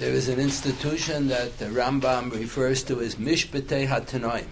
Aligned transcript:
There 0.00 0.14
is 0.14 0.30
an 0.30 0.40
institution 0.40 1.28
that 1.28 1.58
the 1.58 1.66
Rambam 1.66 2.32
refers 2.32 2.82
to 2.84 3.02
as 3.02 3.16
Mishpatei 3.16 3.86
HaTanoim. 3.86 4.46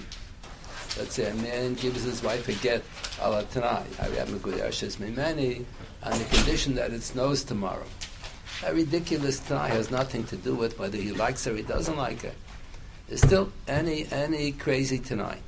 Let's 0.98 1.14
say 1.14 1.30
a 1.30 1.34
man 1.36 1.72
gives 1.72 2.02
his 2.02 2.22
wife 2.22 2.50
a 2.50 2.52
get 2.52 2.84
ala 3.18 3.44
Tanai, 3.44 3.84
Mimeni, 3.96 5.64
on 6.02 6.18
the 6.18 6.24
condition 6.26 6.74
that 6.74 6.92
it 6.92 7.02
snows 7.02 7.44
tomorrow. 7.44 7.86
That 8.60 8.74
ridiculous 8.74 9.40
Tanai 9.40 9.70
has 9.70 9.90
nothing 9.90 10.24
to 10.24 10.36
do 10.36 10.54
with 10.54 10.78
whether 10.78 10.98
he 10.98 11.12
likes 11.12 11.46
her 11.46 11.52
or 11.52 11.56
he 11.56 11.62
doesn't 11.62 11.96
like 11.96 12.20
her. 12.24 12.34
It's 13.08 13.22
still 13.22 13.50
any 13.66 14.06
any 14.12 14.52
crazy 14.52 14.98
Tanai. 14.98 15.38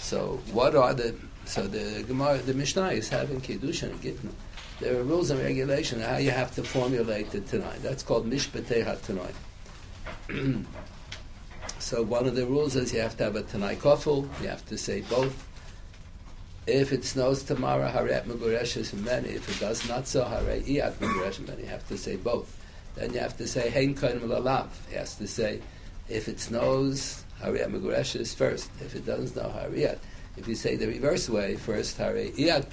So 0.00 0.40
what 0.52 0.74
are 0.74 0.94
the 0.94 1.14
so 1.44 1.66
the 1.66 2.02
Gemara 2.04 2.38
the 2.38 2.54
Mishnah 2.54 2.92
is 2.92 3.10
having 3.10 3.42
Kiddushin 3.42 3.90
and 3.90 4.00
Gittin. 4.00 4.34
There 4.80 4.96
are 4.96 5.02
rules 5.02 5.30
and 5.30 5.40
regulations 5.40 6.04
how 6.04 6.18
you 6.18 6.30
have 6.30 6.54
to 6.54 6.62
formulate 6.62 7.30
the 7.30 7.40
tonight. 7.40 7.82
That's 7.82 8.04
called 8.04 8.30
Mishpatei 8.30 8.84
tonight. 9.02 9.34
so 11.80 12.02
one 12.04 12.26
of 12.26 12.36
the 12.36 12.46
rules 12.46 12.76
is 12.76 12.92
you 12.94 13.00
have 13.00 13.16
to 13.16 13.24
have 13.24 13.34
a 13.34 13.42
Tanai 13.42 13.74
Kofel, 13.76 14.28
you 14.40 14.48
have 14.48 14.64
to 14.66 14.78
say 14.78 15.00
both. 15.02 15.46
If 16.68 16.92
it 16.92 17.04
snows 17.04 17.42
tomorrow, 17.42 17.90
Haret 17.90 18.26
Megureshes 18.26 18.92
many. 19.02 19.30
If 19.30 19.48
it 19.48 19.58
does 19.58 19.88
not 19.88 20.06
so, 20.06 20.22
Haret 20.24 20.64
Iat 20.66 20.92
Megureshes 20.96 21.48
many. 21.48 21.62
You 21.62 21.68
have 21.70 21.88
to 21.88 21.98
say 21.98 22.16
both. 22.16 22.54
Then 22.94 23.12
you 23.14 23.20
have 23.20 23.36
to 23.38 23.48
say 23.48 23.70
Hein 23.70 23.94
Koin 23.94 24.20
Lalav. 24.20 24.68
He 24.90 24.96
has 24.96 25.16
to 25.16 25.26
say, 25.26 25.60
if 26.08 26.28
it 26.28 26.38
snows, 26.38 27.24
Haret 27.40 27.68
Megureshes 27.72 28.34
first. 28.34 28.70
If 28.80 28.94
it 28.94 29.06
doesn't 29.06 29.28
snow, 29.28 29.50
Haret. 29.56 29.98
If 30.36 30.46
you 30.46 30.54
say 30.54 30.76
the 30.76 30.86
reverse 30.86 31.28
way, 31.28 31.56
first 31.56 31.98
Haret 31.98 32.36
Iat 32.36 32.66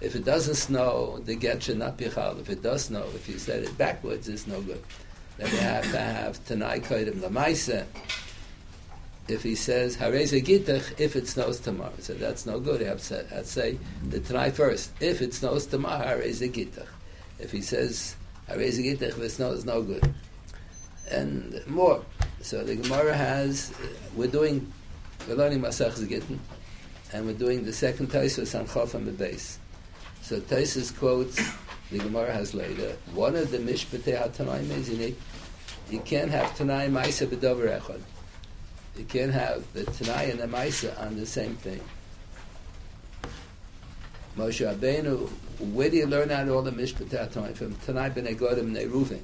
if 0.00 0.16
it 0.16 0.24
doesn't 0.24 0.54
snow, 0.54 1.18
the 1.24 1.34
get 1.34 1.62
should 1.62 1.78
not 1.78 1.96
be 1.96 2.08
chal. 2.08 2.38
If 2.38 2.48
it 2.48 2.62
does 2.62 2.86
snow, 2.86 3.04
if 3.14 3.28
you 3.28 3.38
said 3.38 3.64
it 3.64 3.76
backwards, 3.76 4.28
it's 4.28 4.46
no 4.46 4.60
good. 4.62 4.82
Then 5.36 5.50
you 5.52 5.58
have 5.58 5.90
to 5.92 5.98
have 5.98 6.44
tanai 6.46 6.80
koidim 6.80 7.20
lamaisa. 7.20 7.84
If 9.28 9.42
he 9.42 9.54
says 9.54 9.96
hareze 9.96 10.42
gitach, 10.42 10.98
if 10.98 11.14
it 11.14 11.28
snows 11.28 11.60
tomorrow, 11.60 11.92
so 11.98 12.14
that's 12.14 12.46
no 12.46 12.58
good. 12.58 12.80
You 12.80 12.86
have 12.86 13.00
to 13.00 13.44
say 13.44 13.78
the 14.08 14.20
tanai 14.20 14.50
first. 14.50 14.90
If 15.00 15.22
it 15.22 15.34
snows 15.34 15.66
tomorrow, 15.66 16.04
hareze 16.04 16.50
gitach. 16.50 16.88
If 17.38 17.52
he 17.52 17.60
says 17.62 18.16
hareze 18.48 18.82
gitach, 18.82 19.02
if 19.02 19.18
it 19.20 19.30
snows, 19.30 19.64
no 19.64 19.82
good. 19.82 20.14
And 21.12 21.62
more. 21.66 22.02
So 22.40 22.64
the 22.64 22.74
Gemara 22.74 23.14
has. 23.14 23.72
We're 24.16 24.28
doing. 24.28 24.72
We're 25.28 25.34
learning 25.36 25.60
Masach 25.60 26.08
Gittin, 26.08 26.40
and 27.12 27.26
we're 27.26 27.34
doing 27.34 27.64
the 27.64 27.74
second 27.74 28.08
Taisus 28.10 28.58
on 28.58 28.66
Chof 28.66 28.94
on 28.94 29.04
the 29.04 29.12
base. 29.12 29.59
So 30.22 30.40
Taisus 30.40 30.96
quotes 30.96 31.40
the 31.90 31.98
Gemara 31.98 32.32
has 32.32 32.54
later. 32.54 32.96
One 33.14 33.34
of 33.34 33.50
the 33.50 33.58
mishpatei 33.58 34.16
hatanaim 34.16 34.70
is 34.70 34.88
you 34.90 35.16
you 35.90 36.00
can't 36.00 36.30
have 36.30 36.56
tanai 36.56 36.88
ma'isa 36.88 37.26
b'dover 37.26 37.80
echad. 37.80 38.00
You 38.96 39.04
can't 39.04 39.32
have 39.32 39.64
the 39.72 39.84
tanai 39.84 40.30
and 40.30 40.38
the 40.38 40.46
ma'isa 40.46 41.00
on 41.00 41.16
the 41.16 41.26
same 41.26 41.56
thing. 41.56 41.80
Moshe 44.36 44.64
Rabbeinu, 44.64 45.28
where 45.72 45.90
do 45.90 45.96
you 45.96 46.06
learn 46.06 46.30
out 46.30 46.48
all 46.48 46.62
the 46.62 46.70
mishpatei 46.70 47.28
hatanaim 47.28 47.56
from? 47.56 47.74
Tanai 47.76 48.10
b'nei 48.10 48.36
godim 48.36 48.70
ne'ruvin. 48.70 49.20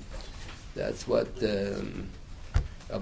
That's 0.75 1.07
what 1.07 1.29
um, 1.43 2.09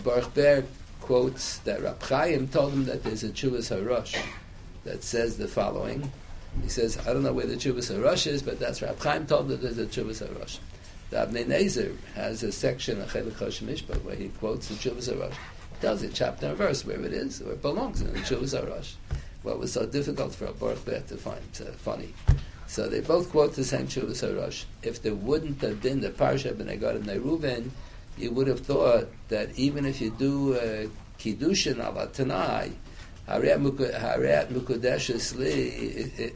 Baruch 0.02 0.34
Ber 0.34 0.64
quotes 1.00 1.58
that 1.58 1.82
Rab 1.82 2.02
Chaim 2.02 2.48
told 2.48 2.72
him 2.72 2.84
that 2.84 3.02
there's 3.02 3.24
a 3.24 3.30
Chuvas 3.30 3.74
Harosh 3.74 4.16
that 4.84 5.02
says 5.02 5.38
the 5.38 5.48
following. 5.48 6.12
He 6.62 6.68
says, 6.68 6.98
I 7.06 7.12
don't 7.12 7.22
know 7.22 7.32
where 7.32 7.46
the 7.46 7.56
Chuvas 7.56 7.94
HaRosh 7.94 8.26
is, 8.26 8.42
but 8.42 8.58
that's 8.58 8.80
Rab 8.82 8.98
Chaim 9.00 9.26
told 9.26 9.48
that 9.48 9.60
there's 9.60 9.78
a 9.78 9.86
Chuvas 9.86 10.26
HaRosh. 10.26 10.58
The 11.10 11.16
Avnei 11.18 11.44
Nezer 11.44 11.96
has 12.14 12.42
a 12.42 12.50
section 12.50 13.00
of 13.00 13.12
Chelik 13.12 13.32
Mishpat 13.32 14.02
where 14.02 14.16
he 14.16 14.28
quotes 14.28 14.68
the 14.68 14.74
Chuvas 14.74 15.12
HaRosh. 15.12 15.34
Tells 15.80 16.02
it 16.02 16.12
chapter 16.14 16.46
and 16.46 16.56
verse 16.56 16.84
where 16.84 17.00
it 17.04 17.12
is, 17.12 17.40
where 17.40 17.52
it 17.52 17.62
belongs 17.62 18.00
in 18.00 18.12
the 18.12 18.18
Chuvas 18.20 18.58
HaRosh. 18.58 18.94
What 19.42 19.58
was 19.58 19.72
so 19.72 19.84
difficult 19.86 20.34
for 20.34 20.46
a 20.46 20.52
Baruch 20.52 21.06
to 21.08 21.16
find 21.16 21.42
uh, 21.60 21.72
funny. 21.72 22.14
So 22.66 22.88
they 22.88 23.00
both 23.00 23.30
quote 23.30 23.54
the 23.54 23.64
same 23.64 23.86
Chuvas 23.86 24.26
HaRosh. 24.26 24.64
If 24.82 25.02
there 25.02 25.14
wouldn't 25.14 25.60
have 25.60 25.82
been 25.82 26.00
the 26.00 26.10
Parsha 26.10 26.54
B'nai 26.54 26.82
and 26.96 27.04
Reuven, 27.04 27.70
you 28.16 28.30
would 28.30 28.46
have 28.46 28.60
thought 28.60 29.08
that 29.28 29.58
even 29.58 29.84
if 29.84 30.00
you 30.00 30.10
do 30.10 30.54
uh, 30.54 30.86
Kiddushin 31.18 31.78
ala 31.78 32.08
Tanai, 32.08 32.72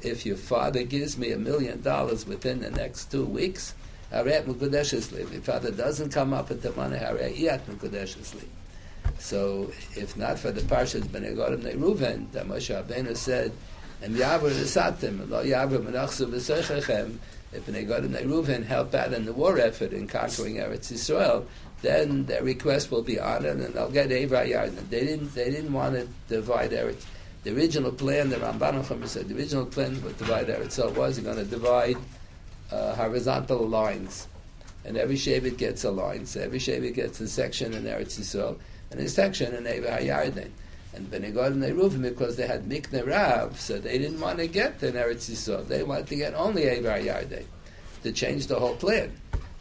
if 0.00 0.26
your 0.26 0.36
father 0.36 0.82
gives 0.84 1.18
me 1.18 1.32
a 1.32 1.38
million 1.38 1.82
dollars 1.82 2.26
within 2.26 2.60
the 2.60 2.70
next 2.70 3.10
two 3.10 3.24
weeks, 3.24 3.74
if 4.10 5.32
your 5.32 5.42
father 5.42 5.70
doesn't 5.70 6.10
come 6.10 6.32
up 6.32 6.48
with 6.48 6.62
the 6.62 6.72
money, 6.72 6.98
so 9.18 9.70
if 9.96 10.16
not 10.16 10.38
for 10.38 10.50
the 10.50 10.60
Parshas 10.62 11.02
Benegorim 11.08 11.62
Reuven, 11.74 12.30
that 12.32 12.46
Moshe 12.46 12.70
Rabbeinu 12.74 13.16
said, 13.16 13.52
and 14.00 14.14
Yavur 14.14 14.50
Nesatim, 14.50 15.28
Lo 15.28 15.44
Yavur 15.44 15.82
Menachsu 15.82 16.26
V'Seichechem, 16.26 17.18
if 17.52 17.66
Benegorim 17.66 18.12
Reuven 18.26 18.64
help 18.64 18.94
out 18.94 19.12
in 19.12 19.24
the 19.24 19.32
war 19.32 19.58
effort 19.58 19.92
in 19.92 20.06
conquering 20.06 20.56
Eretz 20.56 20.92
Yisrael, 20.92 21.46
then 21.82 22.26
their 22.26 22.42
request 22.42 22.90
will 22.90 23.02
be 23.02 23.18
honored 23.18 23.58
and 23.58 23.74
they'll 23.74 23.90
get 23.90 24.10
Yarden. 24.10 24.88
They 24.90 25.04
didn't, 25.04 25.34
they 25.34 25.50
didn't 25.50 25.72
want 25.72 25.94
to 25.94 26.08
divide 26.28 26.72
Eretz. 26.72 27.04
The 27.44 27.54
original 27.54 27.92
plan, 27.92 28.30
the 28.30 28.36
Ramban 28.36 29.06
said, 29.06 29.28
the 29.28 29.36
original 29.36 29.64
plan 29.64 29.94
to 30.02 30.12
divide 30.12 30.48
Eretz 30.48 30.94
was 30.94 31.18
going 31.20 31.36
to 31.36 31.44
divide 31.44 31.96
uh, 32.70 32.94
horizontal 32.94 33.66
lines. 33.66 34.26
And 34.84 34.96
every 34.96 35.16
Shevet 35.16 35.56
gets 35.56 35.84
a 35.84 35.90
line. 35.90 36.26
So 36.26 36.40
every 36.40 36.58
Shevet 36.58 36.94
gets 36.94 37.20
a 37.20 37.28
section 37.28 37.72
in 37.74 37.84
Eretz 37.84 38.18
Yisrael 38.18 38.58
and 38.90 39.00
a 39.00 39.08
section 39.08 39.54
in 39.54 39.64
Yarden. 39.64 40.50
And 40.94 41.10
Benegod 41.10 41.48
and 41.48 41.62
Eruvim, 41.62 42.02
because 42.02 42.36
they 42.36 42.46
had 42.46 42.68
Mikne 42.68 43.06
Rav, 43.06 43.60
so 43.60 43.78
they 43.78 43.98
didn't 43.98 44.20
want 44.20 44.38
to 44.38 44.46
get 44.46 44.80
the 44.80 44.90
Eretz 44.92 45.30
Yisrael. 45.30 45.66
They 45.66 45.82
wanted 45.82 46.06
to 46.08 46.16
get 46.16 46.34
only 46.34 46.62
Yarden 46.62 47.44
to 48.02 48.12
change 48.12 48.46
the 48.46 48.58
whole 48.58 48.76
plan. 48.76 49.12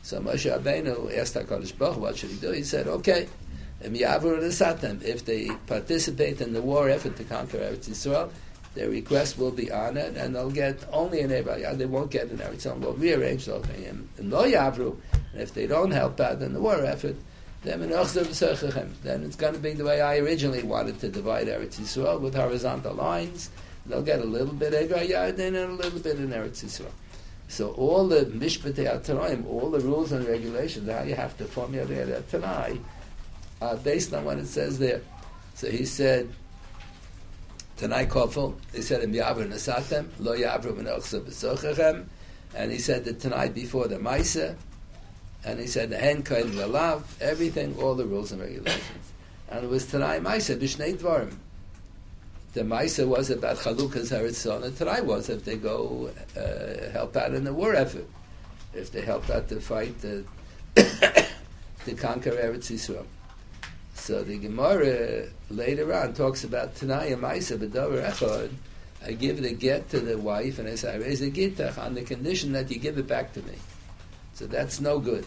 So 0.03 0.21
Moshe 0.21 0.49
Rabbeinu 0.49 1.17
asked 1.17 1.35
HaKadosh 1.35 1.77
Baruch 1.77 1.97
what 1.97 2.17
should 2.17 2.29
he 2.29 2.37
do? 2.37 2.51
He 2.51 2.63
said, 2.63 2.87
okay, 2.87 3.27
if 3.81 5.25
they 5.25 5.49
participate 5.67 6.41
in 6.41 6.53
the 6.53 6.61
war 6.61 6.89
effort 6.89 7.17
to 7.17 7.23
conquer 7.23 7.57
Eretz 7.57 7.89
Yisrael, 7.89 8.31
their 8.73 8.89
request 8.89 9.37
will 9.37 9.51
be 9.51 9.71
honored, 9.71 10.15
and 10.15 10.35
they'll 10.35 10.49
get 10.49 10.83
only 10.91 11.21
an 11.21 11.29
Eretz 11.31 11.77
They 11.77 11.85
won't 11.85 12.09
get 12.09 12.29
an 12.29 12.37
Eretz 12.37 12.65
Yisrael. 12.65 12.79
We'll 12.79 12.93
rearrange 12.93 13.45
the 13.45 13.51
whole 13.53 13.63
thing. 13.63 14.09
Yavru, 14.17 14.95
and 15.33 15.41
if 15.41 15.53
they 15.53 15.67
don't 15.67 15.91
help 15.91 16.19
out 16.19 16.41
in 16.41 16.53
the 16.53 16.61
war 16.61 16.83
effort, 16.85 17.17
then 17.63 17.81
it's 17.81 19.35
going 19.35 19.53
to 19.53 19.59
be 19.59 19.73
the 19.73 19.83
way 19.83 20.01
I 20.01 20.17
originally 20.17 20.63
wanted 20.63 20.99
to 20.99 21.09
divide 21.09 21.47
Eretz 21.47 21.79
Yisrael 21.79 22.21
with 22.21 22.35
horizontal 22.35 22.93
lines. 22.93 23.49
They'll 23.85 24.01
get 24.03 24.19
a 24.19 24.25
little 24.25 24.53
bit 24.53 24.73
Eretz 24.73 25.09
Yarden 25.09 25.47
and 25.47 25.57
a 25.57 25.73
little 25.73 25.99
bit 25.99 26.17
in 26.17 26.29
Eretz 26.29 26.63
Yisrael. 26.63 26.91
So 27.47 27.71
all 27.71 28.07
the 28.07 28.25
mishpatei 28.25 29.01
atanaim, 29.01 29.47
all 29.47 29.71
the 29.71 29.79
rules 29.79 30.11
and 30.11 30.27
regulations, 30.27 30.89
how 30.89 31.03
you 31.03 31.15
have 31.15 31.37
to 31.37 31.45
formulate 31.45 32.09
a 32.09 32.21
tanai, 32.21 32.79
are 33.61 33.77
based 33.77 34.13
on 34.13 34.25
what 34.25 34.37
it 34.37 34.47
says 34.47 34.79
there. 34.79 35.01
So 35.55 35.69
he 35.71 35.85
said, 35.85 36.29
Tanai 37.77 38.05
Kofel, 38.05 38.55
he 38.73 38.81
said, 38.81 39.03
Im 39.03 39.13
Nasatem, 39.13 40.07
Lo 40.19 40.35
Yavru 40.35 40.73
Menochsa 40.73 41.21
B'sochachem, 41.21 42.05
and 42.55 42.71
he 42.71 42.79
said 42.79 43.05
the 43.05 43.13
Tanai 43.13 43.49
before 43.49 43.87
the 43.87 43.97
Maisa, 43.97 44.55
and 45.47 45.59
he 45.59 45.67
said 45.67 45.89
the 45.89 45.97
Hen 45.97 46.23
Kain 46.23 46.51
Lalav, 46.51 47.03
everything, 47.21 47.75
all 47.79 47.95
the 47.95 48.05
rules 48.05 48.31
and 48.31 48.41
regulations. 48.41 48.83
And 49.49 49.63
it 49.63 49.69
was 49.69 49.85
Tanai 49.85 50.19
Maisa, 50.19 50.59
Bishnei 50.59 50.97
Dvarim 50.97 51.37
the 52.57 52.63
Maisa 52.63 53.07
was 53.07 53.29
about 53.29 53.57
Chalukas 53.57 54.09
Haritzon, 54.09 54.63
and 54.63 54.75
Tanai 54.75 55.01
was 55.01 55.29
if 55.29 55.45
they 55.45 55.57
go 55.57 56.09
uh, 56.35 56.89
help 56.91 57.15
out 57.15 57.35
in 57.35 57.43
the 57.43 57.53
war 57.53 57.75
effort, 57.75 58.07
if 58.73 58.91
they 58.91 59.01
help 59.01 59.29
out 59.29 59.47
to 59.49 59.61
fight 59.61 59.95
the, 60.01 60.25
to 61.85 61.93
conquer 61.93 62.31
Eretz 62.31 62.71
Yisrael. 62.71 63.05
So 63.93 64.23
the 64.23 64.39
Gemara 64.39 65.27
later 65.51 65.93
on 65.93 66.15
talks 66.15 66.43
about 66.43 66.75
Tanai 66.75 67.11
Maisa 67.11 67.59
B'Dover 67.59 68.03
Echad. 68.03 68.49
I 69.05 69.11
give 69.11 69.39
the 69.39 69.53
get 69.53 69.89
to 69.89 69.99
the 69.99 70.17
wife, 70.17 70.57
and 70.57 70.67
I 70.67 70.73
say 70.73 70.93
I 70.93 70.97
raise 70.97 71.19
the 71.19 71.29
gitach 71.29 71.77
on 71.77 71.93
the 71.93 72.01
condition 72.01 72.53
that 72.53 72.71
you 72.71 72.79
give 72.79 72.97
it 72.97 73.07
back 73.07 73.33
to 73.33 73.43
me. 73.43 73.53
So 74.37 74.45
that's 74.45 74.79
no 74.79 74.99
good. 74.99 75.25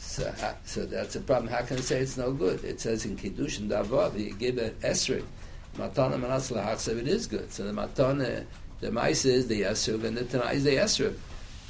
So, 0.00 0.26
uh, 0.42 0.54
so 0.64 0.86
that's 0.86 1.14
a 1.14 1.20
problem. 1.20 1.52
How 1.52 1.62
can 1.62 1.76
I 1.76 1.80
say 1.80 2.00
it's 2.00 2.16
no 2.16 2.32
good? 2.32 2.64
It 2.64 2.80
says 2.80 3.04
in 3.04 3.16
Kiddushin 3.16 3.68
Davav, 3.68 4.18
you 4.18 4.32
give 4.32 4.58
an 4.58 4.70
esrog 4.82 5.22
Matana 5.76 6.18
Manas 6.18 6.50
Lahachsev, 6.50 6.98
it 6.98 7.06
is 7.06 7.28
good. 7.28 7.52
So 7.52 7.64
the 7.64 7.72
Matana, 7.72 8.44
the 8.80 8.90
mice 8.90 9.24
is 9.24 9.46
the 9.46 9.62
Esrog, 9.62 10.04
and 10.04 10.16
the 10.16 10.24
Tanai 10.24 10.56
is 10.56 10.64
the 10.64 10.76
Esrog. 10.76 11.14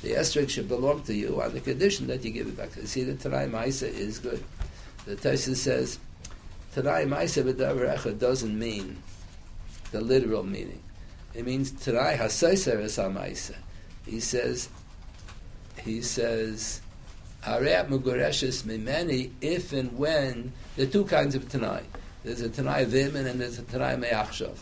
The 0.03 0.13
Esrog 0.13 0.49
should 0.49 0.69
belong 0.69 1.03
to 1.03 1.15
you 1.15 1.43
on 1.43 1.53
the 1.53 1.61
condition 1.61 2.07
that 2.07 2.25
you 2.25 2.31
give 2.31 2.47
it 2.47 2.57
back. 2.57 2.71
See, 2.85 3.03
the 3.03 3.15
Tanai 3.15 3.49
Maisa 3.49 3.93
is 3.93 4.19
good. 4.19 4.43
The 5.05 5.17
Taisa 5.17 5.55
says, 5.55 5.99
Tanai 6.75 7.05
Maisa 7.05 7.43
B'davar 7.43 8.19
doesn't 8.19 8.59
mean 8.59 8.97
the 9.91 10.01
literal 10.01 10.45
meaning. 10.45 10.83
It 11.35 11.45
means 11.45 11.73
Tanai 11.73 12.17
Hasaiser 12.17 12.81
is 12.81 12.97
Maisa. 12.97 13.57
He 14.07 14.21
says, 14.21 14.69
he 15.79 16.03
says, 16.03 16.81
Hareat 17.43 17.89
Mugureshes 17.89 18.65
Mimeni, 18.65 19.31
if 19.41 19.73
and 19.73 19.97
when, 19.97 20.53
there 20.77 20.87
are 20.87 20.91
two 20.91 21.05
kinds 21.05 21.35
of 21.35 21.49
Tanai. 21.49 21.83
There's 22.25 22.41
a 22.41 22.49
Tanai 22.49 22.85
Vimin 22.85 23.27
and 23.27 23.41
there's 23.41 23.59
a 23.59 23.63
Tanai 23.63 23.97
Me'achshav. 23.97 24.59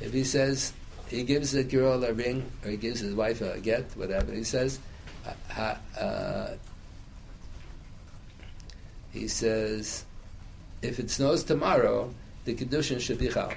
If 0.00 0.12
he 0.12 0.24
says, 0.24 0.72
he 1.08 1.22
gives 1.22 1.52
the 1.52 1.64
girl 1.64 2.04
a 2.04 2.12
ring, 2.12 2.50
or 2.64 2.70
he 2.70 2.76
gives 2.76 3.00
his 3.00 3.14
wife 3.14 3.40
a 3.40 3.58
get, 3.58 3.84
whatever, 3.96 4.32
he 4.32 4.44
says, 4.44 4.78
uh, 5.56 6.48
he 9.12 9.26
says, 9.26 10.04
if 10.82 10.98
it 10.98 11.10
snows 11.10 11.42
tomorrow, 11.42 12.12
the 12.44 12.54
Kedushin 12.54 13.00
should 13.00 13.18
be 13.18 13.28
chal. 13.28 13.52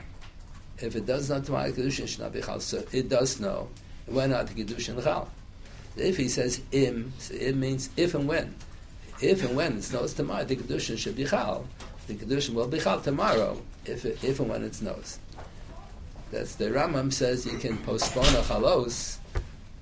If 0.79 0.95
it 0.95 1.05
does 1.05 1.29
not 1.29 1.45
tomorrow, 1.45 1.71
the 1.71 1.81
Kedushin 1.81 2.07
should 2.07 2.21
not 2.21 2.33
be 2.33 2.41
chal. 2.41 2.59
So 2.59 2.83
it 2.91 3.09
does 3.09 3.31
snow. 3.31 3.69
Why 4.05 4.25
not 4.27 4.47
the 4.47 4.63
Kedushin 4.63 5.01
chal? 5.03 5.29
If 5.95 6.17
he 6.17 6.27
says 6.27 6.61
im, 6.71 7.13
it 7.31 7.55
means 7.55 7.89
if 7.97 8.15
and 8.15 8.27
when. 8.27 8.55
If 9.21 9.43
and 9.43 9.55
when 9.55 9.77
it 9.77 9.83
snows 9.83 10.13
tomorrow, 10.13 10.43
the 10.43 10.55
Kedushin 10.55 10.97
should 10.97 11.15
be 11.15 11.25
chal. 11.25 11.65
The 12.07 12.15
Kedushin 12.15 12.53
will 12.53 12.67
be 12.67 12.79
chal 12.79 12.99
tomorrow, 12.99 13.61
if, 13.85 14.05
if 14.05 14.39
and 14.39 14.49
when 14.49 14.63
it 14.63 14.75
snows. 14.75 15.19
That's 16.31 16.55
the 16.55 16.65
Rambam 16.65 17.13
says 17.13 17.45
you 17.45 17.59
can 17.59 17.77
postpone 17.77 18.25
a 18.25 18.41
chalos. 18.41 19.17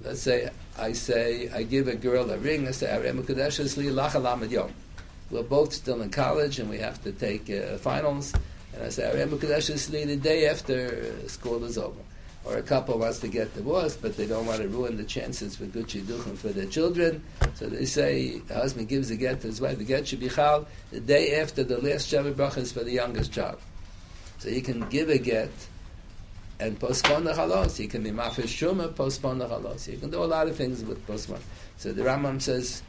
Let's 0.03 0.21
say 0.21 0.49
I 0.77 0.91
say 0.91 1.49
I 1.49 1.63
give 1.63 1.87
a 1.87 1.95
girl 1.95 2.29
a 2.29 2.37
ring. 2.37 2.67
I 2.67 2.71
say 2.71 2.87
Arem 2.87 3.23
Kadesh 3.25 3.59
Yom. 3.77 4.73
We're 5.29 5.43
both 5.43 5.71
still 5.71 6.01
in 6.01 6.09
college 6.09 6.59
and 6.59 6.69
we 6.69 6.77
have 6.79 7.01
to 7.03 7.13
take 7.13 7.49
uh, 7.49 7.77
finals. 7.77 8.33
And 8.73 8.83
I 8.83 8.89
say 8.89 9.09
Arem 9.09 9.39
Kadesh 9.39 9.67
the 9.67 10.17
day 10.17 10.47
after 10.47 11.27
school 11.29 11.63
is 11.63 11.77
over. 11.77 12.01
Or 12.43 12.57
a 12.57 12.63
couple 12.63 12.97
wants 12.97 13.19
to 13.19 13.27
get 13.27 13.53
divorced, 13.53 14.01
but 14.01 14.17
they 14.17 14.25
don't 14.25 14.47
want 14.47 14.61
to 14.61 14.67
ruin 14.67 14.97
the 14.97 15.03
chances 15.03 15.55
for 15.55 15.65
good 15.65 15.87
shidduchim 15.87 16.35
for 16.37 16.49
their 16.49 16.65
children. 16.65 17.23
So 17.53 17.67
they 17.67 17.85
say 17.85 18.39
the 18.39 18.55
husband 18.55 18.87
gives 18.87 19.11
a 19.11 19.15
get 19.15 19.41
to 19.41 19.47
his 19.47 19.61
wife. 19.61 19.77
The 19.77 19.83
get 19.83 20.07
should 20.07 20.21
be 20.21 20.29
chal 20.29 20.65
the 20.91 20.99
day 20.99 21.39
after 21.39 21.63
the 21.63 21.77
last 21.77 22.11
sheva 22.11 22.33
brachas 22.33 22.73
for 22.73 22.83
the 22.83 22.91
youngest 22.91 23.31
child. 23.31 23.59
So 24.39 24.49
you 24.49 24.63
can 24.63 24.89
give 24.89 25.09
a 25.09 25.19
get 25.19 25.51
and 26.59 26.79
postpone 26.79 27.25
the 27.25 27.35
halos. 27.35 27.79
You 27.79 27.87
can 27.87 28.01
be 28.01 28.11
mafish 28.11 28.57
shuma, 28.57 28.95
postpone 28.95 29.37
the 29.37 29.47
halos. 29.47 29.87
You 29.87 29.97
can 29.97 30.09
do 30.09 30.23
a 30.23 30.25
lot 30.25 30.47
of 30.47 30.55
things 30.55 30.83
with 30.83 31.05
postpone. 31.05 31.41
So 31.77 31.91
the 31.91 32.01
Rambam 32.03 32.41
says, 32.41 32.81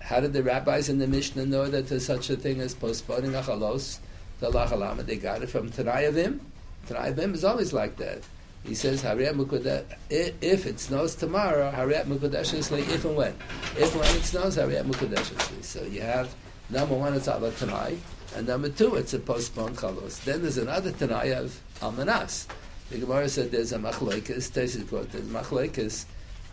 how 0.00 0.20
did 0.20 0.32
the 0.32 0.42
rabbis 0.42 0.88
in 0.88 0.98
the 0.98 1.06
Mishnah 1.06 1.46
know 1.46 1.66
that 1.68 1.88
there's 1.88 2.06
such 2.06 2.30
a 2.30 2.36
thing 2.36 2.60
as 2.60 2.74
postponing 2.74 3.34
a 3.34 3.42
halos? 3.42 4.00
The 4.40 4.50
lachalama, 4.50 5.04
they 5.04 5.16
got 5.16 5.42
it 5.42 5.50
from 5.50 5.70
Tanayavim. 5.70 6.40
Tanayavim 6.88 7.34
is 7.34 7.44
always 7.44 7.72
like 7.72 7.96
that. 7.96 8.22
He 8.64 8.74
says, 8.74 9.02
if 9.04 10.66
it 10.66 10.80
snows 10.80 11.14
tomorrow, 11.14 11.72
Hariyat 11.72 12.04
Mukadeshesli, 12.04 12.80
if 12.80 13.04
and 13.04 13.16
when. 13.16 13.34
If 13.76 13.92
and 13.92 14.00
when 14.00 14.16
it 14.16 14.22
snows, 14.22 14.56
Hariyat 14.56 14.84
Mukadeshesli. 14.84 15.64
So 15.64 15.82
you 15.82 16.02
have, 16.02 16.34
number 16.68 16.94
one, 16.94 17.14
it's 17.14 17.26
Allah 17.26 17.52
Tanai, 17.52 17.96
and 18.36 18.46
number 18.46 18.68
two, 18.68 18.94
it's 18.96 19.14
a 19.14 19.18
postponed 19.18 19.76
chalos. 19.76 20.22
Then 20.24 20.42
there's 20.42 20.58
another 20.58 20.92
Tanai 20.92 21.32
of 21.32 21.60
Almanas. 21.80 22.46
The 22.90 22.98
Gemara 22.98 23.28
said 23.28 23.50
there's 23.50 23.72
a 23.72 23.78
machlekes. 23.78 24.50
Tesis 24.50 24.88
quote 24.88 25.10
there's 25.10 25.24
machlekes. 25.24 26.06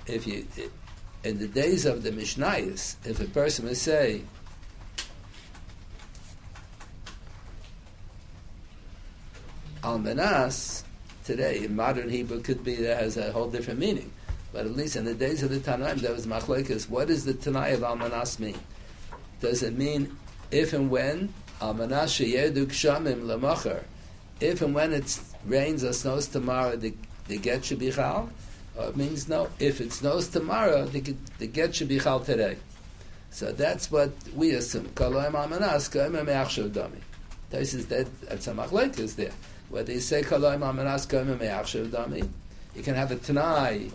If 0.05 0.25
you 0.25 0.47
in 1.23 1.39
the 1.39 1.47
days 1.47 1.85
of 1.85 2.03
the 2.03 2.11
Mishnayos, 2.11 2.95
if 3.05 3.19
a 3.19 3.25
person 3.25 3.65
would 3.65 3.77
say. 3.77 4.21
Almanas 9.83 10.83
today 11.27 11.65
in 11.65 11.75
modern 11.75 12.09
Hebrew 12.09 12.41
could 12.41 12.63
be 12.63 12.75
has 12.75 13.17
a 13.17 13.31
whole 13.33 13.49
different 13.49 13.79
meaning, 13.79 14.11
but 14.53 14.65
at 14.65 14.71
least 14.71 14.95
in 14.95 15.03
the 15.03 15.13
days 15.13 15.43
of 15.43 15.49
the 15.49 15.59
Tanaim 15.59 15.99
there 15.99 16.13
was 16.13 16.25
machlekes. 16.25 16.89
What 16.89 17.09
does 17.09 17.25
the 17.25 17.33
Tanai 17.33 17.71
of 17.71 17.81
Almanas 17.81 18.39
mean? 18.39 18.57
Does 19.41 19.61
it 19.61 19.77
mean 19.77 20.15
if 20.51 20.71
and 20.71 20.89
when 20.89 21.33
Almanas 21.59 22.15
sheyedu 22.15 22.65
kshamim 22.67 23.23
lemacher? 23.23 23.83
If 24.39 24.61
and 24.61 24.73
when 24.73 24.93
it 24.93 25.19
rains 25.45 25.83
or 25.83 25.91
snows 25.91 26.27
tomorrow, 26.27 26.77
the, 26.77 26.93
the 27.27 27.37
get 27.37 27.65
should 27.65 27.79
be 27.79 27.91
chal? 27.91 28.29
Or 28.77 28.85
oh, 28.85 28.89
it 28.89 28.95
means 28.95 29.27
no, 29.27 29.49
if 29.59 29.81
it 29.81 29.91
snows 29.91 30.29
tomorrow, 30.29 30.85
the, 30.85 31.13
the 31.39 31.47
get 31.47 31.75
should 31.75 31.89
be 31.89 31.99
chal 31.99 32.21
today. 32.21 32.55
So 33.31 33.51
that's 33.51 33.91
what 33.91 34.11
we 34.33 34.51
assume. 34.51 34.85
Kaloim 34.95 35.33
amanas, 35.33 35.89
kaloim 35.89 36.25
me'achshav 36.25 36.69
dami. 36.69 37.01
This 37.49 37.73
is 37.73 37.87
that, 37.87 38.07
that's 38.21 38.47
a 38.47 38.53
machlek 38.53 38.95
there. 39.15 39.31
Whether 39.69 39.93
you 39.93 39.99
say 39.99 40.21
kaloim 40.23 40.61
amanas, 40.61 41.07
kaloim 41.07 41.39
me'achshav 41.39 41.89
dami, 41.89 42.27
you 42.75 42.83
can 42.83 42.95
have 42.95 43.11
a 43.11 43.15
tanai. 43.15 43.89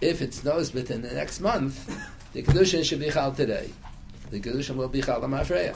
If 0.00 0.20
it 0.20 0.34
snows 0.34 0.74
within 0.74 1.02
the 1.02 1.12
next 1.12 1.40
month, 1.40 1.88
the 2.32 2.42
kedushin 2.42 2.84
should 2.84 3.00
be 3.00 3.10
chal 3.10 3.32
today. 3.32 3.70
The 4.30 4.40
kedushin 4.40 4.76
will 4.76 4.88
be 4.88 5.02
chal 5.02 5.20
amafreya. 5.20 5.74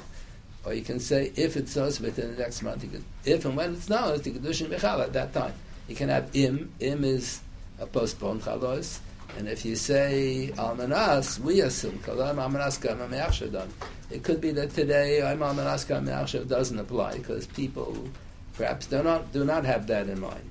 Or 0.64 0.74
you 0.74 0.82
can 0.82 1.00
say, 1.00 1.32
if 1.36 1.56
it 1.56 1.68
snows 1.68 2.00
within 2.00 2.36
the 2.36 2.42
next 2.42 2.62
month, 2.62 2.82
can, 2.82 3.04
if 3.24 3.44
and 3.44 3.56
when 3.56 3.74
it 3.74 3.82
snows, 3.82 4.22
the 4.22 4.30
Kedushin 4.30 4.68
Mechal 4.68 5.00
at 5.00 5.12
that 5.14 5.32
time. 5.32 5.54
You 5.88 5.96
can 5.96 6.10
have 6.10 6.28
im, 6.34 6.70
im 6.80 7.04
is 7.04 7.40
a 7.78 7.86
postponed 7.86 8.42
chalos, 8.42 8.98
and 9.36 9.48
if 9.48 9.64
you 9.64 9.76
say 9.76 10.52
almanas, 10.56 11.38
we 11.38 11.60
assume 11.60 11.98
kalam 12.00 12.36
almanas 12.36 12.80
kam 12.80 13.52
done. 13.52 13.68
It 14.10 14.22
could 14.22 14.40
be 14.40 14.50
that 14.52 14.70
today 14.70 15.22
I'm 15.22 15.40
kam 15.40 16.04
doesn't 16.48 16.78
apply 16.78 17.18
because 17.18 17.46
people 17.46 18.08
perhaps 18.54 18.86
do 18.86 19.02
not 19.02 19.32
do 19.32 19.44
not 19.44 19.64
have 19.64 19.86
that 19.86 20.08
in 20.08 20.20
mind 20.20 20.50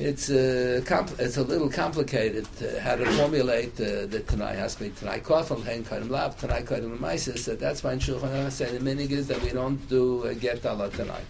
it's 0.00 0.30
a, 0.30 0.80
compl- 0.80 1.18
it's 1.20 1.36
a 1.36 1.42
little 1.42 1.68
complicated 1.68 2.46
uh, 2.62 2.80
how 2.80 2.96
to 2.96 3.04
formulate 3.12 3.78
uh, 3.80 4.06
the 4.06 4.24
Tanai 4.26 4.56
Hasmi 4.56 4.98
Tanai 4.98 5.20
Kofel 5.20 5.62
Hein 5.62 5.84
Kadim 5.84 6.08
Lav 6.08 6.38
Tanai 6.40 6.62
Kadim 6.62 6.98
Maisis. 6.98 7.58
That's 7.58 7.84
why 7.84 7.92
in 7.92 7.98
Shulchan 7.98 8.30
Aruch 8.30 8.50
say 8.50 8.76
the 8.76 8.78
minig 8.78 9.10
is 9.10 9.28
that 9.28 9.40
we 9.42 9.50
don't 9.50 9.76
do 9.90 10.22
a 10.24 10.34
get 10.34 10.64
Allah 10.64 10.88
Tanai. 10.90 11.20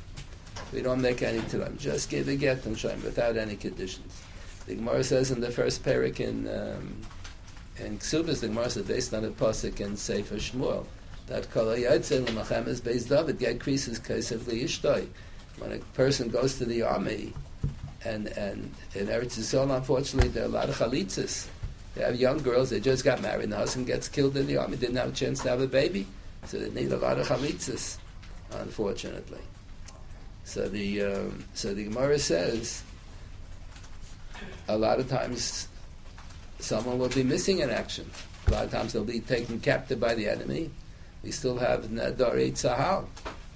We 0.72 0.82
don't 0.82 1.00
make 1.00 1.20
any 1.22 1.40
Tanai. 1.40 1.72
Just 1.78 2.10
give 2.10 2.28
a 2.28 2.36
get 2.36 2.64
and 2.64 2.78
Shem 2.78 3.02
without 3.02 3.36
any 3.36 3.56
conditions. 3.56 4.22
The 4.66 4.74
Gemara 4.76 5.02
says 5.02 5.30
in 5.30 5.40
the 5.40 5.50
first 5.50 5.82
parak 5.84 6.20
in 6.20 6.48
um, 6.48 7.00
in 7.78 7.98
Ksubas, 7.98 8.40
the 8.40 8.48
Gemara 8.48 8.70
says 8.70 8.86
based 8.86 9.14
on 9.14 9.24
a 9.24 9.30
pasuk 9.30 9.80
in 9.80 9.96
Sefer 9.96 10.36
Shmuel 10.36 10.86
that 11.30 11.50
Kol 11.50 11.66
Yaitzel 11.66 12.26
Machem 12.26 12.66
is 12.66 12.80
based 12.80 13.08
David 13.08 13.38
get 13.38 13.60
creases 13.60 13.98
Kesef 14.00 14.40
Ishtoi. 14.40 15.06
When 15.58 15.72
a 15.72 15.78
person 15.94 16.28
goes 16.28 16.58
to 16.58 16.64
the 16.64 16.82
army 16.82 17.32
and 18.04 18.26
and 18.28 18.74
in 18.94 19.06
Eretz 19.06 19.38
Yisrael, 19.38 19.74
unfortunately, 19.74 20.30
there 20.30 20.44
are 20.44 20.46
a 20.46 20.50
lot 20.50 20.68
of 20.68 20.76
chalitzas. 20.76 21.46
They 21.94 22.02
have 22.02 22.16
young 22.16 22.38
girls. 22.38 22.70
They 22.70 22.80
just 22.80 23.04
got 23.04 23.20
married. 23.20 23.44
And 23.44 23.52
the 23.52 23.56
husband 23.56 23.86
gets 23.86 24.08
killed 24.08 24.36
in 24.36 24.46
the 24.46 24.56
army. 24.56 24.76
Didn't 24.76 24.96
have 24.96 25.10
a 25.10 25.12
chance 25.12 25.40
to 25.42 25.50
have 25.50 25.60
a 25.60 25.66
baby, 25.66 26.06
so 26.46 26.58
they 26.58 26.70
need 26.70 26.92
a 26.92 26.96
lot 26.96 27.18
of 27.18 27.28
chalitzas. 27.28 27.98
Unfortunately, 28.52 29.40
so 30.44 30.68
the 30.68 31.02
um, 31.02 31.44
so 31.54 31.72
the 31.72 31.84
Gemara 31.84 32.18
says 32.18 32.82
a 34.68 34.76
lot 34.76 35.00
of 35.00 35.08
times 35.08 35.68
someone 36.58 36.98
will 36.98 37.08
be 37.08 37.22
missing 37.22 37.60
in 37.60 37.70
action. 37.70 38.10
A 38.46 38.50
lot 38.50 38.64
of 38.64 38.70
times 38.70 38.92
they'll 38.92 39.04
be 39.04 39.20
taken 39.20 39.60
captive 39.60 40.00
by 40.00 40.14
the 40.14 40.28
enemy. 40.28 40.70
We 41.22 41.30
still 41.30 41.58
have 41.58 41.84
Nadar 41.84 42.36
Sahal 42.52 43.06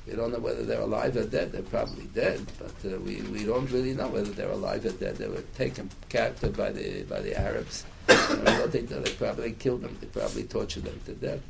we 0.06 0.14
don't 0.14 0.32
know 0.32 0.38
whether 0.38 0.64
they're 0.64 0.80
alive 0.80 1.16
or 1.16 1.24
dead. 1.24 1.52
They're 1.52 1.62
probably 1.62 2.04
dead, 2.06 2.44
but 2.58 2.92
uh, 2.92 2.98
we, 2.98 3.22
we 3.22 3.44
don't 3.44 3.70
really 3.70 3.94
know 3.94 4.08
whether 4.08 4.30
they're 4.30 4.50
alive 4.50 4.84
or 4.84 4.92
dead. 4.92 5.16
They 5.16 5.28
were 5.28 5.42
taken 5.56 5.90
captive 6.10 6.56
by 6.56 6.72
the 6.72 7.04
by 7.04 7.20
the 7.20 7.38
Arabs. 7.38 7.86
and 8.08 8.46
I 8.46 8.58
don't 8.58 8.70
think 8.70 8.90
that 8.90 9.04
they 9.04 9.12
probably 9.12 9.52
killed 9.52 9.80
them. 9.80 9.96
They 10.00 10.06
probably 10.08 10.44
tortured 10.44 10.84
them 10.84 11.00
to 11.06 11.14
death. 11.14 11.40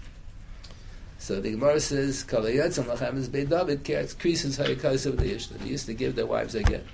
So 1.18 1.40
the 1.40 1.50
Gemara 1.50 1.80
says, 1.80 2.22
"Kalayatz 2.22 2.80
lachem 2.84 3.16
is 3.16 3.28
David 3.28 3.84
creases 4.18 4.58
hayakos 4.58 5.06
of 5.06 5.16
the 5.16 5.34
Ishta." 5.34 5.58
They 5.58 5.68
used 5.68 5.86
to 5.86 5.94
give 5.94 6.14
their 6.14 6.26
wives 6.26 6.54
a 6.54 6.62
get. 6.62 6.84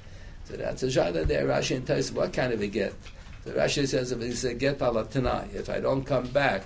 So 0.51 0.57
that's 0.57 0.83
a 0.83 0.87
shada 0.87 1.27
there. 1.27 1.47
Rashi 1.47 1.77
and 1.77 1.87
Tais, 1.87 2.11
what 2.13 2.33
kind 2.33 2.53
of 2.53 2.61
a 2.61 2.67
get? 2.67 2.95
So 3.45 3.53
Rashi 3.53 3.87
says, 3.87 4.11
if 4.13 4.21
it's 4.21 4.45
a 4.45 4.55
get 4.55 4.79
alatanai, 4.79 5.55
if 5.55 5.71
I 5.71 5.81
don't 5.81 6.05
come 6.05 6.27
back 6.29 6.63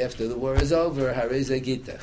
after 0.00 0.28
the 0.28 0.36
war 0.36 0.54
is 0.54 0.72
over, 0.72 1.12
hareze 1.12 1.60
gitech. 1.60 2.00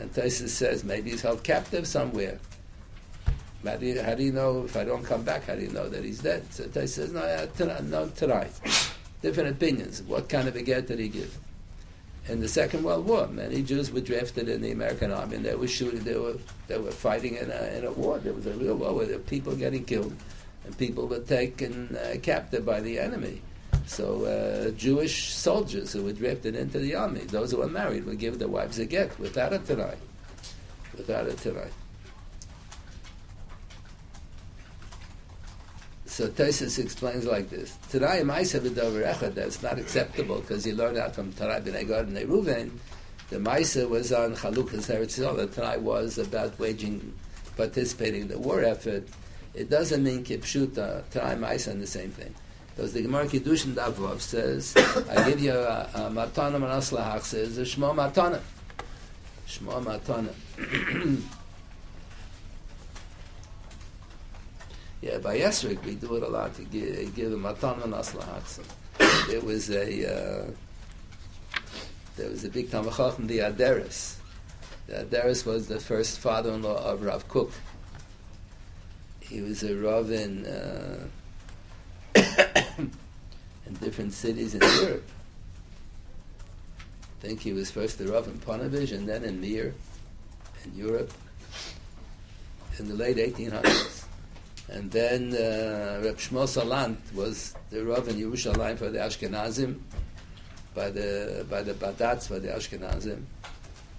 And 0.00 0.12
Taisus 0.12 0.48
says 0.48 0.82
maybe 0.82 1.10
he's 1.10 1.22
held 1.22 1.44
captive 1.44 1.86
somewhere. 1.86 2.38
How 3.64 3.76
do, 3.76 3.86
you, 3.86 4.02
how 4.02 4.14
do 4.14 4.22
you 4.22 4.32
know 4.32 4.64
if 4.64 4.76
I 4.76 4.84
don't 4.84 5.04
come 5.04 5.22
back? 5.22 5.44
How 5.44 5.54
do 5.54 5.60
you 5.60 5.70
know 5.70 5.88
that 5.88 6.02
he's 6.02 6.20
dead? 6.20 6.50
So 6.52 6.66
says 6.86 7.12
no, 7.12 7.48
no, 7.82 8.08
tonight. 8.08 8.52
Different 9.20 9.50
opinions. 9.50 10.02
What 10.02 10.30
kind 10.30 10.48
of 10.48 10.56
a 10.56 10.62
get 10.62 10.86
did 10.86 10.98
he 10.98 11.08
give? 11.08 11.38
In 12.30 12.38
the 12.38 12.46
Second 12.46 12.84
World 12.84 13.06
War, 13.06 13.26
many 13.26 13.60
Jews 13.60 13.90
were 13.90 14.00
drafted 14.00 14.48
in 14.48 14.62
the 14.62 14.70
American 14.70 15.10
army, 15.10 15.34
and 15.34 15.44
they 15.44 15.56
were 15.56 15.66
shooting. 15.66 16.04
They 16.04 16.16
were 16.16 16.36
they 16.68 16.78
were 16.78 16.92
fighting 16.92 17.34
in 17.34 17.50
a, 17.50 17.76
in 17.76 17.84
a 17.84 17.90
war. 17.90 18.20
There 18.20 18.32
was 18.32 18.46
a 18.46 18.52
real 18.52 18.76
war 18.76 18.94
where 18.94 19.06
there 19.06 19.18
were 19.18 19.24
people 19.24 19.56
getting 19.56 19.84
killed, 19.84 20.14
and 20.64 20.78
people 20.78 21.08
were 21.08 21.18
taken 21.18 21.96
uh, 21.96 22.18
captive 22.22 22.64
by 22.64 22.80
the 22.82 23.00
enemy. 23.00 23.42
So 23.86 24.26
uh, 24.26 24.70
Jewish 24.78 25.32
soldiers 25.34 25.92
who 25.92 26.04
were 26.04 26.12
drafted 26.12 26.54
into 26.54 26.78
the 26.78 26.94
army, 26.94 27.22
those 27.22 27.50
who 27.50 27.56
were 27.56 27.66
married, 27.66 28.06
would 28.06 28.20
give 28.20 28.38
their 28.38 28.46
wives 28.46 28.78
a 28.78 28.86
get 28.86 29.18
without 29.18 29.52
a 29.52 29.58
tanai. 29.58 29.96
Without 30.96 31.26
a 31.26 31.34
tanai. 31.34 31.68
So 36.20 36.28
Tosis 36.28 36.78
explains 36.78 37.24
like 37.24 37.48
this: 37.48 37.78
Tanai 37.90 38.20
Ma'isa 38.20 38.60
b'Dover 38.60 39.10
Echad. 39.10 39.32
That's 39.32 39.62
not 39.62 39.78
acceptable 39.78 40.40
because 40.40 40.66
he 40.66 40.74
learned 40.74 40.98
out 40.98 41.14
from 41.14 41.32
Tanai 41.32 41.60
ben 41.60 41.72
Egad 41.72 42.08
and 42.08 42.16
Reuven. 42.28 42.72
The 43.30 43.38
Ma'isa 43.38 43.88
was 43.88 44.12
on 44.12 44.34
Chalukas 44.34 44.94
Eretz 44.94 45.18
Yisrael. 45.18 45.38
The 45.38 45.46
Tanai 45.46 45.78
was 45.78 46.18
about 46.18 46.58
waging, 46.58 47.14
participating 47.56 48.20
in 48.20 48.28
the 48.28 48.38
war 48.38 48.62
effort. 48.62 49.08
It 49.54 49.70
doesn't 49.70 50.04
mean 50.04 50.22
Kipshuta. 50.22 50.98
Uh, 50.98 51.02
Tanai 51.10 51.36
Ma'isa 51.36 51.68
and 51.68 51.82
the 51.82 51.86
same 51.86 52.10
thing. 52.10 52.34
Because 52.76 52.92
the 52.92 53.00
Gemara 53.00 53.24
Kiddushin 53.24 53.72
Davlov 53.72 54.20
says, 54.20 54.76
I 55.08 55.26
give 55.26 55.40
you 55.40 55.52
a, 55.52 55.88
a 55.94 56.00
matana 56.10 56.60
manas 56.60 56.90
lahach, 56.90 57.22
says 57.22 57.56
a 57.56 57.62
shmo 57.62 57.94
matana. 57.94 58.42
Shmo 59.48 59.82
matana. 59.82 60.34
yeah, 65.02 65.18
by 65.18 65.38
Esrik 65.38 65.82
we 65.84 65.94
do 65.94 66.16
it 66.16 66.22
a 66.22 66.28
lot 66.28 66.54
to 66.56 66.62
give, 66.62 67.14
give 67.14 67.32
a 67.32 67.36
matana 67.36 67.86
manas 67.86 68.12
lahach. 68.12 68.60
There 69.28 69.40
was 69.40 69.70
a, 69.70 70.44
uh, 70.44 70.50
there 72.16 72.28
was 72.28 72.44
a 72.44 72.50
big 72.50 72.68
Tamachach 72.70 73.18
in 73.18 73.26
the 73.26 73.38
Aderis. 73.38 74.16
The 74.86 75.04
Aderis 75.04 75.46
was 75.46 75.68
the 75.68 75.80
first 75.80 76.18
father-in-law 76.18 76.84
of 76.84 77.02
Rav 77.02 77.26
Kook. 77.28 77.52
He 79.20 79.40
was 79.40 79.62
a 79.62 79.74
Rav 79.76 80.10
in, 80.10 80.44
uh, 80.44 81.06
in 82.78 83.74
different 83.80 84.12
cities 84.12 84.54
in 84.54 84.60
Europe. 84.82 85.08
I 87.22 87.26
think 87.26 87.40
he 87.40 87.52
was 87.52 87.70
first 87.70 87.98
the 87.98 88.08
Rav 88.08 88.26
in 88.26 88.38
Ponevezh 88.38 88.92
and 88.92 89.08
then 89.08 89.24
in 89.24 89.40
Mir 89.40 89.74
in 90.64 90.74
Europe 90.76 91.12
in 92.78 92.88
the 92.88 92.94
late 92.94 93.16
1800s. 93.16 93.99
And 94.70 94.90
then 94.90 95.32
uh, 95.32 96.00
Reb 96.04 96.16
Shmuel 96.18 96.46
Salant 96.46 96.96
was 97.12 97.54
the 97.70 97.84
Rav 97.84 98.06
in 98.08 98.16
Yerushalayim 98.16 98.78
for 98.78 98.88
the 98.88 99.00
Ashkenazim 99.00 99.80
by 100.74 100.90
the 100.90 101.44
by 101.50 101.62
the 101.62 101.74
Badats, 101.74 102.30
by 102.30 102.38
the 102.38 102.48
Ashkenazim. 102.48 103.24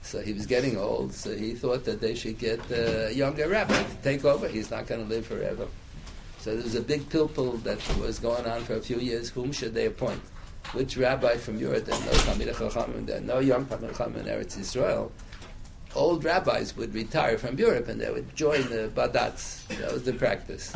So 0.02 0.22
he 0.22 0.34
was 0.34 0.46
getting 0.46 0.78
old, 0.78 1.14
so 1.14 1.36
he 1.36 1.54
thought 1.54 1.84
that 1.86 2.00
they 2.00 2.16
should 2.16 2.40
get 2.40 2.60
a 2.72 3.14
younger 3.14 3.48
rabbi 3.50 3.84
to 3.84 3.96
take 4.02 4.24
over. 4.26 4.48
He's 4.48 4.72
not 4.72 4.88
going 4.88 5.02
to 5.02 5.08
live 5.08 5.26
forever. 5.26 5.68
So 6.40 6.56
there 6.56 6.64
was 6.64 6.76
a 6.76 6.82
big 6.82 7.08
pilpul 7.10 7.62
that 7.64 7.78
was 8.00 8.18
going 8.18 8.46
on 8.46 8.64
for 8.64 8.76
a 8.76 8.82
few 8.82 8.98
years. 8.98 9.30
Whom 9.30 9.52
should 9.52 9.74
they 9.74 9.86
appoint? 9.88 10.22
Which 10.72 10.96
rabbi 10.98 11.36
from 11.36 11.60
Europe 11.60 11.86
that 11.86 12.00
no 12.06 12.12
Talmidei 12.12 12.56
Chachamim, 12.56 13.06
that 13.08 13.24
no 13.24 13.40
young 13.40 13.66
Talmidei 13.66 13.94
Chachamim 13.94 14.22
in 14.22 14.26
Eretz 14.26 14.58
Yisrael? 14.58 15.12
Old 15.96 16.24
rabbis 16.24 16.76
would 16.78 16.94
retire 16.94 17.38
from 17.38 17.58
Europe 17.58 17.88
and 17.88 18.00
they 18.00 18.10
would 18.10 18.36
join 18.36 18.62
the 18.70 18.90
Badats. 18.94 19.68
That 19.80 19.92
was 19.92 20.04
the 20.04 20.14
practice. 20.14 20.74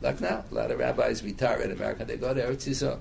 Like 0.00 0.20
now, 0.20 0.44
a 0.50 0.54
lot 0.54 0.70
of 0.70 0.78
rabbis 0.78 1.22
retire 1.22 1.60
in 1.60 1.70
America. 1.72 2.04
They 2.04 2.16
go 2.16 2.34
to 2.34 2.42
Eretz 2.42 2.68
Yisrael. 2.68 2.98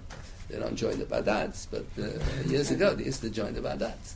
They 0.49 0.59
don't 0.59 0.75
join 0.75 0.97
the 0.99 1.05
Badats, 1.05 1.67
but 1.69 1.85
uh, 1.97 2.49
years 2.49 2.71
ago 2.71 2.93
they 2.95 3.05
used 3.05 3.21
to 3.21 3.29
join 3.29 3.53
the 3.53 3.61
Badats. 3.61 4.13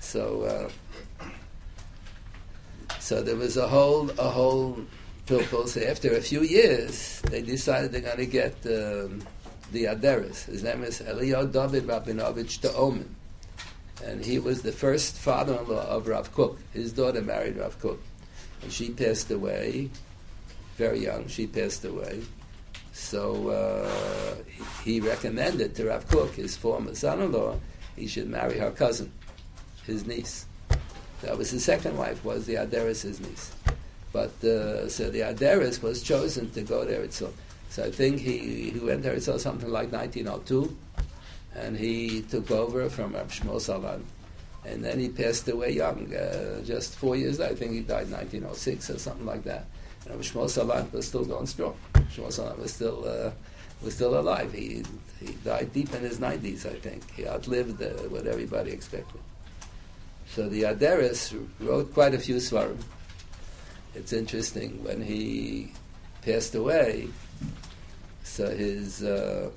So, 0.00 0.42
uh, 0.42 1.26
so 3.00 3.22
there 3.22 3.36
was 3.36 3.56
a 3.56 3.66
whole 3.66 4.10
a 4.10 4.28
whole 4.28 4.78
pilpul. 5.26 5.66
So 5.66 5.80
after 5.80 6.14
a 6.14 6.20
few 6.20 6.42
years, 6.42 7.20
they 7.30 7.42
decided 7.42 7.92
they're 7.92 8.00
going 8.02 8.18
to 8.18 8.26
get 8.26 8.54
um, 8.66 9.22
the 9.72 9.84
Aderis. 9.84 10.44
His 10.44 10.62
name 10.62 10.84
is 10.84 11.00
Eliyahu 11.00 11.52
David 11.52 11.84
Rabinovich 11.86 12.60
Teomim, 12.60 13.06
and 14.04 14.24
he 14.24 14.38
was 14.38 14.62
the 14.62 14.72
first 14.72 15.16
father-in-law 15.16 15.86
of 15.86 16.06
Rav 16.06 16.32
Kook. 16.34 16.58
His 16.72 16.92
daughter 16.92 17.22
married 17.22 17.56
Rav 17.56 17.78
Kook, 17.80 17.98
and 18.62 18.72
she 18.72 18.90
passed 18.90 19.30
away 19.30 19.90
very 20.76 21.00
young. 21.00 21.28
She 21.28 21.46
passed 21.46 21.84
away. 21.84 22.22
So 22.92 23.48
uh, 23.48 24.36
he 24.82 25.00
recommended 25.00 25.74
to 25.76 25.86
Rav 25.86 26.06
Kook, 26.08 26.34
his 26.34 26.56
former 26.56 26.94
son-in-law, 26.94 27.58
he 27.96 28.06
should 28.06 28.28
marry 28.28 28.58
her 28.58 28.70
cousin, 28.70 29.12
his 29.84 30.06
niece. 30.06 30.46
That 31.22 31.38
was 31.38 31.50
his 31.50 31.64
second 31.64 31.96
wife, 31.96 32.24
was 32.24 32.46
the 32.46 32.54
Aderis, 32.54 33.02
his 33.02 33.20
niece. 33.20 33.52
But 34.12 34.32
uh, 34.44 34.88
so 34.88 35.10
the 35.10 35.20
Aderis 35.20 35.82
was 35.82 36.02
chosen 36.02 36.50
to 36.50 36.62
go 36.62 36.84
there. 36.84 37.10
So, 37.10 37.32
so 37.70 37.84
I 37.84 37.90
think 37.90 38.20
he, 38.20 38.70
he 38.70 38.78
went 38.78 39.02
there 39.02 39.18
so 39.20 39.38
something 39.38 39.70
like 39.70 39.90
1902, 39.90 40.76
and 41.54 41.76
he 41.76 42.22
took 42.22 42.50
over 42.50 42.88
from 42.88 43.14
Rab 43.14 43.28
Shmuel 43.28 43.56
Salant. 43.56 44.02
And 44.66 44.82
then 44.82 44.98
he 44.98 45.08
passed 45.10 45.46
away 45.48 45.72
young, 45.72 46.14
uh, 46.14 46.62
just 46.64 46.96
four 46.96 47.16
years. 47.16 47.38
I 47.38 47.54
think 47.54 47.72
he 47.72 47.80
died 47.80 48.06
in 48.06 48.12
1906 48.12 48.90
or 48.90 48.98
something 48.98 49.26
like 49.26 49.44
that. 49.44 49.66
And 50.08 50.20
Shmuel 50.20 50.48
Salant 50.48 50.92
was 50.92 51.06
still 51.06 51.24
going 51.24 51.46
strong. 51.46 51.76
Shmuel 51.94 52.32
Salant 52.32 52.58
was 52.58 52.72
still 52.72 53.04
uh, 53.06 53.30
was 53.82 53.94
still 53.94 54.18
alive. 54.18 54.52
He 54.52 54.82
he 55.20 55.32
died 55.44 55.72
deep 55.72 55.92
in 55.94 56.02
his 56.02 56.18
90s, 56.18 56.66
I 56.66 56.78
think. 56.78 57.10
He 57.12 57.26
outlived 57.26 57.82
uh, 57.82 57.90
what 58.08 58.26
everybody 58.26 58.70
expected. 58.72 59.20
So 60.28 60.48
the 60.48 60.62
Aderis 60.62 61.34
wrote 61.60 61.92
quite 61.92 62.14
a 62.14 62.18
few 62.18 62.36
svarim 62.36 62.78
it's 63.94 64.12
interesting 64.12 64.82
when 64.82 65.00
he 65.00 65.72
passed 66.22 66.54
away. 66.54 67.08
So 68.22 68.48
his 68.50 69.02
uh, 69.02 69.50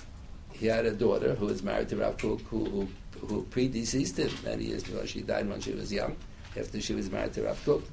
he 0.60 0.68
had 0.68 0.86
a 0.86 0.92
daughter 0.92 1.36
who 1.36 1.46
was 1.46 1.62
married 1.62 1.90
to 1.90 1.98
Rav 1.98 2.18
Kook, 2.18 2.42
who, 2.42 2.66
who, 2.66 2.88
who 3.28 3.44
predeceased 3.44 4.18
him 4.18 4.32
many 4.44 4.66
years 4.66 4.84
before. 4.84 5.06
She 5.06 5.22
died 5.22 5.48
when 5.50 5.62
she 5.62 5.74
was 5.74 5.92
young, 5.92 6.16
after 6.58 6.82
she 6.82 6.94
was 6.94 7.12
married 7.12 7.34
to 7.34 7.44
Rav 7.44 7.64
Kook. 7.64 7.84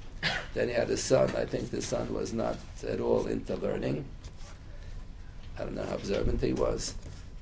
Then 0.54 0.68
he 0.68 0.75
had 0.75 0.88
a 0.90 0.97
son. 0.97 1.30
I 1.37 1.44
think 1.44 1.71
the 1.71 1.83
son 1.83 2.12
was 2.12 2.33
not 2.33 2.56
at 2.87 3.00
all 3.00 3.26
into 3.26 3.56
learning. 3.56 4.04
I 5.59 5.64
don't 5.64 5.75
know 5.75 5.85
how 5.85 5.94
observant 5.94 6.40
he 6.40 6.54
was. 6.54 6.94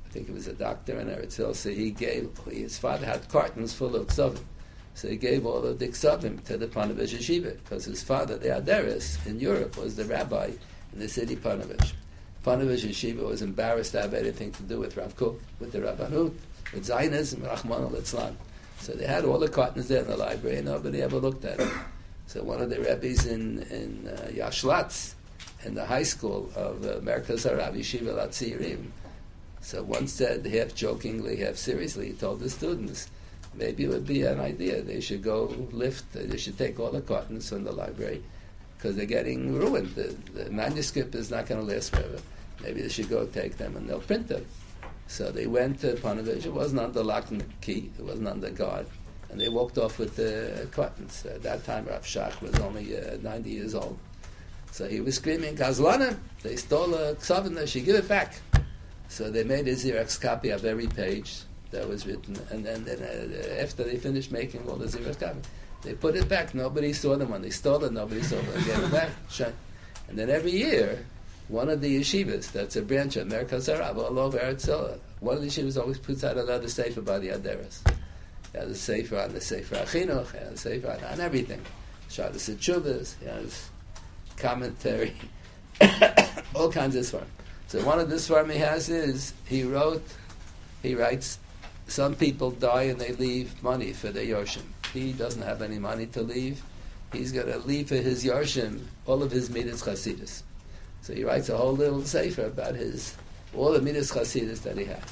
I 0.06 0.12
think 0.12 0.26
he 0.26 0.32
was 0.32 0.48
a 0.48 0.52
doctor 0.52 0.98
in 0.98 1.08
Eretz 1.08 1.36
Hill. 1.36 1.54
So 1.54 1.70
he 1.70 1.90
gave, 1.90 2.30
his 2.50 2.76
father 2.76 3.06
had 3.06 3.28
cartons 3.28 3.72
full 3.72 3.94
of 3.96 4.08
ksovim. 4.08 4.42
So 4.94 5.08
he 5.08 5.16
gave 5.16 5.46
all 5.46 5.64
of 5.64 5.78
the 5.78 5.88
ksavim 5.88 6.44
to 6.44 6.58
the 6.58 6.66
Ponevezh 6.66 7.14
Yeshiva, 7.16 7.56
because 7.62 7.86
his 7.86 8.02
father, 8.02 8.36
the 8.36 8.48
Aderis, 8.48 9.24
in 9.26 9.40
Europe, 9.40 9.78
was 9.78 9.96
the 9.96 10.04
rabbi 10.04 10.50
in 10.92 10.98
the 10.98 11.08
city 11.08 11.36
Ponevezh. 11.36 11.92
Ponevezh 12.44 12.84
Yeshiva 12.88 13.24
was 13.24 13.42
embarrassed 13.42 13.92
to 13.92 14.02
have 14.02 14.14
anything 14.14 14.50
to 14.52 14.62
do 14.64 14.80
with 14.80 14.96
Rav 14.96 15.14
Kook, 15.16 15.40
with 15.60 15.72
the 15.72 15.78
Rabbanut, 15.78 16.34
with 16.72 16.84
Zionism, 16.84 17.42
Rahman 17.42 17.82
al 17.82 18.34
So 18.78 18.92
they 18.94 19.06
had 19.06 19.24
all 19.24 19.38
the 19.38 19.48
cartons 19.48 19.88
there 19.88 20.02
in 20.02 20.08
the 20.08 20.16
library, 20.16 20.56
and 20.56 20.66
nobody 20.66 21.02
ever 21.02 21.18
looked 21.18 21.44
at 21.44 21.60
it. 21.60 21.72
So 22.26 22.42
one 22.42 22.60
of 22.60 22.70
the 22.70 22.80
rabbis 22.80 23.26
in, 23.26 23.62
in 23.64 24.08
uh, 24.08 24.28
Yashlatz, 24.32 25.14
in 25.64 25.74
the 25.74 25.84
high 25.84 26.02
school 26.02 26.50
of 26.56 26.84
uh, 26.84 26.94
Merkaz 27.00 27.46
Yeshiva 27.46 28.14
Latzirim, 28.14 28.90
so 29.60 29.82
once 29.84 30.12
said, 30.12 30.44
half 30.44 30.74
jokingly, 30.74 31.36
half 31.36 31.54
seriously, 31.54 32.08
he 32.08 32.12
told 32.14 32.40
the 32.40 32.50
students, 32.50 33.08
maybe 33.54 33.84
it 33.84 33.90
would 33.90 34.06
be 34.06 34.22
an 34.22 34.40
idea. 34.40 34.82
They 34.82 35.00
should 35.00 35.22
go 35.22 35.44
lift, 35.70 36.12
they 36.12 36.36
should 36.36 36.58
take 36.58 36.80
all 36.80 36.90
the 36.90 37.00
cartons 37.00 37.48
from 37.48 37.62
the 37.62 37.72
library 37.72 38.22
because 38.76 38.96
they're 38.96 39.06
getting 39.06 39.54
ruined. 39.54 39.94
The, 39.94 40.16
the 40.34 40.50
manuscript 40.50 41.14
is 41.14 41.30
not 41.30 41.46
going 41.46 41.64
to 41.64 41.72
last 41.72 41.90
forever. 41.94 42.18
Maybe 42.62 42.82
they 42.82 42.88
should 42.88 43.08
go 43.08 43.26
take 43.26 43.56
them 43.56 43.76
and 43.76 43.88
they'll 43.88 44.00
print 44.00 44.28
them. 44.28 44.46
So 45.06 45.30
they 45.30 45.46
went 45.46 45.80
to 45.80 45.94
Ponevezh. 45.94 46.46
It 46.46 46.52
wasn't 46.52 46.80
under 46.80 47.02
lock 47.02 47.30
and 47.30 47.44
key. 47.60 47.90
It 47.98 48.04
wasn't 48.04 48.28
under 48.28 48.50
guard. 48.50 48.86
And 49.30 49.40
they 49.40 49.48
walked 49.48 49.78
off 49.78 49.98
with 49.98 50.16
the 50.16 50.68
cartons. 50.72 51.24
At 51.26 51.42
that 51.42 51.64
time, 51.64 51.86
Rav 51.86 52.02
Shach 52.02 52.40
was 52.40 52.54
only 52.60 52.96
uh, 52.96 53.16
90 53.22 53.50
years 53.50 53.74
old. 53.74 53.98
So 54.70 54.88
he 54.88 55.00
was 55.00 55.16
screaming, 55.16 55.54
Gazlana, 55.54 56.16
they 56.42 56.56
stole 56.56 56.94
a 56.94 57.14
ksavin, 57.14 57.54
they 57.54 57.66
should 57.66 57.84
give 57.84 57.96
it 57.96 58.08
back. 58.08 58.34
So 59.08 59.30
they 59.30 59.44
made 59.44 59.68
a 59.68 59.72
Xerox 59.72 60.18
copy 60.18 60.48
of 60.48 60.64
every 60.64 60.86
page 60.86 61.40
that 61.72 61.86
was 61.86 62.06
written, 62.06 62.38
and 62.50 62.64
then, 62.64 62.84
then 62.84 63.02
uh, 63.02 63.62
after 63.62 63.84
they 63.84 63.96
finished 63.96 64.32
making 64.32 64.66
all 64.66 64.76
the 64.76 64.86
Zivas 64.86 65.20
copies, 65.20 65.44
they 65.82 65.92
put 65.92 66.16
it 66.16 66.26
back. 66.26 66.54
Nobody 66.54 66.94
saw 66.94 67.16
them 67.16 67.30
when 67.30 67.42
they 67.42 67.50
stole 67.50 67.84
it. 67.84 67.92
Nobody 67.92 68.22
saw 68.22 68.36
them 68.36 68.64
get 68.64 68.82
it 68.82 68.90
back. 68.90 69.10
And 70.08 70.18
then 70.18 70.28
every 70.28 70.50
year, 70.50 71.06
one 71.52 71.68
of 71.68 71.82
the 71.82 72.00
yeshivas, 72.00 72.50
that's 72.50 72.76
a 72.76 72.82
branch 72.82 73.16
of 73.16 73.28
Merkaz 73.28 73.68
Harav, 73.68 73.98
all 73.98 74.18
over 74.18 74.38
Eretz 74.38 74.98
one 75.20 75.36
of 75.36 75.42
the 75.42 75.48
yeshivas 75.48 75.78
always 75.78 75.98
puts 75.98 76.24
out 76.24 76.38
another 76.38 76.66
sefer 76.66 77.02
by 77.02 77.18
the 77.18 77.28
Aderes. 77.28 77.86
He 78.52 78.58
has 78.58 78.70
a 78.70 78.74
sefer 78.74 79.18
on 79.18 79.34
the 79.34 79.40
sefer 79.40 79.74
Achinuch, 79.76 80.32
he 80.32 80.38
has 80.38 80.52
a 80.52 80.56
sefer 80.56 80.90
on, 80.90 81.12
on 81.12 81.20
everything. 81.20 81.60
Shadas 82.08 82.56
Chuvas, 82.56 83.18
he 83.20 83.26
has 83.26 83.68
commentary, 84.38 85.12
all 86.54 86.72
kinds 86.72 86.96
of 86.96 87.04
svarm. 87.04 87.26
So 87.68 87.84
one 87.84 88.00
of 88.00 88.08
the 88.08 88.16
svarm 88.16 88.50
he 88.50 88.58
has 88.58 88.88
is, 88.88 89.34
he 89.44 89.62
wrote, 89.62 90.02
he 90.82 90.94
writes 90.94 91.38
some 91.86 92.14
people 92.14 92.50
die 92.52 92.84
and 92.84 92.98
they 92.98 93.12
leave 93.12 93.62
money 93.62 93.92
for 93.92 94.08
their 94.08 94.24
Yoshim. 94.24 94.64
He 94.94 95.12
doesn't 95.12 95.42
have 95.42 95.60
any 95.60 95.78
money 95.78 96.06
to 96.06 96.22
leave. 96.22 96.62
He's 97.12 97.30
going 97.30 97.48
to 97.48 97.58
leave 97.58 97.88
for 97.88 97.96
his 97.96 98.24
Yoshim 98.24 98.84
all 99.04 99.22
of 99.22 99.30
his 99.30 99.50
Midas 99.50 99.82
Chasidus. 99.82 100.42
So 101.02 101.12
he 101.12 101.24
writes 101.24 101.48
a 101.48 101.56
whole 101.56 101.72
little 101.72 102.04
sefer 102.04 102.46
about 102.46 102.74
his 102.74 103.16
all 103.54 103.72
the 103.72 103.82
Midas 103.82 104.10
Chasidus 104.10 104.62
that 104.62 104.78
he 104.78 104.84
had. 104.84 105.02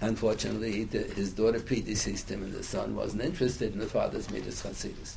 Unfortunately, 0.00 0.84
his 0.84 1.32
daughter 1.32 1.60
predeceased 1.60 2.28
him, 2.28 2.42
and 2.42 2.52
the 2.52 2.62
son 2.62 2.94
wasn't 2.94 3.22
interested 3.22 3.72
in 3.72 3.78
the 3.78 3.86
father's 3.86 4.30
Midas 4.30 4.62
Chasidus. 4.62 5.14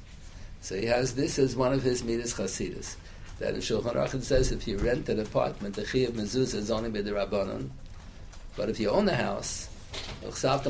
So 0.61 0.75
he 0.75 0.85
has 0.85 1.15
this 1.15 1.37
as 1.37 1.55
one 1.55 1.73
of 1.73 1.83
his 1.83 2.03
Midas 2.03 2.33
Chasidus. 2.33 2.95
that 3.39 3.53
in 3.53 3.59
Shulchan 3.59 3.95
Aruch 3.95 4.21
says 4.23 4.51
if 4.51 4.67
you 4.67 4.77
rent 4.77 5.09
an 5.09 5.19
apartment, 5.19 5.75
the 5.75 5.83
Chi 5.83 5.99
of 5.99 6.13
Mezuzah 6.13 6.55
is 6.55 6.71
only 6.71 6.89
by 6.89 7.01
the 7.01 7.11
Rabbanon. 7.11 7.69
But 8.55 8.69
if 8.69 8.79
you 8.79 8.89
own 8.89 9.05
the 9.05 9.15
house, 9.15 9.69
the 10.21 10.31
Chaf 10.31 10.65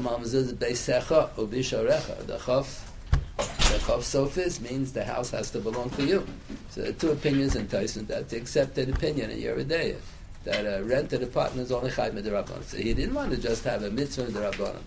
the 3.69 3.79
Chav 3.79 3.99
Sofis 3.99 4.61
means 4.61 4.93
the 4.93 5.03
house 5.03 5.31
has 5.31 5.51
to 5.51 5.59
belong 5.59 5.89
to 5.91 6.05
you. 6.05 6.25
So 6.69 6.81
there 6.81 6.89
are 6.89 6.93
two 6.93 7.11
opinions 7.11 7.55
in 7.55 7.67
Tyson. 7.67 8.05
That's 8.05 8.31
the 8.31 8.37
accepted 8.37 8.89
opinion 8.89 9.29
in 9.29 9.39
Yeridea. 9.39 9.97
That 10.45 10.65
uh, 10.65 10.69
a 10.69 10.83
rented 10.83 11.21
apartment 11.23 11.65
is 11.65 11.71
only 11.73 11.89
Chayim 11.89 12.13
Rabbanon. 12.13 12.63
So 12.63 12.77
he 12.77 12.93
didn't 12.93 13.13
want 13.13 13.31
to 13.31 13.37
just 13.37 13.65
have 13.65 13.83
a 13.83 13.91
mitzvah 13.91 14.31
Rabbanon. 14.31 14.81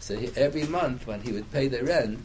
So 0.00 0.16
he, 0.16 0.30
every 0.36 0.64
month 0.64 1.06
when 1.06 1.20
he 1.20 1.30
would 1.30 1.50
pay 1.52 1.68
the 1.68 1.84
rent, 1.84 2.18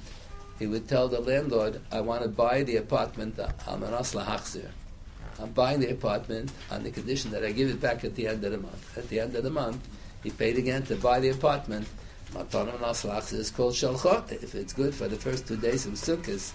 he 0.57 0.65
would 0.65 0.89
tell 0.89 1.07
the 1.07 1.21
landlord, 1.21 1.79
I 1.91 2.01
want 2.01 2.23
to 2.23 2.29
buy 2.29 2.63
the 2.63 2.77
apartment 2.77 3.39
uh, 3.39 3.49
I'm 3.67 3.83
an 3.83 3.93
I'm 3.93 5.51
buying 5.51 5.79
the 5.79 5.91
apartment 5.91 6.51
on 6.71 6.83
the 6.83 6.91
condition 6.91 7.31
that 7.31 7.45
I 7.45 7.51
give 7.51 7.69
it 7.69 7.79
back 7.79 8.03
at 8.03 8.15
the 8.15 8.27
end 8.27 8.43
of 8.43 8.51
the 8.51 8.57
month. 8.57 8.97
At 8.97 9.07
the 9.09 9.19
end 9.19 9.35
of 9.35 9.43
the 9.43 9.49
month, 9.49 9.87
he 10.23 10.31
paid 10.31 10.57
again 10.57 10.83
to 10.83 10.95
buy 10.95 11.19
the 11.19 11.29
apartment 11.29 11.87
Matanim 12.33 12.77
Naslach 12.77 13.33
is 13.33 13.49
called 13.49 13.73
Shalchot. 13.73 14.31
If 14.31 14.55
it's 14.55 14.73
good 14.73 14.93
for 14.93 15.07
the 15.07 15.15
first 15.15 15.47
two 15.47 15.57
days 15.57 15.85
of 15.85 15.93
Sukkot, 15.93 16.53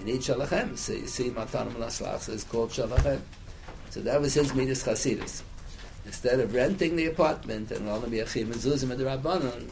in 0.00 0.08
each 0.08 0.28
Shalachem. 0.28 0.76
So 0.76 0.92
you 0.92 1.06
see 1.06 1.30
Matanim 1.30 1.74
Naslach 1.74 2.28
is 2.28 2.44
called 2.44 2.70
Shalachem. 2.70 3.20
So 3.90 4.00
that 4.00 4.20
was 4.20 4.34
his 4.34 4.54
Midas 4.54 4.84
Chasidus. 4.84 5.42
Instead 6.04 6.40
of 6.40 6.54
renting 6.54 6.96
the 6.96 7.06
apartment 7.06 7.70
and 7.72 7.88
only 7.88 8.10
be 8.10 8.20
a 8.20 8.26
Chim 8.26 8.52
and 8.52 8.60
Zuzim 8.60 8.90
and 8.90 9.00
the 9.00 9.04
Rabbanon, 9.04 9.68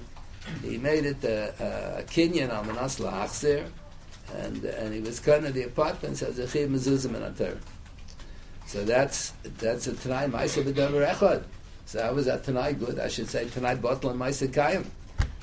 he 0.63 0.79
made 0.79 1.07
it 1.07 1.23
a, 1.25 1.55
a, 1.61 2.01
a 2.01 2.03
Kinyan 2.03 2.51
al 2.51 2.65
Manas 2.65 2.99
Lachzir, 2.99 3.69
and, 4.35 4.65
and 4.65 4.93
he 4.93 5.01
was 5.01 5.21
kind 5.21 5.47
of 5.47 5.55
the 5.55 5.63
apartments 5.63 6.23
as 6.23 6.39
a 6.39 6.49
Chim 6.49 6.75
and 6.75 6.83
Zuzim 6.83 7.15
and 7.15 7.41
a 7.41 7.59
So 8.67 8.85
that's, 8.85 9.31
that's 9.59 9.87
a 9.87 9.95
Tanai 9.95 10.27
Maisa 10.27 10.65
B'Davar 10.65 11.15
Echad. 11.15 11.45
So 11.87 11.99
that 11.99 12.15
was 12.15 12.27
a 12.27 12.39
Tanai 12.39 12.73
good. 12.73 12.99
I 12.99 13.09
should 13.09 13.29
say 13.29 13.49
Tanai 13.49 13.77
Bottle 13.77 14.11
and 14.11 14.21
Maisa 14.21 14.49
Kayim. 14.49 14.87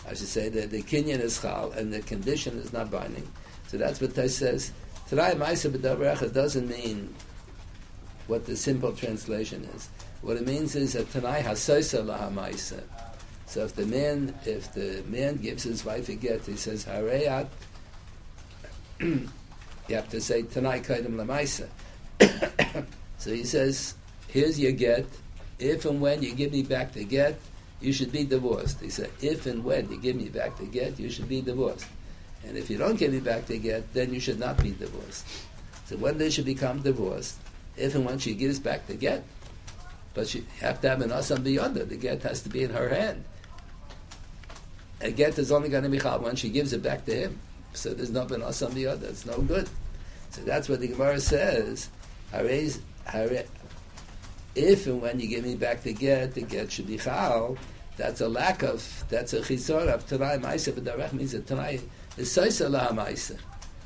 I 0.07 0.13
should 0.13 0.27
say 0.27 0.49
that 0.49 0.71
the 0.71 0.81
kinyan 0.81 1.19
is 1.19 1.39
chal 1.41 1.71
and 1.71 1.93
the 1.93 2.01
condition 2.01 2.57
is 2.57 2.73
not 2.73 2.89
binding. 2.89 3.27
So 3.67 3.77
that's 3.77 4.01
what 4.01 4.15
Tais 4.15 4.29
says. 4.29 4.71
Tarai 5.09 5.33
Maisa 5.35 5.69
B'Davar 5.69 6.33
doesn't 6.33 6.67
mean 6.67 7.13
what 8.27 8.45
the 8.45 8.55
simple 8.55 8.93
translation 8.93 9.63
is. 9.75 9.89
What 10.21 10.37
it 10.37 10.45
means 10.45 10.75
is 10.75 10.93
that 10.93 11.11
Tanai 11.11 11.41
Hasoisa 11.41 12.05
Laha. 12.05 12.83
So 13.45 13.65
if 13.65 13.75
the 13.75 13.85
man, 13.85 14.33
if 14.45 14.73
the 14.73 15.03
man 15.07 15.37
gives 15.37 15.63
his 15.63 15.83
wife 15.83 16.07
a 16.09 16.15
get, 16.15 16.45
he 16.45 16.55
says 16.55 16.85
Hareyat. 16.85 17.47
you 18.99 19.29
have 19.89 20.09
to 20.09 20.21
say 20.21 20.43
Tanai 20.43 20.79
Kaidim 20.79 21.15
Lamaisa. 21.15 21.67
so 23.17 23.31
he 23.31 23.43
says, 23.43 23.95
here's 24.27 24.59
your 24.59 24.71
get. 24.71 25.05
If 25.59 25.85
and 25.85 25.99
when 25.99 26.23
you 26.23 26.33
give 26.33 26.51
me 26.51 26.63
back 26.63 26.93
the 26.93 27.03
get, 27.03 27.39
you 27.81 27.91
should 27.93 28.11
be 28.11 28.23
divorced. 28.23 28.79
He 28.79 28.89
said, 28.89 29.09
if 29.21 29.45
and 29.45 29.63
when 29.63 29.89
you 29.89 29.97
give 29.97 30.15
me 30.15 30.29
back 30.29 30.57
the 30.57 30.65
get, 30.65 30.99
you 30.99 31.09
should 31.09 31.27
be 31.27 31.41
divorced. 31.41 31.87
And 32.45 32.57
if 32.57 32.69
you 32.69 32.77
don't 32.77 32.97
give 32.97 33.11
me 33.13 33.19
back 33.19 33.45
the 33.45 33.57
get, 33.57 33.93
then 33.93 34.13
you 34.13 34.19
should 34.19 34.39
not 34.39 34.61
be 34.61 34.71
divorced. 34.71 35.25
So 35.85 35.97
when 35.97 36.17
they 36.17 36.29
should 36.29 36.45
become 36.45 36.81
divorced, 36.81 37.37
if 37.77 37.95
and 37.95 38.05
when 38.05 38.19
she 38.19 38.33
gives 38.33 38.59
back 38.59 38.87
the 38.87 38.95
get, 38.95 39.23
but 40.13 40.33
you 40.33 40.45
have 40.59 40.81
to 40.81 40.89
have 40.89 41.01
an 41.01 41.09
asam 41.09 41.43
beyond 41.43 41.75
The 41.75 41.81
other. 41.81 41.89
The 41.89 41.97
get 41.97 42.23
has 42.23 42.41
to 42.43 42.49
be 42.49 42.63
in 42.63 42.71
her 42.71 42.89
hand. 42.89 43.23
A 45.01 45.11
get 45.11 45.37
is 45.39 45.51
only 45.51 45.69
going 45.69 45.83
to 45.83 45.89
be 45.89 45.99
chal 45.99 46.19
when 46.19 46.35
she 46.35 46.49
gives 46.49 46.73
it 46.73 46.83
back 46.83 47.05
to 47.05 47.15
him. 47.15 47.39
So 47.73 47.93
there's 47.93 48.11
no 48.11 48.25
ben 48.25 48.41
asam 48.41 48.73
beyond 48.75 49.03
It's 49.03 49.25
no 49.25 49.39
good. 49.41 49.69
So 50.31 50.41
that's 50.41 50.69
what 50.69 50.79
the 50.81 50.87
Gemara 50.87 51.19
says. 51.19 51.89
If 54.53 54.87
and 54.87 55.01
when 55.01 55.19
you 55.19 55.27
give 55.27 55.43
me 55.45 55.55
back 55.55 55.81
the 55.83 55.93
get, 55.93 56.35
the 56.35 56.41
get 56.41 56.71
should 56.71 56.87
be 56.87 56.97
chal 56.97 57.57
that's 57.97 58.21
a 58.21 58.29
lack 58.29 58.63
of, 58.63 59.03
that's 59.09 59.33
a 59.33 59.41
chisor 59.41 59.87
of 59.93 60.07
Tanai 60.07 60.37
Maisa, 60.37 60.73
but 60.73 60.85
Darech 60.85 61.13
means 61.13 61.33
that 61.33 61.45
Tanai 61.47 61.81
is 62.17 62.29
Saisa 62.29 62.69
La 62.69 62.89
Maisa. 62.89 63.37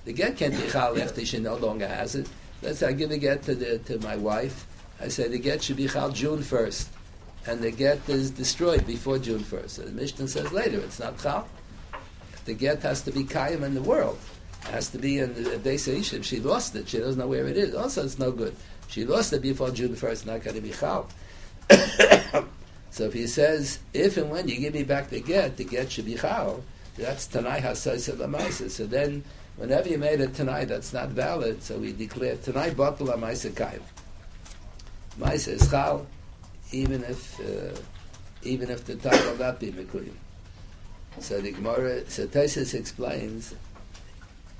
The 0.05 0.13
get 0.13 0.37
can't 0.37 0.55
be 0.55 0.67
chal 0.69 0.99
after 1.01 1.25
she 1.25 1.39
no 1.39 1.55
longer 1.55 1.87
has 1.87 2.15
it. 2.15 2.29
Let's 2.61 2.79
say 2.79 2.87
I 2.87 2.93
give 2.93 3.11
a 3.11 3.17
get 3.17 3.43
to, 3.43 3.55
the, 3.55 3.79
to 3.79 3.99
my 3.99 4.15
wife. 4.15 4.67
I 5.01 5.07
say 5.07 5.27
the 5.27 5.39
get 5.39 5.63
should 5.63 5.77
be 5.77 5.87
chal 5.87 6.11
June 6.11 6.39
1st. 6.39 6.87
And 7.47 7.61
the 7.61 7.71
get 7.71 8.07
is 8.07 8.31
destroyed 8.31 8.85
before 8.87 9.19
June 9.19 9.41
1st. 9.41 9.69
So 9.69 9.81
the 9.81 9.91
Mishnah 9.91 10.27
says 10.27 10.51
later, 10.51 10.79
it's 10.79 10.99
not 10.99 11.19
chal. 11.19 11.47
The 12.45 12.53
get 12.53 12.83
has 12.83 13.01
to 13.03 13.11
be 13.11 13.23
kayim 13.23 13.63
in 13.63 13.73
the 13.73 13.81
world. 13.81 14.19
It 14.61 14.67
has 14.69 14.89
to 14.89 14.99
be 14.99 15.19
in 15.19 15.33
the 15.43 15.57
base 15.57 15.87
If 15.87 16.25
she 16.25 16.39
lost 16.39 16.75
it, 16.75 16.87
she 16.87 16.99
doesn't 16.99 17.19
know 17.19 17.27
where 17.27 17.47
it 17.47 17.57
is. 17.57 17.73
Also, 17.73 18.03
it's 18.03 18.19
no 18.19 18.31
good. 18.31 18.55
She 18.87 19.05
lost 19.05 19.33
it 19.33 19.41
before 19.41 19.71
June 19.71 19.95
1st, 19.95 20.27
not 20.27 20.43
going 20.43 20.55
to 20.55 20.61
be 20.61 20.71
chal. 20.71 21.09
So 22.95 23.03
if 23.03 23.13
he 23.13 23.27
says, 23.27 23.79
if 23.93 24.15
and 24.15 24.31
when 24.31 24.47
you 24.47 24.55
give 24.55 24.73
me 24.73 24.83
back 24.83 25.09
the 25.09 25.19
get, 25.19 25.57
the 25.57 25.65
get 25.65 25.91
should 25.91 26.05
be 26.05 26.15
chal, 26.15 26.63
that's 26.95 27.27
Tanai 27.27 27.59
Hasais 27.59 28.09
Lamaisa. 28.15 28.71
So 28.71 28.85
then, 28.87 29.21
whenever 29.57 29.89
you 29.89 29.97
made 29.97 30.21
a 30.21 30.27
Tanai 30.27 30.63
that's 30.63 30.93
not 30.93 31.09
valid, 31.09 31.61
so 31.61 31.77
we 31.77 31.91
declare 31.91 32.37
Tanai 32.37 32.69
Batal 32.69 32.99
Lamaisa 32.99 33.53
Kaim. 33.53 33.81
Maisa 35.19 35.49
is 35.49 35.69
chal, 35.69 36.07
even 36.71 37.03
if, 37.03 37.37
uh, 37.41 37.77
even 38.43 38.69
if 38.69 38.85
the 38.85 38.95
time 38.95 39.21
will 39.25 39.39
not 39.39 39.59
be 39.59 39.73
Mekuyim. 39.73 40.15
So 41.19 41.41
the 41.41 41.51
Gemara, 41.51 42.09
so 42.09 42.27
Tesis 42.27 42.73
explains, 42.73 43.53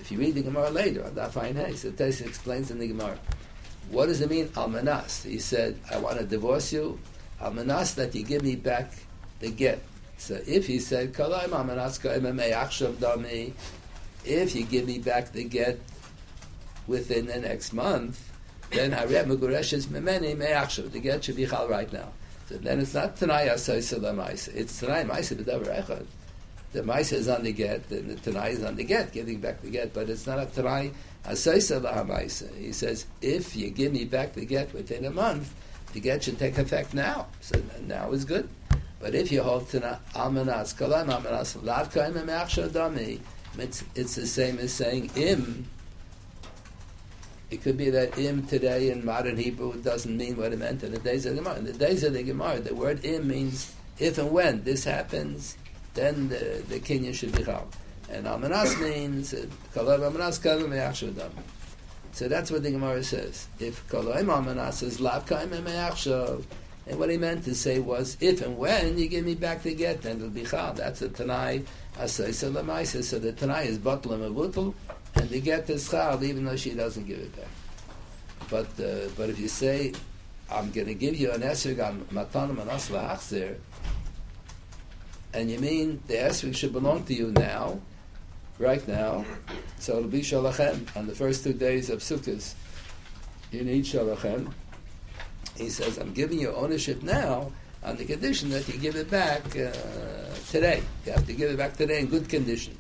if 0.02 0.12
you 0.12 0.19
read 0.19 0.36
the 0.36 0.43
Gemara 0.43 0.71
later 0.71 1.06
on 1.06 1.15
that 1.15 1.32
fine 1.32 1.56
hay, 1.56 1.74
so 1.76 1.89
Tesis 1.91 2.28
explains 2.28 2.69
in 2.69 2.80
the 2.80 2.88
Gemara, 2.89 3.17
what 3.91 4.08
does 4.08 4.19
it 4.19 4.30
mean, 4.30 4.50
Almanas? 4.50 5.24
He 5.24 5.39
said, 5.39 5.80
I 5.89 6.00
want 6.00 6.19
to 6.19 6.26
divorce 6.26 6.74
you, 6.74 7.00
Amanas 7.41 7.95
that 7.95 8.13
you 8.15 8.24
give 8.24 8.43
me 8.43 8.56
back 8.56 8.91
the 9.39 9.52
get. 9.52 9.82
So 10.17 10.39
if 10.48 10.67
he 10.67 10.80
said, 10.80 11.13
dami, 11.13 11.54
if 14.24 14.56
you 14.56 14.63
give 14.63 14.88
me 14.88 15.00
back 15.00 15.32
the 15.34 15.43
get 15.43 15.80
within 16.88 17.26
the 17.28 17.38
next 17.39 17.74
month, 17.74 18.32
then 18.71 18.91
Hareh 18.91 19.26
Megureshes 19.26 19.88
Memeni 19.88 20.36
Me'achshav. 20.38 20.91
The 20.91 21.00
get 21.00 21.24
should 21.24 21.36
be 21.36 21.45
chal 21.45 21.67
right 21.67 21.91
now. 21.91 22.13
So 22.50 22.58
then 22.58 22.80
it's 22.80 22.93
not 22.93 23.17
Tanai 23.17 23.48
Asay. 23.48 23.78
It's 24.56 24.80
Tanai 24.80 25.04
Maisa 25.04 25.36
B'davar 25.36 25.84
Echad. 25.84 26.06
The 26.74 26.82
Maisa 26.82 27.13
is 27.13 27.28
on 27.28 27.43
the 27.43 27.52
get, 27.54 27.89
and 27.89 28.10
the 28.10 28.15
Tanai 28.15 28.52
is 28.52 28.63
on 28.63 28.76
the 28.76 28.84
get, 28.84 29.12
giving 29.13 29.39
back 29.39 29.62
the 29.62 29.69
get, 29.69 29.93
but 29.93 30.10
it's 30.10 30.26
not 30.28 30.39
a 30.39 30.45
Tanai 30.45 30.91
Asay 31.26 31.60
Maisa. 32.06 32.56
He 32.58 32.71
says, 32.71 33.06
if 33.21 33.56
you 33.56 33.69
give 33.69 33.93
me 33.93 34.06
back 34.06 34.34
the 34.34 34.45
get 34.45 34.74
within 34.74 35.06
a 35.06 35.12
month, 35.12 35.54
the 35.95 36.01
get 36.01 36.23
should 36.23 36.38
take 36.38 36.58
effect 36.58 36.93
now. 36.93 37.27
So 37.39 37.62
now 37.88 38.12
is 38.12 38.25
good. 38.25 38.49
But 38.99 39.15
if 39.15 39.31
you 39.31 39.41
hold 39.41 39.69
to 39.69 39.79
almanas, 40.13 40.75
kalam 40.75 41.08
almanas, 41.08 41.55
it's, 43.58 43.84
it's 43.95 44.15
the 44.15 44.27
same 44.27 44.60
as 44.60 44.73
saying 44.73 45.10
im. 45.15 45.67
It 47.49 47.62
could 47.62 47.77
be 47.77 47.89
that 47.91 48.17
im 48.17 48.45
today 48.45 48.89
in 48.89 49.05
modern 49.05 49.38
Hebrew 49.38 49.81
doesn't 49.81 50.17
mean 50.17 50.36
what 50.36 50.51
it 50.51 50.60
meant 50.60 50.84
in 50.84 50.91
the 50.91 50.99
days 50.99 51.25
of 51.25 51.36
the 51.36 51.41
Gemara. 51.41 51.60
In 51.60 51.65
the 51.65 51.73
days 51.73 52.03
of 52.03 52.12
the 52.12 52.23
Gemara, 52.23 52.60
the 52.60 52.75
word 52.75 53.05
im 53.05 53.29
means 53.29 53.73
if 53.97 54.17
and 54.17 54.31
when 54.31 54.65
this 54.65 54.84
happens, 54.84 55.55
then 55.93 56.27
the, 56.27 56.62
the 56.67 57.13
should 57.13 57.31
be 57.31 57.43
chal. 57.45 57.69
And 58.10 58.25
almanas 58.25 58.81
means 58.81 59.34
kalam 59.73 59.99
almanas 60.01 60.41
kalam 60.41 60.73
dami. 61.13 61.43
So 62.15 62.30
that's 62.30 62.49
what 62.49 62.63
the 62.63 62.71
Gemara 62.71 63.04
says. 63.04 63.49
If 63.60 63.86
Koloim 63.89 64.30
Amana 64.34 64.71
says 64.71 65.01
Lav 65.01 65.25
Kaim 65.25 65.51
and 65.51 66.99
what 66.99 67.10
he 67.10 67.17
meant 67.17 67.43
to 67.43 67.54
say 67.54 67.80
was, 67.80 68.15
if 68.21 68.41
and 68.41 68.58
when 68.58 68.97
you 68.97 69.10
give 69.10 69.25
me 69.25 69.36
back 69.36 69.63
the 69.63 69.75
get, 69.75 70.04
then 70.04 70.15
it'll 70.15 70.30
be 70.30 70.45
chal. 70.45 70.73
That's 70.73 71.01
a 71.01 71.10
Tanai 71.10 71.63
Asaysa 71.97 72.54
Lamaisa. 72.54 73.04
So 73.04 73.19
the 73.19 73.34
Tanai 73.34 73.67
is 73.67 73.80
Batlam 73.80 74.32
Avutul, 74.32 74.73
and 75.15 75.30
the 75.30 75.41
get 75.41 75.69
is 75.69 75.89
chal, 75.89 76.23
even 76.23 76.45
though 76.45 76.56
she 76.56 76.69
doesn't 76.69 77.06
give 77.06 77.19
it 77.19 77.36
back. 77.36 77.49
But 78.49 78.67
uh, 78.82 79.10
but 79.17 79.30
if 79.30 79.38
you 79.38 79.49
say, 79.49 79.91
I'm 80.49 80.71
going 80.71 80.88
to 80.88 80.93
give 80.93 81.17
you 81.17 81.34
an 81.34 81.41
esrog 81.41 81.86
on 81.86 81.99
Matanam 82.13 82.62
and 82.62 82.69
Asla 82.69 83.58
and 85.34 85.51
you 85.51 85.60
mean 85.60 86.01
the 86.08 86.13
esrog 86.13 86.56
should 86.56 86.71
belong 86.71 87.04
to 87.08 87.13
you 87.13 87.34
now, 87.34 87.82
right 88.60 88.86
now. 88.88 89.26
So 89.80 89.98
it'll 89.98 90.10
be 90.10 90.22
Shalachem 90.22 90.96
on 90.96 91.08
the 91.08 91.15
first 91.15 91.44
two 91.44 91.54
days 91.54 91.89
of 91.89 92.00
Sukkot. 92.00 92.54
You 93.52 93.63
need 93.63 93.86
Shalachem. 93.86 94.52
He 95.58 95.70
says, 95.70 95.98
I'm 95.98 96.13
giving 96.13 96.39
you 96.39 96.54
ownership 96.54 97.04
now 97.04 97.52
on 97.84 97.98
the 97.98 98.06
condition 98.06 98.50
that 98.50 98.68
you 98.68 98.78
give 98.78 98.96
it 98.96 99.10
back 99.10 99.44
uh, 99.56 99.72
today. 100.50 100.82
You 101.06 101.13
have 101.13 101.26
to 101.28 101.34
give 101.34 101.52
it 101.52 101.58
back 101.58 101.78
today 101.78 102.00
in 102.00 102.08
good 102.08 102.28
condition. 102.28 102.78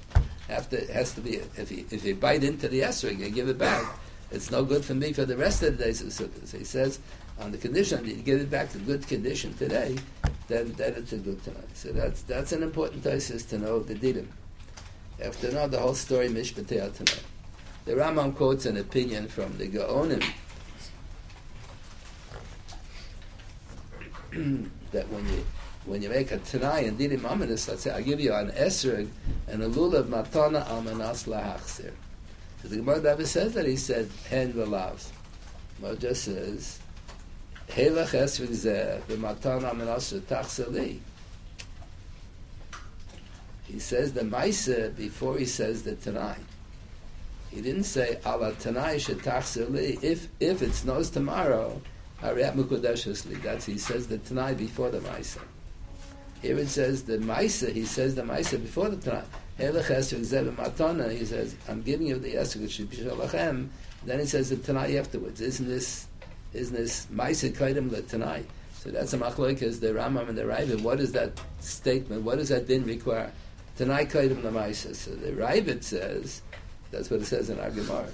To, 0.47 0.77
it 0.77 0.89
has 0.89 1.13
to 1.13 1.21
be, 1.21 1.37
if 1.57 1.71
you, 1.71 1.85
if 1.89 2.05
you 2.05 2.15
bite 2.15 2.43
into 2.43 2.67
the 2.67 2.81
esrog 2.81 3.23
and 3.23 3.33
give 3.33 3.49
it 3.49 3.57
back, 3.57 3.97
it's 4.31 4.51
no 4.51 4.63
good 4.63 4.83
for 4.83 4.93
me 4.93 5.13
for 5.13 5.25
the 5.25 5.37
rest 5.37 5.63
of 5.63 5.77
the 5.77 5.83
days 5.85 6.01
of 6.01 6.07
Sukkot. 6.07 6.47
So 6.47 6.57
he 6.57 6.63
says, 6.63 6.99
on 7.39 7.51
the 7.51 7.57
condition 7.57 8.03
that 8.03 8.15
you 8.15 8.21
give 8.21 8.41
it 8.41 8.49
back 8.49 8.73
in 8.75 8.83
good 8.85 9.07
condition 9.07 9.53
today, 9.55 9.95
then, 10.47 10.73
then 10.73 10.93
it's 10.93 11.13
a 11.13 11.17
good 11.17 11.43
time. 11.43 11.55
So 11.73 11.89
that's, 11.89 12.21
that's 12.23 12.51
an 12.51 12.63
important 12.63 13.03
thesis 13.03 13.43
to 13.45 13.57
know 13.57 13.79
the 13.79 13.95
didim. 13.95 14.27
After 15.21 15.51
not 15.51 15.71
the 15.71 15.79
whole 15.79 15.95
story, 15.95 16.27
Mishpatei 16.27 16.89
Atanai. 16.89 17.19
The 17.85 17.93
Rambam 17.93 18.35
quotes 18.35 18.65
an 18.65 18.77
opinion 18.77 19.27
from 19.27 19.57
the 19.57 19.67
Gaonim 19.67 20.23
that 24.91 25.07
when 25.09 25.25
you 25.29 25.45
when 25.85 26.01
you 26.01 26.09
make 26.09 26.31
a 26.31 26.37
tanai 26.39 26.87
and 26.87 26.97
dili 26.97 27.17
aminus, 27.19 27.69
let's 27.69 27.83
say 27.83 27.91
I 27.91 28.01
give 28.01 28.19
you 28.19 28.33
an 28.33 28.49
esrog 28.51 29.07
and 29.47 29.61
a 29.61 29.69
lulav 29.69 30.05
matana 30.05 30.65
almanas 30.67 31.27
lahachzir. 31.27 31.91
So 32.61 32.67
the 32.67 32.77
Gemara 32.77 33.01
never 33.01 33.25
says 33.25 33.53
that. 33.53 33.67
He 33.67 33.75
said 33.75 34.09
hen 34.29 34.53
v'lav. 34.53 35.07
Gemara 35.79 35.95
just 35.95 36.23
says 36.23 36.79
helach 37.69 38.09
esrog 38.09 38.49
zeh 38.49 39.01
v'matana 39.03 39.73
almanas 39.73 40.19
tachzeli. 40.21 40.99
He 43.65 43.79
says 43.79 44.13
the 44.13 44.21
Maisa 44.21 44.95
before 44.95 45.37
he 45.37 45.45
says 45.45 45.83
the 45.83 45.95
Tanai. 45.95 46.37
He 47.49 47.61
didn't 47.61 47.83
say 47.85 48.19
ala 48.25 48.53
Tanai 48.53 48.97
shetachseli. 48.97 50.03
If 50.03 50.27
if 50.39 50.61
it 50.61 50.73
snows 50.73 51.09
tomorrow, 51.09 51.81
hariat 52.21 52.55
mukudeshesli. 52.55 53.41
That's 53.41 53.65
he 53.65 53.77
says 53.77 54.07
the 54.07 54.17
Tanai 54.19 54.53
before 54.53 54.89
the 54.91 54.99
Maisa. 54.99 55.41
Here 56.41 56.57
it 56.57 56.67
says 56.67 57.03
the 57.03 57.17
Maisa. 57.17 57.71
He 57.71 57.85
says 57.85 58.15
the 58.15 58.21
Maisa 58.21 58.61
before 58.61 58.89
the 58.89 58.97
Tanai. 58.97 59.23
He 59.57 61.25
says 61.25 61.55
I'm 61.67 61.81
giving 61.81 62.07
you 62.07 62.19
the 62.19 62.35
Esrog 62.35 62.67
Shalachem. 62.67 63.69
Then 64.05 64.19
he 64.19 64.25
says 64.25 64.49
the 64.49 64.57
Tanai 64.57 64.97
afterwards. 64.97 65.41
Isn't 65.41 65.67
this 65.67 66.07
isn't 66.53 66.75
this 66.75 67.07
Maisa 67.07 67.51
kaidim 67.51 67.89
the 67.89 68.01
Tanai? 68.03 68.43
So 68.73 68.91
that's 68.91 69.13
a 69.13 69.17
machloikas, 69.17 69.79
the 69.79 69.87
Ramam 69.87 70.29
and 70.29 70.37
the 70.37 70.43
Ravid. 70.43 70.81
What 70.81 70.99
is 70.99 71.11
that 71.13 71.31
statement? 71.59 72.21
What 72.21 72.37
does 72.37 72.49
that 72.49 72.67
din 72.67 72.85
require? 72.85 73.31
Tanai 73.77 74.05
Kaidim 74.05 74.41
Lamaisa. 74.41 74.95
So 74.95 75.11
the 75.11 75.31
Ravid 75.31 75.83
says, 75.83 76.41
that's 76.91 77.09
what 77.09 77.21
it 77.21 77.25
says 77.25 77.49
in 77.49 77.59
our 77.59 77.71
Gemara. 77.71 78.07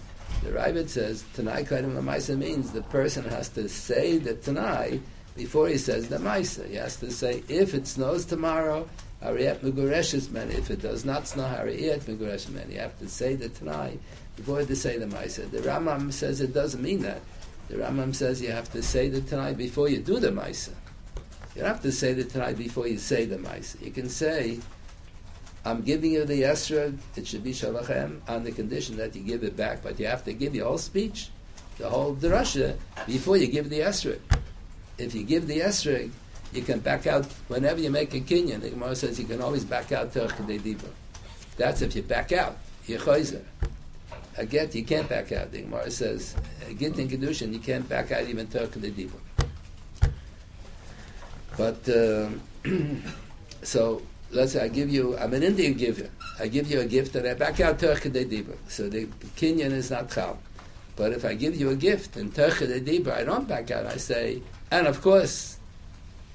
The 0.43 0.49
Ravid 0.49 0.89
says, 0.89 1.23
Tanai 1.35 1.63
Kaidim 1.63 1.95
Lamaisa 1.95 2.37
means 2.37 2.71
the 2.71 2.81
person 2.83 3.25
has 3.25 3.49
to 3.49 3.69
say 3.69 4.17
the 4.17 4.33
Tanai 4.33 4.99
before 5.35 5.67
he 5.67 5.77
says 5.77 6.09
the 6.09 6.17
Maisa. 6.17 6.67
He 6.67 6.75
has 6.75 6.95
to 6.97 7.11
say, 7.11 7.43
if 7.47 7.73
it 7.73 7.87
snows 7.87 8.25
tomorrow, 8.25 8.87
Hariyat 9.21 9.59
Megureshes 9.59 10.31
men. 10.31 10.49
If 10.49 10.71
it 10.71 10.81
does 10.81 11.05
not 11.05 11.27
snow, 11.27 11.43
Hariyat 11.43 12.01
Megureshes 12.01 12.49
men. 12.49 12.71
You 12.71 12.79
have 12.79 12.97
to 12.99 13.07
say 13.07 13.35
the 13.35 13.49
Tanai 13.49 13.99
before 14.35 14.65
to 14.65 14.75
say 14.75 14.97
the 14.97 15.05
Maisa. 15.05 15.49
The 15.51 15.59
Ramam 15.59 16.11
says 16.11 16.41
it 16.41 16.53
doesn't 16.53 16.81
mean 16.81 17.03
that. 17.03 17.21
The 17.69 17.75
Ramam 17.77 18.15
says 18.15 18.41
you 18.41 18.51
have 18.51 18.71
to 18.71 18.81
say 18.81 19.09
the 19.09 19.21
Tanai 19.21 19.53
before 19.53 19.89
you 19.89 19.99
do 19.99 20.19
the 20.19 20.29
Maisa. 20.29 20.73
You 21.55 21.61
don't 21.61 21.67
have 21.67 21.81
to 21.83 21.91
say 21.91 22.13
the 22.13 22.23
Tanai 22.23 22.53
before 22.53 22.87
you 22.87 22.97
say 22.97 23.25
the 23.25 23.37
Maisa. 23.37 23.79
You 23.81 23.91
can 23.91 24.09
say, 24.09 24.59
I'm 25.63 25.81
giving 25.81 26.11
you 26.11 26.25
the 26.25 26.41
esrog, 26.41 26.97
it 27.15 27.27
should 27.27 27.43
be 27.43 27.53
shalachem, 27.53 28.19
on 28.27 28.43
the 28.43 28.51
condition 28.51 28.97
that 28.97 29.15
you 29.15 29.21
give 29.21 29.43
it 29.43 29.55
back, 29.55 29.83
but 29.83 29.99
you 29.99 30.07
have 30.07 30.23
to 30.25 30.33
give 30.33 30.55
your 30.55 30.67
whole 30.67 30.79
speech, 30.79 31.29
the 31.77 31.87
whole 31.87 32.15
drasha, 32.15 32.77
before 33.05 33.37
you 33.37 33.47
give 33.47 33.69
the 33.69 33.81
esrog. 33.81 34.19
If 34.97 35.13
you 35.13 35.23
give 35.23 35.47
the 35.47 35.59
esrog, 35.59 36.11
you 36.51 36.61
can 36.63 36.79
back 36.79 37.07
out 37.07 37.25
whenever 37.47 37.79
you 37.79 37.89
make 37.91 38.13
a 38.13 38.19
kinyan. 38.19 38.61
The 38.61 38.71
Gemara 38.71 38.95
says 38.95 39.19
you 39.19 39.25
can 39.25 39.41
always 39.41 39.63
back 39.63 39.91
out 39.91 40.11
to 40.13 40.21
Dibra. 40.27 40.89
That's 41.57 41.81
if 41.81 41.95
you 41.95 42.03
back 42.03 42.31
out. 42.31 42.57
You're 42.87 42.99
chayzer. 42.99 43.43
A 44.37 44.45
get, 44.45 44.73
you 44.73 44.83
can't 44.83 45.07
back 45.07 45.31
out. 45.31 45.51
The 45.51 45.61
Gemara 45.61 45.91
says, 45.91 46.35
a 46.67 46.73
get 46.73 46.97
in 46.97 47.07
Kedushin, 47.07 47.53
you 47.53 47.59
can't 47.59 47.87
back 47.87 48.11
out 48.11 48.27
even 48.27 48.47
to 48.47 48.59
Dibra. 48.67 49.11
But, 51.57 51.87
uh, 51.89 52.29
so, 53.61 54.01
let's 54.31 54.53
say 54.53 54.63
I 54.63 54.67
give 54.67 54.89
you, 54.89 55.17
I'm 55.17 55.33
an 55.33 55.43
Indian 55.43 55.73
giver. 55.73 56.09
I 56.39 56.47
give 56.47 56.69
you 56.69 56.79
a 56.79 56.85
gift 56.85 57.15
and 57.15 57.27
I 57.27 57.33
back 57.33 57.59
out 57.59 57.79
Turkey 57.79 58.09
Dibra. 58.09 58.55
So 58.67 58.89
the 58.89 59.05
Kenyan 59.35 59.71
is 59.71 59.91
not 59.91 60.11
Chal. 60.11 60.39
But 60.95 61.13
if 61.13 61.25
I 61.25 61.33
give 61.33 61.55
you 61.55 61.69
a 61.69 61.75
gift 61.75 62.17
in 62.17 62.31
Turkey 62.31 62.67
Dibra, 62.67 63.13
I 63.13 63.23
don't 63.23 63.47
back 63.47 63.71
out. 63.71 63.85
I 63.85 63.97
say, 63.97 64.41
and 64.71 64.87
of 64.87 65.01
course, 65.01 65.57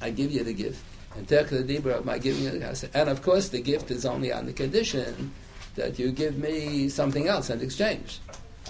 I 0.00 0.11
give 0.11 0.30
you 0.30 0.44
the 0.44 0.52
gift. 0.52 0.85
And 1.16 1.26
Turkey 1.28 1.56
Dibra, 1.62 2.04
my 2.04 2.18
giving 2.18 2.44
you 2.44 2.50
the 2.50 2.59
gift. 2.59 2.70
I 2.70 2.74
say 2.74 2.90
and 2.94 3.09
of 3.09 3.22
course, 3.22 3.48
the 3.48 3.61
gift 3.61 3.90
is 3.90 4.04
only 4.04 4.32
on 4.32 4.46
the 4.46 4.52
condition 4.52 5.32
that 5.74 5.98
you 5.98 6.11
give 6.11 6.38
me 6.38 6.88
something 6.88 7.28
else 7.28 7.50
in 7.50 7.61
exchange. 7.61 8.20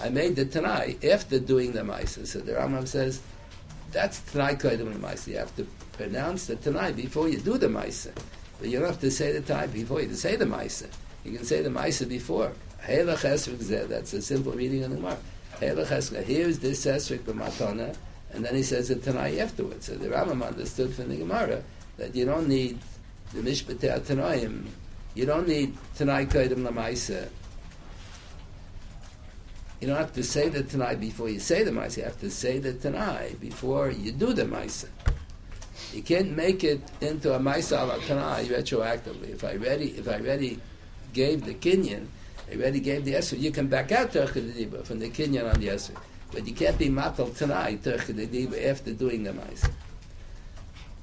I 0.01 0.09
made 0.09 0.35
the 0.35 0.45
Tanai 0.45 0.97
after 1.09 1.39
doing 1.39 1.71
the 1.71 1.81
Maisa. 1.81 2.27
So 2.27 2.39
the 2.39 2.53
Rambam 2.53 2.87
says, 2.87 3.21
that's 3.91 4.19
Tanai 4.31 4.55
Kodim 4.55 4.93
Maisa. 4.99 5.27
You 5.27 5.37
have 5.37 5.55
to 5.55 5.65
pronounce 5.93 6.47
the 6.47 6.55
Tanai 6.55 6.91
before 6.91 7.29
you 7.29 7.39
do 7.39 7.57
the 7.57 7.67
Maisa. 7.67 8.11
But 8.59 8.69
you 8.69 8.79
don't 8.79 8.87
have 8.87 8.99
to 9.01 9.11
say 9.11 9.31
the 9.31 9.41
time 9.41 9.71
before 9.71 10.01
you 10.01 10.13
say 10.13 10.35
the 10.35 10.45
Maisa. 10.45 10.87
You 11.23 11.31
can 11.37 11.45
say 11.45 11.61
the 11.61 11.69
Maisa 11.69 12.07
before. 12.07 12.53
That's 12.87 14.13
a 14.13 14.21
simple 14.21 14.53
reading 14.53 14.83
of 14.83 14.91
the 14.91 14.95
Gemara. 14.97 15.17
Here's 15.59 16.59
this 16.59 16.85
Esrik 16.85 17.19
b'matana, 17.19 17.95
and 18.31 18.45
then 18.45 18.55
he 18.55 18.63
says 18.63 18.89
it 18.89 19.03
Tanai 19.03 19.39
afterwards. 19.39 19.87
So 19.87 19.95
the 19.95 20.07
Rambam 20.07 20.45
understood 20.45 20.93
from 20.93 21.09
the 21.09 21.17
Gemara 21.17 21.63
that 21.97 22.15
you 22.15 22.25
don't 22.25 22.47
need 22.47 22.79
the 23.33 23.41
Mishpatei 23.41 23.99
Tanaim, 24.01 24.67
you 25.15 25.25
don't 25.25 25.47
need 25.47 25.75
Tanai 25.95 26.25
Kaidim 26.25 26.63
Lamaisa. 26.65 27.27
You 29.81 29.87
don't 29.87 29.97
have 29.97 30.13
to 30.13 30.23
say 30.23 30.49
the 30.49 30.63
Tanai 30.63 30.95
before 30.95 31.27
you 31.29 31.39
say 31.39 31.63
the 31.63 31.71
Maisa. 31.71 31.97
You 31.97 32.03
have 32.03 32.19
to 32.21 32.29
say 32.31 32.59
the 32.59 32.73
Tanai 32.73 33.35
before 33.41 33.89
you 33.91 34.11
do 34.11 34.33
the 34.33 34.45
Maisa. 34.45 34.87
You 35.93 36.01
can't 36.01 36.35
make 36.35 36.63
it 36.63 36.81
into 37.01 37.33
a 37.33 37.39
Maisa 37.39 37.77
al 37.79 37.99
Tanai 38.01 38.45
retroactively. 38.45 39.29
If 39.31 39.43
I 39.43 39.53
already, 39.53 39.89
if 39.97 40.07
I 40.07 40.15
already 40.15 40.59
gave 41.13 41.45
the 41.45 41.53
Kinyan, 41.53 42.07
I 42.49 42.55
already 42.55 42.79
gave 42.79 43.05
the 43.05 43.13
Esr, 43.13 43.39
you 43.39 43.51
can 43.51 43.67
back 43.67 43.91
out 43.91 44.11
Terchid 44.11 44.85
from 44.85 44.99
the 44.99 45.09
Kinyan 45.09 45.53
on 45.53 45.59
the 45.59 45.67
Esr. 45.67 45.95
But 46.31 46.45
you 46.45 46.53
can't 46.53 46.77
be 46.77 46.89
Matal 46.89 47.35
Tanai, 47.35 47.77
Terchid 47.77 48.69
after 48.69 48.93
doing 48.93 49.23
the 49.23 49.31
Maisa. 49.31 49.71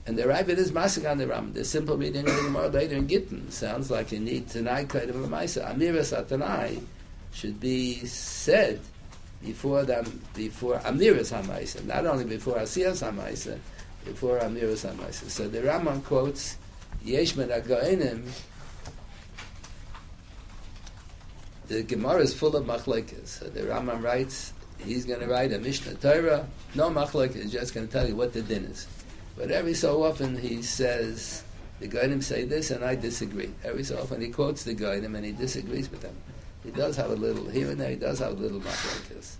And 0.06 0.18
the 0.18 0.24
Ravid 0.24 0.58
is 0.58 0.70
masking 0.70 1.06
on 1.06 1.16
the 1.16 1.26
Ram. 1.26 1.54
The 1.54 1.64
simple 1.64 1.96
reading 1.96 2.28
of 2.28 2.36
the 2.36 2.42
Gemara 2.42 2.68
later 2.68 2.96
in 2.96 3.06
Gittin 3.06 3.50
sounds 3.50 3.90
like 3.90 4.12
you 4.12 4.20
need 4.20 4.48
Tanai 4.48 4.84
Kaid 4.84 5.08
of 5.08 5.24
a 5.24 5.28
Maisa. 5.28 5.74
Amiras 5.74 6.28
Tanai 6.28 6.78
should 7.32 7.58
be 7.58 8.04
said 8.04 8.80
before 9.42 9.84
them, 9.84 10.22
before 10.34 10.78
Amiras 10.80 11.32
HaMaisa, 11.32 11.84
not 11.86 12.06
only 12.06 12.24
before 12.24 12.56
Asiyas 12.56 13.02
HaMaisa, 13.02 13.58
before 14.04 14.38
Amiras 14.38 14.88
HaMaisa. 14.88 15.30
So 15.30 15.48
the 15.48 15.60
Rambam 15.60 16.04
quotes 16.04 16.56
Yesh 17.02 17.36
Men 17.36 17.48
The 21.66 21.82
Gemara 21.82 22.20
is 22.20 22.34
full 22.34 22.56
of 22.56 22.66
machlekes. 22.66 23.26
So 23.26 23.46
the 23.46 23.60
Rambam 23.62 24.02
writes, 24.02 24.52
he's 24.78 25.04
going 25.04 25.20
to 25.20 25.26
write 25.26 25.52
a 25.52 25.58
Mishneh 25.58 26.00
Torah, 26.00 26.46
no 26.74 26.90
machlekes, 26.90 27.50
just 27.50 27.74
going 27.74 27.86
to 27.86 27.92
tell 27.92 28.06
you 28.06 28.16
what 28.16 28.32
the 28.32 28.42
din 28.42 28.64
is. 28.64 28.86
But 29.36 29.50
every 29.50 29.74
so 29.74 30.02
often 30.04 30.36
he 30.36 30.62
says, 30.62 31.42
the 31.80 31.88
Goinim 31.88 32.22
say 32.22 32.44
this 32.44 32.70
and 32.70 32.84
I 32.84 32.94
disagree. 32.94 33.50
Every 33.64 33.82
so 33.82 33.98
often 33.98 34.20
he 34.20 34.28
quotes 34.28 34.64
the 34.64 34.74
Goinim 34.74 35.16
and 35.16 35.24
he 35.24 35.32
disagrees 35.32 35.90
with 35.90 36.02
them. 36.02 36.16
He 36.62 36.70
does 36.70 36.96
have 36.96 37.10
a 37.10 37.16
little, 37.16 37.48
here 37.48 37.70
and 37.70 37.80
there 37.80 37.90
he 37.90 37.96
does 37.96 38.20
have 38.20 38.32
a 38.32 38.36
little 38.36 38.60
machlekes. 38.60 39.36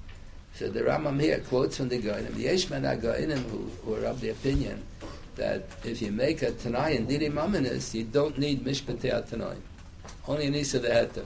So 0.55 0.69
the 0.69 0.83
Rambam 0.83 1.21
here 1.21 1.41
quotes 1.41 1.79
from 1.79 1.89
the 1.89 2.01
Goinim, 2.01 2.33
the 2.35 2.45
Yeshman 2.45 2.83
HaGoinim 2.83 3.43
who, 3.85 3.95
are 3.95 4.05
of 4.05 4.21
the 4.21 4.29
opinion 4.29 4.85
that 5.35 5.67
if 5.83 6.01
you 6.01 6.13
make 6.13 6.43
a 6.43 6.53
Tanai 6.53 6.97
and 6.97 7.09
Diri 7.09 7.29
Maminis, 7.29 7.93
you 7.93 8.05
don't 8.05 8.39
need 8.39 8.65
Mishpatei 8.65 9.29
Tanai. 9.29 9.57
Only 10.29 10.47
an 10.47 10.55
Isa 10.55 10.79
Veheta. 10.79 11.25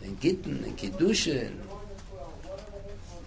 In 0.00 0.18
Gittin, 0.18 0.64
in 0.64 0.74
Kiddushin, 0.76 1.58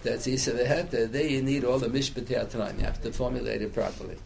that's 0.02 0.26
Isa 0.26 0.54
Veheta, 0.54 1.10
there 1.10 1.28
you 1.28 1.40
need 1.40 1.64
all 1.64 1.78
the 1.78 1.86
Mishpatei 1.86 2.50
Tanai. 2.50 2.72
You 2.78 2.84
have 2.84 3.00
to 3.02 3.12
formulate 3.12 3.62
it 3.62 3.72
properly. 3.72 4.16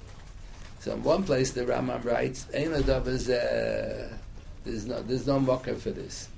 So 0.80 0.94
in 0.94 1.02
one 1.02 1.24
place 1.24 1.50
the 1.50 1.66
Rambam 1.66 2.06
writes, 2.06 2.46
Ein 2.54 2.72
is, 2.72 3.28
uh, 3.28 4.16
there's 4.64 4.86
no, 4.86 5.02
there's 5.02 5.26
no 5.26 5.40
mocker 5.40 5.74
for 5.74 5.90
this. 5.90 6.30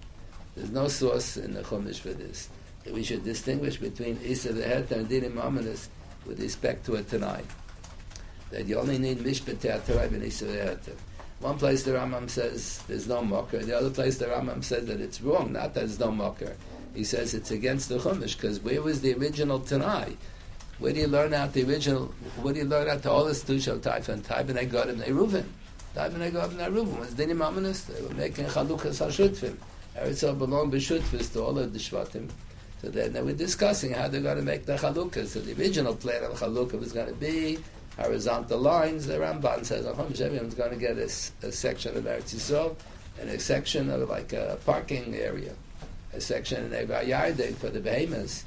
There's 0.57 0.73
no 0.73 0.89
source 0.89 1.37
in 1.37 1.55
the 1.55 1.63
Chumash 1.63 2.01
for 2.01 2.13
this 2.13 2.49
we 2.93 3.03
should 3.03 3.25
distinguish 3.25 3.77
between 3.77 4.19
Isa 4.23 4.53
Heter 4.53 4.93
and 4.93 5.09
Dinim 5.09 5.43
Ominous 5.43 5.89
with 6.27 6.41
respect 6.41 6.85
to 6.87 6.97
a 6.97 7.03
Tanai. 7.03 7.43
That 8.51 8.67
you 8.67 8.79
only 8.79 8.99
need 8.99 9.19
Mishpat 9.19 9.61
Torah 9.87 10.07
and 10.07 10.23
Isa 10.23 10.47
Heter. 10.47 10.97
One 11.41 11.57
place 11.57 11.85
the 11.85 11.93
Rambam 11.93 12.29
says 12.29 12.83
there's 12.89 13.07
no 13.07 13.23
mocker. 13.23 13.59
The 13.59 13.77
other 13.77 13.91
place 13.91 14.19
the 14.19 14.27
Rambam 14.27 14.65
says 14.65 14.87
that 14.87 15.01
it's 15.01 15.21
wrong, 15.21 15.53
not 15.53 15.75
that 15.75 15.75
there's 15.75 16.01
no 16.01 16.11
mocker. 16.11 16.57
He 16.95 17.05
says 17.05 17.33
it's 17.33 17.53
against 17.53 17.89
the 17.89 17.99
Chumash 17.99 18.37
because 18.37 18.61
where 18.61 18.83
was 18.83 19.03
the 19.03 19.15
original 19.15 19.61
Tanai? 19.61 20.17
Where 20.81 20.93
do 20.93 21.01
you 21.01 21.07
learn 21.07 21.35
out 21.35 21.53
the 21.53 21.65
original? 21.65 22.07
Where 22.43 22.55
do 22.55 22.61
you 22.61 22.67
learn 22.67 22.89
out 22.89 23.03
the 23.03 23.11
all 23.11 23.25
this 23.25 23.45
Tushal 23.45 23.79
Taifa 23.79 24.09
and 24.09 24.25
Taifa 24.25 24.49
and 24.51 24.59
Egad 24.59 24.89
and 24.89 25.03
Reuven? 25.03 25.45
Taifa 25.95 26.15
and 26.15 26.23
Egad 26.25 26.51
and 26.51 26.75
Reuven 26.75 26.99
was 26.99 27.15
Dinim 27.15 27.45
Ominous. 27.45 27.83
They 27.83 28.03
were 28.03 28.15
making 28.15 28.47
Chalukas 28.47 29.05
HaShutfim. 29.05 29.57
Eretz 29.97 30.39
belonged 30.39 30.73
B'Shutfis 30.73 31.33
to 31.33 31.43
all 31.43 31.59
of 31.59 31.73
the 31.73 31.79
Shvatim. 31.79 32.31
So 32.83 32.89
then 32.89 33.13
they 33.13 33.23
were 33.23 33.33
discussing 33.33 33.93
how 33.93 34.09
they're 34.09 34.21
going 34.21 34.37
to 34.37 34.43
make 34.43 34.67
the 34.67 34.77
chalukah. 34.77 35.27
So 35.27 35.41
the 35.41 35.61
original 35.61 35.95
plan 35.95 36.23
of 36.25 36.39
chalukah 36.39 36.79
was 36.79 36.93
going 36.93 37.09
to 37.09 37.15
be 37.15 37.59
horizontal 37.97 38.61
lines. 38.61 39.07
The 39.07 39.15
Ramban 39.15 39.65
says, 39.65 39.85
everyone's 39.87 40.55
going 40.55 40.71
to 40.71 40.77
get 40.77 40.97
a, 40.97 41.05
a 41.47 41.53
section 41.53 41.97
of 41.97 42.05
Eretz 42.05 42.35
Yisrael 42.35 42.77
and 43.21 43.29
a 43.31 43.39
section 43.39 43.91
of 43.91 44.09
like 44.09 44.33
a 44.33 44.59
parking 44.65 45.17
area, 45.17 45.55
a 46.13 46.21
section 46.21 46.67
in 46.67 46.83
Eva 46.83 47.03
Yarden 47.05 47.57
for 47.57 47.69
the 47.69 47.81
behemoths. 47.81 48.45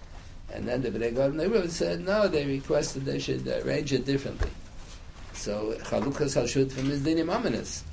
And 0.53 0.67
then 0.67 0.81
the 0.81 0.91
Bnei 0.91 1.15
God 1.15 1.69
said, 1.69 2.05
no, 2.05 2.27
they 2.27 2.45
requested 2.45 3.05
they 3.05 3.19
should 3.19 3.47
arrange 3.47 3.93
it 3.93 4.05
differently. 4.05 4.49
So 5.33 5.73
Chalukas 5.83 6.41
Hashut 6.41 6.71
from 6.71 6.85
his 6.85 7.01
dinim 7.01 7.27
aminis. 7.27 7.83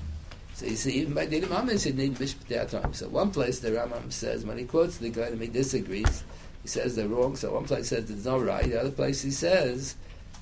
So 0.58 0.66
you 0.66 0.74
see, 0.74 0.94
even 0.94 1.14
by 1.14 1.24
dinim 1.28 1.50
aminis, 1.50 1.86
you 1.86 1.92
need 1.92 2.16
mishpat. 2.16 2.96
So 2.96 3.08
one 3.08 3.30
place 3.30 3.60
the 3.60 3.70
Rambam 3.70 4.10
says, 4.12 4.44
when 4.44 4.58
he 4.58 4.64
quotes 4.64 4.96
the 4.96 5.08
guy, 5.08 5.28
and 5.28 5.40
he 5.40 5.46
disagrees, 5.46 6.24
he 6.62 6.68
says 6.68 6.96
they're 6.96 7.06
wrong. 7.06 7.36
So 7.36 7.52
one 7.54 7.64
place 7.64 7.90
says 7.90 8.06
there's 8.06 8.26
no 8.26 8.40
right. 8.40 8.64
The 8.64 8.80
other 8.80 8.90
place 8.90 9.22
he 9.22 9.30
says 9.30 9.94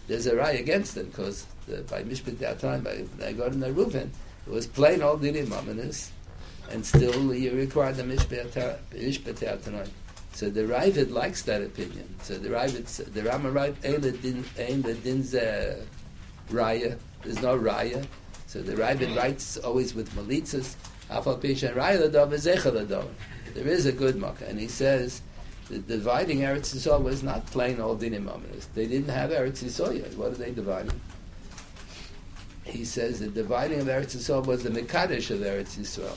there's 0.08 0.26
a 0.26 0.34
right 0.34 0.58
against 0.58 0.94
them 0.94 1.08
because 1.08 1.44
by 1.90 2.02
mishpat 2.02 2.58
time, 2.58 2.82
by 2.82 3.04
Nagod 3.18 3.52
and 3.52 3.62
Reuven, 3.62 4.08
it 4.46 4.50
was 4.50 4.66
plain 4.66 5.02
all 5.02 5.18
dinim 5.18 5.48
aminis, 5.48 6.08
and 6.70 6.86
still 6.86 7.34
you 7.34 7.52
require 7.52 7.92
the 7.92 8.02
mishpat 8.02 8.54
time. 8.54 9.90
So 10.32 10.48
the 10.48 10.62
Ravid 10.62 11.10
likes 11.10 11.42
that 11.42 11.60
opinion. 11.60 12.14
So 12.22 12.38
the 12.38 12.48
Ravid, 12.48 12.86
the 13.12 13.22
Rama 13.22 13.50
writes, 13.50 13.84
"Ein 13.84 14.00
the 14.00 14.12
din's 14.94 15.34
raya." 16.50 16.98
There's 17.22 17.42
no 17.42 17.58
raya. 17.58 18.06
So 18.56 18.62
the 18.62 18.72
Ravid 18.72 19.14
writes 19.14 19.58
always 19.58 19.94
with 19.94 20.10
malitzas. 20.14 20.76
There 23.54 23.68
is 23.68 23.86
a 23.86 23.92
good 23.92 24.16
makkah, 24.16 24.46
and 24.46 24.58
he 24.58 24.68
says 24.68 25.20
the 25.68 25.78
dividing 25.80 26.38
Eretz 26.38 26.74
Yisrael 26.74 27.02
was 27.02 27.22
not 27.22 27.44
plain 27.48 27.80
old 27.80 28.00
dinim 28.00 28.30
They 28.74 28.86
didn't 28.86 29.10
have 29.10 29.28
Eretz 29.28 29.62
Yisrael 29.62 29.98
yet. 29.98 30.16
What 30.16 30.32
are 30.32 30.36
they 30.36 30.52
dividing? 30.52 30.98
He 32.64 32.86
says 32.86 33.20
the 33.20 33.28
dividing 33.28 33.80
of 33.80 33.88
Eretz 33.88 34.16
Yisrael 34.16 34.46
was 34.46 34.62
the 34.62 34.70
Mekadesh 34.70 35.30
of 35.30 35.40
Eretz 35.40 35.76
Yisrael 35.76 36.16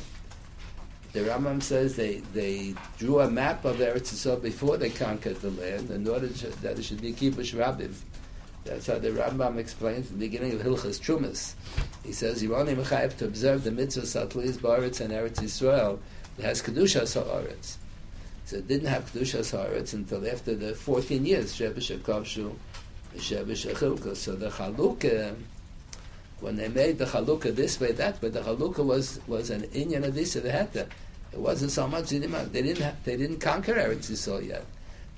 the 1.12 1.22
Rambam 1.22 1.62
says 1.62 1.96
they, 1.96 2.18
they 2.34 2.76
drew 3.00 3.20
a 3.20 3.30
map 3.30 3.66
of 3.66 3.78
Eretz 3.78 4.14
Yisrael 4.14 4.42
before 4.42 4.78
they 4.78 4.92
conquered 4.92 5.42
the 5.42 5.50
land 5.50 5.90
in 5.90 6.08
order 6.08 6.28
that 6.28 6.78
it 6.78 6.86
should 6.86 7.02
be 7.02 7.14
Kibush 7.14 7.56
Rabbiv. 7.56 7.96
That's 8.66 8.88
how 8.88 9.00
the 9.00 9.10
Rambam 9.10 9.58
explains 9.58 10.12
in 10.12 10.20
the 10.20 10.26
beginning 10.26 10.54
of 10.54 10.62
Hilchas 10.62 11.00
Trumas. 11.00 11.54
He 12.04 12.12
says, 12.12 12.44
you 12.44 12.56
only 12.56 12.76
mechayev 12.76 13.18
to 13.18 13.26
observe 13.26 13.64
the 13.64 13.72
mitzvah 13.72 14.02
Satlis 14.02 14.58
Baritz 14.58 15.02
and 15.02 15.12
Eretz 15.12 15.38
Yisrael 15.38 16.00
It 16.38 16.46
has 16.46 16.62
Kedushas 16.62 17.22
Haaretz. 17.22 17.78
So 18.46 18.58
it 18.58 18.68
didn't 18.68 18.88
have 18.88 19.12
Kedushas 19.12 19.58
Haaretz 19.58 19.94
until 19.94 20.28
after 20.30 20.56
the 20.56 20.76
14 20.76 21.26
years, 21.26 21.54
Shebesh 21.58 21.98
HaKavshu, 21.98 22.54
Shebesh. 23.16 24.16
So 24.16 24.36
the 24.36 24.50
Chalukah, 24.50 25.36
when 26.42 26.56
they 26.56 26.68
made 26.68 26.98
the 26.98 27.06
Chalukah 27.06 27.56
this 27.56 27.80
way, 27.80 27.94
that 27.94 28.22
way, 28.22 28.30
the 28.30 28.42
Chalukah 28.42 28.86
was, 28.86 29.20
was 29.28 29.50
an 29.50 29.64
Inyan 29.64 30.04
of 30.04 30.16
they 30.16 30.52
had 30.52 30.74
to. 30.74 30.88
It 31.32 31.40
wasn't 31.40 31.72
so 31.72 31.88
much, 31.88 32.10
they 32.10 32.20
didn't, 32.20 32.78
have, 32.80 33.04
they 33.04 33.16
didn't 33.16 33.40
conquer 33.40 33.76
Eretz 33.76 34.12
Yisrael 34.12 34.48
yet. 34.48 34.66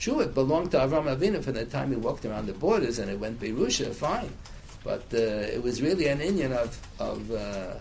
True, 0.02 0.22
it 0.22 0.34
belonged 0.34 0.72
to 0.72 0.80
Avram 0.80 1.16
Avinu 1.16 1.44
from 1.44 1.54
the 1.54 1.66
time 1.66 1.92
he 1.92 1.96
walked 1.96 2.26
around 2.26 2.48
the 2.48 2.54
borders 2.54 2.98
and 2.98 3.12
it 3.12 3.20
went 3.20 3.40
Beirusha, 3.40 3.94
fine. 3.94 4.34
But 4.84 5.04
uh, 5.14 5.18
it 5.18 5.62
was 5.62 5.80
really 5.80 6.08
an 6.08 6.18
Inyan 6.18 6.54
of, 6.54 6.88
of 6.98 7.32
uh, 7.32 7.76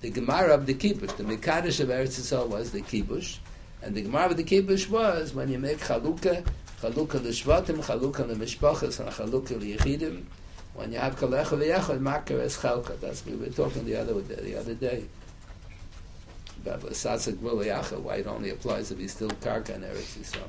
the 0.00 0.10
Gemara 0.10 0.52
of 0.52 0.66
the 0.66 0.74
Kibush. 0.74 1.16
The 1.16 1.22
Mekadosh 1.22 1.78
of 1.78 1.90
Eretz 1.90 2.18
Yisrael 2.18 2.48
was 2.48 2.72
the 2.72 2.80
Kibush. 2.82 3.38
And 3.82 3.94
the 3.94 4.02
Gemara 4.02 4.30
of 4.30 4.36
the 4.36 4.42
Kibush 4.42 4.90
was 4.90 5.32
when 5.32 5.48
you 5.48 5.60
make 5.60 5.78
Chalukah, 5.78 6.44
Chalukah 6.82 7.22
l'Shvatim, 7.22 7.76
Chalukah 7.84 8.26
l'Mishpachas, 8.26 8.98
and 8.98 9.10
Chalukah 9.10 9.60
l'Yechidim, 9.60 10.24
when 10.74 10.90
you 10.90 10.98
have 10.98 11.14
kalecha 11.14 11.56
v'yachad, 11.56 12.00
makar 12.00 12.40
es 12.40 12.56
chalka. 12.56 12.98
That's 12.98 13.24
we 13.24 13.36
were 13.36 13.46
talking 13.46 13.84
the 13.84 13.94
other 13.94 14.20
the 14.20 14.58
other 14.58 14.74
day. 14.74 15.04
About 16.64 16.82
l'satzik 16.82 17.36
v'yachad, 17.36 18.00
why 18.00 18.16
it 18.16 18.26
only 18.26 18.50
applies 18.50 18.90
if 18.90 18.98
he's 18.98 19.12
still 19.12 19.30
karka 19.30 19.76
and 19.76 19.84
Eretz 19.84 20.18
Yisrael. 20.18 20.48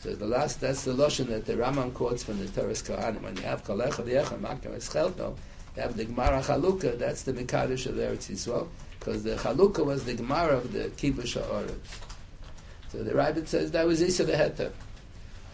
So 0.00 0.14
the 0.14 0.26
last, 0.26 0.60
that's 0.60 0.84
the 0.84 0.92
lotion 0.92 1.28
that 1.28 1.46
the 1.46 1.54
Rambam 1.54 1.94
quotes 1.94 2.24
from 2.24 2.38
the 2.38 2.48
Torah 2.48 2.72
Kohanim. 2.72 3.22
When 3.22 3.36
you 3.36 3.42
have 3.42 3.64
kalecha 3.64 4.02
v'yachad, 4.04 4.40
makar 4.40 4.74
es 4.74 4.88
chalka, 4.88 5.36
you 5.76 5.82
have 5.82 5.96
the 5.96 6.04
Gemara 6.04 6.42
Chalukah, 6.42 6.98
that's 6.98 7.22
the 7.22 7.32
Mekadosh 7.32 7.86
of 7.86 7.94
Eretz 7.94 8.30
Yisrael, 8.30 8.68
because 8.98 9.22
the 9.22 9.36
Chalukah 9.36 9.84
was 9.84 10.04
the 10.04 10.14
Gemara 10.14 10.56
of 10.56 10.72
the 10.72 10.88
Kibush 10.88 11.40
HaOretz. 11.40 12.00
So 12.88 13.04
the 13.04 13.12
Ravid 13.12 13.46
says 13.46 13.70
that 13.70 13.86
was 13.86 14.02
Isa 14.02 14.24
V'Heter. 14.24 14.72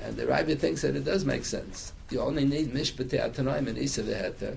And 0.02 0.16
the 0.16 0.26
Rabbi 0.26 0.54
thinks 0.54 0.82
that 0.82 0.94
it 0.94 1.04
does 1.04 1.24
make 1.24 1.44
sense 1.44 1.92
you 2.10 2.20
only 2.20 2.44
need 2.44 2.72
mishpatei 2.72 3.20
atanoim 3.20 3.66
and 3.66 3.78
isa 3.78 4.02
v'heter. 4.02 4.56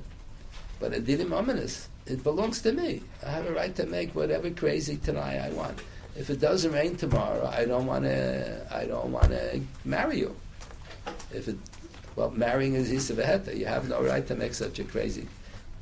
But 0.80 0.94
a 0.94 1.02
dinim 1.02 1.34
ominous, 1.34 1.90
it 2.06 2.24
belongs 2.24 2.62
to 2.62 2.72
me. 2.72 3.02
I 3.26 3.32
have 3.32 3.48
a 3.48 3.54
right 3.54 3.76
to 3.76 3.86
make 3.86 4.16
whatever 4.16 4.50
crazy 4.50 4.98
tanai 4.98 5.40
I 5.40 5.50
want. 5.50 5.80
If 6.20 6.30
it 6.30 6.42
doesn't 6.42 6.74
rain 6.74 6.98
tomorrow, 6.98 7.48
I 7.48 7.64
don't 7.64 7.86
want 7.86 8.04
to. 8.04 8.68
I 8.76 8.84
don't 8.84 9.10
want 9.14 9.30
to 9.30 9.62
marry 9.86 10.20
you. 10.20 10.36
If 11.34 11.48
it, 11.48 11.56
well, 12.18 12.30
marrying 12.32 12.74
is 12.76 12.92
isa 12.92 13.14
v'heter. 13.14 13.58
You 13.58 13.66
have 13.68 13.88
no 13.88 14.04
right 14.04 14.28
to 14.28 14.36
make 14.36 14.54
such 14.54 14.80
a 14.80 14.84
crazy. 14.84 15.30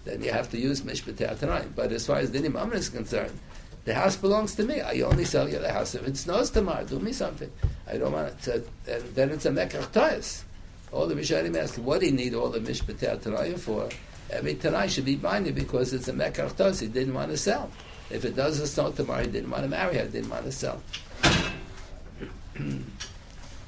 Then 0.06 0.22
you 0.22 0.32
have 0.32 0.48
to 0.52 0.60
use 0.60 0.82
atanoim. 0.82 1.74
But 1.76 1.92
as 1.92 2.06
far 2.06 2.18
as 2.18 2.30
dinim 2.30 2.56
ominous 2.56 2.82
is 2.82 2.90
concerned, 2.90 3.38
the 3.86 3.96
house 3.96 4.16
belongs 4.16 4.54
to 4.56 4.64
me. 4.64 4.80
I 4.80 5.02
only 5.02 5.26
sell 5.26 5.50
you 5.50 5.58
the 5.58 5.74
house 5.74 5.96
if 5.96 6.08
it 6.08 6.16
snows 6.16 6.52
tomorrow. 6.52 6.86
Do 6.86 7.00
me 7.00 7.14
something. 7.14 7.52
I 7.88 7.98
don't 7.98 8.12
want 8.12 8.40
to. 8.44 8.64
And 8.88 9.04
then 9.16 9.32
it's 9.32 9.48
a 9.48 9.50
mekach. 9.50 10.44
All 10.92 11.08
the 11.08 11.16
Rishonim 11.16 11.58
ask, 11.58 11.76
what 11.78 12.02
do 12.02 12.06
you 12.06 12.12
need 12.12 12.36
all 12.36 12.50
the 12.50 12.60
Tanaya 12.60 13.58
for? 13.58 13.90
Every 14.30 14.54
Tanai 14.54 14.88
should 14.88 15.06
be 15.06 15.16
binding 15.16 15.56
because 15.56 15.94
it's 15.94 16.08
a 16.08 16.14
Mekach. 16.14 16.80
He 16.80 16.88
didn't 16.88 17.14
want 17.14 17.32
to 17.32 17.38
sell. 17.38 17.72
If 18.10 18.26
it 18.26 18.36
does 18.36 18.60
a 18.60 18.68
snow 18.68 18.92
tomorrow, 18.92 19.22
he 19.22 19.28
didn't 19.28 19.50
want 19.50 19.64
to 19.64 19.70
marry 19.70 19.98
her, 19.98 20.06
didn't 20.06 20.30
want 20.30 20.46
to 20.46 20.52
sell. 20.52 20.82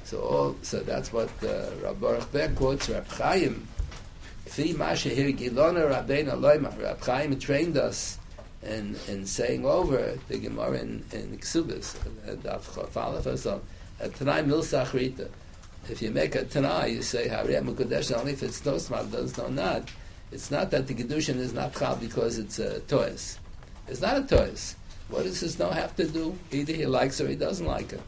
so 0.04 0.20
all, 0.20 0.56
so 0.62 0.80
that's 0.80 1.12
what 1.12 1.30
uh, 1.42 1.70
Rabbi 1.82 2.00
Baruch 2.00 2.32
Ber 2.32 2.48
quotes 2.54 2.88
Rab 2.88 3.08
Chaim. 3.08 3.66
Fi 4.46 4.72
Mashahir 4.74 5.36
Gilona 5.36 5.90
Rabbeinu 5.90 6.32
Loima. 6.38 6.82
Rab 6.82 7.00
Chaim 7.02 7.38
trained 7.38 7.76
us 7.76 8.18
in, 8.62 8.96
in 9.08 9.26
saying 9.26 9.64
over 9.64 10.18
the 10.28 10.38
Gemara 10.38 10.78
in, 10.78 11.04
in 11.12 11.38
Ksubis, 11.38 11.96
Chafalef, 12.42 13.60
Tanai 14.16 14.42
Milsach 14.42 14.92
Rita 14.92 15.28
if 15.88 16.00
you 16.02 16.10
make 16.10 16.34
a 16.34 16.44
Tanah, 16.44 16.92
you 16.92 17.02
say 17.02 17.28
Hariyam 17.28 17.74
Mukadesh 17.74 18.16
only 18.16 18.32
if 18.32 18.42
it's 18.42 18.64
no 18.64 18.78
smart, 18.78 19.10
does 19.10 19.36
no 19.36 19.48
not. 19.48 19.90
It's 20.30 20.50
not 20.50 20.70
that 20.70 20.86
the 20.86 20.94
Kedushin 20.94 21.36
is 21.36 21.52
not 21.52 21.74
Chal 21.74 21.96
because 21.96 22.38
it's 22.38 22.58
a 22.58 22.80
Toys. 22.80 23.39
It's 23.90 24.00
not 24.00 24.18
a 24.18 24.22
Toys. 24.22 24.76
What 25.08 25.24
does 25.24 25.40
this 25.40 25.58
no 25.58 25.70
have 25.70 25.96
to 25.96 26.06
do? 26.06 26.38
Either 26.52 26.72
he 26.72 26.86
likes 26.86 27.20
or 27.20 27.28
he 27.28 27.34
doesn't 27.34 27.66
like 27.66 27.90
her. 27.90 28.00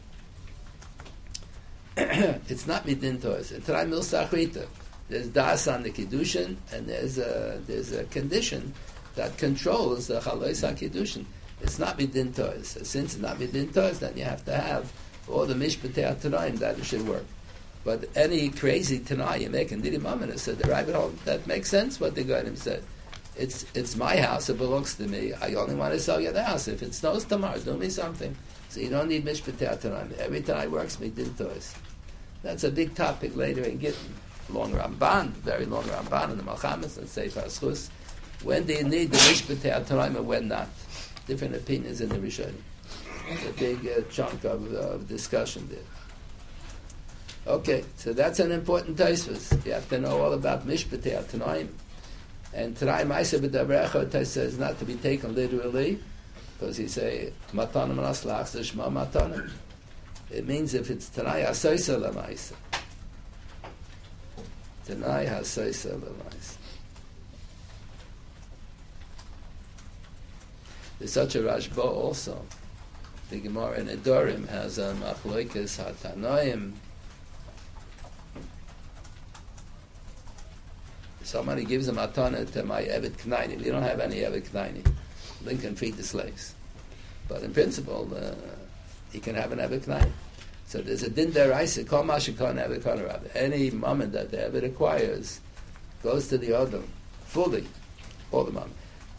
it's 2.47 2.65
not 2.65 2.85
Midin 2.87 3.21
Toys. 3.21 3.53
Tanai 3.65 3.85
Mil 3.85 3.99
Sachrita. 3.99 4.65
There's 5.09 5.27
Das 5.27 5.67
on 5.67 5.83
the 5.83 5.91
Kedushin, 5.91 6.55
and 6.71 6.87
there's 6.87 7.17
a, 7.17 7.61
there's 7.67 7.91
a 7.91 8.05
condition 8.05 8.73
that 9.15 9.37
controls 9.37 10.07
the 10.07 10.21
Chalois 10.21 10.63
HaKedushin. 10.63 11.25
It's 11.61 11.77
not 11.77 11.99
Midin 11.99 12.33
Toys. 12.33 12.77
Since 12.81 13.15
it's 13.15 13.21
not 13.21 13.37
Midin 13.37 13.73
Toys, 13.73 13.99
then 13.99 14.15
you 14.15 14.23
have 14.23 14.45
to 14.45 14.55
have 14.55 14.91
all 15.27 15.45
the 15.45 15.53
Mishpatei 15.53 16.15
Tanaim 16.15 16.57
that 16.59 16.79
it 16.79 16.85
should 16.85 17.05
work. 17.05 17.25
But 17.83 18.05
any 18.15 18.49
crazy 18.49 18.99
Tanai 18.99 19.41
you 19.41 19.49
make 19.49 19.73
in 19.73 19.81
Didi 19.81 19.97
Mamina 19.97 20.39
said 20.39 20.57
the 20.57 20.69
rabbit 20.69 20.95
hole, 20.95 21.13
that 21.25 21.45
makes 21.45 21.69
sense 21.69 21.99
what 21.99 22.15
the 22.15 22.23
Goyim 22.23 22.55
said. 22.55 22.81
It's 23.35 23.65
it's 23.73 23.95
my 23.95 24.17
house, 24.17 24.49
it 24.49 24.57
belongs 24.57 24.95
to 24.95 25.07
me. 25.07 25.33
I 25.33 25.55
only 25.55 25.75
want 25.75 25.93
to 25.93 25.99
sell 25.99 26.21
you 26.21 26.31
the 26.31 26.43
house. 26.43 26.67
If 26.67 26.83
it 26.83 26.93
snows 26.93 27.25
tomorrow, 27.25 27.57
do 27.59 27.75
me 27.75 27.89
something. 27.89 28.35
So 28.69 28.79
you 28.79 28.89
don't 28.89 29.09
need 29.09 29.25
Mishpat 29.25 29.81
Tanai. 29.81 30.15
Every 30.19 30.41
Tanai 30.41 30.67
works 30.67 30.99
me 30.99 31.09
did 31.09 31.37
toys. 31.37 31.75
That's 32.43 32.63
a 32.63 32.71
big 32.71 32.93
topic 32.95 33.35
later 33.35 33.63
in 33.63 33.79
Gittin. 33.79 34.13
Long 34.49 34.71
Ramban, 34.73 35.29
very 35.29 35.65
long 35.65 35.83
Ramban 35.85 36.31
in 36.31 36.37
the 36.37 36.43
Malchamas 36.43 36.97
and 36.97 37.07
Sefer 37.07 37.41
Aschus. 37.41 37.89
When 38.43 38.65
do 38.65 38.73
you 38.73 38.83
need 38.83 39.11
the 39.11 39.17
Mishpat 39.17 39.87
Tanai 39.87 40.07
and 40.07 40.27
when 40.27 40.47
not? 40.47 40.67
Different 41.25 41.55
opinions 41.55 42.01
in 42.01 42.09
the 42.09 42.17
Rishonim. 42.17 42.61
A 43.47 43.51
big 43.53 43.87
uh, 43.87 44.01
chunk 44.11 44.43
of, 44.43 44.73
uh, 44.73 44.97
discussion 45.07 45.67
there. 45.69 47.53
Okay, 47.55 47.83
so 47.97 48.13
that's 48.13 48.39
an 48.39 48.51
important 48.51 48.97
Taisvus. 48.97 49.65
You 49.65 49.73
have 49.73 49.87
to 49.89 49.99
know 49.99 50.21
all 50.21 50.33
about 50.33 50.67
Mishpatei 50.67 51.23
Tanoim. 51.23 51.69
And 52.53 52.77
Tanai 52.77 53.03
Maisa 53.03 53.39
B'Davrecha 53.39 54.05
Taisa 54.07 54.43
is 54.43 54.59
not 54.59 54.77
to 54.79 54.85
be 54.85 54.95
taken 54.95 55.33
literally, 55.33 55.99
because 56.59 56.77
he 56.77 56.87
say, 56.87 57.33
Matanim 57.51 57.95
Raslach 57.95 58.55
Shma 58.55 58.91
Matanim. 58.91 59.49
It 60.29 60.47
means 60.47 60.73
if 60.73 60.89
it's 60.89 61.09
Tanai 61.09 61.43
Hasoisa 61.43 61.99
Lamaisa. 61.99 62.53
Tanai 64.85 65.25
Hasoisa 65.25 65.99
Lamaisa. 65.99 66.57
There's 70.99 71.11
such 71.11 71.35
a 71.35 71.39
Rashba 71.39 71.83
also. 71.83 72.45
The 73.29 73.39
Gemara 73.39 73.79
in 73.79 73.87
Edorim 73.87 74.47
has 74.47 74.77
a 74.77 74.93
Machloikis 75.01 75.83
HaTanoim, 75.83 76.73
Somebody 81.33 81.65
gives 81.65 81.87
a 81.87 81.91
matana 81.91 82.47
to 82.51 82.63
my 82.63 82.83
Evet 82.83 83.13
Knaini. 83.13 83.57
We 83.57 83.71
don't 83.71 83.81
have 83.81 83.99
any 83.99 84.17
Evet 84.17 84.43
Knaini. 84.49 84.83
can 85.59 85.75
feed 85.75 85.97
the 85.97 86.03
slaves. 86.03 86.53
But 87.27 87.41
in 87.41 87.51
principle, 87.51 88.07
uh, 88.15 88.35
he 89.11 89.19
can 89.19 89.33
have 89.33 89.51
an 89.51 89.57
Evet 89.57 89.81
Knaini. 89.87 90.11
So 90.67 90.81
there's 90.81 91.01
a 91.01 91.09
din 91.09 91.31
deraisa, 91.31 91.87
kol 91.87 92.03
mashikon 92.03 92.63
Knaini. 92.63 93.35
Any 93.35 93.71
moment 93.71 94.11
that 94.11 94.29
the 94.29 94.37
Evet 94.37 94.63
acquires 94.63 95.39
goes 96.03 96.27
to 96.27 96.37
the 96.37 96.53
other 96.55 96.83
fully. 97.25 97.65
all 98.31 98.43
the 98.43 98.51
mom. 98.51 98.69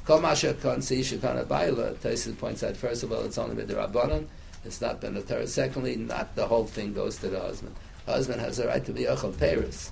Kol 0.05 0.21
see 0.21 1.01
shekana 1.01 1.49
baila. 1.49 1.95
Taisus 1.95 2.39
points 2.39 2.63
out 2.63 2.77
first 2.77 3.03
of 3.03 3.11
all, 3.11 3.25
it's 3.25 3.39
only 3.39 3.57
with 3.57 3.67
the 3.67 3.75
rabbanon. 3.75 4.27
It's 4.65 4.81
not 4.81 5.01
ben. 5.01 5.21
Secondly, 5.49 5.97
not 5.97 6.37
the 6.37 6.47
whole 6.47 6.67
thing 6.67 6.93
goes 6.95 7.17
to 7.19 7.29
the 7.29 7.41
husband. 7.41 7.75
The 8.07 8.13
husband 8.13 8.41
has 8.41 8.61
a 8.61 8.69
right 8.69 8.85
to 8.85 8.93
be 8.93 9.03
achal 9.03 9.37
Paris. 9.37 9.91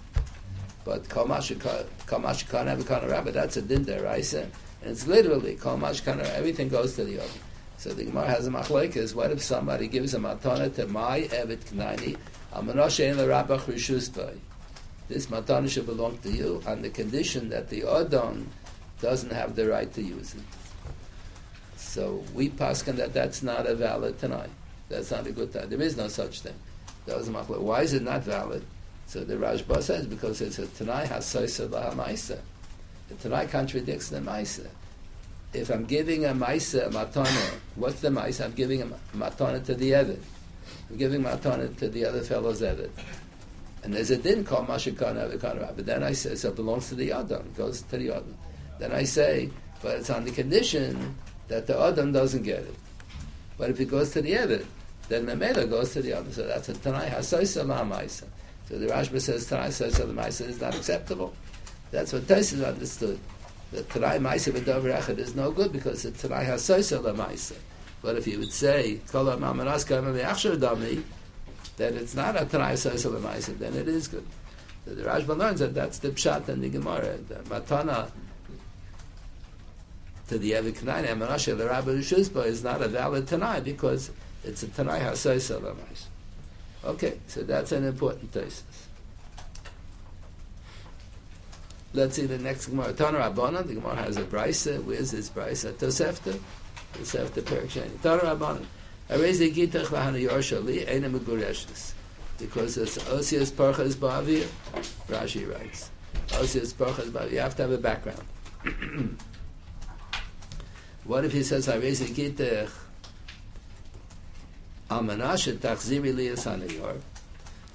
But 0.84 1.08
kol 1.08 1.26
masha 1.26 1.54
kan 1.54 2.66
have 2.66 2.90
a 2.90 3.08
rabbi. 3.08 3.30
That's 3.30 3.56
a 3.56 3.62
din 3.62 3.84
deraisa, 3.84 4.42
and 4.82 4.90
it's 4.90 5.06
literally 5.06 5.54
kol 5.56 5.76
masha. 5.76 6.10
Everything 6.36 6.68
goes 6.68 6.96
to 6.96 7.04
the 7.04 7.18
other. 7.20 7.40
So 7.78 7.92
the 7.92 8.04
Gemara 8.04 8.28
has 8.28 8.46
a 8.46 8.50
machlekes. 8.50 9.14
What 9.14 9.32
if 9.32 9.42
somebody 9.42 9.88
gives 9.88 10.14
a 10.14 10.18
matana 10.18 10.72
to 10.76 10.86
my 10.86 11.20
the 13.16 13.24
rabbach. 13.24 14.38
This 15.08 15.26
matana 15.26 15.68
should 15.68 15.86
belong 15.86 16.18
to 16.18 16.30
you 16.30 16.62
on 16.66 16.82
the 16.82 16.90
condition 16.90 17.48
that 17.48 17.68
the 17.68 17.82
odon 17.84 18.48
doesn't 19.00 19.32
have 19.32 19.56
the 19.56 19.68
right 19.68 19.92
to 19.94 20.02
use 20.02 20.34
it. 20.34 20.42
So 21.76 22.22
we 22.34 22.50
paskin 22.50 22.96
that 22.96 23.12
that's 23.12 23.42
not 23.42 23.66
a 23.66 23.74
valid 23.74 24.18
tonight. 24.18 24.50
That's 24.88 25.10
not 25.10 25.26
a 25.26 25.32
good 25.32 25.52
time. 25.52 25.68
There 25.68 25.82
is 25.82 25.96
no 25.96 26.08
such 26.08 26.40
thing. 26.40 26.54
That 27.06 27.18
was 27.18 27.28
Why 27.28 27.82
is 27.82 27.94
it 27.94 28.02
not 28.02 28.22
valid? 28.22 28.64
So 29.12 29.25
the 29.25 29.35
Rashba 29.35 29.83
says 29.83 30.07
because 30.07 30.40
it's 30.40 30.59
a 30.59 30.66
Tanai 30.66 31.07
hasoisa 31.07 31.68
lahamaisa. 31.68 32.38
The 33.09 33.14
Tanai 33.16 33.46
contradicts 33.46 34.09
the 34.09 34.20
Maisa 34.20 34.66
if 35.55 35.70
I'm 35.70 35.85
giving 35.85 36.25
a 36.25 36.31
maisa, 36.31 36.87
a 36.87 36.90
matana, 36.90 37.51
what's 37.77 38.01
the 38.01 38.09
maisa? 38.09 38.46
I'm 38.46 38.53
giving 38.53 38.83
a 38.83 38.87
matana 39.14 39.64
to 39.66 39.75
the 39.75 39.90
Evid. 39.90 40.20
I'm 40.90 40.96
giving 40.96 41.22
matana 41.22 41.77
to 41.79 41.88
the 41.88 42.07
other 42.07 42.22
fellow's 42.22 42.62
Evid. 42.62 42.90
And 43.85 43.92
there's 43.92 44.11
a 44.11 44.16
din 44.16 44.44
called 44.44 44.68
Mashikana 44.68 45.31
Avikana 45.31 45.75
but 45.75 45.85
then 45.85 46.03
I 46.03 46.12
say, 46.12 46.37
so 46.37 46.48
it 46.48 46.57
belongs 46.57 46.88
to 46.88 46.94
the 46.94 47.12
Adam, 47.12 47.42
it 47.46 47.57
goes 47.57 47.83
to 47.83 47.98
the 47.98 48.11
Adam. 48.11 48.35
Then 48.79 48.92
I 48.92 49.03
say, 49.03 49.51
but 49.83 49.98
it's 49.98 50.11
on 50.11 50.25
the 50.25 50.31
condition 50.31 51.16
that 51.48 51.66
the 51.66 51.79
Adam 51.79 52.12
doesn't 52.12 52.44
get 52.44 52.61
it. 52.61 52.75
But 53.59 53.70
if 53.70 53.81
it 53.81 53.87
goes 53.87 54.12
to 54.12 54.22
the 54.22 54.33
Evid, 54.33 54.64
then 55.09 55.27
the 55.27 55.37
Mela 55.37 55.66
goes 55.66 55.92
to 55.92 56.03
the 56.03 56.14
Adam. 56.14 56.33
So 56.33 56.46
that's 56.46 56.68
a 56.68 56.75
Tanai 56.75 57.11
Hasoisa 57.11 57.66
Maisa. 57.66 58.25
So 58.72 58.78
the 58.78 58.87
Rashba 58.87 59.20
says 59.20 59.44
Tanai 59.44 59.68
Hasoisa 59.68 60.11
Maisa 60.14 60.48
is 60.48 60.58
not 60.58 60.74
acceptable. 60.74 61.35
That's 61.90 62.11
what 62.11 62.26
Tyson 62.26 62.64
understood 62.64 63.20
the 63.70 63.82
Tanai 63.82 64.16
Maisa 64.16 64.50
B'Dover 64.50 64.98
Echad 64.98 65.18
is 65.18 65.35
no 65.35 65.50
good 65.50 65.74
because 65.74 66.04
the 66.04 66.11
Tanai 66.11 66.44
has 66.44 66.62
Soisa 66.62 66.98
Maisa. 67.14 67.54
But 68.00 68.16
if 68.16 68.26
you 68.26 68.38
would 68.38 68.50
say, 68.50 69.00
Kol 69.08 69.26
HaMamanas 69.26 69.87
Kama 69.87 70.14
Me'achshav 70.14 70.56
Dami, 70.56 71.02
then 71.76 71.98
it's 71.98 72.14
not 72.14 72.40
a 72.40 72.46
Tanai 72.46 72.72
Soisa 72.72 73.14
Maisa, 73.20 73.58
then 73.58 73.74
it 73.74 73.88
is 73.88 74.08
good. 74.08 74.26
So 74.87 74.94
the 74.94 75.02
Rashba 75.02 75.37
learns 75.37 75.61
that 75.61 75.74
that's 75.74 75.98
the 75.98 76.08
Pshat 76.08 76.48
and 76.48 76.64
the 76.64 76.70
Gemara. 76.70 77.18
The 77.28 77.35
Matana 77.50 78.11
to 80.28 80.38
the 80.38 80.52
Evik 80.52 80.78
Knaini, 80.78 81.08
Amanasha, 81.08 81.58
the 81.58 81.66
Rabbi 81.66 81.90
Shuzba 81.90 82.46
is 82.46 82.64
not 82.64 82.80
a 82.80 82.88
valid 82.88 83.28
Tanai 83.28 83.61
because 83.61 84.11
it's 84.44 84.62
a 84.62 84.68
Tanai 84.68 85.00
HaSoisa 85.00 85.61
Maisa. 85.61 86.06
Okay, 86.84 87.20
so 87.28 87.42
that's 87.42 87.72
an 87.72 87.84
important 87.86 88.32
thesis. 88.32 88.88
Let's 91.94 92.16
see 92.16 92.26
the 92.26 92.38
next 92.38 92.66
Gemara. 92.66 92.92
Tana 92.92 93.18
Rabbanan, 93.18 93.66
the 93.66 93.74
Gemara 93.74 93.96
has 93.96 94.16
a 94.16 94.24
brisa. 94.24 94.82
Where's 94.82 95.10
this 95.10 95.28
brisa? 95.28 95.72
Tosefta. 95.74 96.38
Tosefta 96.94 97.42
Perik 97.42 97.68
Sheni. 97.68 98.00
Tana 98.00 98.22
Rabbanan. 98.22 98.64
Arezi 99.10 99.52
Gitach 99.54 99.86
Vahana 99.86 100.26
Yorshali, 100.26 100.88
Eina 100.88 101.10
Megureshes. 101.12 101.92
Because 102.38 102.78
it's 102.78 102.96
Osias 103.10 103.52
Parchas 103.52 103.94
Ba'avir. 103.94 104.48
Rashi 105.08 105.48
writes. 105.52 105.90
Osias 106.32 106.72
Parchas 106.72 107.10
Ba'avir. 107.10 107.32
You 107.32 107.40
have 107.40 107.54
to 107.56 107.62
have 107.62 107.72
a 107.72 107.78
background. 107.78 108.22
what 111.04 111.24
if 111.26 111.32
he 111.32 111.42
says, 111.42 111.68
Arezi 111.68 112.08
Gitach 112.08 112.70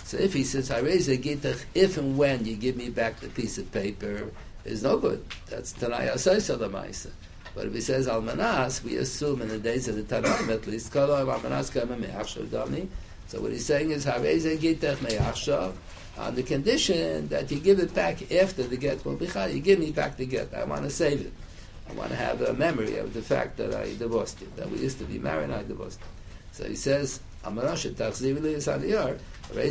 So 0.04 0.18
if 0.18 0.34
he 0.34 0.44
says, 0.44 0.72
I 0.72 0.80
raise 0.80 1.08
a 1.10 1.18
gitach 1.18 1.66
if 1.74 1.98
and 1.98 2.18
when 2.18 2.46
you 2.46 2.56
give 2.56 2.78
me 2.78 2.90
back 2.90 3.20
the 3.20 3.28
piece 3.30 3.58
of 3.58 3.72
paper, 3.72 4.30
is 4.64 4.84
no 4.84 4.98
good. 4.98 5.26
That's 5.50 5.72
Tanai 5.72 6.08
Asaysa 6.08 6.58
Lamaisa. 6.58 7.12
But 7.56 7.66
if 7.66 7.74
he 7.74 7.82
says 7.82 8.08
Almanas, 8.08 8.84
we 8.84 8.98
assume 8.98 9.42
in 9.42 9.48
the 9.48 9.58
days 9.58 9.88
of 9.88 9.96
the 9.96 10.04
Tanaim 10.04 10.54
at 10.54 10.68
least, 10.68 10.94
So 10.94 11.26
what 13.42 13.52
he's 13.52 13.66
saying 13.66 13.92
is, 13.92 14.06
on 16.18 16.36
the 16.36 16.44
condition 16.44 17.28
that 17.28 17.52
you 17.52 17.60
give 17.60 17.80
it 17.80 17.94
back 17.94 18.32
after 18.32 18.64
the 18.64 18.78
get 18.78 19.06
will 19.06 19.16
be 19.16 19.26
You 19.26 19.60
give 19.60 19.80
me 19.80 19.92
back 19.92 20.18
the 20.18 20.26
get. 20.26 20.54
I 20.54 20.64
want 20.66 20.84
to 20.84 20.90
save 20.90 21.22
it. 21.22 21.34
I 21.90 21.94
want 21.94 22.10
to 22.10 22.16
have 22.16 22.42
a 22.42 22.54
memory 22.54 22.98
of 22.98 23.14
the 23.14 23.22
fact 23.22 23.58
that 23.58 23.74
I 23.74 23.96
divorced 23.96 24.42
you, 24.42 24.52
that 24.58 24.70
we 24.70 24.80
used 24.80 25.00
to 25.00 25.06
be 25.06 25.20
married 25.20 25.46
and 25.46 25.56
I 25.56 25.64
divorced 25.64 26.00
you. 26.00 26.06
So 26.58 26.68
he 26.68 26.76
says, 26.76 27.20
raise 27.46 27.86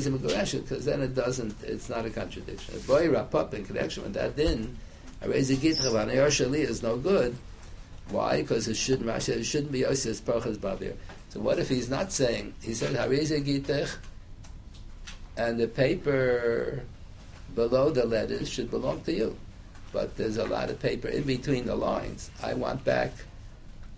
him 0.06 0.14
a 0.14 0.18
because 0.18 0.84
then 0.84 1.02
it 1.02 1.16
doesn't, 1.16 1.54
it's 1.64 1.88
not 1.88 2.06
a 2.06 2.10
contradiction. 2.10 2.76
A 2.76 2.78
boy 2.86 3.10
wrap 3.10 3.34
up 3.34 3.54
in 3.54 3.64
connection 3.64 4.04
with 4.04 4.14
that, 4.14 4.36
then 4.36 4.76
a 5.20 5.28
raise 5.28 5.50
a 5.50 5.56
gitcha 5.56 6.00
on 6.00 6.08
Shali 6.08 6.58
is 6.58 6.84
no 6.84 6.96
good. 6.96 7.36
Why? 8.10 8.40
Because 8.40 8.68
it 8.68 8.76
shouldn't, 8.76 9.10
it 9.28 9.44
shouldn't 9.44 9.72
be 9.72 9.80
Yosef 9.80 10.24
Parchas 10.24 10.58
Babir. 10.58 10.94
So 11.30 11.40
what 11.40 11.58
if 11.58 11.68
he's 11.68 11.90
not 11.90 12.12
saying, 12.12 12.54
he 12.62 12.72
said, 12.72 12.94
Hareze 12.94 13.44
Gitech, 13.44 13.92
and 15.36 15.58
the 15.58 15.66
paper 15.66 16.84
below 17.56 17.90
the 17.90 18.06
letters 18.06 18.48
should 18.48 18.70
belong 18.70 19.00
to 19.00 19.12
you. 19.12 19.36
But 19.92 20.16
there's 20.16 20.36
a 20.36 20.44
lot 20.44 20.70
of 20.70 20.78
paper 20.78 21.08
in 21.08 21.24
between 21.24 21.66
the 21.66 21.74
lines. 21.74 22.30
I 22.44 22.54
want 22.54 22.84
back, 22.84 23.12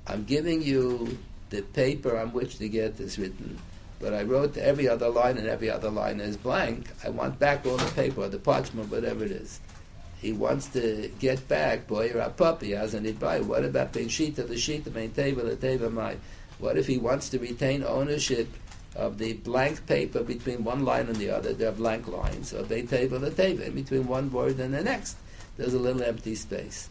I'm 0.06 0.24
giving 0.24 0.62
you 0.62 1.18
the 1.50 1.62
paper 1.62 2.16
on 2.16 2.32
which 2.32 2.58
the 2.58 2.68
get 2.68 3.00
is 3.00 3.18
written 3.18 3.58
but 4.00 4.14
I 4.14 4.22
wrote 4.22 4.56
every 4.56 4.88
other 4.88 5.08
line, 5.08 5.38
and 5.38 5.48
every 5.48 5.70
other 5.70 5.90
line 5.90 6.20
is 6.20 6.36
blank. 6.36 6.88
I 7.04 7.08
want 7.08 7.38
back 7.38 7.66
all 7.66 7.76
the 7.76 7.90
paper, 7.92 8.28
the 8.28 8.38
parchment, 8.38 8.90
whatever 8.90 9.24
it 9.24 9.32
is. 9.32 9.60
He 10.20 10.32
wants 10.32 10.66
to 10.68 11.10
get 11.18 11.46
back, 11.48 11.86
boy, 11.86 12.10
or 12.12 12.20
a 12.20 12.30
puppy, 12.30 12.72
hasn't 12.72 13.06
it? 13.06 13.20
What 13.20 13.64
about 13.64 13.92
the 13.92 14.08
sheet 14.08 14.38
of 14.38 14.48
the 14.48 14.58
sheet, 14.58 14.84
the 14.84 14.90
main 14.90 15.12
table, 15.12 15.44
the 15.44 15.56
table, 15.56 15.90
my? 15.90 16.16
What 16.58 16.76
if 16.76 16.86
he 16.86 16.98
wants 16.98 17.28
to 17.30 17.38
retain 17.38 17.84
ownership 17.84 18.48
of 18.96 19.18
the 19.18 19.34
blank 19.34 19.86
paper 19.86 20.24
between 20.24 20.64
one 20.64 20.84
line 20.84 21.06
and 21.06 21.16
the 21.16 21.30
other? 21.30 21.52
There 21.52 21.68
are 21.68 21.72
blank 21.72 22.08
lines, 22.08 22.52
or 22.52 22.62
the 22.62 22.82
table, 22.82 23.18
the 23.18 23.30
table, 23.30 23.62
in 23.62 23.74
between 23.74 24.06
one 24.06 24.30
word 24.30 24.58
and 24.58 24.74
the 24.74 24.82
next. 24.82 25.16
There's 25.56 25.74
a 25.74 25.78
little 25.78 26.02
empty 26.02 26.34
space. 26.36 26.88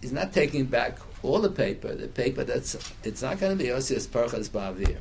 He's 0.00 0.12
not 0.12 0.32
taking 0.32 0.64
back 0.64 0.98
all 1.22 1.40
the 1.40 1.50
paper, 1.50 1.94
the 1.94 2.08
paper 2.08 2.44
that's, 2.44 2.76
it's 3.04 3.22
not 3.22 3.38
going 3.38 3.56
to 3.56 3.62
be 3.62 3.70
Osias 3.70 4.06
Parchas 4.06 4.48
Ba'avir 4.50 4.98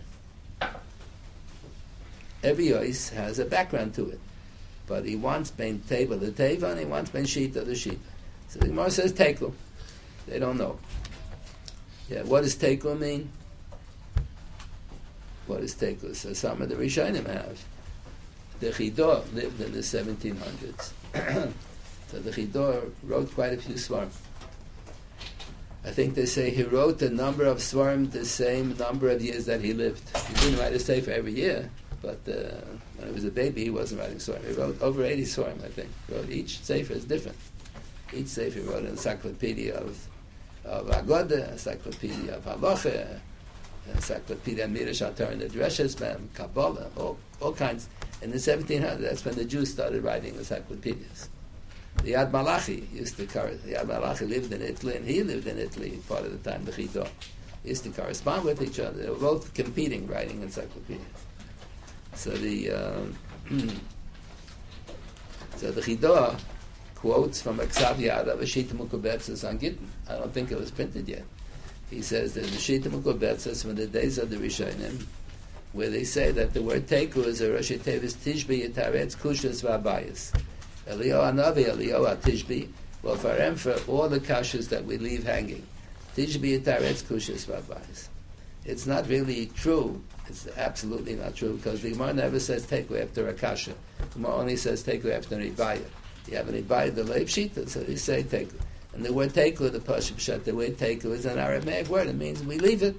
every 2.43 2.75
ice 2.75 3.09
has 3.09 3.39
a 3.39 3.45
background 3.45 3.93
to 3.95 4.09
it. 4.09 4.19
But 4.87 5.05
he 5.05 5.15
wants 5.15 5.51
Ben 5.51 5.79
Teva 5.79 6.19
the 6.19 6.31
Teva, 6.31 6.71
and 6.71 6.79
he 6.79 6.85
wants 6.85 7.11
Ben 7.11 7.23
Shita 7.23 7.53
the 7.53 7.71
Shita. 7.71 7.97
So 8.49 8.59
the 8.59 8.67
Gemara 8.67 8.91
says 8.91 9.13
Tekel. 9.13 9.53
They 10.27 10.39
don't 10.39 10.57
know. 10.57 10.77
Yeah, 12.09 12.23
what 12.23 12.41
does 12.41 12.55
Tekel 12.55 12.99
mean? 12.99 13.31
What 15.47 15.61
is 15.61 15.75
Tekel? 15.75 16.15
So 16.15 16.33
some 16.33 16.61
of 16.61 16.69
the 16.69 16.75
Rishonim 16.75 17.25
have. 17.27 17.63
The 18.59 18.67
Chidor 18.67 19.33
lived 19.33 19.61
in 19.61 19.71
the 19.71 19.79
1700s. 19.79 20.91
so 22.09 22.19
the 22.19 22.31
Chidor 22.31 22.91
wrote 23.03 23.33
quite 23.33 23.53
a 23.53 23.57
few 23.57 23.75
svarim. 23.75 24.09
I 25.83 25.89
think 25.89 26.13
they 26.13 26.27
say 26.27 26.51
he 26.51 26.63
wrote 26.63 26.99
the 26.99 27.09
number 27.09 27.45
of 27.45 27.57
svarim 27.57 28.11
the 28.11 28.25
same 28.25 28.77
number 28.77 29.09
of 29.09 29.21
years 29.21 29.45
that 29.45 29.61
he 29.61 29.73
lived. 29.73 30.03
He 30.27 30.33
didn't 30.35 30.59
write 30.59 30.73
a 30.73 30.79
sefer 30.79 31.09
every 31.11 31.33
year, 31.33 31.71
but 32.01 32.19
uh, 32.27 32.61
when 32.97 33.07
he 33.07 33.13
was 33.13 33.25
a 33.25 33.31
baby, 33.31 33.63
he 33.63 33.69
wasn't 33.71 34.01
writing 34.01 34.17
Svarim. 34.17 34.47
He 34.47 34.53
wrote 34.53 34.79
over 34.81 35.03
80 35.03 35.23
Svarim, 35.23 35.63
I 35.65 35.69
think. 35.69 35.89
He 36.07 36.15
wrote 36.15 36.29
each 36.29 36.59
Sefer 36.59 36.93
is 36.93 37.05
different. 37.05 37.37
Each 38.13 38.27
Sefer 38.27 38.59
he 38.59 38.65
wrote 38.65 38.83
an 38.83 38.87
encyclopedia 38.87 39.75
of, 39.75 40.07
of 40.65 40.91
Agoda, 40.91 41.51
encyclopedia 41.51 42.35
of 42.35 42.45
Halacha, 42.45 43.19
encyclopedia 43.91 44.67
Mirish 44.67 45.01
Atar 45.01 45.31
and 45.31 45.41
the 45.41 45.49
Dreshes, 45.49 45.95
Kabbalah, 46.35 46.89
all, 46.95 47.17
all 47.39 47.53
kinds. 47.53 47.89
In 48.21 48.29
the 48.29 48.37
1700s, 48.37 48.99
that's 48.99 49.25
when 49.25 49.33
the 49.35 49.45
Jews 49.45 49.71
started 49.71 50.03
writing 50.03 50.35
encyclopedias. 50.35 51.29
The 51.97 52.13
Yad 52.13 52.31
Malachi 52.31 52.87
used 52.93 53.17
to, 53.17 53.25
the 53.25 53.73
Yad 53.73 53.87
Malachi 53.87 54.25
lived 54.25 54.51
in 54.51 54.61
Italy, 54.61 54.95
and 54.95 55.05
he 55.05 55.21
lived 55.21 55.45
in 55.47 55.57
Italy 55.59 55.99
part 56.07 56.25
of 56.25 56.31
the 56.31 56.49
time, 56.49 56.65
the 56.65 56.71
Chidah. 56.71 57.07
Used 57.63 57.83
to 57.83 57.91
correspond 57.91 58.43
with 58.43 58.59
each 58.61 58.79
other. 58.79 59.03
They 59.03 59.09
were 59.09 59.15
both 59.17 59.53
competing, 59.53 60.07
writing 60.07 60.41
encyclopedias. 60.41 61.05
So 62.15 62.31
the 62.31 62.71
um, 62.71 63.15
so 65.57 65.71
the 65.71 65.81
Chidah 65.81 66.39
quotes 66.95 67.41
from 67.41 67.59
a 67.59 67.65
Ksav 67.65 67.97
Yad 67.97 68.27
of 68.27 68.41
a 68.41 68.45
Shita 68.45 68.73
Mukubetzes 68.73 69.47
on. 69.47 69.59
I 70.09 70.17
don't 70.17 70.33
think 70.33 70.51
it 70.51 70.57
was 70.57 70.71
printed 70.71 71.07
yet. 71.07 71.23
He 71.91 72.01
says 72.01 72.33
there's 72.33 72.47
a 72.47 72.57
Shita 72.57 72.89
Mukubetzes 72.89 73.61
from 73.61 73.75
the 73.75 73.85
days 73.85 74.17
of 74.17 74.31
the 74.31 74.37
Rishonim, 74.37 75.03
where 75.73 75.89
they 75.89 76.03
say 76.03 76.31
that 76.31 76.53
the 76.53 76.63
word 76.63 76.87
Teku 76.87 77.25
is 77.25 77.41
a 77.41 77.51
Rosh 77.51 77.71
Tevis 77.71 78.15
Tishbi 78.15 78.67
Yitaretz 78.67 79.15
Kushas 79.17 79.63
Vabayis. 79.63 80.33
Elio 80.91 81.21
Anavi, 81.21 81.69
Elio 81.69 82.03
Tishbi, 82.17 82.67
Well, 83.01 83.15
for 83.15 83.31
all 83.87 84.09
the 84.09 84.19
kashas 84.19 84.67
that 84.69 84.83
we 84.83 84.97
leave 84.97 85.23
hanging, 85.23 85.65
tishbi 86.17 86.59
etaretz 86.59 87.03
kushas 87.03 87.49
rabbis. 87.49 88.09
It's 88.65 88.85
not 88.85 89.07
really 89.07 89.45
true. 89.55 90.03
It's 90.27 90.47
absolutely 90.57 91.15
not 91.15 91.35
true 91.35 91.55
because 91.55 91.81
the 91.81 91.91
Gemara 91.91 92.13
never 92.13 92.39
says 92.39 92.65
take 92.65 92.89
away 92.89 93.03
after 93.03 93.27
a 93.29 93.33
kasha. 93.33 93.73
The 93.99 94.19
Gemara 94.19 94.35
only 94.35 94.57
says 94.57 94.83
take 94.83 95.03
away 95.03 95.13
after 95.13 95.35
an 95.35 95.49
ibaya. 95.49 95.85
You 96.27 96.35
have 96.35 96.49
an 96.49 96.61
ibaya, 96.61 96.93
the 96.93 97.05
leib 97.05 97.27
shita, 97.27 97.69
so 97.69 97.81
you 97.81 97.97
say 97.97 98.23
take. 98.23 98.49
And 98.93 99.05
the 99.05 99.13
word 99.13 99.33
take 99.33 99.57
the 99.57 99.69
pashim 99.71 100.19
shat, 100.19 100.43
the 100.43 100.53
word 100.53 100.77
take 100.77 101.05
is 101.05 101.25
an 101.25 101.39
Aramaic 101.39 101.87
word. 101.87 102.07
It 102.07 102.15
means 102.15 102.43
we 102.43 102.59
leave 102.59 102.83
it. 102.83 102.97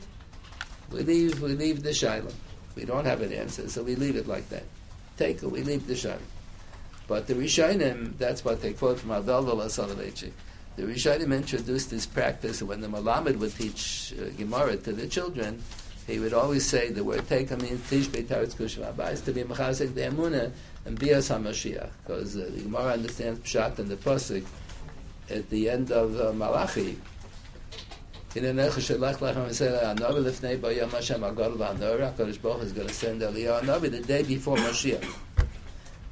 We 0.91 1.03
leave, 1.03 1.43
we 1.43 1.51
leave 1.51 1.83
the 1.83 1.91
shaila. 1.91 2.33
We 2.75 2.87
don't 2.87 3.05
have 3.05 3.21
an 3.21 3.33
answer, 3.35 3.69
so 3.69 3.83
we 3.83 3.97
leave 3.97 4.17
it 4.17 4.27
like 4.27 4.49
that. 4.49 4.65
Take 5.19 5.43
we 5.43 5.63
leave 5.63 5.87
the 5.87 5.95
shaila. 5.95 6.19
But 7.09 7.27
the 7.27 7.35
Rishonim, 7.35 8.17
that's 8.19 8.45
what 8.45 8.63
they 8.63 8.73
quote 8.73 9.01
from 9.01 9.11
Adal 9.11 9.45
Soloveitchik. 9.45 10.33
The 10.77 10.85
Rishonim 10.85 11.37
introduced 11.37 11.91
this 11.91 12.07
practice 12.07 12.63
when 12.63 12.81
the 12.81 12.89
Malamed 12.89 13.37
would 13.37 13.55
teach 13.55 14.15
uh, 14.19 14.31
Gemara 14.37 14.77
to 14.77 14.93
the 14.93 15.07
children. 15.07 15.63
He 16.07 16.19
would 16.19 16.33
always 16.33 16.67
say 16.67 16.91
the 16.91 17.05
word 17.05 17.29
take 17.29 17.51
means 17.61 17.89
tish 17.89 18.09
beitaretz 18.09 18.57
kushva 18.57 19.25
to 19.25 19.33
be 19.33 19.45
mechazik 19.45 19.95
the 19.95 20.01
emuna 20.01 20.51
and 20.85 20.99
bias 20.99 21.29
hamashiach 21.29 21.91
because 22.05 22.37
uh, 22.37 22.51
the 22.53 22.63
Gemara 22.63 22.95
understands 22.95 23.39
pshat 23.41 23.79
and 23.79 23.89
the 23.89 23.97
pasuk 23.97 24.45
at 25.31 25.49
the 25.51 25.71
end 25.71 25.93
of 25.93 26.19
uh, 26.21 26.33
Malachi. 26.33 26.99
Anavi 28.35 30.25
lifnei 30.25 30.59
bayam 30.59 30.91
Hashem 30.91 31.21
agol 31.21 31.57
v'anora 31.57 32.15
HaKadosh 32.15 32.41
Baruch 32.41 32.63
is 32.63 32.73
going 32.73 32.89
to 32.89 32.95
send 32.95 33.21
Eliyahu 33.21 33.63
Anavi 33.63 33.91
the 33.91 34.01
day 34.01 34.23
before 34.23 34.57
Mashiach. 34.57 35.05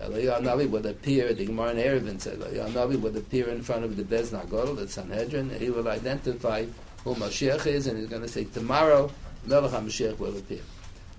Navi 0.00 0.68
would 0.68 0.86
appear, 0.86 1.34
the 1.34 1.46
Gemara 1.46 1.72
in 1.72 1.76
Eruvin 1.76 2.20
said, 2.20 2.38
Navi 2.38 2.98
would 3.00 3.16
appear 3.16 3.48
in 3.48 3.62
front 3.62 3.84
of 3.84 3.96
the 3.96 4.04
Bez 4.04 4.30
Nagol, 4.30 4.76
the 4.76 4.88
Sanhedrin, 4.88 5.50
and 5.50 5.60
he 5.60 5.70
will 5.70 5.88
identify 5.88 6.64
who 7.04 7.14
Mashiach 7.14 7.66
is, 7.66 7.86
and 7.86 7.98
he's 7.98 8.08
going 8.08 8.22
to 8.22 8.28
say, 8.28 8.44
tomorrow, 8.44 9.10
Melech 9.46 9.72
HaMashiach 9.72 10.18
will 10.18 10.36
appear. 10.36 10.60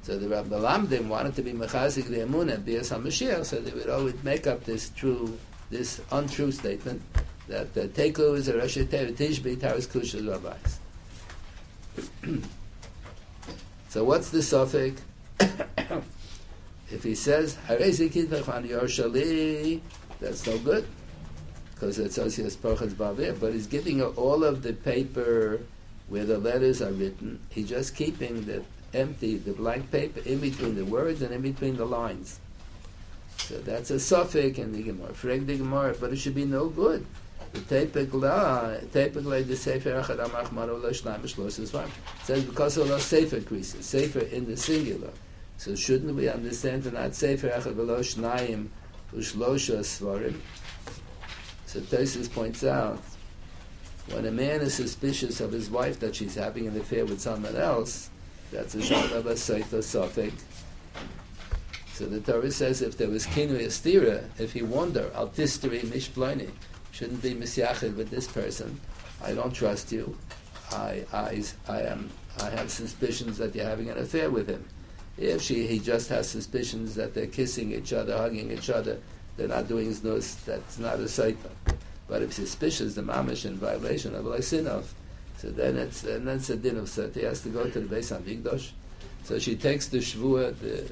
So 0.04 0.18
the 0.18 0.28
Rabbi 0.28 0.56
Lamdim 0.56 1.08
wanted 1.08 1.36
to 1.36 1.44
be 1.44 1.54
Mechazik 1.54 2.06
the 2.06 2.20
Emun 2.20 2.52
and 2.52 2.66
Bias 2.66 2.90
HaMashiach, 2.90 3.46
so 3.46 3.60
they 3.60 3.72
would 3.72 3.90
always 3.90 4.16
make 4.24 4.48
up 4.48 4.64
this 4.64 4.90
true, 4.90 5.38
this 5.70 6.02
untrue 6.12 6.52
statement, 6.52 7.02
that 7.48 7.68
uh, 7.68 7.70
the 7.74 7.88
Teku 7.88 8.36
is 8.36 8.48
a 8.48 8.58
Rosh 8.58 8.78
Tishbi, 8.78 9.58
Taris 9.58 9.88
Kushas 9.88 10.28
Rabbis. 10.28 10.80
so 13.90 14.04
what's 14.04 14.30
the 14.30 14.42
suffix? 14.42 15.02
If 16.92 17.04
he 17.04 17.16
says, 17.16 17.58
that's 17.68 18.00
no 20.46 20.58
good, 20.60 20.86
because 21.74 22.00
it 22.00 22.14
says 22.14 22.36
he 22.36 22.44
has 22.44 22.56
Parchas 22.58 22.94
Bavir, 22.94 23.40
but 23.40 23.54
he's 23.54 23.68
giving 23.68 24.02
all 24.02 24.44
of 24.44 24.62
the 24.62 24.74
paper 24.74 25.62
where 26.10 26.26
the 26.26 26.38
letters 26.38 26.82
are 26.82 26.92
written. 26.92 27.40
He's 27.50 27.70
just 27.70 27.96
keeping 27.96 28.46
the 28.46 28.64
empty, 28.94 29.38
the 29.38 29.54
blank 29.54 29.90
paper 29.92 30.20
in 30.28 30.40
between 30.40 30.76
the 30.76 30.84
words 30.86 31.22
and 31.22 31.34
in 31.34 31.42
between 31.42 31.78
the 31.78 31.86
lines. 31.86 32.40
So 33.38 33.58
that's 33.60 33.90
a 33.90 34.00
suffix 34.00 34.60
in 34.60 34.74
the 34.74 34.84
Gemara. 34.84 35.14
Frag 35.14 35.48
the 35.48 35.58
Gemara, 35.58 35.96
but 36.00 36.12
it 36.12 36.18
should 36.18 36.36
be 36.36 36.46
no 36.46 36.68
good. 36.68 37.06
The 37.54 38.10
la, 38.14 38.68
the 38.82 39.56
sefer 39.56 39.92
achad 39.92 40.26
amach 40.26 40.52
maro 40.52 40.78
la 40.78 40.90
shnaim 40.90 41.22
shlos 41.22 41.92
says 42.24 42.44
because 42.44 42.78
of 42.78 42.88
the 42.88 43.00
sefer 43.00 43.42
creases, 43.42 43.86
sefer 43.86 44.20
in 44.20 44.46
the 44.46 44.56
singular. 44.56 45.10
So 45.62 45.76
shouldn't 45.76 46.16
we 46.16 46.28
understand 46.28 46.82
that 46.86 46.94
not 46.94 47.14
Sefer 47.14 47.50
Echad 47.50 47.76
V'lo 47.76 48.00
Shnayim 48.00 48.70
U'Shlosha 49.14 49.82
Svarim? 49.82 50.40
So 51.68 51.80
Tosis 51.82 52.34
points 52.34 52.64
out, 52.64 53.00
when 54.08 54.26
a 54.26 54.32
man 54.32 54.62
is 54.62 54.74
suspicious 54.74 55.40
of 55.40 55.52
his 55.52 55.70
wife 55.70 56.00
that 56.00 56.16
she's 56.16 56.34
having 56.34 56.66
an 56.66 56.76
affair 56.80 57.06
with 57.06 57.22
someone 57.22 57.56
else, 57.56 58.10
that's 58.52 58.74
a 58.74 58.82
shot 58.82 59.12
of 59.12 59.28
a 59.28 59.38
Sefer 59.38 59.84
Sofik. 59.84 60.34
So 61.94 62.08
the 62.08 62.22
Torah 62.22 62.50
says 62.50 62.82
if 62.82 62.98
there 62.98 63.10
was 63.10 63.28
Kinu 63.28 63.60
Estira, 63.60 64.24
if 64.40 64.54
he 64.54 64.64
wonder, 64.64 65.12
Altisteri 65.14 65.82
Mishploni, 65.82 66.50
shouldn't 66.92 67.22
be 67.22 67.36
Misyachid 67.36 67.96
with 67.96 68.10
this 68.10 68.26
person, 68.26 68.82
I 69.24 69.36
don't 69.36 69.54
trust 69.54 69.92
you. 69.92 70.18
I, 70.72 71.06
I, 71.14 71.44
I, 71.70 71.82
am, 71.82 72.10
I 72.42 72.50
have 72.50 72.72
suspicions 72.72 73.38
that 73.38 73.54
you're 73.54 73.66
having 73.66 73.92
an 73.92 74.00
affair 74.00 74.32
with 74.32 74.50
him. 74.50 74.66
If 75.18 75.42
she, 75.42 75.68
he 75.68 75.80
just 75.80 76.10
has 76.10 76.30
suspicions 76.30 76.96
that 76.96 77.14
they're 77.14 77.28
kissing 77.28 77.74
each 77.74 77.94
other, 77.94 78.18
hugging 78.18 78.52
each 78.52 78.70
other, 78.70 79.00
they're 79.38 79.48
not 79.48 79.68
doing 79.68 79.92
znus, 79.92 80.44
that's 80.46 80.80
not 80.80 80.96
a 80.96 81.04
saita. 81.04 81.50
But 82.08 82.22
if 82.22 82.34
suspicious, 82.34 82.96
the 82.96 83.02
mamish 83.02 83.46
in 83.46 83.56
violation 83.58 84.16
of 84.16 84.26
Lysinov, 84.26 84.84
so 85.38 85.50
then 85.50 85.78
it's 85.78 86.02
then 86.02 86.28
it's 86.28 86.50
a 86.50 86.56
din 86.56 86.78
of 86.78 86.88
set. 86.88 87.16
He 87.16 87.24
has 87.24 87.42
to 87.42 87.50
go 87.50 87.68
to 87.68 87.80
the 87.80 87.96
Beis 87.96 88.16
Hamikdash. 88.16 88.72
So 89.24 89.40
she 89.40 89.56
takes 89.56 89.88
the 89.88 89.98
shvua, 89.98 90.56
the 90.60 90.92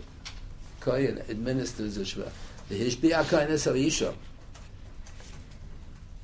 kohen 0.80 1.22
administers 1.30 1.96
the 1.96 2.02
shvua. 2.02 2.32
The 2.70 3.26
kohen 3.30 3.52
is 3.52 3.68
isha. 3.68 4.14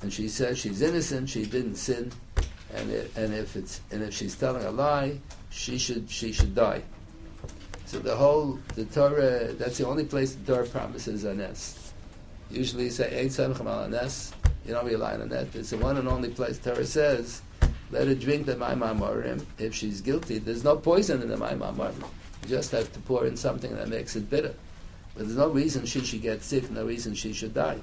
And 0.02 0.12
she 0.12 0.28
says 0.28 0.58
she's 0.58 0.82
innocent, 0.82 1.28
she 1.28 1.44
didn't 1.44 1.76
sin, 1.76 2.10
and 2.74 2.90
and 3.16 3.34
if 3.34 3.54
it's 3.54 3.80
and 3.92 4.02
if 4.02 4.12
she's 4.12 4.34
telling 4.34 4.64
a 4.64 4.70
lie, 4.70 5.18
she 5.50 5.78
should 5.78 6.10
she 6.10 6.32
should 6.32 6.54
die. 6.54 6.82
So 7.86 8.00
the 8.00 8.16
whole, 8.16 8.58
the 8.74 8.84
Torah, 8.86 9.52
that's 9.52 9.78
the 9.78 9.86
only 9.86 10.04
place 10.04 10.34
the 10.34 10.54
Torah 10.54 10.66
promises 10.66 11.22
a 11.22 11.32
nest. 11.32 11.92
Usually 12.50 12.84
you 12.84 12.90
say, 12.90 13.20
Ein 13.20 13.28
Samcham 13.28 13.66
al 13.66 13.88
nest, 13.88 14.34
you 14.66 14.74
don't 14.74 14.84
rely 14.84 15.14
on 15.14 15.28
that. 15.28 15.54
It's 15.54 15.70
the 15.70 15.78
one 15.78 15.96
and 15.96 16.08
only 16.08 16.30
place 16.30 16.58
Torah 16.58 16.84
says, 16.84 17.42
let 17.92 18.08
her 18.08 18.14
drink 18.16 18.46
the 18.46 18.56
Maim 18.56 18.80
Amorim. 18.80 19.44
If 19.58 19.72
she's 19.72 20.00
guilty, 20.00 20.38
there's 20.38 20.64
no 20.64 20.76
poison 20.76 21.22
in 21.22 21.28
the 21.28 21.36
Maim 21.36 21.60
Amorim. 21.60 22.02
You 22.42 22.48
just 22.48 22.72
have 22.72 22.92
to 22.92 22.98
pour 23.00 23.24
in 23.24 23.36
something 23.36 23.74
that 23.76 23.88
makes 23.88 24.16
it 24.16 24.28
bitter. 24.28 24.54
But 25.14 25.26
there's 25.26 25.38
no 25.38 25.48
reason 25.48 25.86
she 25.86 26.00
should 26.00 26.22
get 26.22 26.42
sick, 26.42 26.68
no 26.70 26.84
reason 26.84 27.14
she 27.14 27.32
should 27.32 27.54
die. 27.54 27.78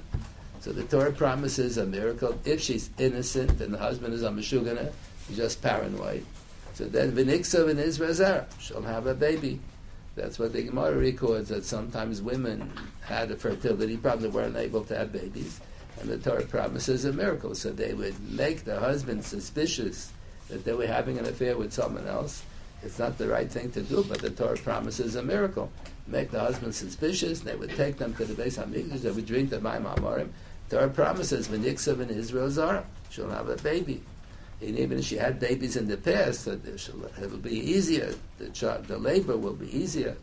So 0.60 0.72
the 0.72 0.84
Torah 0.84 1.12
promises 1.12 1.78
a 1.78 1.86
miracle. 1.86 2.38
If 2.44 2.60
she's 2.60 2.90
innocent 2.98 3.60
and 3.62 3.72
the 3.72 3.78
husband 3.78 4.12
is 4.12 4.22
a 4.22 4.28
Meshugana, 4.28 4.92
he's 5.28 5.38
just 5.38 5.62
paranoid. 5.62 6.24
So 6.74 6.84
then 6.84 7.12
Viniksa 7.12 7.70
in 7.70 7.78
Israel, 7.78 8.46
she'll 8.58 8.82
have 8.82 9.06
a 9.06 9.14
baby. 9.14 9.60
That's 10.16 10.38
what 10.38 10.52
the 10.52 10.62
Gemara 10.62 10.96
records 10.96 11.48
that 11.48 11.64
sometimes 11.64 12.22
women 12.22 12.72
had 13.02 13.30
a 13.30 13.36
fertility 13.36 13.96
problem, 13.96 14.30
they 14.30 14.36
weren't 14.36 14.56
able 14.56 14.84
to 14.84 14.96
have 14.96 15.12
babies, 15.12 15.60
and 16.00 16.08
the 16.08 16.18
Torah 16.18 16.44
promises 16.44 17.04
a 17.04 17.12
miracle. 17.12 17.54
So 17.54 17.70
they 17.70 17.94
would 17.94 18.18
make 18.30 18.64
the 18.64 18.78
husband 18.78 19.24
suspicious 19.24 20.12
that 20.48 20.64
they 20.64 20.72
were 20.72 20.86
having 20.86 21.18
an 21.18 21.26
affair 21.26 21.56
with 21.56 21.72
someone 21.72 22.06
else. 22.06 22.44
It's 22.82 22.98
not 22.98 23.18
the 23.18 23.28
right 23.28 23.50
thing 23.50 23.72
to 23.72 23.82
do, 23.82 24.04
but 24.04 24.20
the 24.20 24.30
Torah 24.30 24.56
promises 24.56 25.16
a 25.16 25.22
miracle. 25.22 25.72
Make 26.06 26.30
the 26.30 26.40
husband 26.40 26.74
suspicious, 26.74 27.40
they 27.40 27.56
would 27.56 27.70
take 27.70 27.96
them 27.96 28.14
to 28.14 28.24
the 28.24 28.40
Beis 28.40 28.62
Hamikdash, 28.62 29.00
they 29.00 29.10
would 29.10 29.26
drink 29.26 29.50
the 29.50 29.60
Maim 29.60 29.84
Amorim. 29.84 30.28
Torah 30.68 30.90
promises, 30.90 31.48
V'niksav 31.48 32.00
in 32.00 32.10
Israel 32.10 32.50
Zara, 32.50 32.84
she'll 33.10 33.30
have 33.30 33.48
a 33.48 33.56
baby. 33.56 34.02
And 34.64 34.78
even 34.78 34.98
if 34.98 35.04
she 35.04 35.16
had 35.16 35.38
babies 35.38 35.76
in 35.76 35.88
the 35.88 35.98
past, 35.98 36.48
it'll 36.48 37.38
be 37.38 37.50
easier. 37.50 38.14
The, 38.38 38.48
child, 38.48 38.86
the 38.86 38.96
labor 38.96 39.36
will 39.36 39.52
be 39.52 39.68
easier. 39.76 40.16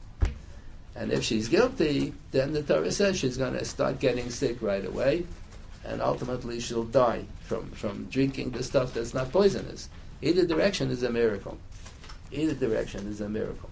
And 0.96 1.12
if 1.12 1.24
she's 1.24 1.48
guilty, 1.48 2.14
then 2.32 2.52
the 2.52 2.64
Torah 2.64 2.92
says 2.92 3.18
she's 3.18 3.38
going 3.38 3.54
to 3.54 3.64
start 3.64 4.00
getting 4.00 4.30
sick 4.32 4.62
right 4.62 4.86
away, 4.86 5.26
and 5.86 6.02
ultimately 6.02 6.60
she'll 6.60 6.84
die 6.84 7.26
from, 7.42 7.70
from 7.72 8.06
drinking 8.06 8.52
the 8.52 8.64
stuff 8.64 8.94
that's 8.94 9.14
not 9.14 9.32
poisonous. 9.32 9.90
Either 10.22 10.46
direction 10.46 10.90
is 10.90 11.04
a 11.04 11.10
miracle. 11.10 11.58
Either 12.32 12.54
direction 12.54 13.08
is 13.08 13.22
a 13.22 13.30
miracle. 13.30 13.70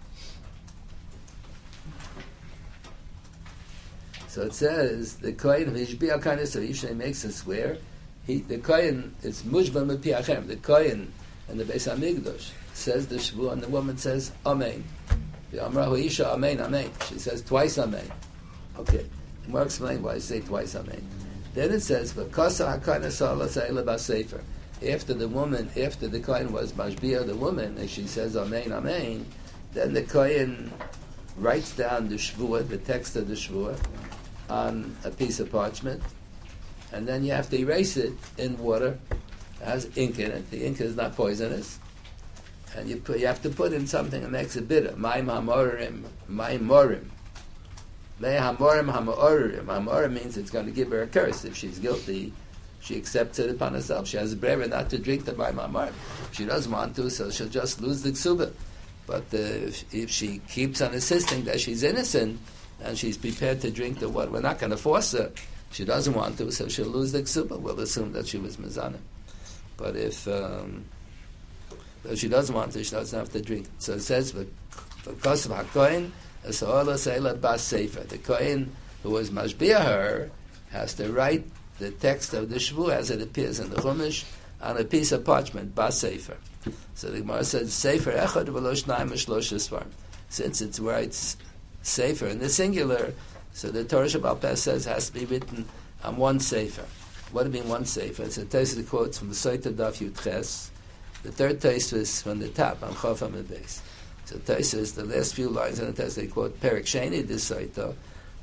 So 4.27 4.43
it 4.43 4.53
says 4.53 5.15
the 5.15 5.33
Kohen 5.33 5.69
of 5.69 5.73
Ishbiya 5.73 6.21
kind 6.21 6.39
of 6.39 6.47
so 6.47 6.59
Yishnei 6.59 6.95
makes 6.95 7.25
us 7.25 7.37
swear 7.37 7.77
he, 8.29 8.39
the 8.41 8.59
Kohen 8.59 9.15
is 9.23 9.41
Mushba 9.41 9.83
Mepiachem. 9.85 10.47
The 10.47 10.57
Kohen 10.57 11.11
and 11.47 11.59
the 11.59 11.63
Beis 11.63 11.91
Hamikdash 11.91 12.51
says 12.73 13.07
the 13.07 13.15
Shavu, 13.15 13.51
and 13.51 13.61
the 13.61 13.67
woman 13.67 13.97
says 13.97 14.31
Amen. 14.45 14.83
The 15.51 15.65
Amra 15.65 15.91
Isha 15.93 16.33
Amen 16.33 16.61
Amen. 16.61 16.91
She 17.07 17.17
says 17.17 17.41
twice 17.41 17.79
Amen. 17.79 18.07
Okay. 18.77 19.05
We'll 19.47 19.63
explain 19.63 20.03
why 20.03 20.13
I 20.13 20.19
say 20.19 20.41
twice 20.41 20.75
Amen. 20.75 21.03
Then 21.55 21.71
it 21.71 21.79
says 21.79 22.13
V'kasa 22.13 22.79
Hakana 22.79 23.99
Sefer. 23.99 24.43
After 24.87 25.13
the 25.15 25.27
woman, 25.27 25.69
after 25.75 26.07
the 26.07 26.19
Kohen 26.19 26.53
was 26.53 26.71
Mashbia, 26.73 27.25
the 27.25 27.35
woman, 27.35 27.77
and 27.79 27.89
she 27.89 28.05
says 28.05 28.37
Amen 28.37 28.71
Amen, 28.71 29.25
then 29.73 29.93
the 29.93 30.03
Kohen 30.03 30.71
writes 31.35 31.75
down 31.75 32.09
the 32.09 32.15
Shvuah, 32.15 32.67
the 32.69 32.77
text 32.77 33.15
of 33.15 33.27
the 33.27 33.33
Shvuah, 33.33 33.77
on 34.49 34.95
a 35.03 35.09
piece 35.09 35.39
of 35.39 35.51
parchment, 35.51 36.01
and 36.91 37.07
then 37.07 37.23
you 37.23 37.31
have 37.31 37.49
to 37.49 37.57
erase 37.57 37.97
it 37.97 38.13
in 38.37 38.57
water. 38.57 38.97
It 39.61 39.65
has 39.65 39.89
ink 39.95 40.19
in 40.19 40.31
it. 40.31 40.49
The 40.51 40.65
ink 40.65 40.81
is 40.81 40.95
not 40.95 41.15
poisonous. 41.15 41.79
And 42.75 42.89
you, 42.89 42.97
put, 42.97 43.19
you 43.19 43.27
have 43.27 43.41
to 43.43 43.49
put 43.49 43.73
in 43.73 43.87
something 43.87 44.21
that 44.21 44.31
makes 44.31 44.55
it 44.55 44.67
bitter. 44.67 44.95
Maim 44.95 45.25
hamorim, 45.25 46.03
maim 46.27 46.67
morim. 46.67 47.05
Me 48.19 48.29
hamorim 48.29 48.91
hamorim. 48.91 49.65
Hamorim 49.65 50.13
means 50.13 50.37
it's 50.37 50.51
going 50.51 50.65
to 50.65 50.71
give 50.71 50.91
her 50.91 51.01
a 51.01 51.07
curse. 51.07 51.45
If 51.45 51.55
she's 51.55 51.79
guilty, 51.79 52.31
she 52.79 52.95
accepts 52.95 53.39
it 53.39 53.49
upon 53.49 53.73
herself. 53.73 54.07
She 54.07 54.17
has 54.17 54.33
a 54.33 54.67
not 54.67 54.89
to 54.91 54.97
drink 54.97 55.25
the 55.25 55.33
by 55.33 55.51
mamar. 55.51 55.89
If 55.89 56.35
she 56.35 56.45
doesn't 56.45 56.71
want 56.71 56.95
to, 56.95 57.09
so 57.09 57.29
she'll 57.29 57.49
just 57.49 57.81
lose 57.81 58.01
the 58.01 58.11
ksuba. 58.11 58.51
But 59.05 59.23
uh, 59.33 59.37
if, 59.37 59.93
if, 59.93 60.09
she 60.09 60.39
keeps 60.47 60.81
on 60.81 60.93
insisting 60.93 61.43
that 61.45 61.59
she's 61.59 61.83
innocent 61.83 62.39
and 62.83 62.97
she's 62.97 63.17
prepared 63.17 63.59
to 63.61 63.71
drink 63.71 63.99
the 63.99 64.07
water, 64.07 64.29
we're 64.29 64.41
not 64.41 64.59
going 64.59 64.69
to 64.69 64.77
force 64.77 65.13
her. 65.13 65.31
She 65.71 65.85
doesn't 65.85 66.13
want 66.13 66.37
to, 66.39 66.51
so 66.51 66.67
she'll 66.67 66.87
lose 66.87 67.11
the 67.11 67.21
ksuba. 67.21 67.59
We'll 67.59 67.79
assume 67.79 68.13
that 68.13 68.27
she 68.27 68.37
was 68.37 68.57
mizana. 68.57 68.97
But 69.77 69.95
if, 69.95 70.27
um, 70.27 70.85
she 72.15 72.27
doesn't 72.27 72.55
want 72.55 72.73
to, 72.73 72.83
she 72.83 72.91
doesn't 72.91 73.17
have 73.17 73.31
to 73.33 73.41
drink. 73.41 73.67
So 73.77 73.93
it 73.93 74.01
says, 74.01 74.33
because 75.05 75.45
of 75.45 75.51
hakoin, 75.51 76.11
the 76.43 78.19
kohen 78.23 78.75
who 79.03 79.09
was 79.09 79.29
mashbia 79.29 79.83
her 79.83 80.31
has 80.71 80.93
to 80.95 81.11
write 81.11 81.45
the 81.79 81.91
text 81.91 82.33
of 82.33 82.49
the 82.49 82.57
Shvu 82.57 82.91
as 82.91 83.09
it 83.09 83.21
appears 83.21 83.59
in 83.59 83.69
the 83.69 83.77
Chumash 83.77 84.25
on 84.61 84.77
a 84.77 84.83
piece 84.83 85.11
of 85.11 85.25
parchment, 85.25 85.73
Bas 85.73 85.99
Sefer. 85.99 86.37
So 86.93 87.09
the 87.09 87.21
Gemara 87.21 87.43
says, 87.43 87.73
Sefer 87.73 88.11
Echad 88.11 88.45
shnayim 88.47 89.09
v'shlosh 89.09 89.85
Since 90.29 90.61
it's 90.61 90.79
where 90.79 90.99
it's 90.99 91.37
Sefer 91.81 92.27
in 92.27 92.39
the 92.39 92.49
singular, 92.49 93.13
so 93.53 93.69
the 93.69 93.83
Torah 93.83 94.05
Shabbat 94.05 94.41
Peh 94.41 94.55
says 94.55 94.85
it 94.85 94.89
has 94.89 95.07
to 95.09 95.13
be 95.13 95.25
written 95.25 95.65
on 96.03 96.17
one 96.17 96.39
Sefer. 96.39 96.85
What 97.31 97.43
do 97.43 97.49
you 97.49 97.61
mean 97.61 97.69
one 97.69 97.85
Sefer? 97.85 98.23
It's 98.23 98.37
a 98.37 98.45
text 98.45 98.75
that 98.75 98.87
quotes 98.87 99.19
from 99.19 99.29
the 99.29 99.35
Soita 99.35 99.73
Daf 99.73 99.99
Yud 99.99 100.69
The 101.23 101.31
third 101.31 101.61
text 101.61 101.93
is 101.93 102.21
from 102.21 102.39
the 102.39 102.49
top, 102.49 102.81
on 102.83 102.93
Chof 102.93 103.19
HaMed 103.27 103.43
Beis. 103.43 103.81
So 104.25 104.37
Taisa 104.37 104.93
the 104.95 105.05
last 105.05 105.35
few 105.35 105.49
lines 105.49 105.79
in 105.79 105.87
the 105.87 105.93
text, 105.93 106.15
they 106.15 106.27
quote 106.27 106.59
Perik 106.59 106.83
Sheni, 106.83 107.25
this 107.25 107.49
Soita, 107.49 107.93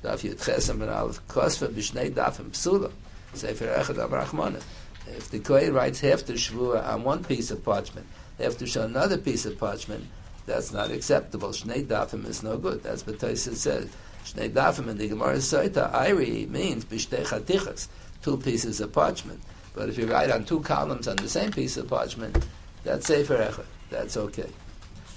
Daf 0.02 0.28
Yud 0.28 0.44
Ches, 0.44 0.68
and 0.68 0.82
Aleph, 0.82 1.26
Kosfa 1.28 1.68
B'shnei 1.68 2.12
Dafim 2.12 2.50
Psula. 2.50 2.92
Sefer 3.34 3.66
Echad 3.66 4.08
Avrachmana. 4.08 4.62
If 5.08 5.30
the 5.30 5.38
Kohen 5.38 5.72
writes 5.72 6.00
half 6.00 6.24
the 6.24 6.34
Shavua 6.34 6.86
on 6.86 7.04
one 7.04 7.22
piece 7.22 7.50
of 7.50 7.64
parchment, 7.64 8.06
they 8.38 8.44
have 8.44 8.58
to 8.58 8.66
show 8.66 8.82
another 8.82 9.18
piece 9.18 9.46
of 9.46 9.58
parchment, 9.58 10.04
that's 10.46 10.72
not 10.72 10.90
acceptable. 10.90 11.50
Shnei 11.50 11.84
Dafim 11.86 12.26
is 12.26 12.42
no 12.42 12.56
good. 12.56 12.82
That's 12.82 13.06
what 13.06 13.18
Taisa 13.18 13.54
says. 13.54 13.90
Shnei 14.26 14.50
Dafim 14.50 14.88
in 14.88 14.98
the 14.98 15.08
Gemara 15.08 15.36
Saita, 15.36 15.92
Iri 16.08 16.46
means 16.46 16.84
Bishtei 16.84 17.88
two 18.22 18.36
pieces 18.38 18.80
of 18.80 18.92
parchment. 18.92 19.40
But 19.74 19.88
if 19.88 19.98
you 19.98 20.06
write 20.06 20.30
on 20.30 20.44
two 20.44 20.60
columns 20.60 21.06
on 21.06 21.16
the 21.16 21.28
same 21.28 21.52
piece 21.52 21.76
of 21.76 21.88
parchment, 21.88 22.44
that's 22.82 23.06
Sefer 23.06 23.36
Echad. 23.36 23.66
That's 23.90 24.16
okay. 24.16 24.50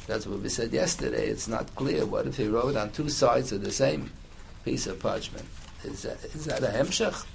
That's 0.06 0.28
what 0.28 0.42
we 0.42 0.50
said 0.50 0.72
yesterday. 0.72 1.28
It's 1.28 1.48
not 1.48 1.74
clear. 1.76 2.06
What 2.06 2.28
if 2.28 2.38
he 2.38 2.48
wrote 2.48 2.76
on 2.76 2.92
two 2.92 3.10
sides 3.10 3.52
of 3.52 3.64
the 3.64 3.72
same 3.72 4.12
piece 4.64 4.86
of 4.86 5.00
parchment? 5.00 5.46
Is 5.84 6.04
that, 6.04 6.24
is 6.26 6.46
that 6.46 6.64
a 6.64 6.68
hemshech? 6.68 7.26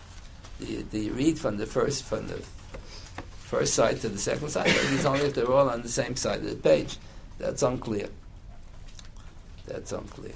do 0.61 0.99
you 0.99 1.12
read 1.12 1.37
from 1.39 1.57
the 1.57 1.66
first 1.66 2.05
from 2.05 2.29
the 2.29 2.41
first 3.45 3.75
side 3.75 4.01
to 4.01 4.09
the 4.09 4.18
second 4.18 4.49
side. 4.49 4.66
It's 4.68 5.05
only 5.05 5.27
if 5.27 5.35
they're 5.35 5.51
all 5.51 5.68
on 5.68 5.83
the 5.83 5.89
same 5.89 6.16
side 6.16 6.39
of 6.39 6.51
the 6.51 6.57
page. 6.57 6.99
That's 7.39 7.62
unclear. 7.62 8.09
That's 9.66 9.93
unclear. 9.93 10.35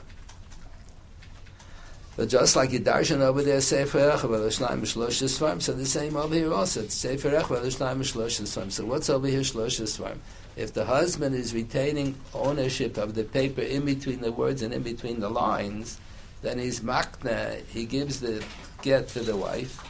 But 2.19 2.31
just 2.31 2.57
like 2.57 2.71
Yidarshan 2.71 3.21
over 3.21 3.45
there, 3.45 3.61
Sefer 3.61 4.11
Ech 4.11 4.23
Shnaim 4.23 4.81
Shlosh 4.81 5.23
Svarim, 5.23 5.63
so 5.63 5.73
the 5.73 5.87
same 5.87 6.17
over 6.17 6.35
here 6.35 6.53
also. 6.53 6.83
It's 6.83 6.97
Sefer 6.97 7.29
Ech 7.29 7.45
Shnaim 7.45 8.01
Shlosh 8.01 8.43
Svarim. 8.43 8.73
So 8.73 8.85
what's 8.85 9.09
over 9.09 9.29
here 9.29 9.43
Shlosh 9.43 9.81
Svarim? 9.83 10.19
If 10.57 10.73
the 10.75 10.85
husband 10.85 11.37
is 11.37 11.55
retaining 11.55 12.17
ownership 12.35 12.97
of 12.97 13.15
the 13.15 13.23
paper 13.23 13.61
in 13.61 13.85
between 13.85 14.21
the 14.21 14.33
words 14.33 14.63
and 14.63 14.75
in 14.75 14.83
between 14.83 15.21
the 15.21 15.29
lines, 15.29 16.01
then 16.43 16.59
he's 16.59 16.81
makna, 16.81 17.65
he 17.67 17.85
gives 17.87 18.19
the 18.19 18.45
get 18.83 19.07
to 19.11 19.21
the 19.21 19.37
wife, 19.37 19.81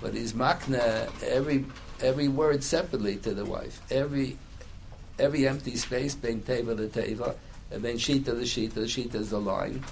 but 0.00 0.14
he's 0.14 0.32
makna 0.32 1.10
every 1.22 1.66
every 2.00 2.28
word 2.28 2.64
separately 2.64 3.16
to 3.16 3.34
the 3.34 3.44
wife. 3.44 3.82
Every 3.90 4.38
every 5.18 5.46
empty 5.46 5.76
space, 5.76 6.14
being 6.14 6.40
teva 6.40 6.74
the 6.74 6.86
teva, 6.86 7.34
and 7.70 7.82
then 7.82 7.98
sheet 7.98 8.24
to 8.24 8.32
the 8.32 8.46
sheet, 8.46 8.74
the 8.74 8.88
sheet 8.88 9.14
is 9.14 9.28
the 9.28 9.40
line. 9.42 9.84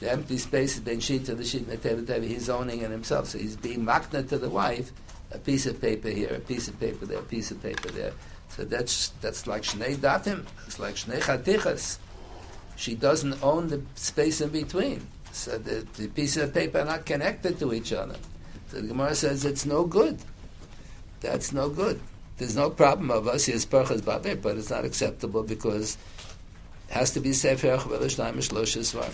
The 0.00 0.12
empty 0.12 0.38
space 0.38 0.74
is 0.74 0.80
being 0.80 1.00
sheet 1.00 1.24
to 1.26 1.34
the 1.34 1.44
sheet, 1.44 1.66
and 1.66 1.82
teva 1.82 2.04
teva. 2.04 2.26
He's 2.26 2.48
owning 2.48 2.82
it 2.82 2.90
himself, 2.90 3.28
so 3.28 3.38
he's 3.38 3.56
being 3.56 3.84
makna 3.84 4.28
to 4.28 4.38
the 4.38 4.48
wife. 4.48 4.92
A 5.32 5.38
piece 5.38 5.66
of 5.66 5.80
paper 5.80 6.08
here, 6.08 6.34
a 6.34 6.40
piece 6.40 6.68
of 6.68 6.78
paper 6.80 7.04
there, 7.04 7.18
a 7.18 7.22
piece 7.22 7.50
of 7.50 7.62
paper 7.62 7.88
there. 7.90 8.12
So 8.50 8.64
that's 8.64 9.10
that's 9.20 9.46
like 9.46 9.62
shnei 9.62 9.96
datim. 9.96 10.46
It's 10.66 10.78
like 10.78 10.94
shnei 10.94 11.20
chatichas. 11.20 11.98
She 12.76 12.94
doesn't 12.94 13.42
own 13.42 13.68
the 13.68 13.82
space 13.96 14.40
in 14.40 14.50
between. 14.50 15.06
So 15.32 15.58
the, 15.58 15.86
the 15.96 16.08
pieces 16.08 16.44
of 16.44 16.54
paper 16.54 16.78
are 16.78 16.84
not 16.84 17.04
connected 17.04 17.58
to 17.58 17.74
each 17.74 17.92
other. 17.92 18.16
So 18.68 18.80
the 18.80 18.86
Gemara 18.88 19.14
says 19.14 19.44
it's 19.44 19.66
no 19.66 19.84
good. 19.84 20.18
That's 21.20 21.52
no 21.52 21.68
good. 21.68 22.00
There's 22.38 22.54
no 22.54 22.70
problem 22.70 23.10
of 23.10 23.26
us 23.26 23.48
yes 23.48 23.66
parchas 23.66 24.04
but 24.04 24.24
it's 24.56 24.70
not 24.70 24.84
acceptable 24.84 25.42
because 25.42 25.98
it 26.88 26.94
has 26.94 27.10
to 27.12 27.20
be 27.20 27.32
sefer 27.32 27.76
achvelishnayim 27.76 28.36
shloshes 28.36 28.94
var. 28.94 29.10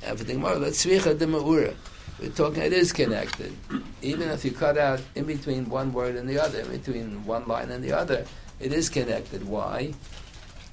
The 0.00 0.24
Gemara, 0.24 0.56
let's 0.56 0.84
svicha 0.84 1.18
the 1.18 1.26
ma'ura. 1.26 1.74
We're 2.20 2.30
talking, 2.30 2.62
it 2.62 2.72
is 2.72 2.92
connected. 2.92 3.54
Even 4.02 4.28
if 4.30 4.44
you 4.44 4.50
cut 4.50 4.76
out 4.76 5.00
in 5.14 5.24
between 5.24 5.68
one 5.68 5.92
word 5.92 6.16
and 6.16 6.28
the 6.28 6.38
other, 6.38 6.60
in 6.60 6.70
between 6.70 7.24
one 7.24 7.46
line 7.46 7.70
and 7.70 7.82
the 7.84 7.92
other, 7.92 8.24
it 8.58 8.72
is 8.72 8.88
connected. 8.88 9.46
Why? 9.46 9.92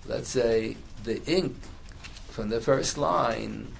Let's 0.07 0.29
say 0.29 0.77
the 1.03 1.23
ink 1.25 1.55
from 2.29 2.49
the 2.49 2.61
first 2.61 2.97
line 2.97 3.71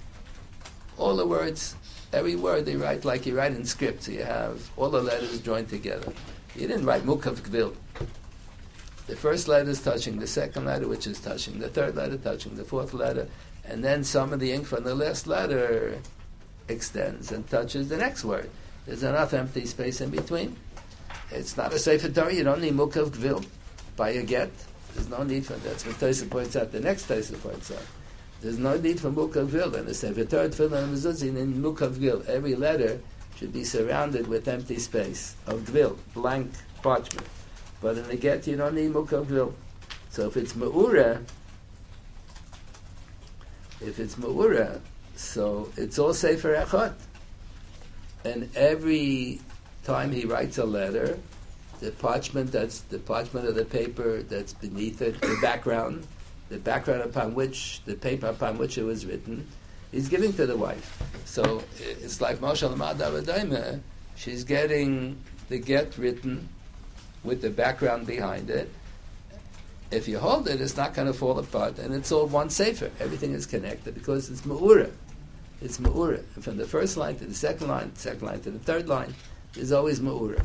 all 0.97 1.15
the 1.15 1.25
words, 1.25 1.75
every 2.13 2.35
word 2.35 2.65
they 2.65 2.75
write 2.75 3.03
like 3.03 3.25
you 3.25 3.37
write 3.37 3.53
in 3.53 3.65
script. 3.65 4.03
So 4.03 4.11
you 4.11 4.23
have 4.23 4.69
all 4.77 4.89
the 4.89 5.01
letters 5.01 5.41
joined 5.41 5.69
together. 5.69 6.13
You 6.55 6.67
didn't 6.67 6.85
write 6.85 7.03
Mukav 7.03 7.41
Gvil. 7.41 7.75
The 9.07 9.15
first 9.15 9.47
letter 9.47 9.69
is 9.69 9.81
touching 9.81 10.19
the 10.19 10.27
second 10.27 10.65
letter, 10.65 10.87
which 10.87 11.05
is 11.05 11.19
touching 11.19 11.59
the 11.59 11.69
third 11.69 11.95
letter, 11.95 12.17
touching 12.17 12.55
the 12.55 12.63
fourth 12.63 12.93
letter, 12.93 13.27
and 13.67 13.83
then 13.83 14.03
some 14.03 14.33
of 14.33 14.39
the 14.39 14.51
ink 14.51 14.65
from 14.65 14.83
the 14.83 14.95
last 14.95 15.27
letter 15.27 15.99
extends 16.67 17.31
and 17.31 17.47
touches 17.49 17.89
the 17.89 17.97
next 17.97 18.23
word. 18.23 18.49
There's 18.85 19.03
enough 19.03 19.33
empty 19.33 19.65
space 19.65 20.01
in 20.01 20.09
between. 20.09 20.55
It's 21.31 21.57
not 21.57 21.73
a 21.73 21.79
Sefer 21.79 22.09
Torah. 22.09 22.33
You 22.33 22.43
don't 22.43 22.61
need 22.61 22.73
Mukav 22.73 23.09
Gvil. 23.09 23.45
By 23.95 24.09
a 24.09 24.23
get, 24.23 24.51
there's 24.93 25.09
no 25.09 25.23
need 25.23 25.45
for 25.45 25.53
that. 25.53 25.63
That's 25.63 25.85
what 25.85 25.99
Tosa 25.99 26.25
points 26.25 26.55
out. 26.55 26.71
The 26.71 26.79
next 26.79 27.07
Tosa 27.07 27.33
points 27.37 27.71
out. 27.71 27.85
There's 28.41 28.59
no 28.59 28.77
need 28.77 28.99
for 28.99 29.09
Mukav 29.09 29.49
Gvil. 29.49 29.73
And 29.73 29.87
the 29.87 29.93
Sefer 29.93 30.25
Torah, 30.25 30.49
Tefillah, 30.49 30.83
and 30.83 30.95
Mezuzin 30.95 31.37
in 31.37 31.61
Mukav 31.61 31.95
Gvil. 31.95 32.27
Every 32.27 32.55
letter 32.55 32.99
should 33.35 33.51
be 33.51 33.63
surrounded 33.63 34.27
with 34.27 34.47
empty 34.47 34.77
space 34.77 35.35
of 35.47 35.61
Gvil, 35.61 35.97
blank 36.13 36.51
parchment. 36.83 37.27
But 37.81 37.97
in 37.97 38.07
the 38.07 38.15
get, 38.15 38.45
you 38.47 38.55
don't 38.55 38.75
need 38.75 38.93
Mukav 38.93 39.25
Gvil. 39.25 39.53
So 40.09 40.27
if 40.27 40.37
it's 40.37 40.53
Ma'ura, 40.53 41.23
if 43.85 43.99
it's 43.99 44.15
Ma'ura, 44.15 44.79
so 45.15 45.71
it's 45.77 45.99
all 45.99 46.13
Sefer 46.13 46.55
Echot. 46.55 46.93
And 48.23 48.49
every 48.55 49.39
time 49.83 50.11
he 50.11 50.25
writes 50.25 50.57
a 50.57 50.65
letter, 50.65 51.19
the 51.79 51.91
parchment 51.91 52.51
that's 52.51 52.79
the 52.81 52.99
parchment 52.99 53.47
of 53.47 53.55
the 53.55 53.65
paper 53.65 54.23
that's 54.23 54.53
beneath 54.53 55.01
it, 55.01 55.19
the 55.21 55.37
background, 55.41 56.07
the 56.49 56.57
background 56.57 57.03
upon 57.03 57.35
which, 57.35 57.81
the 57.85 57.95
paper 57.95 58.27
upon 58.27 58.57
which 58.57 58.77
it 58.77 58.83
was 58.83 59.05
written, 59.05 59.47
he's 59.91 60.09
giving 60.09 60.33
to 60.33 60.45
the 60.45 60.57
wife. 60.57 61.01
So 61.25 61.63
it's 61.79 62.21
like 62.21 62.39
Moshe 62.39 62.67
Lamad 62.67 63.81
she's 64.15 64.43
getting 64.43 65.17
the 65.49 65.59
get 65.59 65.97
written 65.97 66.49
with 67.23 67.41
the 67.41 67.49
background 67.49 68.07
behind 68.07 68.49
it. 68.49 68.71
If 69.91 70.07
you 70.07 70.19
hold 70.19 70.47
it, 70.47 70.59
it's 70.61 70.75
not 70.75 70.93
going 70.93 71.07
to 71.07 71.13
fall 71.13 71.37
apart, 71.37 71.77
and 71.77 71.93
it's 71.93 72.11
all 72.11 72.25
one 72.25 72.49
sefer. 72.49 72.91
Everything 72.99 73.33
is 73.33 73.45
connected 73.45 73.93
because 73.93 74.29
it's 74.29 74.41
ma'ura. 74.41 74.91
It's 75.61 75.77
ma'ura. 75.77 76.23
From 76.41 76.57
the 76.57 76.65
first 76.65 76.97
line 76.97 77.17
to 77.17 77.25
the 77.25 77.33
second 77.33 77.67
line, 77.67 77.95
second 77.95 78.25
line 78.27 78.41
to 78.41 78.51
the 78.51 78.59
third 78.59 78.89
line, 78.89 79.13
there's 79.53 79.71
always 79.71 79.99
ma'ura. 79.99 80.43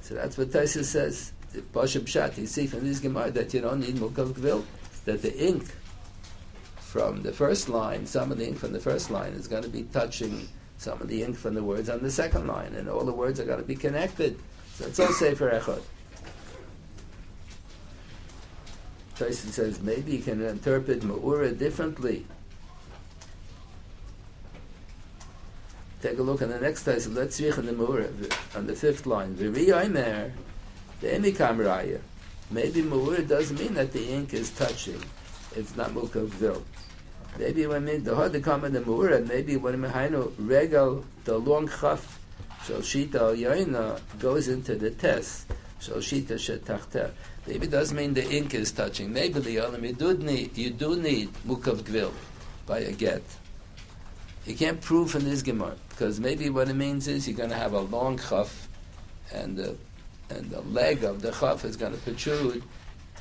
So 0.00 0.14
that's 0.14 0.36
what 0.36 0.48
Taisa 0.48 0.84
says. 0.84 1.32
The 1.52 1.60
Pshat, 1.60 2.36
you 2.36 2.46
see 2.46 2.66
from 2.66 2.80
this 2.86 2.98
Gemara 2.98 3.30
that 3.30 3.54
you 3.54 3.60
don't 3.60 3.80
need 3.80 3.94
Mukav 3.96 4.32
Gvil 4.32 4.64
that 5.04 5.22
the 5.22 5.36
ink 5.38 5.66
from 6.76 7.22
the 7.22 7.32
first 7.32 7.68
line, 7.68 8.06
some 8.06 8.32
of 8.32 8.38
the 8.38 8.46
ink 8.46 8.58
from 8.58 8.72
the 8.72 8.80
first 8.80 9.10
line 9.10 9.32
is 9.32 9.46
going 9.46 9.62
to 9.62 9.68
be 9.68 9.84
touching 9.84 10.48
some 10.78 11.00
of 11.00 11.08
the 11.08 11.22
ink 11.22 11.36
from 11.36 11.54
the 11.54 11.62
words 11.62 11.88
on 11.88 12.02
the 12.02 12.10
second 12.10 12.46
line, 12.46 12.74
and 12.74 12.88
all 12.88 13.04
the 13.04 13.12
words 13.12 13.38
are 13.38 13.44
going 13.44 13.60
to 13.60 13.64
be 13.64 13.76
connected. 13.76 14.38
So 14.74 14.86
it's 14.86 14.98
all 14.98 15.12
Sefer 15.12 15.50
Echad. 15.50 15.82
Tyson 19.16 19.52
says 19.52 19.80
maybe 19.80 20.12
you 20.16 20.22
can 20.22 20.42
interpret 20.42 21.00
Ma'ura 21.00 21.56
differently. 21.56 22.26
Take 26.02 26.18
a 26.18 26.22
look 26.22 26.42
at 26.42 26.48
the 26.48 26.60
next 26.60 26.84
Tyson. 26.84 27.14
Let's 27.14 27.36
see 27.36 27.48
in 27.48 27.66
the 27.66 27.72
Ma'ura, 27.72 28.56
on 28.56 28.66
the 28.66 28.74
fifth 28.74 29.06
line. 29.06 29.34
V'ri 29.34 29.72
Omer, 29.72 30.32
the 31.00 31.08
Emikam 31.08 31.58
Raya. 31.58 32.00
Maybe 32.50 32.82
Mawur 32.82 33.26
doesn't 33.26 33.58
mean 33.58 33.74
that 33.74 33.92
the 33.92 34.06
ink 34.06 34.34
is 34.34 34.50
touching. 34.50 35.02
It's 35.56 35.76
not 35.76 35.90
Mukav 35.90 36.28
Vil. 36.28 36.62
Maybe 37.38 37.66
when 37.66 37.84
mean 37.84 38.04
the 38.04 38.14
hard 38.14 38.40
come 38.42 38.60
the 38.60 38.80
Mawur, 38.80 39.26
maybe 39.26 39.56
when 39.56 39.80
Mehainu 39.82 40.32
regal 40.38 41.04
the 41.24 41.38
long 41.38 41.68
chaf 41.68 42.20
Shita 42.64 43.36
Yoina 43.36 44.00
goes 44.18 44.48
into 44.48 44.74
the 44.74 44.90
test. 44.90 45.48
Shita 45.80 46.34
Shetachter. 46.38 47.10
Maybe 47.46 47.66
it 47.66 47.70
doesn't 47.70 47.96
mean 47.96 48.14
the 48.14 48.28
ink 48.30 48.54
is 48.54 48.72
touching. 48.72 49.12
Maybe 49.12 49.40
the 49.40 49.58
other 49.58 49.78
you 49.78 49.92
do 49.92 50.14
need 50.16 50.56
you 50.56 50.70
do 50.70 50.96
need 50.96 51.32
mukav 51.46 51.82
gvil 51.82 52.12
by 52.66 52.78
a 52.78 52.92
get. 52.92 53.22
You 54.46 54.54
can't 54.54 54.80
prove 54.80 55.10
from 55.10 55.24
this 55.24 55.42
gemara 55.42 55.76
because 55.90 56.20
maybe 56.20 56.50
what 56.50 56.68
it 56.68 56.74
means 56.74 57.06
is 57.08 57.28
you're 57.28 57.36
going 57.36 57.50
to 57.50 57.56
have 57.56 57.72
a 57.72 57.80
long 57.80 58.18
chaf, 58.18 58.68
and 59.32 59.56
the 59.56 59.76
and 60.30 60.50
the 60.50 60.62
leg 60.62 61.04
of 61.04 61.20
the 61.20 61.32
chaf 61.32 61.64
is 61.64 61.76
going 61.76 61.92
to 61.92 61.98
protrude 61.98 62.62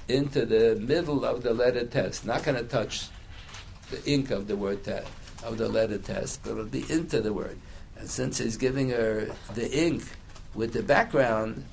into 0.08 0.46
the 0.46 0.76
middle 0.80 1.26
of 1.26 1.44
the 1.44 1.54
letter 1.54 1.86
test. 1.86 2.26
Not 2.26 2.44
going 2.44 2.58
to 2.58 2.64
touch 2.64 3.08
the 3.92 4.04
ink 4.10 4.32
of 4.32 4.48
the 4.48 4.56
word 4.56 4.84
test 4.84 5.08
of 5.44 5.58
the 5.58 5.68
letter 5.68 5.98
test, 5.98 6.42
but 6.44 6.52
it'll 6.52 6.66
be 6.66 6.86
into 6.90 7.22
the 7.22 7.34
word. 7.34 7.58
And 7.98 8.10
since 8.10 8.38
he's 8.38 8.58
giving 8.58 8.90
her 8.90 9.30
the 9.54 9.72
ink 9.72 10.04
with 10.54 10.74
the 10.74 10.84
background, 10.84 11.66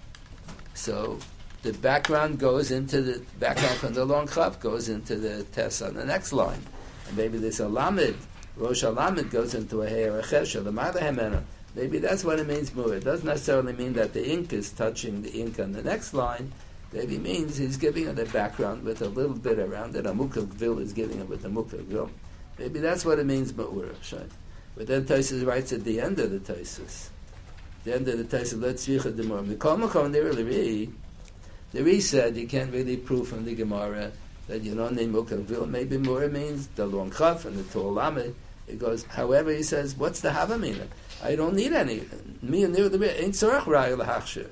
so 0.75 1.19
the 1.63 1.73
background 1.75 2.39
goes 2.39 2.71
into 2.71 3.03
the 3.03 3.23
background 3.39 3.77
from 3.77 3.95
the 3.95 4.05
long 4.05 4.27
chaf 4.27 4.59
goes 4.61 4.89
into 4.89 5.17
the 5.17 5.45
test 5.45 5.83
on 5.83 5.95
the 5.95 6.05
next 6.05 6.33
line, 6.33 6.63
and 7.09 7.17
maybe 7.17 7.39
there's 7.39 7.61
a 7.61 7.69
lamed, 7.69 8.17
rosh 8.57 8.83
lamed 8.83 9.31
goes 9.31 9.55
into 9.55 9.83
a 9.83 10.09
or 10.09 10.21
a 10.21 10.23
chesha, 10.23 10.65
the 10.65 10.71
hemena. 11.01 11.43
Maybe 11.75 11.99
that's 11.99 12.25
what 12.25 12.41
it 12.41 12.49
means 12.49 12.75
more. 12.75 12.95
It 12.95 13.05
doesn't 13.05 13.27
necessarily 13.27 13.73
mean 13.75 13.93
that 13.93 14.13
the 14.13 14.29
ink 14.29 14.53
is 14.53 14.71
touching 14.73 15.23
the 15.23 15.31
ink 15.33 15.61
on 15.61 15.73
the 15.73 15.83
next 15.83 16.15
line. 16.15 16.51
Maybe 16.93 17.19
means 17.19 17.57
he's 17.59 17.77
giving 17.77 18.07
her 18.07 18.13
the 18.13 18.25
background 18.27 18.83
with 18.83 19.03
a 19.03 19.09
little 19.09 19.37
bit 19.37 19.61
around 19.61 19.95
it. 19.95 20.07
A 20.07 20.11
mukha 20.11 20.45
gvil 20.45 20.81
is 20.81 20.93
giving 20.93 21.21
it 21.21 21.29
with 21.29 21.45
a 21.45 21.49
mukha 21.49 21.81
gvil. 21.85 22.11
Maybe 22.59 22.81
that's 22.81 23.05
what 23.05 23.21
it 23.21 23.27
means, 23.27 23.53
we're 23.53 23.93
But 24.77 24.87
then 24.89 25.05
Taisus 25.05 25.47
writes 25.47 25.73
at 25.73 25.85
the 25.85 26.01
end 26.01 26.19
of 26.19 26.33
the 26.33 26.53
Taisus. 26.53 27.11
The 27.85 27.95
end 27.95 28.09
of 28.09 28.19
the 28.19 28.25
Taisus, 28.37 28.61
let's 28.61 28.83
see 28.83 28.99
the 28.99 29.23
more. 29.23 29.39
Mikol 29.39 29.89
Makom, 29.89 30.11
they 30.11 30.89
the 31.73 31.83
Re 31.83 32.01
said 32.01 32.37
you 32.37 32.47
can't 32.47 32.73
really 32.73 32.97
prove 32.97 33.29
from 33.29 33.45
the 33.45 33.55
Gemara 33.55 34.13
that 34.49 34.63
you 34.63 34.75
don't 34.75 34.97
need 34.97 35.13
Mukavil. 35.13 35.69
Maybe 35.69 35.97
more 35.97 36.27
means 36.29 36.67
the 36.69 36.87
long 36.87 37.13
chaf 37.13 37.45
and 37.45 37.57
the 37.57 37.63
tall 37.65 37.93
lamed. 37.93 38.35
It 38.67 38.79
goes, 38.79 39.05
however, 39.05 39.53
he 39.53 39.63
says, 39.63 39.97
what's 39.97 40.21
the 40.21 40.31
Havamina? 40.31 40.87
I 41.23 41.37
don't 41.37 41.55
need 41.55 41.73
any. 41.73 42.03
Me 42.43 42.65
and 42.65 42.75
the 42.75 43.23
ain't 43.23 43.35
sorach 43.35 43.63
raya 43.63 44.49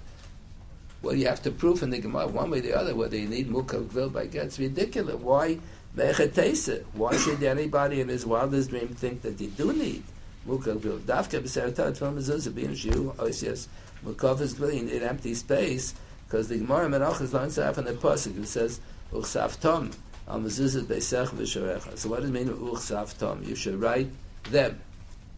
Well, 1.02 1.14
you 1.14 1.26
have 1.26 1.42
to 1.42 1.50
prove 1.50 1.82
in 1.82 1.90
the 1.90 1.98
Gemara 1.98 2.26
one 2.28 2.50
way 2.50 2.58
or 2.58 2.62
the 2.62 2.76
other 2.76 2.94
whether 2.94 3.16
you 3.16 3.28
need 3.28 3.48
Mukavil 3.48 4.12
by 4.12 4.26
gets 4.26 4.58
ridiculous. 4.58 5.16
Why? 5.16 5.58
Why 5.94 7.16
should 7.16 7.42
anybody 7.42 8.00
in 8.00 8.08
his 8.08 8.24
wildest 8.24 8.70
dream 8.70 8.88
think 8.88 9.22
that 9.22 9.36
they 9.38 9.46
do 9.46 9.72
need 9.72 10.04
Mukavil? 10.46 11.00
Dafka 11.00 11.40
b'seratat 11.40 11.96
from 11.96 12.16
mezuzah 12.16 12.76
Jew. 12.76 13.14
Oh 13.18 13.26
yes, 13.26 13.68
Mukav 14.04 14.40
is 14.40 14.60
in 14.60 15.02
empty 15.02 15.34
space 15.34 15.94
because 16.28 16.48
the 16.48 16.58
Gemara 16.58 16.88
Menachos 16.88 17.32
learns 17.32 17.58
out 17.58 17.78
in 17.78 17.84
the 17.84 17.92
pasuk. 17.92 18.38
It 18.38 18.46
says 18.46 18.80
Uchsav 19.12 19.58
Tom 19.60 19.90
al 20.28 20.40
mezuzah 20.40 20.82
beisech 20.82 21.28
v'sharecha. 21.28 21.96
So 21.96 22.10
what 22.10 22.20
does 22.20 22.28
it 22.28 22.32
mean 22.32 22.48
Uchsav 22.48 23.16
Tom? 23.16 23.42
You 23.44 23.54
should 23.54 23.80
write 23.80 24.10
them. 24.50 24.78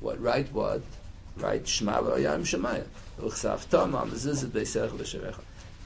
What 0.00 0.20
write 0.20 0.52
what? 0.52 0.82
Write 1.36 1.68
Shema 1.68 2.00
v'Yam 2.00 2.40
Shemaya. 2.40 2.84
Uchsav 3.20 3.68
Tom 3.68 3.94
al 3.94 4.06
mezuzah 4.06 4.46
beisech 4.46 4.90
v'sharecha. 4.90 5.40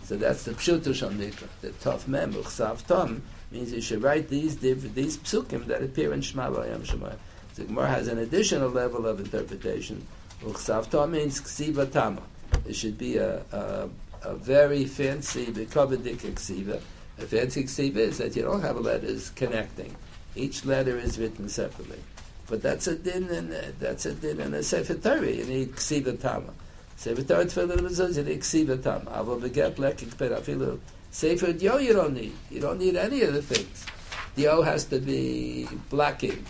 So 0.04 0.16
that's 0.16 0.44
the 0.44 0.52
pshutu 0.52 0.94
shamdika. 0.94 1.48
The 1.60 1.70
tough 1.72 2.08
mem 2.08 2.32
Uchsav 2.32 2.86
Tom 2.86 3.22
means 3.50 3.72
you 3.72 3.82
should 3.82 4.02
write 4.02 4.30
these 4.30 4.56
these 4.56 5.18
psukim 5.18 5.66
that 5.66 5.82
appear 5.82 6.14
in 6.14 6.22
Shema 6.22 6.48
v'Yam 6.48 6.86
Shemaya. 6.86 7.18
The 7.56 7.64
Gemara 7.64 7.88
has 7.88 8.08
an 8.08 8.18
additional 8.18 8.70
level 8.70 9.06
of 9.06 9.20
interpretation. 9.20 10.06
Uchsav 10.42 10.88
Tom 10.88 11.12
means 11.12 11.42
ksiva 11.42 11.92
tama. 11.92 12.22
It 12.66 12.74
should 12.74 12.96
be 12.96 13.18
a, 13.18 13.42
a 13.52 13.88
a 14.24 14.34
very 14.34 14.84
fancy 14.86 15.46
Bikovadik 15.46 16.18
Ksiva. 16.18 16.80
A 17.18 17.22
fancy 17.22 17.64
Ksiva 17.64 17.96
is 17.96 18.18
that 18.18 18.34
you 18.34 18.42
don't 18.42 18.62
have 18.62 18.78
letters 18.78 19.30
connecting. 19.30 19.94
Each 20.34 20.64
letter 20.64 20.98
is 20.98 21.18
written 21.18 21.48
separately. 21.48 22.00
But 22.46 22.62
that's 22.62 22.86
a 22.86 22.96
din 22.96 23.28
and 23.30 23.52
uh, 23.52 23.58
that's 23.78 24.06
a 24.06 24.14
din 24.14 24.40
and 24.40 24.54
a 24.54 24.62
Sefer 24.62 24.94
Torah. 24.94 25.30
You 25.30 25.44
need 25.44 25.72
Ksiva 25.72 26.20
Tama. 26.20 26.52
Sefer 26.96 27.22
Torah 27.22 27.44
Tefillah 27.44 27.78
Mezuzah, 27.78 28.16
you 28.16 28.22
need 28.24 28.40
Ksiva 28.40 28.82
Tama. 28.82 29.10
Avo 29.10 29.40
Beget 29.40 29.76
Lekik 29.76 30.14
Perafilu. 30.14 30.78
Sefer 31.10 31.52
Dio 31.52 31.78
you 31.78 31.92
don't 31.92 32.14
need. 32.14 32.32
You 32.50 32.60
don't 32.60 32.78
need 32.78 32.96
any 32.96 33.22
of 33.22 33.34
the 33.34 33.42
things. 33.42 33.86
The 34.34 34.48
o 34.48 34.62
has 34.62 34.84
to 34.86 34.98
be 34.98 35.68
black 35.90 36.24
ink. 36.24 36.44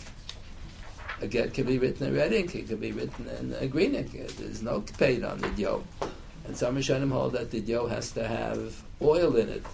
A 1.20 1.26
get 1.26 1.54
can 1.54 1.66
be 1.66 1.78
written 1.78 2.08
in 2.08 2.14
red 2.16 2.32
ink. 2.32 2.54
It 2.54 2.68
can 2.68 2.78
be 2.78 2.92
written 2.92 3.28
in 3.28 3.68
green 3.68 3.94
ink. 3.94 4.12
There's 4.36 4.62
no 4.62 4.80
paint 4.98 5.24
on 5.24 5.38
the 5.38 5.48
Dio. 5.50 5.84
And 6.44 6.56
some 6.56 6.76
Rishonim 6.76 7.10
hold 7.10 7.32
that 7.32 7.50
the 7.50 7.60
dough 7.60 7.86
has 7.86 8.12
to 8.12 8.26
have 8.26 8.82
oil 9.00 9.36
in 9.36 9.48
it. 9.48 9.64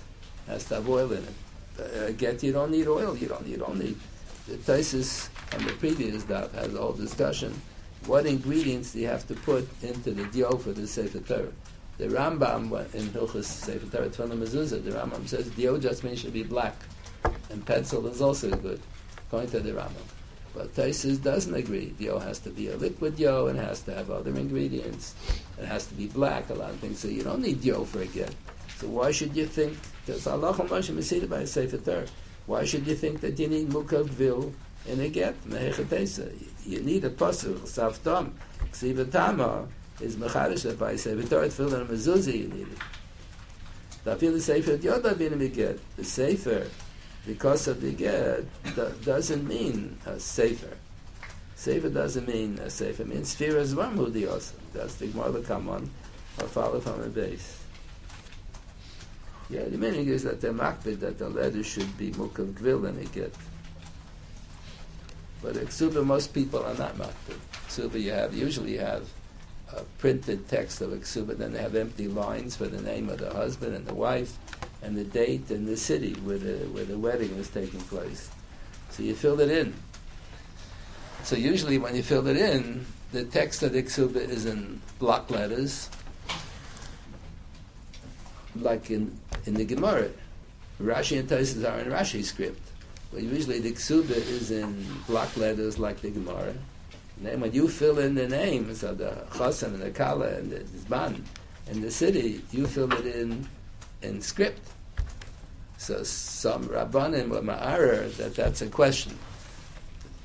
Has 0.46 0.64
to 0.66 0.76
have 0.76 0.88
oil 0.88 1.10
in 1.12 1.24
it. 1.24 1.34
Uh, 1.80 2.10
get 2.12 2.42
you 2.42 2.52
don't 2.52 2.70
need 2.70 2.86
oil. 2.86 3.16
You 3.16 3.28
don't. 3.28 3.46
You 3.46 3.56
don't 3.56 3.78
need. 3.78 3.96
The 4.46 4.56
Taisus 4.56 5.28
on 5.54 5.64
the 5.64 5.72
previous 5.74 6.24
daf 6.24 6.52
has 6.52 6.74
a 6.74 6.78
whole 6.78 6.92
discussion. 6.92 7.60
What 8.06 8.26
ingredients 8.26 8.92
do 8.92 9.00
you 9.00 9.08
have 9.08 9.26
to 9.28 9.34
put 9.34 9.68
into 9.82 10.12
the 10.12 10.24
dough 10.26 10.56
for 10.56 10.72
the 10.72 10.86
Sefer 10.86 11.20
Torah? 11.20 11.52
The 11.98 12.06
Rambam 12.06 12.72
in 12.94 13.08
Hilchus 13.08 13.44
Sefer 13.44 13.86
Torah 13.94 14.08
Tefillah 14.08 14.38
Mezuzah, 14.38 14.82
the 14.82 14.92
Rambam 14.92 15.28
says 15.28 15.50
dough 15.50 15.78
just 15.78 16.02
means 16.02 16.20
should 16.20 16.32
be 16.32 16.42
black, 16.42 16.74
and 17.50 17.64
pencil 17.66 18.06
is 18.06 18.22
also 18.22 18.50
good, 18.50 18.80
according 19.26 19.50
to 19.50 19.60
the 19.60 19.72
Rambam. 19.72 20.19
But 20.54 20.74
Taisus 20.74 21.22
doesn't 21.22 21.54
agree. 21.54 21.94
The 21.98 22.18
has 22.18 22.40
to 22.40 22.50
be 22.50 22.68
a 22.68 22.76
liquid 22.76 23.18
yo 23.18 23.46
and 23.46 23.58
has 23.58 23.80
to 23.82 23.94
have 23.94 24.10
other 24.10 24.34
ingredients. 24.34 25.14
It 25.58 25.66
has 25.66 25.86
to 25.86 25.94
be 25.94 26.08
black, 26.08 26.50
a 26.50 26.54
lot 26.54 26.70
of 26.70 26.76
things. 26.80 26.98
So 26.98 27.08
you 27.08 27.22
don't 27.22 27.40
need 27.40 27.62
yo 27.62 27.84
for 27.84 28.00
a 28.00 28.06
get. 28.06 28.34
So 28.78 28.88
why 28.88 29.12
should 29.12 29.36
you 29.36 29.46
think, 29.46 29.76
because 30.06 30.26
Allah 30.26 30.54
Moshe 30.54 30.90
Masida 30.90 31.28
by 31.28 31.44
Sefer 31.44 31.78
Torah, 31.78 32.06
why 32.46 32.64
should 32.64 32.86
you 32.86 32.96
think 32.96 33.20
that 33.20 33.38
you 33.38 33.46
need 33.46 33.68
mukav 33.68 34.08
vil 34.08 34.52
in 34.88 35.00
a 35.00 35.08
get? 35.08 35.36
You 35.46 36.80
need 36.80 37.04
a 37.04 37.10
pasuk, 37.10 37.60
saftam, 37.68 38.32
ksivatama, 38.72 39.68
is 40.00 40.16
mechadish 40.16 40.78
by 40.78 40.96
Sefer 40.96 41.28
Torah, 41.28 41.48
tefillah 41.48 41.82
and 41.82 41.90
mezuzah 41.90 42.36
you 42.36 42.48
need 42.48 42.66
it. 42.68 42.78
The 44.02 44.40
Sefer 44.40 44.78
Yoda 44.78 45.16
bin 45.16 45.40
a 45.40 45.48
get. 45.48 45.78
The 45.96 46.04
Sefer, 46.04 46.66
because 47.26 47.68
of 47.68 47.80
the 47.80 47.92
get 47.92 48.44
doesn't 49.04 49.46
mean 49.46 49.98
a 50.06 50.18
sefer. 50.18 50.76
Sefer 51.54 51.90
doesn't 51.90 52.26
mean 52.26 52.58
a 52.58 52.70
sefer. 52.70 53.02
It 53.02 53.08
means 53.08 53.28
sphere 53.28 53.58
as 53.58 53.74
one 53.74 53.96
who 53.96 54.28
also. 54.28 54.56
That's 54.72 54.94
the 54.94 55.08
Gemara 55.08 55.42
come 55.42 55.68
on 55.68 55.90
or 56.40 56.46
follow 56.46 56.80
from 56.80 57.02
a 57.02 57.08
base. 57.08 57.62
Yeah, 59.50 59.64
the 59.64 59.76
meaning 59.76 60.06
is 60.06 60.22
that 60.22 60.40
they're 60.40 60.52
makbid 60.52 61.00
that 61.00 61.18
the 61.18 61.28
letter 61.28 61.62
should 61.64 61.98
be 61.98 62.12
mukav 62.12 62.54
gvil 62.54 62.88
and 62.88 62.98
a 63.00 63.04
get. 63.06 63.34
But 65.42 65.56
Ksuba, 65.56 66.04
most 66.04 66.32
people 66.32 66.64
are 66.64 66.74
not 66.74 66.96
makbid. 66.96 67.38
Ksuba, 67.66 68.00
you 68.00 68.12
have, 68.12 68.34
usually 68.34 68.74
you 68.74 68.80
have 68.80 69.08
a 69.74 69.82
printed 69.98 70.48
text 70.48 70.80
of 70.80 70.92
a 70.92 71.20
then 71.34 71.52
they 71.52 71.60
have 71.60 71.74
empty 71.74 72.08
lines 72.08 72.56
for 72.56 72.66
the 72.66 72.80
name 72.82 73.08
of 73.08 73.18
the 73.18 73.30
husband 73.32 73.74
and 73.74 73.86
the 73.86 73.94
wife, 73.94 74.38
and 74.82 74.96
the 74.96 75.04
date 75.04 75.50
and 75.50 75.66
the 75.66 75.76
city 75.76 76.14
where 76.24 76.38
the, 76.38 76.56
where 76.68 76.84
the 76.84 76.98
wedding 76.98 77.36
was 77.36 77.48
taking 77.48 77.80
place. 77.82 78.30
So 78.90 79.02
you 79.02 79.14
fill 79.14 79.40
it 79.40 79.50
in. 79.50 79.74
So 81.22 81.36
usually 81.36 81.78
when 81.78 81.94
you 81.94 82.02
fill 82.02 82.26
it 82.26 82.36
in, 82.36 82.86
the 83.12 83.24
text 83.24 83.62
of 83.62 83.72
the 83.72 83.82
Iksuba 83.82 84.16
is 84.16 84.46
in 84.46 84.80
block 84.98 85.30
letters, 85.30 85.90
like 88.56 88.90
in, 88.90 89.16
in 89.46 89.54
the 89.54 89.64
Gemara. 89.64 90.10
Rashi 90.80 91.18
and 91.18 91.28
Taisus 91.28 91.68
are 91.70 91.80
in 91.80 91.90
Rashi 91.90 92.24
script. 92.24 92.62
But 93.12 93.22
usually 93.22 93.58
the 93.58 93.72
Ksuba 93.72 94.16
is 94.16 94.50
in 94.50 94.86
block 95.06 95.36
letters 95.36 95.78
like 95.78 96.00
the 96.00 96.10
Gemara. 96.10 96.54
And 97.16 97.26
then 97.26 97.40
when 97.40 97.52
you 97.52 97.68
fill 97.68 97.98
in 97.98 98.14
the 98.14 98.28
names 98.28 98.82
of 98.82 98.98
the 98.98 99.12
Chassan 99.32 99.74
and 99.74 99.82
the 99.82 99.90
Kala 99.90 100.28
and 100.28 100.50
the 100.50 100.60
Zban 100.60 101.20
and 101.68 101.82
the 101.82 101.90
city, 101.90 102.40
you 102.50 102.66
fill 102.66 102.90
it 102.92 103.06
in 103.06 103.46
in 104.02 104.20
script. 104.20 104.60
So 105.78 106.02
some 106.02 106.64
Rabbanim 106.64 107.28
were 107.28 107.40
ma'arer 107.40 108.14
that 108.16 108.34
that's 108.36 108.62
a 108.62 108.68
question. 108.68 109.18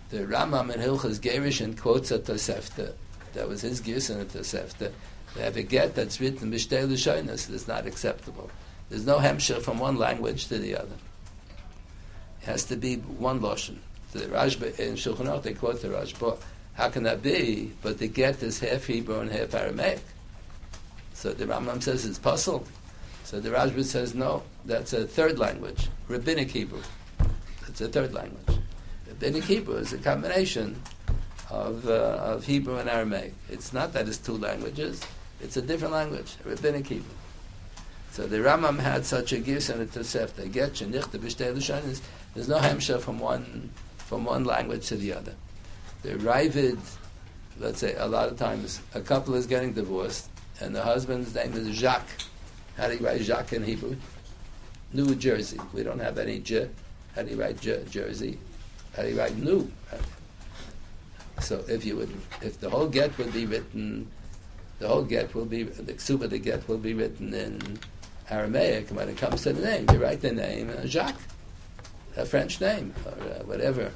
The 0.10 0.20
Rambam 0.20 0.74
in 0.74 0.82
Hilchas 0.82 1.20
Gerishin 1.20 1.80
quotes 1.80 2.12
a 2.12 2.20
Tosefta. 2.20 2.94
That 3.34 3.50
was 3.50 3.62
his 3.62 3.82
gis 3.82 4.10
in 4.10 4.20
a 4.20 4.26
Tosefta. 4.26 4.92
They 5.36 5.42
have 5.44 5.58
a 5.58 5.64
get 5.64 5.96
that's 5.96 6.20
written 6.20 6.52
Mishtei 6.52 6.88
L'shoinas. 6.88 7.50
It's 7.54 7.68
not 7.68 7.86
acceptable. 7.86 8.50
There's 8.90 9.06
no 9.06 9.18
hemshah 9.18 9.62
from 9.62 9.80
one 9.80 9.98
language 9.98 10.48
to 10.48 10.58
the 10.58 10.78
other. 10.78 10.96
It 12.42 12.46
has 12.46 12.66
to 12.66 12.76
be 12.76 12.98
one 12.98 13.40
lashon. 13.40 13.78
The 14.12 14.28
Rashba 14.28 14.80
in 14.80 14.94
Shulchan 14.94 15.26
Aruch 15.26 15.44
they 15.44 15.54
quote 15.54 15.82
the 15.82 15.90
Rashba. 15.90 16.38
How 16.76 16.90
can 16.90 17.04
that 17.04 17.22
be? 17.22 17.74
But 17.82 17.98
the 17.98 18.08
get 18.08 18.44
is 18.44 18.60
half 18.60 18.86
Hebrew 18.86 19.20
and 19.20 19.32
half 19.32 19.54
Aramaic. 19.54 20.02
So 21.14 21.34
the 21.34 21.46
Rambam 21.46 21.82
says 21.82 22.06
it's 22.06 22.20
puzzle. 22.20 22.66
So 23.26 23.40
the 23.40 23.50
Rashba 23.50 23.84
says, 23.84 24.14
no, 24.14 24.44
that's 24.66 24.94
a 24.94 25.08
third 25.08 25.40
language, 25.40 25.90
Rabbinic 26.08 26.52
Hebrew. 26.52 26.84
It's 27.68 27.82
a 27.82 27.88
third 27.88 28.14
language. 28.14 28.60
Rabbinic 29.08 29.46
Hebrew 29.46 29.78
is 29.78 29.94
a 29.94 29.98
combination 29.98 30.80
of, 31.50 31.90
uh, 31.90 32.20
of 32.22 32.46
Hebrew 32.46 32.78
and 32.78 32.88
Aramaic. 32.88 33.34
It's 33.50 33.74
not 33.74 33.94
that 33.94 34.08
it's 34.08 34.20
two 34.20 34.38
languages. 34.38 35.02
It's 35.42 35.58
a 35.58 35.62
different 35.64 35.94
language, 35.94 36.36
rabbinic 36.46 36.86
Hebrew. 36.86 37.16
So 38.12 38.28
the 38.28 38.38
Rambam 38.38 38.80
had 38.80 39.08
such 39.08 39.34
a 39.34 39.40
gift 39.40 39.70
and 39.70 39.82
a 39.82 39.88
Tosefta. 39.88 40.50
Get 40.52 40.74
shenichte 40.74 41.18
b'shtei 41.18 41.52
lashonis. 41.52 42.02
There's 42.36 42.48
no 42.48 42.60
hemsha 42.60 43.02
from 43.02 43.20
one 43.20 43.72
from 43.98 44.24
one 44.24 44.44
language 44.44 44.86
to 44.90 44.98
the 44.98 45.14
other. 45.14 45.34
The 46.04 46.10
Ravid, 46.10 46.78
let's 47.60 47.80
say, 47.80 47.96
a 47.96 48.06
lot 48.06 48.30
of 48.30 48.38
times 48.38 48.82
a 48.94 49.02
couple 49.02 49.34
is 49.34 49.48
getting 49.48 49.74
divorced, 49.74 50.30
and 50.62 50.76
the 50.76 50.84
husband's 50.84 51.34
name 51.34 51.54
is 51.54 51.76
Jacques. 51.76 52.22
How 52.78 52.88
do 52.88 52.96
you 52.96 53.06
write 53.06 53.22
Jacques 53.22 53.54
in 53.54 53.64
Hebrew? 53.64 53.96
New 54.94 55.16
Jersey. 55.16 55.60
We 55.74 55.84
don't 55.84 56.00
have 56.00 56.18
any 56.18 56.40
J. 56.40 56.70
How 57.16 57.24
do 57.24 57.32
you 57.32 57.40
write 57.40 57.60
J, 57.62 57.84
Jersey? 57.90 58.38
How 58.96 59.04
do 59.04 59.10
you 59.10 59.18
write 59.18 59.38
New? 59.38 59.72
So 61.42 61.64
if 61.68 61.86
you 61.86 61.98
would, 61.98 62.12
if 62.42 62.60
the 62.60 62.70
whole 62.70 62.88
get 62.88 63.18
would 63.18 63.34
be 63.34 63.46
written, 63.46 64.10
the 64.80 64.88
whole 64.88 65.04
get 65.04 65.34
will 65.34 65.46
be 65.46 65.64
the 65.64 65.94
ksuba 65.94 66.30
the 66.30 66.40
get 66.40 66.68
will 66.68 66.78
be 66.78 66.94
written 66.94 67.34
in 67.34 67.80
Aramaic, 68.30 68.90
when 68.90 69.08
it 69.10 69.18
comes 69.18 69.44
to 69.44 69.54
the 69.54 69.62
name, 69.62 69.86
you 69.92 70.00
write 70.00 70.22
the 70.22 70.32
name 70.32 70.72
uh, 70.72 70.86
Jacques, 70.86 71.20
a 72.18 72.26
French 72.26 72.60
name, 72.60 72.94
or 73.06 73.12
uh, 73.12 73.44
whatever, 73.44 73.92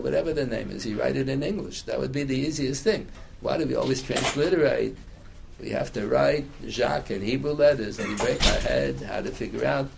whatever 0.00 0.32
the 0.32 0.46
name 0.46 0.70
is. 0.70 0.86
You 0.86 1.00
write 1.00 1.16
it 1.16 1.28
in 1.28 1.42
English. 1.42 1.82
That 1.82 1.98
would 1.98 2.12
be 2.12 2.22
the 2.22 2.36
easiest 2.36 2.84
thing. 2.84 3.08
Why 3.40 3.58
do 3.58 3.66
we 3.66 3.74
always 3.74 4.02
transliterate? 4.02 4.96
We 5.60 5.70
have 5.70 5.92
to 5.94 6.06
write 6.06 6.44
Jacques 6.68 7.10
in 7.10 7.22
Hebrew 7.22 7.52
letters, 7.52 7.98
and 7.98 8.18
break 8.18 8.44
our 8.46 8.60
head 8.60 9.00
how 9.00 9.22
to 9.22 9.30
figure 9.30 9.64
out 9.64 9.88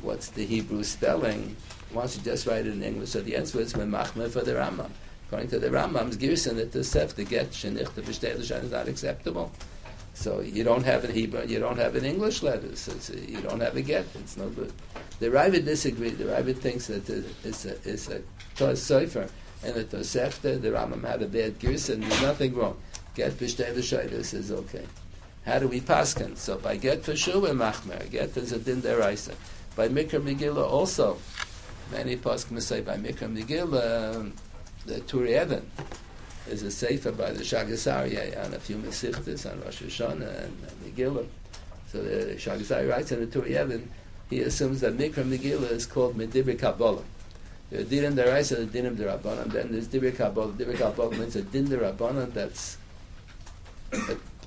what's 0.00 0.28
the 0.28 0.46
Hebrew 0.46 0.84
spelling. 0.84 1.56
Once 1.92 2.16
you 2.16 2.22
just 2.22 2.46
write 2.46 2.66
it 2.66 2.72
in 2.72 2.82
English, 2.82 3.10
so 3.10 3.20
the 3.20 3.34
answer 3.34 3.60
is 3.60 3.72
Machmeh 3.72 4.30
for 4.30 4.42
the 4.42 4.52
Rambam. 4.52 4.90
According 5.26 5.48
to 5.50 5.58
the 5.58 5.68
Rambam's 5.68 6.16
Girson, 6.16 6.58
it 6.58 6.68
is 6.68 6.72
the 6.72 6.84
Sef, 6.84 7.14
the 7.14 7.24
get 7.24 7.50
Shenich, 7.50 7.92
the 7.94 8.02
is 8.62 8.70
not 8.70 8.88
acceptable. 8.88 9.50
So 10.14 10.40
you 10.40 10.64
don't 10.64 10.84
have 10.84 11.04
an 11.04 11.12
Hebrew, 11.12 11.44
you 11.46 11.58
don't 11.58 11.78
have 11.78 11.96
an 11.96 12.04
English 12.04 12.42
letter, 12.42 12.74
so 12.76 12.92
a, 13.14 13.20
you 13.20 13.40
don't 13.40 13.60
have 13.60 13.76
a 13.76 13.82
get. 13.82 14.06
It's 14.14 14.36
no 14.36 14.48
good. 14.48 14.72
The 15.20 15.28
Ravid 15.28 15.64
disagreed. 15.64 16.18
The 16.18 16.24
Ravid 16.24 16.58
thinks 16.58 16.86
that 16.86 17.08
it's 17.44 17.64
a, 17.64 17.76
it's 17.88 18.08
and 19.64 19.76
a 19.76 19.84
Tosefta. 19.84 20.60
The 20.60 20.70
Rambam 20.70 21.04
had 21.04 21.22
a 21.22 21.26
bad 21.26 21.58
gears 21.58 21.88
and 21.88 22.02
there's 22.02 22.22
nothing 22.22 22.54
wrong. 22.54 22.76
Get 23.14 23.32
v'shaydus 23.32 24.34
is 24.34 24.52
okay. 24.52 24.86
How 25.48 25.58
do 25.58 25.66
we 25.68 25.80
paskin? 25.80 26.36
So 26.36 26.58
by 26.58 26.76
get 26.76 27.04
for 27.04 27.16
sure 27.16 27.40
machmer. 27.54 28.10
Get 28.10 28.36
is 28.36 28.52
a 28.52 28.58
din 28.58 28.82
deraisa. 28.82 29.34
By 29.74 29.88
mikra 29.88 30.20
megillah 30.20 30.70
also. 30.70 31.16
Many 31.90 32.16
paskin 32.16 32.60
say 32.60 32.82
by 32.82 32.96
mikra 32.96 33.32
megillah 33.32 34.30
the 34.84 35.00
Turi 35.00 35.32
Evan 35.32 35.70
there's 36.48 36.62
a 36.62 36.70
sefer 36.70 37.12
by 37.12 37.30
the 37.30 37.42
Shagas 37.42 37.86
Aryeh 37.92 38.44
on 38.44 38.54
a 38.54 38.58
few 38.58 38.76
Mesichtas 38.76 39.50
on 39.50 39.60
Rosh 39.60 39.82
Hashanah 39.82 40.44
and, 40.44 40.56
and 40.66 40.96
Megillah. 40.96 41.26
So 41.92 42.02
the 42.02 42.34
Shagas 42.36 42.74
Aryeh 42.74 42.90
writes 42.90 43.12
in 43.12 43.20
the 43.20 43.26
Tur 43.26 43.42
Yevon, 43.46 43.86
he 44.30 44.40
assumes 44.40 44.80
that 44.80 44.96
Mikra 44.96 45.24
Megillah 45.24 45.70
is 45.70 45.84
called 45.84 46.16
Medibri 46.16 46.58
Kabbalah. 46.58 47.02
The 47.70 47.84
Dinim 47.84 48.14
Deraisa, 48.14 48.70
the 48.70 48.78
Dinim 48.80 48.96
Derabanan, 48.96 49.52
then 49.52 49.72
there's 49.72 49.88
Dibri 49.88 50.16
Kabbalah. 50.16 50.52
Dibri 50.52 50.78
Kabbalah 50.78 51.10
means 51.10 51.36
a 51.36 51.42
Din 51.42 51.66
Derabanan 51.66 52.32
that's, 52.32 52.78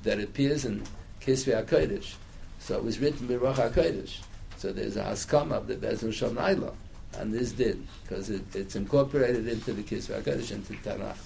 that 0.04 0.20
appears 0.20 0.66
in 0.66 0.84
Kisvei 1.22 1.66
HaKodesh. 1.66 2.16
So 2.60 2.78
it 2.78 2.84
was 2.84 2.99
written 2.99 3.28
by 3.28 3.36
Ruach 3.36 3.72
HaKodesh. 3.72 4.20
So 4.58 4.72
there's 4.72 4.97
a 4.97 5.04
Haskam 5.04 5.52
of 5.52 5.68
the 5.68 5.76
Bezin 5.76 6.10
Shom 6.10 6.74
on 7.20 7.32
this 7.32 7.52
Din, 7.52 7.88
because 8.04 8.30
it, 8.30 8.56
it's 8.56 8.76
incorporated 8.76 9.47
into 9.47 9.74
the 9.74 9.84
Kisvei 9.84 10.22
HaKodesh, 10.22 10.52
into 10.52 10.74
Tanakh. 10.74 11.18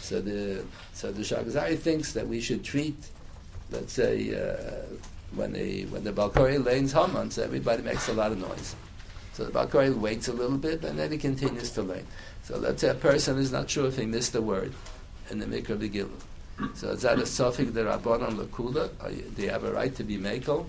So 0.00 0.20
the 0.20 0.64
so 0.92 1.12
the 1.12 1.22
Shagas 1.22 1.52
Aryeh 1.52 1.78
thinks 1.78 2.12
that 2.14 2.26
we 2.26 2.40
should 2.40 2.64
treat, 2.64 2.96
let's 3.70 3.92
say, 3.92 4.34
uh, 4.34 4.96
when 5.34 5.52
the 5.52 5.84
when 5.86 6.02
the 6.02 6.12
Balkori 6.12 6.62
lanes 6.64 6.92
Haman, 6.92 7.30
so 7.30 7.44
everybody 7.44 7.82
makes 7.82 8.08
a 8.08 8.12
lot 8.12 8.32
of 8.32 8.38
noise. 8.38 8.74
So 9.34 9.44
the 9.44 9.52
Balkori 9.52 9.94
waits 9.96 10.26
a 10.26 10.32
little 10.32 10.58
bit 10.58 10.84
and 10.84 10.98
then 10.98 11.12
he 11.12 11.18
continues 11.18 11.70
to 11.72 11.82
lane. 11.82 12.06
So 12.42 12.58
let's 12.58 12.80
say 12.80 12.88
a 12.88 12.94
person 12.94 13.38
is 13.38 13.52
not 13.52 13.70
sure 13.70 13.86
if 13.86 13.96
he 13.96 14.06
missed 14.06 14.34
a 14.34 14.42
word 14.42 14.72
in 15.30 15.38
the 15.38 15.46
Mikra 15.46 15.78
Megillah. 15.78 16.10
So 16.74 16.90
is 16.90 17.02
that 17.02 17.18
a 17.18 17.26
suffix 17.26 17.70
the 17.72 17.82
Rabbanon 17.82 18.36
Lakula? 18.36 18.90
Do 18.98 19.04
uh, 19.04 19.42
you 19.42 19.50
have 19.50 19.64
a 19.64 19.72
right 19.72 19.94
to 19.96 20.04
be 20.04 20.18
Mekel? 20.18 20.66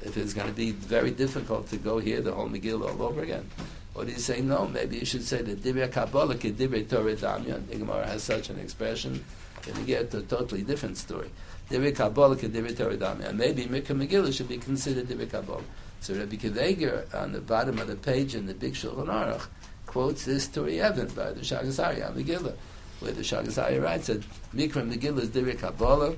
If 0.00 0.16
it's 0.16 0.32
going 0.32 0.48
to 0.48 0.54
be 0.54 0.72
very 0.72 1.10
difficult 1.10 1.68
to 1.70 1.76
go 1.76 1.98
here 1.98 2.20
the 2.20 2.32
whole 2.32 2.48
Megillah 2.48 2.94
all 2.94 3.02
over 3.02 3.22
again. 3.22 3.48
Or 3.94 4.04
do 4.04 4.12
you 4.12 4.18
say 4.18 4.40
no? 4.40 4.68
Maybe 4.68 4.98
you 4.98 5.04
should 5.04 5.24
say 5.24 5.42
that 5.42 5.62
Divrei 5.62 5.90
Kabbalah 5.90 6.36
ke 6.36 6.54
Divrei 6.54 6.88
Torah 6.88 7.16
Damyan. 7.16 7.66
The 7.68 7.76
Gemara 7.76 8.06
has 8.06 8.22
such 8.22 8.48
an 8.48 8.60
expression. 8.60 9.24
Then 9.62 9.76
you 9.80 9.86
get 9.86 10.14
a 10.14 10.22
totally 10.22 10.62
different 10.62 10.96
story. 10.98 11.30
Divrei 11.68 11.94
Kabbalah 11.94 12.36
ke 12.36 12.42
Divrei 12.42 12.76
Torah 12.76 12.96
Damyan. 12.96 13.34
Maybe 13.34 13.64
Mikra 13.64 13.96
Megillah 13.98 14.32
should 14.32 14.48
be 14.48 14.58
considered 14.58 15.08
Divrei 15.08 15.28
Kabbalah. 15.28 15.64
So 16.00 16.14
Rabbi 16.14 16.36
Keveger 16.36 17.12
on 17.12 17.32
the 17.32 17.40
bottom 17.40 17.80
of 17.80 17.88
the 17.88 17.96
page 17.96 18.36
in 18.36 18.46
the 18.46 18.54
Big 18.54 18.74
Shulchan 18.74 19.06
Aruch 19.06 19.48
quotes 19.86 20.24
this 20.24 20.46
Turi 20.46 20.78
Evan 20.78 21.08
by 21.08 21.32
the 21.32 21.40
Shagas 21.40 21.82
Aryeh 21.82 22.14
Megillah, 22.14 22.54
where 23.00 23.12
the 23.12 23.22
Shagas 23.22 23.62
Aryeh 23.62 23.82
writes 23.82 24.08
that 24.08 24.22
Mikra 24.54 24.88
Megillah 24.88 25.22
is 25.22 25.28
Divrei 25.30 25.58
Kabbalah. 25.58 26.16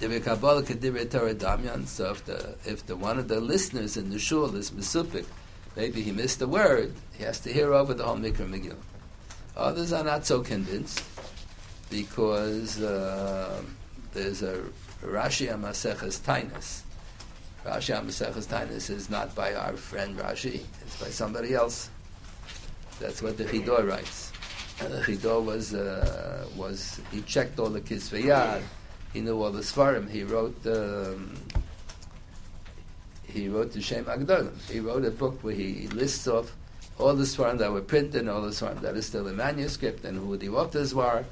Divrei 0.00 0.22
Kabbalah 0.22 0.62
ke 0.62 0.78
Divrei 0.78 1.10
Torah 1.10 1.34
Damyan. 1.34 1.86
So 1.86 2.10
if 2.10 2.24
the 2.24 2.54
if 2.64 2.86
the 2.86 2.96
one 2.96 3.18
of 3.18 3.28
the 3.28 3.40
listeners 3.40 3.96
in 3.96 4.10
the 4.10 4.18
shul 4.18 4.54
is 4.56 4.70
Mesupik, 4.70 5.26
maybe 5.76 6.02
he 6.02 6.12
missed 6.12 6.40
a 6.42 6.46
word, 6.46 6.94
he 7.16 7.24
has 7.24 7.40
to 7.40 7.52
hear 7.52 7.72
over 7.72 7.94
the 7.94 8.04
whole 8.04 8.16
Mikra 8.16 8.48
Megillah. 8.48 8.76
Others 9.56 9.92
are 9.92 10.04
not 10.04 10.26
so 10.26 10.42
convinced 10.42 11.02
because 11.90 12.80
uh, 12.82 13.62
there's 14.12 14.42
a 14.42 14.62
Rashi 15.02 15.48
Amaseches 15.48 16.20
Tainus. 16.20 16.82
Rashi 17.64 17.98
Amaseches 17.98 18.46
Tainus 18.46 18.90
is 18.90 19.08
not 19.08 19.34
by 19.34 19.54
our 19.54 19.74
friend 19.74 20.18
Rashi, 20.18 20.60
it's 20.82 21.00
by 21.00 21.08
somebody 21.08 21.54
else. 21.54 21.90
That's 23.00 23.22
what 23.22 23.36
the 23.36 23.44
Chidor 23.44 23.88
writes. 23.88 24.25
And 24.80 24.92
the 24.92 25.40
was, 25.40 25.74
uh, 25.74 26.46
was, 26.54 27.00
he 27.10 27.22
checked 27.22 27.58
all 27.58 27.70
the 27.70 27.80
Kisveyad, 27.80 28.62
he 29.12 29.20
knew 29.22 29.42
all 29.42 29.50
the 29.50 29.60
Svarim, 29.60 30.10
he 30.10 30.22
wrote 30.22 30.66
um, 30.66 31.34
he 33.36 33.48
wrote 33.48 33.72
the 33.72 33.82
Shem 33.82 34.04
Agdolim. 34.06 34.52
He 34.70 34.80
wrote 34.80 35.04
a 35.04 35.10
book 35.10 35.38
where 35.42 35.54
he 35.54 35.88
lists 35.88 36.26
off 36.26 36.54
all 36.98 37.14
the 37.14 37.24
Svarim 37.24 37.58
that 37.58 37.70
were 37.70 37.82
printed, 37.82 38.22
and 38.22 38.30
all 38.30 38.40
the 38.40 38.48
Svarim 38.48 38.80
that 38.80 38.94
are 38.94 39.02
still 39.02 39.28
in 39.28 39.36
manuscript, 39.36 40.04
and 40.04 40.18
who 40.18 40.36
the 40.36 40.48
authors 40.48 40.94
were. 40.94 41.24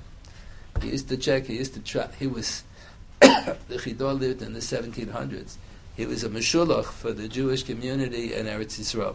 He 0.83 0.89
used 0.89 1.09
to 1.09 1.17
check, 1.17 1.47
he 1.47 1.57
used 1.57 1.75
to 1.75 1.81
try, 1.81 2.09
he 2.19 2.27
was, 2.27 2.65
the 3.21 3.57
Chidor 3.71 4.19
lived 4.19 4.43
in 4.43 4.53
the 4.53 4.61
1700s. 4.61 5.57
He 5.97 6.05
was 6.05 6.25
a 6.25 6.29
Meshulach 6.29 6.87
for 6.87 7.13
the 7.13 7.29
Jewish 7.29 7.63
community 7.63 8.35
in 8.35 8.47
Eretz 8.47 8.79
Yisrael. 8.79 9.15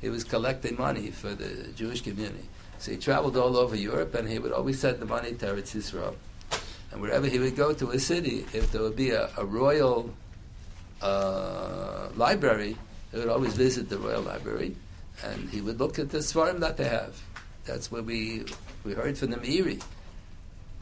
He 0.00 0.10
was 0.10 0.24
collecting 0.24 0.76
money 0.76 1.10
for 1.10 1.34
the 1.34 1.68
Jewish 1.74 2.02
community. 2.02 2.48
So 2.78 2.92
he 2.92 2.98
traveled 2.98 3.36
all 3.36 3.56
over 3.56 3.76
Europe, 3.76 4.14
and 4.14 4.28
he 4.28 4.38
would 4.38 4.52
always 4.52 4.80
send 4.80 5.00
the 5.00 5.06
money 5.06 5.32
to 5.32 5.46
Eretz 5.46 5.74
Yisrael. 5.74 6.14
And 6.92 7.00
wherever 7.00 7.26
he 7.26 7.38
would 7.38 7.56
go 7.56 7.72
to 7.72 7.90
a 7.90 7.98
city, 7.98 8.46
if 8.52 8.72
there 8.72 8.82
would 8.82 8.96
be 8.96 9.10
a, 9.10 9.30
a 9.36 9.44
royal 9.44 10.14
uh, 11.02 12.08
library, 12.16 12.76
he 13.12 13.18
would 13.18 13.28
always 13.28 13.54
visit 13.54 13.88
the 13.88 13.98
Royal 13.98 14.22
Library, 14.22 14.76
and 15.24 15.48
he 15.50 15.60
would 15.60 15.78
look 15.78 15.98
at 15.98 16.10
the 16.10 16.18
Svarim 16.18 16.60
that 16.60 16.76
they 16.76 16.88
have. 16.88 17.20
That's 17.64 17.90
where 17.90 18.02
we 18.02 18.44
we 18.84 18.92
heard 18.92 19.18
from 19.18 19.30
the 19.30 19.36
Meiri. 19.36 19.82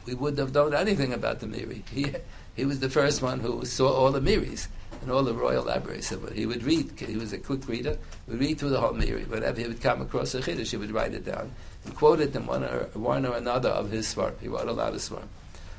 We 0.05 0.13
wouldn't 0.13 0.39
have 0.39 0.53
known 0.53 0.73
anything 0.73 1.13
about 1.13 1.39
the 1.39 1.47
Meiri. 1.47 1.87
He 1.89 2.13
he 2.55 2.65
was 2.65 2.79
the 2.79 2.89
first 2.89 3.21
one 3.21 3.39
who 3.39 3.65
saw 3.65 3.91
all 3.91 4.11
the 4.11 4.19
Meiris 4.19 4.67
and 5.01 5.11
all 5.11 5.23
the 5.23 5.33
royal 5.33 5.63
libraries. 5.63 6.07
So 6.07 6.19
he 6.27 6.45
would 6.45 6.63
read. 6.63 6.91
He 6.99 7.17
was 7.17 7.33
a 7.33 7.37
quick 7.37 7.67
reader. 7.67 7.97
He 8.25 8.31
Would 8.31 8.39
read 8.39 8.59
through 8.59 8.69
the 8.69 8.79
whole 8.79 8.93
Meiri. 8.93 9.27
Whenever 9.27 9.61
he 9.61 9.67
would 9.67 9.81
come 9.81 10.01
across 10.01 10.35
a 10.35 10.41
chiddush, 10.41 10.71
he 10.71 10.77
would 10.77 10.91
write 10.91 11.13
it 11.13 11.25
down 11.25 11.51
and 11.85 11.95
quote 11.95 12.19
it 12.19 12.35
in 12.35 12.45
one 12.45 12.63
or 12.63 12.89
one 12.93 13.25
or 13.25 13.35
another 13.35 13.69
of 13.69 13.91
his 13.91 14.13
svarim. 14.13 14.39
He 14.41 14.47
wrote 14.47 14.67
a 14.67 14.73
lot 14.73 14.93
of 14.93 14.99
svarim. 14.99 15.27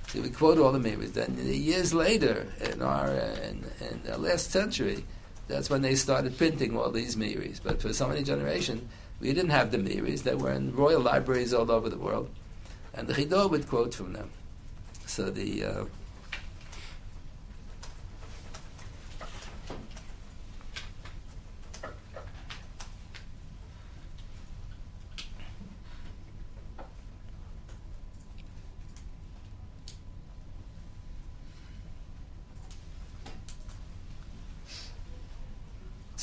So 0.08 0.20
we 0.20 0.30
quote 0.30 0.58
all 0.58 0.72
the 0.72 0.78
Meiri. 0.78 1.12
Then 1.12 1.36
years 1.36 1.92
later, 1.92 2.46
in 2.60 2.80
our 2.80 3.08
in, 3.08 3.64
in 3.80 4.02
the 4.04 4.16
last 4.16 4.50
century, 4.50 5.04
that's 5.48 5.68
when 5.68 5.82
they 5.82 5.94
started 5.94 6.38
printing 6.38 6.76
all 6.76 6.90
these 6.90 7.16
Meiris. 7.16 7.60
But 7.62 7.82
for 7.82 7.92
so 7.92 8.08
many 8.08 8.22
generations, 8.22 8.82
we 9.20 9.32
didn't 9.32 9.50
have 9.50 9.70
the 9.70 9.78
Meiris. 9.78 10.22
They 10.22 10.34
were 10.34 10.52
in 10.52 10.74
royal 10.74 11.00
libraries 11.00 11.52
all 11.52 11.70
over 11.70 11.88
the 11.88 11.98
world, 11.98 12.30
and 12.94 13.08
the 13.08 13.14
Chidor 13.14 13.50
would 13.50 13.68
quote 13.68 13.94
from 13.94 14.12
them. 14.12 14.30
So 15.06 15.30
the 15.30 15.64
uh, 15.64 15.84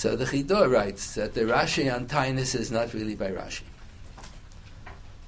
So 0.03 0.17
the 0.17 0.25
Chidor 0.25 0.69
writes 0.69 1.15
that 1.15 1.33
the 1.33 1.43
Rashi 1.43 1.89
on 1.89 2.07
Tainus 2.07 2.55
is 2.59 2.69
not 2.69 2.93
really 2.93 3.15
by 3.15 3.31
Rashi. 3.31 3.61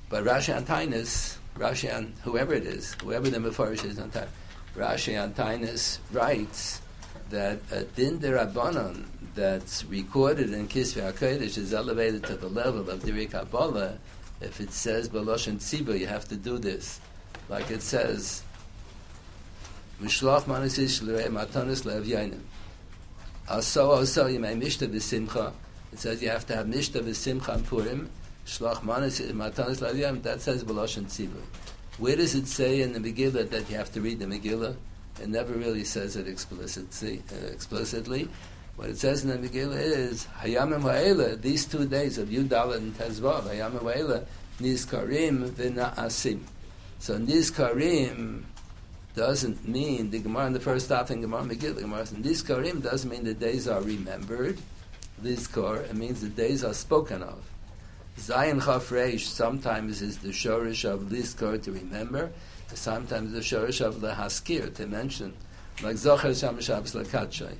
But 0.09 0.26
Rashi 0.26 0.53
on 0.53 0.65
Tainus, 0.65 1.38
Rashi 1.57 1.95
on 1.95 2.11
whoever 2.23 2.53
it 2.53 2.65
is, 2.65 2.93
whoever 3.01 3.30
the 3.30 3.38
Mefarish 3.38 3.86
is 3.86 3.97
on 3.99 4.11
Tainus, 4.11 4.28
Rashi 4.76 5.17
on 5.17 5.32
Antinus 5.32 5.99
writes 6.11 6.82
that 7.30 7.59
a 7.71 7.84
din 7.86 8.19
derabanan 8.19 9.05
that's 9.34 9.86
recorded 9.86 10.51
in 10.51 10.67
Kisvei 10.67 11.09
HaKodesh 11.13 11.57
is 11.57 11.73
elevated 11.73 12.26
to 12.26 12.36
the 12.36 12.49
level 12.49 12.89
of 12.89 13.01
Diri 13.01 13.32
Kabbalah. 13.32 13.97
If 14.41 14.59
it 14.59 14.73
says 14.73 15.07
Baloshan 15.07 15.55
Tziba, 15.55 15.97
you 15.97 16.07
have 16.07 16.28
to 16.28 16.36
do 16.36 16.57
this. 16.57 16.99
Like 17.47 17.71
it 17.71 17.82
says, 17.82 18.43
Mishlach 20.01 20.43
Manasish 20.43 21.01
L'rei 21.01 21.28
Matanis 21.28 21.86
Lev 21.86 22.03
Yainim. 22.03 22.41
Also, 23.48 23.91
also, 23.91 24.28
you 24.28 24.39
may 24.39 24.56
mishta 24.56 24.88
v'simcha. 24.88 25.54
It 25.93 26.00
says 26.00 26.22
you 26.22 26.30
have 26.30 26.48
to 26.48 26.56
have 26.56 26.66
mishta 26.66 27.02
v'simcha 27.02 27.50
and 27.56 27.66
Purim. 27.66 28.10
Shlach 28.46 28.84
manis 28.84 29.22
matanis 29.22 29.80
ladiyam. 29.80 30.22
That 30.24 30.41
says 30.41 30.64
b'loshen 30.64 31.06
tzibur. 31.06 31.43
Where 31.98 32.16
does 32.16 32.36
it 32.36 32.48
say 32.48 32.82
in 32.82 32.93
the 32.93 33.00
Megillah 33.00 33.50
that 33.52 33.70
you 33.70 33.78
have 33.78 33.91
to 33.93 34.02
read 34.02 34.20
the 34.20 34.26
Megillah? 34.26 34.76
It 35.22 35.30
never 35.30 35.54
really 35.54 35.84
says 35.84 36.16
it 36.16 36.28
explicitly. 36.28 37.22
Explicitly. 37.52 38.28
What 38.76 38.89
it 38.89 38.98
says 38.98 39.24
in 39.24 39.30
the 39.30 39.48
Megillah 39.48 39.80
is 39.80 40.28
Hayamim 40.41 40.82
Ha'ela. 40.82 41.38
These 41.38 41.66
two 41.66 41.86
days 41.86 42.18
of 42.18 42.30
Yudal 42.30 42.76
and 42.76 42.93
Tezvav. 42.98 43.43
Hayamim 43.43 43.82
Ha'ela 43.84 44.26
nizkarim 44.60 45.52
v'na'asim. 45.52 46.41
So 47.00 47.18
nizkarim 47.18 48.43
doesn't 49.16 49.68
mean 49.68 50.11
the 50.11 50.20
Gemara 50.20 50.47
in 50.47 50.53
the 50.53 50.59
first 50.59 50.86
stop 50.86 51.09
in 51.09 51.22
Gemara 51.22 51.43
Megillah. 51.43 51.82
Gemara 51.82 52.03
nizkarim 52.03 52.84
doesn't 52.84 53.09
mean 53.09 53.24
the 53.24 53.34
days 53.34 53.68
are 53.68 53.82
remembered. 53.82 54.59
Nizkar 55.24 55.89
it 55.89 55.95
means 55.95 56.22
the 56.22 56.30
days 56.30 56.63
are 56.63 56.74
spoken 56.74 57.24
of. 57.24 57.43
Zayin 58.20 58.63
Chaf 58.63 59.22
sometimes 59.22 60.01
is 60.01 60.20
the 60.20 60.30
shorish 60.30 60.86
of 60.86 61.01
Lizkar 61.01 61.61
to 61.63 61.72
remember, 61.72 62.32
sometimes 62.74 63.34
the 63.34 63.39
shorish 63.39 63.82
of 63.82 63.99
the 64.01 64.13
Haskir 64.13 64.74
to 64.76 64.88
mention, 64.88 65.34
like 65.84 65.95
Zocher 65.95 66.38
Sham 66.38 66.59
Shabbos 66.61 66.93
Lakatshay. 66.93 67.55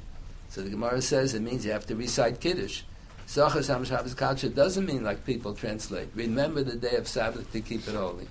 So 0.49 0.62
the 0.62 0.70
Gemara 0.70 1.01
says 1.01 1.34
it 1.34 1.41
means 1.41 1.66
you 1.66 1.72
have 1.72 1.86
to 1.88 1.95
recite 1.95 2.39
Kiddush. 2.39 2.84
Zocher 3.28 3.66
Sham 3.66 3.84
Shabbos 3.84 4.16
Lakatshay 4.16 4.56
doesn't 4.56 4.86
mean 4.86 5.03
like 5.03 5.26
people 5.26 5.53
translate. 5.53 6.08
Remember 6.16 6.64
the 6.64 6.78
day 6.78 6.95
of 6.95 7.08
Sabbath 7.08 7.51
to 7.51 7.60
keep 7.60 7.86
it 7.88 7.95
holy. 7.95 8.28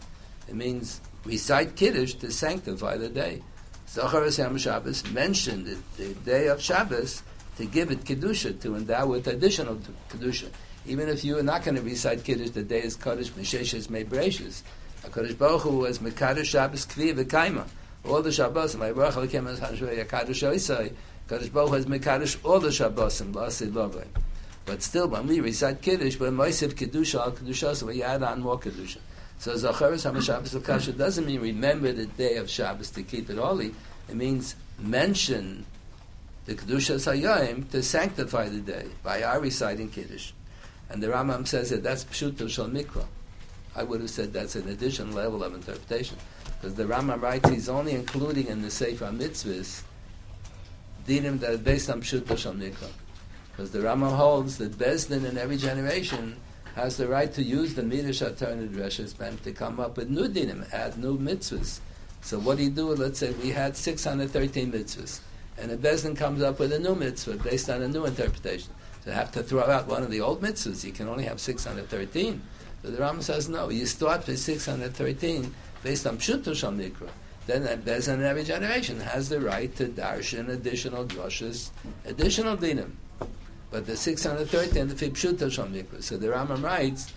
It 0.48 0.54
means 0.54 1.02
recite 1.24 1.76
Kiddush 1.76 2.14
to 2.14 2.30
sanctify 2.30 2.96
the 2.96 3.08
day. 3.08 3.42
Zocher 3.88 4.34
Sham 4.34 4.56
Shabbos 4.58 5.08
mentioned 5.10 5.66
the, 5.66 5.78
the 6.02 6.14
day 6.14 6.48
of 6.48 6.60
Shabbos 6.60 7.22
to 7.56 7.66
give 7.66 7.90
it 7.90 8.04
Kedusha, 8.04 8.60
to 8.62 8.76
endow 8.76 9.04
it 9.04 9.08
with 9.08 9.26
additional 9.28 9.78
Kedusha 10.08 10.48
even 10.86 11.08
if 11.08 11.24
you 11.24 11.38
are 11.38 11.42
not 11.42 11.64
going 11.64 11.76
to 11.76 11.82
recite 11.82 12.24
Kiddush, 12.24 12.50
the 12.50 12.62
day 12.62 12.82
is 12.82 12.96
Kaddish, 12.96 13.30
Mesheshes, 13.30 13.88
Mebreshis. 13.88 14.62
HaKadosh 15.02 15.38
Baruch 15.38 15.62
Hu 15.62 15.78
was 15.78 15.98
Mekadosh 15.98 16.44
Shabbos 16.44 16.86
Kvi 16.86 17.14
V'kaima. 17.14 17.66
All 18.04 18.20
the 18.20 18.30
Shabbos, 18.30 18.76
my 18.76 18.92
Baruch 18.92 19.34
as 19.34 19.60
Hashvei 19.60 20.04
HaKadosh 20.04 20.52
Oisai, 20.52 20.92
HaKadosh 21.28 21.52
Baruch 21.52 21.68
Hu 21.70 21.74
has 21.74 21.86
Mekadosh 21.86 22.36
all 22.44 22.60
the 22.60 22.70
Shabbos, 22.70 23.20
and 23.22 23.34
Lasi 23.34 23.70
Lovay. 23.70 24.06
But 24.66 24.82
still, 24.82 25.08
when 25.08 25.26
we 25.26 25.40
recite 25.40 25.80
Kiddush, 25.80 26.16
but 26.16 26.32
Moisiv 26.32 26.76
Kiddush 26.76 27.14
al 27.14 27.32
Kiddush, 27.32 27.60
so 27.60 27.86
we 27.86 28.02
add 28.02 28.22
on 28.22 28.40
more 28.40 28.58
Kiddush. 28.58 28.96
So 29.38 29.52
Zacharis 29.54 30.10
HaMashabbos 30.10 30.64
Kasha 30.64 30.92
doesn't 30.92 31.26
mean 31.26 31.40
remember 31.40 31.92
the 31.92 32.06
day 32.06 32.36
of 32.36 32.48
Shabbos 32.48 32.90
to 32.92 33.02
keep 33.02 33.28
it 33.28 33.36
holy. 33.36 33.74
It 34.08 34.14
means 34.14 34.54
mention 34.78 35.66
the 36.46 36.54
Kedusha 36.54 36.96
Sayyim 36.96 37.70
to 37.70 37.82
sanctify 37.82 38.48
the 38.48 38.60
day 38.60 38.86
by 39.02 39.22
our 39.22 39.40
reciting 39.40 39.90
Kiddush. 39.90 40.32
And 40.90 41.02
the 41.02 41.08
Rambam 41.08 41.46
says 41.46 41.70
that 41.70 41.82
that's 41.82 42.04
Pshuto 42.04 42.48
Shal 42.48 42.68
Mikra. 42.68 43.06
I 43.74 43.82
would 43.82 44.00
have 44.00 44.10
said 44.10 44.32
that's 44.32 44.54
an 44.54 44.68
additional 44.68 45.14
level 45.14 45.42
of 45.42 45.54
interpretation. 45.54 46.16
Because 46.44 46.74
the 46.74 46.84
Rambam 46.84 47.20
writes 47.20 47.48
he's 47.48 47.68
only 47.68 47.92
including 47.92 48.46
in 48.46 48.62
the 48.62 48.70
Sefer 48.70 49.06
Mitzvahs 49.06 49.82
dinim 51.06 51.40
that 51.40 51.50
are 51.50 51.58
based 51.58 51.90
on 51.90 52.02
Pshuto 52.02 52.36
Shal 52.36 52.52
Mikra. 52.52 52.88
Because 53.50 53.70
the 53.70 53.80
Rambam 53.80 54.14
holds 54.16 54.58
that 54.58 54.72
Bezdin 54.72 55.24
in 55.24 55.38
every 55.38 55.56
generation 55.56 56.36
has 56.74 56.96
the 56.96 57.06
right 57.06 57.32
to 57.32 57.42
use 57.42 57.74
the 57.74 57.82
Midrash 57.82 58.20
Attorney 58.20 58.66
Dreshes 58.66 59.14
to 59.14 59.52
come 59.52 59.78
up 59.78 59.96
with 59.96 60.10
new 60.10 60.28
dinim, 60.28 60.72
add 60.72 60.98
new 60.98 61.16
mitzvahs. 61.18 61.80
So 62.20 62.38
what 62.38 62.56
do 62.56 62.64
you 62.64 62.70
do? 62.70 62.88
Let's 62.88 63.18
say 63.18 63.32
we 63.32 63.50
had 63.50 63.76
613 63.76 64.72
mitzvahs, 64.72 65.20
and 65.58 65.70
a 65.70 65.76
Bezdin 65.76 66.16
comes 66.16 66.42
up 66.42 66.58
with 66.58 66.72
a 66.72 66.78
new 66.78 66.94
mitzvah 66.94 67.36
based 67.36 67.70
on 67.70 67.82
a 67.82 67.88
new 67.88 68.06
interpretation 68.06 68.72
to 69.04 69.12
have 69.12 69.30
to 69.32 69.42
throw 69.42 69.64
out 69.64 69.86
one 69.86 70.02
of 70.02 70.10
the 70.10 70.20
old 70.20 70.40
mitzvahs. 70.42 70.84
You 70.84 70.92
can 70.92 71.08
only 71.08 71.24
have 71.24 71.40
613. 71.40 72.42
But 72.82 72.96
the 72.96 73.02
Rambam 73.02 73.22
says 73.22 73.48
no. 73.48 73.70
You 73.70 73.86
start 73.86 74.26
with 74.26 74.38
613 74.38 75.54
based 75.82 76.06
on 76.06 76.18
Shal 76.18 76.38
Mikra. 76.38 77.08
Then 77.46 77.64
that 77.64 77.84
Bezin 77.84 78.14
in 78.14 78.24
every 78.24 78.44
generation 78.44 79.00
has 79.00 79.28
the 79.28 79.40
right 79.40 79.74
to 79.76 79.88
darshan 79.88 80.48
additional 80.48 81.04
drushes, 81.04 81.70
additional 82.04 82.56
dinim. 82.56 82.92
But 83.74 83.86
the 83.86 83.96
613, 83.96 84.86
the 84.86 85.50
Shal 85.50 85.66
Mikra. 85.66 86.00
So 86.00 86.16
the 86.16 86.28
Rambam 86.28 86.62
writes, 86.62 87.12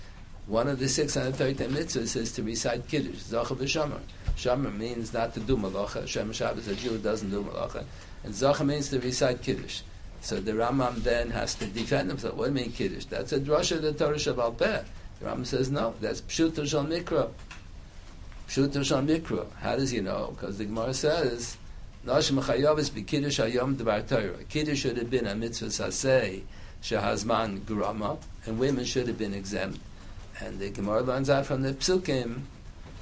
one 0.48 0.68
of 0.68 0.80
the 0.80 0.90
613 0.90 1.70
mitzvahs 1.70 2.16
is 2.16 2.32
to 2.32 2.42
recite 2.42 2.88
Kiddush, 2.88 3.18
Zacha 3.18 3.56
v'Shomer. 3.56 4.00
Shomer 4.36 4.76
means 4.76 5.14
not 5.14 5.36
to 5.36 5.40
do 5.40 5.56
malacha. 5.56 6.08
Shem 6.08 6.34
Shabbos, 6.34 6.68
a 6.68 6.74
Jew 6.74 6.98
doesn't 6.98 7.30
do 7.30 7.44
malacha. 7.44 7.86
And 8.24 8.34
Zacha 8.34 8.66
means 8.66 8.90
to 8.90 9.00
recite 9.00 9.44
Kiddush. 9.44 9.82
So 10.22 10.40
the 10.40 10.54
Rambam 10.54 10.96
then 11.04 11.30
has 11.30 11.54
to 11.54 11.68
defend 11.68 12.10
himself. 12.10 12.34
What 12.34 12.46
do 12.46 12.60
you 12.60 12.66
mean 12.66 12.72
Kiddush? 12.72 13.06
That's 13.06 13.34
a 13.34 13.40
drasha 13.40 13.80
the 13.80 13.94
Torah 13.94 14.16
Shabbat 14.16 14.58
Peh. 14.58 14.82
The 15.20 15.26
Rambam 15.28 15.46
says 15.46 15.70
no, 15.70 15.94
that's 16.02 16.22
Pshuto 16.22 16.68
Shal 16.68 16.86
Mikra. 16.86 17.30
Pshuto 18.48 18.84
Shal 18.84 19.04
Mikra. 19.04 19.46
How 19.60 19.76
does 19.76 19.92
he 19.92 20.02
know? 20.02 20.34
Because 20.36 20.58
the 20.58 20.66
Gemara 20.66 20.96
says, 20.96 21.56
Nash 22.08 22.32
Mechayavis 22.32 22.96
be 22.96 23.04
Kiddush 23.04 23.38
Hayom 23.42 23.78
Devar 23.78 24.00
Torah. 24.00 24.42
Kiddush 24.48 24.80
should 24.80 24.96
have 24.96 25.10
been 25.10 25.28
a 25.28 25.36
mitzvah 25.36 25.66
saseh, 25.66 26.42
shehazman 26.82 27.66
grama, 27.66 28.18
and 28.46 28.58
women 28.58 28.86
should 28.86 29.10
have 29.10 29.18
been 29.18 29.34
exempt. 29.34 29.78
And 30.40 30.58
the 30.58 30.70
Gemara 30.70 31.02
learns 31.02 31.30
out 31.30 31.46
from 31.46 31.64
the 31.64 31.74
Psukim 31.74 32.44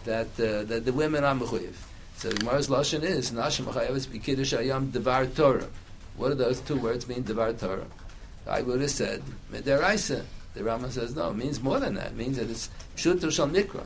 that, 0.05 0.29
uh, 0.39 0.63
that 0.63 0.85
the 0.85 0.91
women 0.91 1.23
are 1.23 1.35
mechuyev. 1.35 1.75
So 2.17 2.29
the 2.29 2.39
Gemara's 2.39 2.67
lashon 2.67 3.03
is, 3.03 3.31
Nash 3.31 3.61
Mechayavis 3.61 4.11
be 4.11 4.17
Kiddush 4.17 4.55
Hayom 4.55 4.91
Devar 4.91 5.27
Torah. 5.27 5.67
What 6.17 6.29
do 6.29 6.33
those 6.33 6.59
two 6.61 6.77
words 6.77 7.07
mean, 7.07 7.21
Devar 7.21 7.53
Torah? 7.53 7.85
I 8.47 8.63
would 8.63 8.81
have 8.81 8.89
said, 8.89 9.21
Mederaisa. 9.51 10.23
The 10.55 10.63
Rama 10.63 10.89
says, 10.89 11.15
no, 11.15 11.29
it 11.29 11.35
means 11.35 11.61
more 11.61 11.79
than 11.79 11.93
that. 11.93 12.07
It 12.07 12.15
means 12.15 12.37
that 12.37 12.49
it's 12.49 12.71
Pshuto 12.95 13.31
Shal 13.31 13.49
Mikra. 13.49 13.83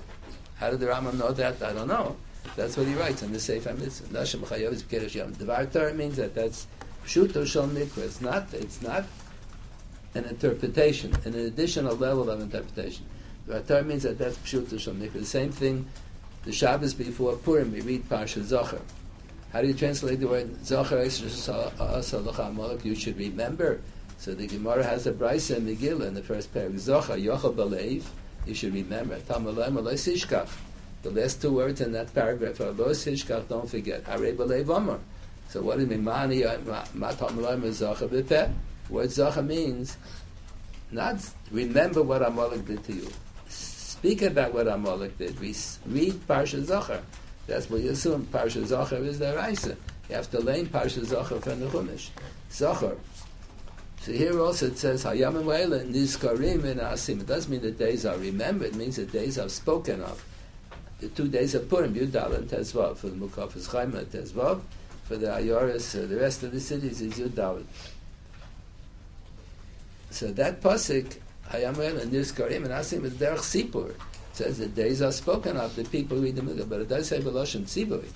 How 0.60 0.70
did 0.70 0.80
the 0.80 0.88
Rama 0.88 1.12
know 1.12 1.34
that? 1.34 1.62
I 1.62 1.74
don't 1.74 1.90
know. 1.90 2.16
That's 2.56 2.76
what 2.78 2.88
he 2.88 2.94
writes 2.94 3.22
in 3.22 3.32
the 3.32 3.40
Sefer 3.40 3.74
Mitzvah. 3.74 4.18
Nashem 4.18 4.42
Chayav 4.42 4.74
is 4.74 4.84
Keresh 4.84 5.16
Yom. 5.16 5.34
Devar 5.34 5.66
Torah 5.66 5.94
means 5.94 6.18
that 6.18 6.36
that's 6.36 6.68
Pshuto 7.06 7.46
Shal 7.46 7.68
Mikra. 7.68 8.00
It's 8.00 8.22
not, 8.22 8.54
it's 8.54 8.82
not 8.82 9.06
an 10.16 10.26
interpretation, 10.26 11.16
an 11.26 11.36
additional 11.36 11.96
level 11.96 12.30
of 12.30 12.42
interpretation. 12.42 13.06
Devar 13.46 13.62
Torah 13.62 13.84
means 13.84 14.04
that 14.04 14.18
that's 14.18 14.38
Pshuto 14.38 14.80
Shal 14.80 14.94
Mikra. 14.94 15.14
The 15.14 15.26
same 15.26 15.52
thing, 15.52 15.88
the 16.44 16.52
Shabbos 16.52 16.94
before 16.94 17.36
Purim, 17.36 17.72
we 17.72 17.82
read 17.82 18.10
Parsha 18.10 18.44
Zohar. 18.44 18.82
How 19.52 19.62
do 19.62 19.68
you 19.68 19.74
translate 19.74 20.20
the 20.20 20.28
word 20.28 20.50
Amalek? 22.40 22.86
You 22.86 22.96
should 22.96 23.18
remember. 23.18 23.82
So 24.20 24.36
the 24.36 24.46
Gemara 24.48 24.84
has 24.84 25.08
a 25.08 25.14
brisa 25.14 25.58
in 25.58 25.66
Megillah 25.66 26.08
in 26.08 26.14
the 26.14 26.22
first 26.22 26.54
paragraph. 26.54 26.82
Zachar 26.82 27.16
Yochel 27.16 27.56
Balev. 27.56 28.04
You 28.46 28.54
should 28.54 28.74
remember. 28.74 29.18
Sishkach. 29.18 30.50
The 31.02 31.12
last 31.12 31.42
two 31.42 31.54
words 31.54 31.82
in 31.82 31.94
that 31.94 32.14
paragraph 32.14 32.60
are 32.60 32.72
Lo 32.72 32.90
Sishkach. 32.90 33.48
Don't 33.48 33.70
forget. 33.70 34.06
So 34.06 35.62
what 35.62 35.76
does 35.76 35.86
it 35.86 35.90
mean? 35.90 36.04
Mani 36.04 36.42
Bepeh. 36.42 38.54
Word 38.90 39.12
Zachar 39.12 39.44
means 39.44 39.98
not 40.92 41.18
remember 41.52 42.02
what 42.02 42.24
Amalek 42.24 42.66
did 42.66 42.84
to 42.86 42.94
you. 42.94 43.08
Speak 43.48 44.24
about 44.24 44.54
what 44.54 44.68
Amalek 44.68 45.18
did. 45.18 45.40
We 45.40 45.56
Read 45.86 46.14
Parsha 46.28 46.64
Zachar. 46.64 47.02
That's 47.46 47.70
what 47.70 47.82
you 47.82 47.92
assume. 47.92 48.26
Parsha 48.26 48.66
Zachar 48.66 48.98
is 48.98 49.20
the 49.20 49.36
Raisa. 49.36 49.76
You 50.10 50.16
have 50.16 50.30
to 50.32 50.40
learn 50.40 50.66
Parsha 50.68 51.06
Zachar 51.06 51.40
from 51.40 51.60
the 51.60 51.68
Chumash. 51.68 52.10
Zachar. 52.52 52.98
So 54.02 54.12
here 54.12 54.40
also 54.40 54.68
it 54.68 54.78
says 54.78 55.04
Hayam 55.04 55.44
Nizkarim 55.44 56.64
and 56.64 56.80
Asim. 56.80 57.22
It 57.22 57.28
doesn't 57.28 57.52
mean 57.52 57.62
the 57.62 57.72
days 57.72 58.06
are 58.06 58.18
remembered. 58.18 58.70
It 58.70 58.76
means 58.76 58.96
the 58.96 59.06
days 59.06 59.38
are 59.38 59.50
spoken 59.50 60.02
of. 60.02 60.24
The 61.00 61.08
two 61.10 61.28
days 61.28 61.56
of 61.56 61.70
Purim, 61.70 61.94
Yudal 61.96 62.36
and 62.36 62.50
Tezvav. 62.50 62.98
For 62.98 63.08
the 63.08 63.16
Mukafas 63.16 63.72
Chaim 63.72 63.96
and 63.96 64.12
Tezvav. 64.12 64.62
For 65.06 65.18
the 65.18 65.28
Ayoris, 65.28 66.02
uh, 66.02 66.08
the 66.08 66.18
rest 66.18 66.44
of 66.44 66.52
the 66.52 66.60
cities 66.60 67.02
is 67.02 67.14
Yudal. 67.14 67.64
So 70.12 70.28
that 70.28 70.62
pasuk 70.62 71.18
Hayam 71.50 71.76
Waila 71.76 72.06
Nizkarim 72.08 72.66
and 72.66 72.68
Asim 72.68 73.04
is 73.06 73.14
Derech 73.14 73.40
Sipur 73.40 73.94
says 74.40 74.58
the 74.58 74.68
days 74.68 75.02
are 75.02 75.12
spoken 75.12 75.58
of, 75.58 75.76
the 75.76 75.84
people 75.84 76.18
read 76.18 76.36
the 76.36 76.42
Megillah, 76.42 76.70
but 76.70 76.80
it 76.80 76.88
does 76.88 77.10
say 77.10 77.20
Beloshen 77.20 77.64
Tzibui. 77.64 78.08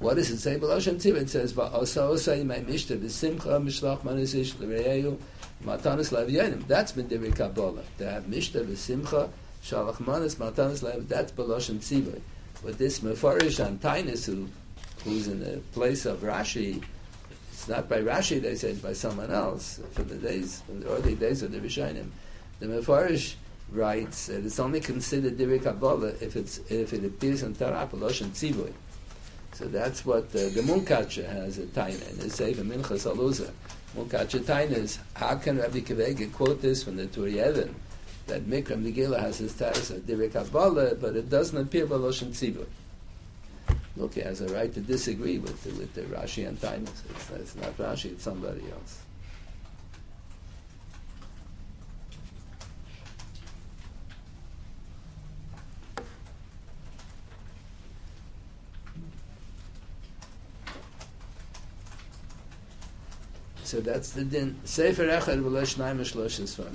What 0.00 0.16
does 0.16 0.30
it 0.30 0.36
say? 0.36 0.58
Beloshen 0.58 0.96
Tzibui, 0.96 1.22
it 1.22 1.30
says, 1.30 1.54
Va'osa 1.54 2.02
osa 2.02 2.36
yimei 2.36 2.62
mishta, 2.62 2.98
v'simcha 2.98 3.58
mishlach 3.62 4.02
manisish 4.02 4.58
l'reyeyu, 4.60 5.18
matanis 5.64 6.12
lev 6.12 6.68
That's 6.68 6.92
Mediri 6.92 7.34
Kabbalah. 7.34 7.84
To 7.96 8.10
have 8.10 8.24
mishta, 8.24 8.62
v'simcha, 8.62 9.30
shalach 9.62 10.00
manis, 10.00 10.36
matanis 10.36 10.82
lev, 10.82 11.08
that's 11.08 11.32
Beloshen 11.32 11.78
Tzibui. 11.78 12.20
But 12.64 12.78
this 12.78 13.00
Mefarish 13.00 13.64
and 13.64 13.80
Tainus, 13.80 14.26
who 14.26 14.48
who's 15.04 15.28
in 15.28 15.40
the 15.40 15.58
place 15.72 16.06
of 16.06 16.20
Rashi, 16.20 16.82
it's 17.52 17.68
not 17.68 17.88
by 17.88 18.00
Rashi, 18.00 18.40
they 18.40 18.54
say 18.54 18.70
it's 18.70 18.80
by 18.80 18.92
someone 18.92 19.30
else, 19.30 19.80
from 19.92 20.08
the 20.08 20.16
days, 20.16 20.62
from 20.62 20.80
the 20.80 20.90
early 20.90 21.14
days 21.14 21.42
of 21.42 21.52
the 21.52 21.58
Rishonim. 21.58 22.08
The 22.60 22.66
Mefarish 22.66 23.34
writes 23.70 24.26
that 24.26 24.44
it's 24.44 24.58
only 24.58 24.80
considered 24.80 25.36
Divrei 25.36 25.62
Kabbalah 25.62 26.12
if, 26.20 26.36
it's, 26.36 26.58
if 26.70 26.92
it 26.92 27.04
appears 27.04 27.42
in 27.42 27.54
Torah, 27.54 27.88
Palosh, 27.90 28.22
and 28.22 28.32
Tzivui. 28.32 28.72
So 29.52 29.66
that's 29.66 30.04
what 30.04 30.24
uh, 30.26 30.48
the 30.50 30.62
Munkacher 30.64 31.26
has 31.26 31.58
a 31.58 31.62
taina 31.66 32.10
in 32.12 32.18
his 32.18 32.34
Sefer 32.34 32.62
Minchas 32.62 33.12
Elazar. 33.12 33.50
Munkacher 33.96 34.40
taina 34.40 34.72
is, 34.72 34.98
how 35.14 35.36
can 35.36 35.58
Rabbi 35.58 35.80
Kivega 35.80 36.32
quote 36.32 36.62
this 36.62 36.84
from 36.84 36.96
the 36.96 37.06
Turei 37.06 37.36
that 38.28 38.46
Mikra 38.46 38.76
Megillah 38.82 39.20
has 39.20 39.38
his 39.38 39.52
status 39.52 39.90
of 39.90 40.02
Divrei 40.02 40.32
Kabbalah, 40.32 40.94
but 40.94 41.16
it 41.16 41.28
doesn't 41.28 41.58
appear 41.58 41.86
by 41.86 41.96
Loshen 41.96 42.28
Tzivui. 42.28 42.66
Look, 43.96 44.14
he 44.14 44.20
has 44.20 44.40
a 44.40 44.48
right 44.54 44.72
to 44.72 44.80
disagree 44.80 45.38
with 45.38 45.62
the, 45.64 45.70
with 45.70 45.92
the 45.94 46.02
Rashi 46.02 46.46
and 46.46 46.60
Tainas. 46.60 47.02
It's, 47.10 47.30
it's 47.30 47.56
not 47.56 47.76
Rashi, 47.76 48.12
it's 48.12 48.22
somebody 48.22 48.62
else. 48.72 49.00
So 63.68 63.80
that's 63.80 64.12
the 64.12 64.24
din. 64.24 64.56
Sefer 64.64 65.04
Echad 65.04 65.44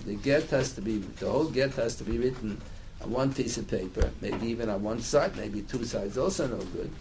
The 0.05 0.13
get 0.13 0.43
has 0.51 0.73
to 0.73 0.81
be, 0.81 0.99
the 0.99 1.27
whole 1.27 1.45
get 1.45 1.73
has 1.73 1.95
to 1.95 2.03
be 2.03 2.19
written 2.19 2.61
on 3.01 3.09
one 3.09 3.33
piece 3.33 3.57
of 3.57 3.67
paper, 3.67 4.11
maybe 4.21 4.45
even 4.45 4.69
on 4.69 4.83
one 4.83 5.01
side, 5.01 5.35
maybe 5.35 5.63
two 5.63 5.85
sides, 5.85 6.19
also 6.19 6.45
no 6.45 6.57
good. 6.57 6.91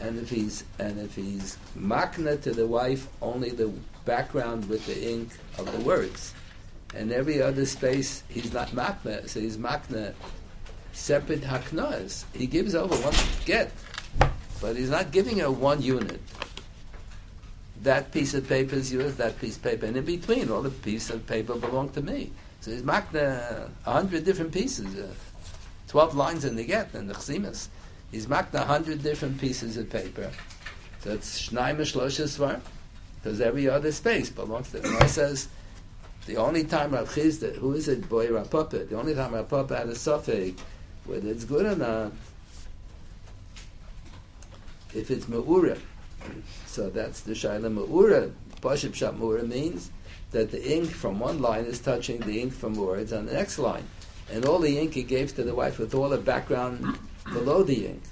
And 0.00 0.18
if 0.18 0.28
he's 0.28 0.64
and 0.80 0.98
if 0.98 1.14
he's 1.14 1.56
makna 1.78 2.42
to 2.42 2.52
the 2.52 2.66
wife, 2.66 3.06
only 3.22 3.50
the 3.50 3.72
background 4.04 4.68
with 4.68 4.84
the 4.86 5.08
ink 5.08 5.30
of 5.56 5.70
the 5.70 5.78
words, 5.84 6.34
and 6.92 7.12
every 7.12 7.40
other 7.40 7.64
space 7.64 8.24
he's 8.28 8.52
not 8.52 8.70
makna, 8.70 9.28
so 9.28 9.38
he's 9.38 9.56
makna 9.56 10.14
separate 10.92 11.42
haknas. 11.42 12.24
He 12.34 12.48
gives 12.48 12.74
over 12.74 12.96
one 12.96 13.14
get, 13.44 13.70
but 14.60 14.74
he's 14.74 14.90
not 14.90 15.12
giving 15.12 15.38
her 15.38 15.50
one 15.52 15.80
unit 15.80 16.20
that 17.86 18.10
piece 18.10 18.34
of 18.34 18.48
paper 18.48 18.74
is 18.74 18.92
yours, 18.92 19.14
that 19.14 19.38
piece 19.40 19.56
of 19.56 19.62
paper, 19.62 19.86
and 19.86 19.96
in 19.96 20.04
between, 20.04 20.50
all 20.50 20.60
the 20.60 20.70
pieces 20.70 21.10
of 21.10 21.26
paper 21.26 21.54
belong 21.54 21.88
to 21.90 22.02
me. 22.02 22.32
So 22.60 22.72
he's 22.72 22.82
marked 22.82 23.14
a 23.14 23.68
hundred 23.84 24.24
different 24.24 24.52
pieces, 24.52 24.96
uh, 24.96 25.06
twelve 25.86 26.16
lines 26.16 26.44
in 26.44 26.56
the 26.56 26.64
get 26.64 26.92
in 26.94 27.06
the 27.06 27.14
chsimas. 27.14 27.68
He's 28.10 28.26
marked 28.26 28.54
a 28.56 28.62
hundred 28.62 29.04
different 29.04 29.40
pieces 29.40 29.76
of 29.76 29.88
paper. 29.88 30.32
So 31.00 31.12
it's 31.12 31.48
shnaim 31.48 31.78
shloshes 31.78 32.60
because 33.22 33.40
every 33.40 33.68
other 33.68 33.92
space 33.92 34.30
belongs 34.30 34.72
to 34.72 34.82
him. 34.82 35.08
says 35.08 35.48
the 36.26 36.38
only 36.38 36.64
time 36.64 36.90
Rav 36.90 37.08
Chisda, 37.08 37.54
who 37.56 37.74
is 37.74 37.86
it, 37.86 38.08
boy 38.08 38.28
Rav 38.32 38.50
Papa, 38.50 38.78
the 38.78 38.98
only 38.98 39.14
time 39.14 39.32
Rav 39.32 39.48
Papa 39.48 39.76
had 39.76 39.88
a 39.88 39.94
suffix, 39.94 40.60
whether 41.04 41.28
it's 41.28 41.44
good 41.44 41.66
or 41.66 41.76
not, 41.76 42.12
if 44.92 45.08
it's 45.08 45.28
me'ura, 45.28 45.78
so 46.76 46.90
that's 46.90 47.22
the 47.22 47.32
Shaila 47.32 47.72
Ma'ura. 47.74 48.30
Pashib 48.60 48.94
Shat 48.94 49.14
Ma'ura 49.14 49.48
means 49.48 49.90
that 50.32 50.50
the 50.50 50.76
ink 50.76 50.90
from 50.90 51.18
one 51.18 51.40
line 51.40 51.64
is 51.64 51.80
touching 51.80 52.20
the 52.20 52.42
ink 52.42 52.52
from 52.52 52.74
words 52.74 53.14
on 53.14 53.24
the 53.24 53.32
next 53.32 53.58
line. 53.58 53.84
And 54.30 54.44
all 54.44 54.58
the 54.58 54.78
ink 54.78 54.92
he 54.92 55.02
gave 55.02 55.34
to 55.36 55.42
the 55.42 55.54
wife 55.54 55.78
with 55.78 55.94
all 55.94 56.10
the 56.10 56.18
background 56.18 56.98
below 57.32 57.62
the 57.62 57.86
ink. 57.86 58.02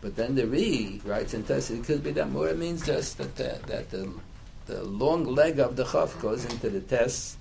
But 0.00 0.16
then 0.16 0.34
the 0.34 0.46
Re 0.46 1.02
writes 1.04 1.34
in 1.34 1.44
Tess, 1.44 1.70
it 1.70 1.84
could 1.84 2.02
be 2.02 2.12
that 2.12 2.30
Mura 2.30 2.54
means 2.54 2.86
just 2.86 3.18
that 3.18 3.36
the, 3.36 3.60
that 3.66 3.90
the, 3.90 4.10
the 4.64 4.82
long 4.84 5.26
leg 5.26 5.58
of 5.58 5.76
the 5.76 5.84
Chaf 5.84 6.18
goes 6.22 6.46
into 6.46 6.70
the 6.70 6.80
Tess 6.80 7.36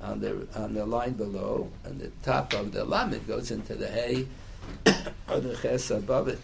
on 0.00 0.20
the, 0.20 0.46
on 0.54 0.74
the 0.74 0.86
line 0.86 1.14
below, 1.14 1.68
and 1.84 2.00
the 2.00 2.12
top 2.22 2.54
of 2.54 2.70
the 2.70 2.84
Lamed 2.84 3.26
goes 3.26 3.50
into 3.50 3.74
the 3.74 3.88
Hay 3.88 4.28
or 5.28 5.40
the 5.40 5.56
Ches 5.56 5.90
above 5.90 6.28
it. 6.28 6.38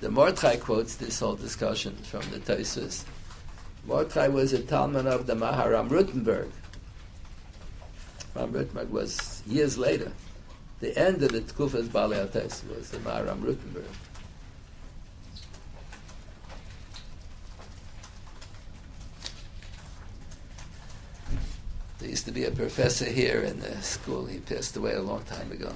The 0.00 0.10
Mordechai 0.10 0.56
quotes 0.56 0.96
this 0.96 1.20
whole 1.20 1.36
discussion 1.36 1.96
from 1.96 2.20
the 2.30 2.38
Tosfos. 2.38 3.04
Mordechai 3.86 4.28
was 4.28 4.52
a 4.52 4.58
Talmid 4.58 5.06
of 5.06 5.26
the 5.26 5.34
Maharam 5.34 5.88
Rutenberg. 5.88 6.50
Maharam 8.34 8.52
Rutenberg 8.52 8.90
was 8.90 9.42
years 9.46 9.78
later. 9.78 10.12
The 10.80 10.96
end 10.98 11.22
of 11.22 11.32
the 11.32 11.40
Tkufas 11.40 11.88
Balei 11.88 12.30
was 12.68 12.90
the 12.90 12.98
Maharam 12.98 13.40
Rutenberg. 13.40 13.84
There 21.98 22.10
used 22.10 22.26
to 22.26 22.32
be 22.32 22.44
a 22.44 22.50
professor 22.50 23.06
here 23.06 23.40
in 23.40 23.60
the 23.60 23.80
school. 23.80 24.26
He 24.26 24.40
passed 24.40 24.76
away 24.76 24.92
a 24.92 25.02
long 25.02 25.22
time 25.22 25.50
ago. 25.50 25.72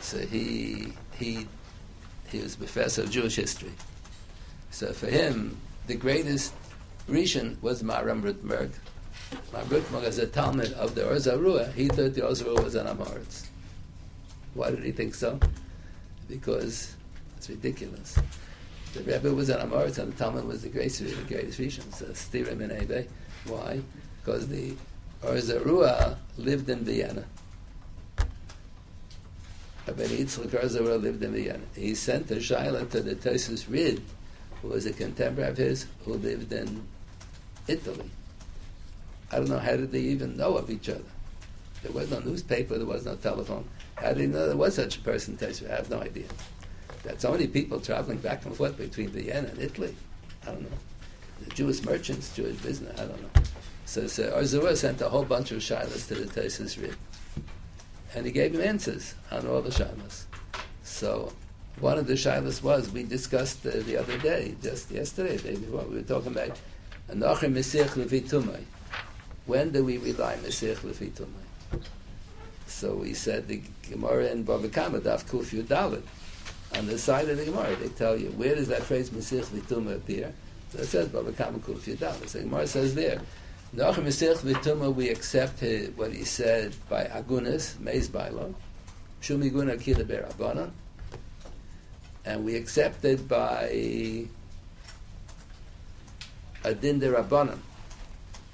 So 0.00 0.18
he 0.18 0.92
he 1.16 1.46
he 2.32 2.40
was 2.40 2.54
a 2.54 2.58
professor 2.58 3.02
of 3.02 3.10
Jewish 3.10 3.36
history. 3.36 3.72
So 4.70 4.92
for 4.92 5.06
him, 5.06 5.56
the 5.86 5.94
greatest 5.94 6.54
Rishon 7.08 7.60
was 7.62 7.82
Maram 7.82 8.22
Rutenberg. 8.22 8.70
Maram 9.52 9.64
Rutenberg 9.64 10.04
is 10.04 10.18
a 10.18 10.26
Talmid 10.26 10.72
of 10.74 10.94
the 10.94 11.08
Or 11.08 11.16
Zarua. 11.16 11.72
He 11.74 11.88
thought 11.88 12.14
the 12.14 12.26
Or 12.26 12.30
Zarua 12.30 12.62
was 12.62 12.74
an 12.74 12.86
Amoritz. 12.86 13.46
Why 14.54 14.70
did 14.70 14.84
he 14.84 14.92
think 14.92 15.14
so? 15.14 15.38
Because 16.28 16.94
it's 17.36 17.48
ridiculous. 17.48 18.18
The 18.94 19.02
Rebbe 19.02 19.32
was 19.32 19.48
an 19.48 19.60
Amoritz 19.68 19.98
and 19.98 20.12
the 20.12 20.24
Talmid 20.24 20.46
was 20.46 20.62
the 20.62 20.68
greatest, 20.68 21.00
the 21.00 21.34
greatest 21.34 21.58
Rishon. 21.58 21.92
So 21.94 22.06
Stirim 22.06 22.60
in 22.60 22.70
Ebe. 22.70 23.08
Why? 23.46 23.80
Because 24.22 24.48
the 24.48 24.74
Or 25.22 25.34
Zarua 25.34 26.16
lived 26.36 26.68
in 26.70 26.84
Vienna. 26.84 27.24
Rabbi 29.90 30.04
Yitzchak 30.04 31.02
lived 31.02 31.22
in 31.24 31.32
Vienna. 31.32 31.58
He 31.74 31.96
sent 31.96 32.30
a 32.30 32.36
shaila 32.36 32.88
to 32.90 33.00
the 33.00 33.16
Tosfos 33.16 33.66
Rid, 33.68 34.00
who 34.62 34.68
was 34.68 34.86
a 34.86 34.92
contemporary 34.92 35.50
of 35.50 35.56
his, 35.56 35.86
who 36.04 36.14
lived 36.14 36.52
in 36.52 36.82
Italy. 37.66 38.08
I 39.32 39.36
don't 39.36 39.48
know 39.48 39.58
how 39.58 39.76
did 39.76 39.90
they 39.90 40.00
even 40.00 40.36
know 40.36 40.56
of 40.56 40.70
each 40.70 40.88
other. 40.88 41.02
There 41.82 41.90
was 41.90 42.08
no 42.08 42.20
newspaper, 42.20 42.78
there 42.78 42.86
was 42.86 43.04
no 43.04 43.16
telephone. 43.16 43.64
How 43.96 44.08
did 44.08 44.18
they 44.18 44.26
know 44.26 44.46
there 44.46 44.56
was 44.56 44.76
such 44.76 44.98
a 44.98 45.00
person? 45.00 45.36
I 45.42 45.74
have 45.74 45.90
no 45.90 46.00
idea. 46.00 46.26
That 47.02 47.20
so 47.20 47.32
many 47.32 47.48
people 47.48 47.80
traveling 47.80 48.18
back 48.18 48.44
and 48.44 48.54
forth 48.54 48.76
between 48.76 49.08
Vienna 49.08 49.48
and 49.48 49.60
Italy. 49.60 49.96
I 50.42 50.52
don't 50.52 50.62
know. 50.62 50.78
The 51.42 51.54
Jewish 51.54 51.82
merchants, 51.82 52.36
Jewish 52.36 52.56
business, 52.58 52.98
I 53.00 53.06
don't 53.06 53.22
know. 53.22 53.42
So, 53.86 54.06
so 54.06 54.30
Or 54.30 54.42
Zarua 54.42 54.76
sent 54.76 55.00
a 55.00 55.08
whole 55.08 55.24
bunch 55.24 55.50
of 55.50 55.58
shilas 55.58 56.06
to 56.08 56.14
the 56.14 56.26
Tosfos 56.26 56.80
Rid 56.80 56.96
and 58.14 58.26
he 58.26 58.32
gave 58.32 58.54
him 58.54 58.60
answers 58.60 59.14
on 59.30 59.46
all 59.46 59.62
the 59.62 59.70
shamas. 59.70 60.24
So 60.82 61.32
one 61.78 61.98
of 61.98 62.06
the 62.06 62.14
shilas 62.14 62.62
was 62.62 62.90
we 62.90 63.04
discussed 63.04 63.62
the 63.62 63.98
other 63.98 64.18
day, 64.18 64.54
just 64.62 64.90
yesterday, 64.90 65.38
day 65.38 65.56
before, 65.56 65.84
we 65.84 65.96
were 65.96 66.02
talking 66.02 66.32
about 66.32 66.58
Anachim 67.10 67.54
Mesich 67.54 67.90
Levitumai. 67.90 68.62
When 69.46 69.70
do 69.70 69.84
we 69.84 69.98
rely 69.98 70.36
Mesich 70.36 70.76
Levitumai? 70.78 71.80
So 72.66 72.94
we 72.94 73.14
said 73.14 73.48
the 73.48 73.62
Gemara 73.88 74.26
in 74.26 74.44
Bava 74.44 74.72
Kama 74.72 75.00
Daf 75.00 75.24
Kuf 75.24 75.50
Dalit. 75.64 76.02
On 76.76 76.86
the 76.86 76.98
side 76.98 77.28
of 77.28 77.36
the 77.36 77.44
Gemara, 77.44 77.74
they 77.76 77.88
tell 77.88 78.16
you 78.16 78.28
where 78.30 78.54
does 78.54 78.68
that 78.68 78.82
phrase 78.82 79.10
Mesich 79.10 79.46
Levitumai 79.46 79.96
appear. 79.96 80.32
So 80.72 80.78
it 80.80 80.86
says 80.86 81.08
Bava 81.08 81.36
Kama 81.36 81.58
Kuf 81.58 81.80
Dalit. 81.96 82.28
So 82.28 82.38
the 82.38 82.44
Gemara 82.44 82.66
says 82.66 82.94
there 82.94 83.20
Nachum 83.74 84.04
Mesich 84.04 84.38
Vituma, 84.38 84.92
we 84.92 85.08
accept 85.10 85.62
what 85.94 86.12
he 86.12 86.24
said 86.24 86.74
by 86.88 87.04
Agunas, 87.04 87.78
Meis 87.78 88.08
Bailo, 88.08 88.52
Shumiguna 89.22 89.80
Kila 89.80 90.72
and 92.24 92.44
we 92.44 92.56
accept 92.56 93.04
it 93.04 93.28
by 93.28 93.68
a 96.64 96.74
Rabbanan. 97.10 97.58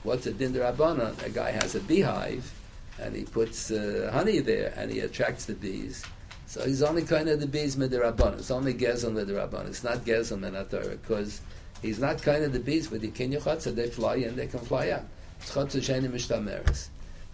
What's 0.03 0.27
a 0.27 0.33
Rabbanan? 0.61 1.25
A 1.25 1.31
guy 1.31 1.51
has 1.51 1.75
a 1.75 1.81
beehive, 1.81 2.53
and 3.01 3.17
he 3.17 3.25
puts 3.25 3.71
uh, 3.71 4.11
honey 4.13 4.41
there, 4.41 4.75
and 4.77 4.93
he 4.93 5.01
attracts 5.01 5.47
the 5.47 5.55
bees. 5.55 6.05
So 6.47 6.65
he's 6.67 6.83
only 6.83 7.03
kind 7.03 7.29
of 7.31 7.41
the 7.41 7.47
bees 7.47 7.77
with 7.77 7.91
the 7.91 7.99
Rabbanan. 7.99 8.39
It's 8.39 8.51
only 8.51 8.75
the 9.29 9.35
Rabbanan. 9.35 9.69
It's 9.69 9.83
not 9.83 10.05
in 10.45 10.53
Torah, 10.67 10.91
because 10.91 11.41
He's 11.83 11.99
not 11.99 12.23
kind 12.23 12.45
of 12.45 12.53
the 12.53 12.61
bees 12.61 12.91
with 12.91 13.03
the 13.03 13.11
kinyachatzah, 13.11 13.75
they 13.75 13.89
fly 13.89 14.17
in, 14.17 14.37
they 14.37 14.47
can 14.47 14.61
fly 14.61 14.91
out. 14.91 15.05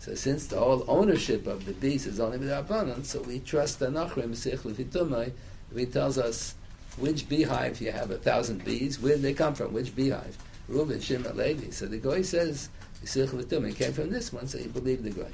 So 0.03 0.14
since 0.14 0.47
the 0.49 0.59
whole 0.59 0.84
ownership 0.88 1.47
of 1.47 1.64
the 1.64 1.72
bees 1.72 2.07
is 2.07 2.18
only 2.18 2.38
with 2.38 2.49
the 2.49 2.55
Rabbanan, 2.55 3.05
so 3.05 3.22
we 3.22 3.38
trust 3.38 3.78
the 3.78 3.86
Nachrim 3.86 4.34
Sich 4.34 4.61
Lefitumai. 4.61 5.32
He 5.74 5.86
tells 5.86 6.18
us 6.18 6.55
which 6.99 7.28
beehive 7.28 7.80
you 7.80 7.93
have 7.93 8.11
a 8.11 8.18
thousand 8.18 8.64
bees. 8.64 9.01
Where 9.01 9.14
did 9.14 9.22
they 9.22 9.34
come 9.34 9.55
from? 9.55 9.72
Which 9.72 9.95
beehive? 9.95 10.36
Reuben, 10.68 11.01
Shimon, 11.01 11.36
Levi. 11.36 11.70
So 11.70 11.86
the 11.86 11.99
guy 11.99 12.22
says 12.22 12.68
Lefitumai 13.05 13.76
came 13.76 13.93
from 13.93 14.11
this 14.11 14.32
one, 14.32 14.47
so 14.47 14.59
he 14.59 14.68
believed 14.68 15.05
the 15.05 15.28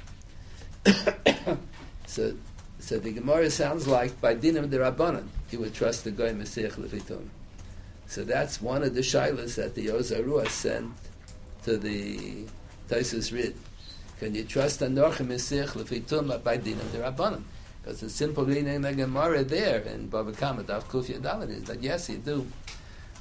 guy. 0.85 1.57
so, 2.07 2.33
so 2.79 2.99
the 2.99 3.11
Gemara 3.11 3.49
sounds 3.49 3.87
like 3.87 4.21
by 4.21 4.35
dinam 4.35 4.69
the 4.69 4.77
Rabbanan. 4.77 5.27
he 5.49 5.57
would 5.57 5.73
trust 5.73 6.03
the 6.03 6.11
guy 6.11 6.29
Mesiach 6.29 6.73
Levitum. 6.73 7.27
So 8.09 8.23
that's 8.23 8.59
one 8.59 8.81
of 8.81 8.95
the 8.95 9.01
shilas 9.01 9.55
that 9.55 9.75
the 9.75 9.91
Or 9.91 9.99
Zarua 9.99 10.49
sent 10.49 10.93
to 11.63 11.77
the 11.77 12.45
Tosfos 12.89 13.31
Rid. 13.31 13.55
Can 14.19 14.33
you 14.33 14.45
trust 14.45 14.79
Anochim 14.79 15.27
Mesiach 15.27 15.73
Levitum 15.73 16.43
by 16.43 16.57
Din 16.57 16.73
of 16.73 16.91
the 16.91 16.97
Rabbanim? 16.97 17.43
Because 17.83 17.99
the 17.99 18.09
simple 18.09 18.45
reading 18.45 18.67
in 18.67 18.81
the 18.81 18.93
Gemara 18.93 19.43
there 19.43 19.81
in 19.81 20.09
Bava 20.09 20.35
Kama, 20.35 20.63
Daf 20.63 20.85
Kufya 20.85 21.21
Dalit 21.21 21.49
is 21.49 21.63
that 21.65 21.83
yes, 21.83 22.09
you 22.09 22.17
do. 22.17 22.47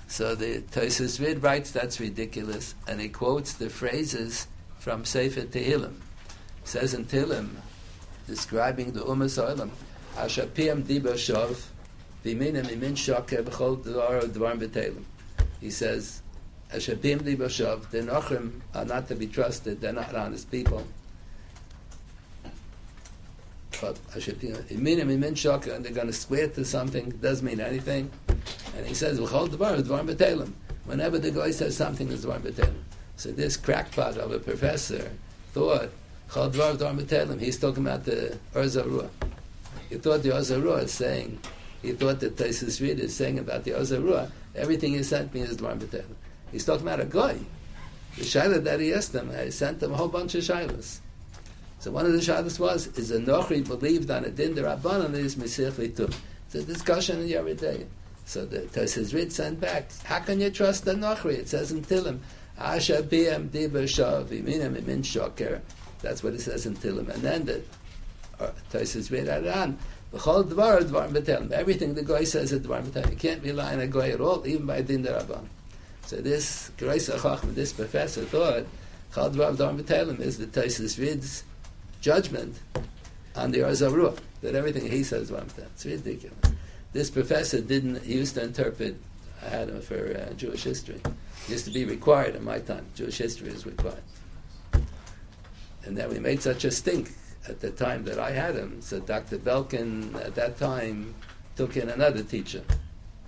So 0.07 0.34
the 0.34 0.62
Tosfos 0.62 1.20
Rid 1.20 1.43
writes 1.43 1.70
that's 1.70 2.01
ridiculous, 2.01 2.74
and 2.89 2.99
he 2.99 3.11
quotes 3.11 3.53
the 3.53 3.68
phrases 3.68 4.49
from 4.78 5.05
Sefer 5.05 5.43
Tehillim. 5.43 5.97
says 6.64 6.95
in 6.95 7.05
Tehillim, 7.05 7.51
describing 8.26 8.93
the 8.93 9.01
Umas 9.01 9.36
Olam, 9.39 9.68
Ashapiyam 10.16 10.82
Diba 10.84 11.12
Uh, 12.25 12.29
Dvar 12.29 14.23
Dvar 14.23 14.59
B'Teilim. 14.59 15.05
He 15.61 15.71
says, 15.71 16.23
Ashapiyam 16.73 17.21
Diba 17.21 17.47
Shov, 17.47 17.91
the 17.91 17.99
Nochrim 17.99 18.61
are 18.75 18.85
not 18.85 19.09
to 19.09 19.14
be 19.14 19.27
trusted, 19.27 19.81
they're 19.81 19.93
not 19.93 20.14
honest 20.14 20.51
people. 20.51 20.87
But 23.81 23.97
Iminim 24.09 25.09
Imin 25.16 25.75
and 25.75 25.85
they're 25.85 25.93
going 25.93 26.09
to 26.09 26.12
swear 26.12 26.49
to 26.49 26.64
something, 26.64 27.11
doesn't 27.23 27.47
mean 27.47 27.61
anything. 27.61 28.11
And 28.77 28.87
he 28.87 28.95
says, 28.95 29.21
B'chol 29.21 29.49
Dvar 29.49 29.81
Dvar 29.83 30.07
B'Teilim. 30.09 30.53
Whenever 30.85 31.19
the 31.19 31.31
guy 31.31 31.51
says 31.51 31.77
something, 31.77 32.11
it's 32.11 32.25
Dvar 32.25 32.41
B'Teilim. 32.41 32.83
So 33.16 33.33
this 33.33 33.57
crackpot 33.57 34.16
of 34.16 34.33
a 34.33 34.39
professor 34.39 35.11
thought 35.53 35.91
Chadvar 36.31 36.77
Dharmatelim, 36.77 37.41
he's 37.41 37.59
talking 37.59 37.85
about 37.85 38.05
the 38.05 38.39
Or 38.55 38.62
Zarua. 38.64 39.09
He 39.89 39.97
thought 39.97 40.23
the 40.23 40.37
Or 40.37 40.41
Zarua 40.41 40.85
is 40.85 40.93
saying, 40.93 41.39
he 41.83 41.93
thought 41.93 42.20
that 42.20 42.37
Tosfos 42.37 42.81
Rid 42.81 43.01
is 43.01 43.14
saying 43.14 43.39
about 43.39 43.64
the 43.64 43.74
Or 43.74 43.81
Zarua, 43.81 44.31
everything 44.55 44.93
he 44.93 45.03
sent 45.03 45.33
me 45.33 45.41
is 45.41 45.57
Dharmatelim. 45.57 46.05
He's 46.51 46.64
talking 46.64 46.87
about 46.87 47.01
a 47.01 47.05
guy. 47.05 47.39
The 48.16 48.24
Shiloh 48.24 48.59
that 48.61 48.81
he 48.81 48.93
asked 48.93 49.14
him, 49.14 49.31
I 49.31 49.51
sent 49.51 49.83
him 49.83 49.93
a 49.93 49.97
whole 49.97 50.09
bunch 50.09 50.35
of 50.35 50.43
Shilohs. 50.43 50.99
So 51.79 51.93
one 51.93 52.07
of 52.07 52.12
the 52.12 52.18
Shilohs 52.18 52.59
was, 52.59 52.89
is 52.99 53.11
a 53.12 53.20
Nochri 53.20 53.66
believed 53.66 54.11
on 54.11 54.24
a 54.24 54.31
Din 54.31 54.55
Rabbanan 54.55 55.14
is 55.14 55.37
Mesich 55.37 55.72
Litum. 55.72 56.12
It's 56.47 56.55
a 56.57 56.62
discussion 56.64 57.20
in 57.20 57.29
De'ah. 57.29 57.87
So 58.24 58.45
the 58.45 58.61
Tosfos 58.61 59.14
Rid 59.14 59.33
sent 59.33 59.61
back, 59.61 59.91
how 60.05 60.18
can 60.18 60.41
you 60.41 60.51
trust 60.51 60.85
the 60.85 60.95
Nochri? 60.95 61.35
It 61.35 61.49
says 61.49 61.70
in 61.70 61.83
Tilim, 61.83 62.18
Asha 62.59 63.03
b'em 63.03 63.51
diba 63.51 63.85
shav 63.85 64.26
iminim 64.26 64.76
imin 64.81 65.05
shoker. 65.05 65.62
That's 66.03 66.24
what 66.24 66.35
it 66.35 66.41
says 66.41 66.66
in 66.66 66.74
Tilim. 66.74 67.09
And 67.09 67.22
then 67.22 67.45
the 67.45 67.62
uh, 68.41 68.51
Tosfos 68.72 69.11
Rid 69.12 69.26
that 69.26 69.45
on. 70.12 70.18
B'chol 70.18 70.44
dvar 70.44 70.82
dvar 70.82 71.09
b'telem. 71.11 71.50
Everything 71.52 71.94
the 71.94 72.02
guy 72.02 72.24
says 72.24 72.52
is 72.52 72.61
dvar 72.61 72.82
b'telem. 72.82 73.11
You 73.11 73.16
can't 73.16 73.42
rely 73.42 73.72
on 73.74 73.80
a 73.80 73.86
guy 73.86 74.11
at 74.11 74.20
all, 74.20 74.46
even 74.46 74.66
by 74.66 74.82
din 74.82 75.04
derabban. 75.04 75.46
So 76.06 76.16
this 76.16 76.70
Grace 76.78 77.06
Chacham, 77.06 77.54
this 77.54 77.72
professor 77.72 78.24
thought 78.24 78.66
chol 79.12 79.34
dvar 79.34 79.56
dvar 79.56 79.80
b'telem 79.80 80.20
is 80.20 80.38
the 80.38 80.46
Tosfos 80.46 80.98
Rid's 80.98 81.44
judgment 82.00 82.56
on 83.36 83.50
the 83.50 83.62
Or 83.62 83.70
Zarua, 83.70 84.18
that 84.42 84.54
everything 84.54 84.90
he 84.90 85.02
says 85.02 85.22
is 85.22 85.30
dvar 85.30 85.44
b'telem. 85.44 85.66
It's 85.74 85.86
ridiculous. 85.86 86.38
This 86.92 87.11
professor 87.11 87.61
didn't, 87.61 88.02
he 88.02 88.14
used 88.14 88.34
to 88.34 88.42
interpret, 88.42 88.96
I 89.44 89.50
had 89.50 89.68
him 89.68 89.82
for 89.82 90.16
uh, 90.16 90.32
Jewish 90.34 90.64
history 90.64 91.00
used 91.48 91.64
to 91.64 91.70
be 91.70 91.84
required 91.84 92.34
in 92.34 92.44
my 92.44 92.59
time. 92.59 92.86
Jewish 92.94 93.18
history 93.18 93.48
is 93.48 93.64
required. 93.64 94.02
And 95.84 95.96
then 95.96 96.11
we 96.11 96.18
made 96.18 96.42
such 96.42 96.64
a 96.64 96.70
stink 96.70 97.12
at 97.49 97.61
the 97.61 97.70
time 97.70 98.05
that 98.05 98.18
I 98.18 98.30
had 98.30 98.55
him. 98.55 98.80
So 98.80 99.01
Dr. 99.01 99.38
Belkin 99.38 100.14
at 100.24 100.34
that 100.34 100.59
time 100.59 101.14
took 101.57 101.76
in 101.76 101.88
another 101.88 102.22
teacher. 102.22 102.62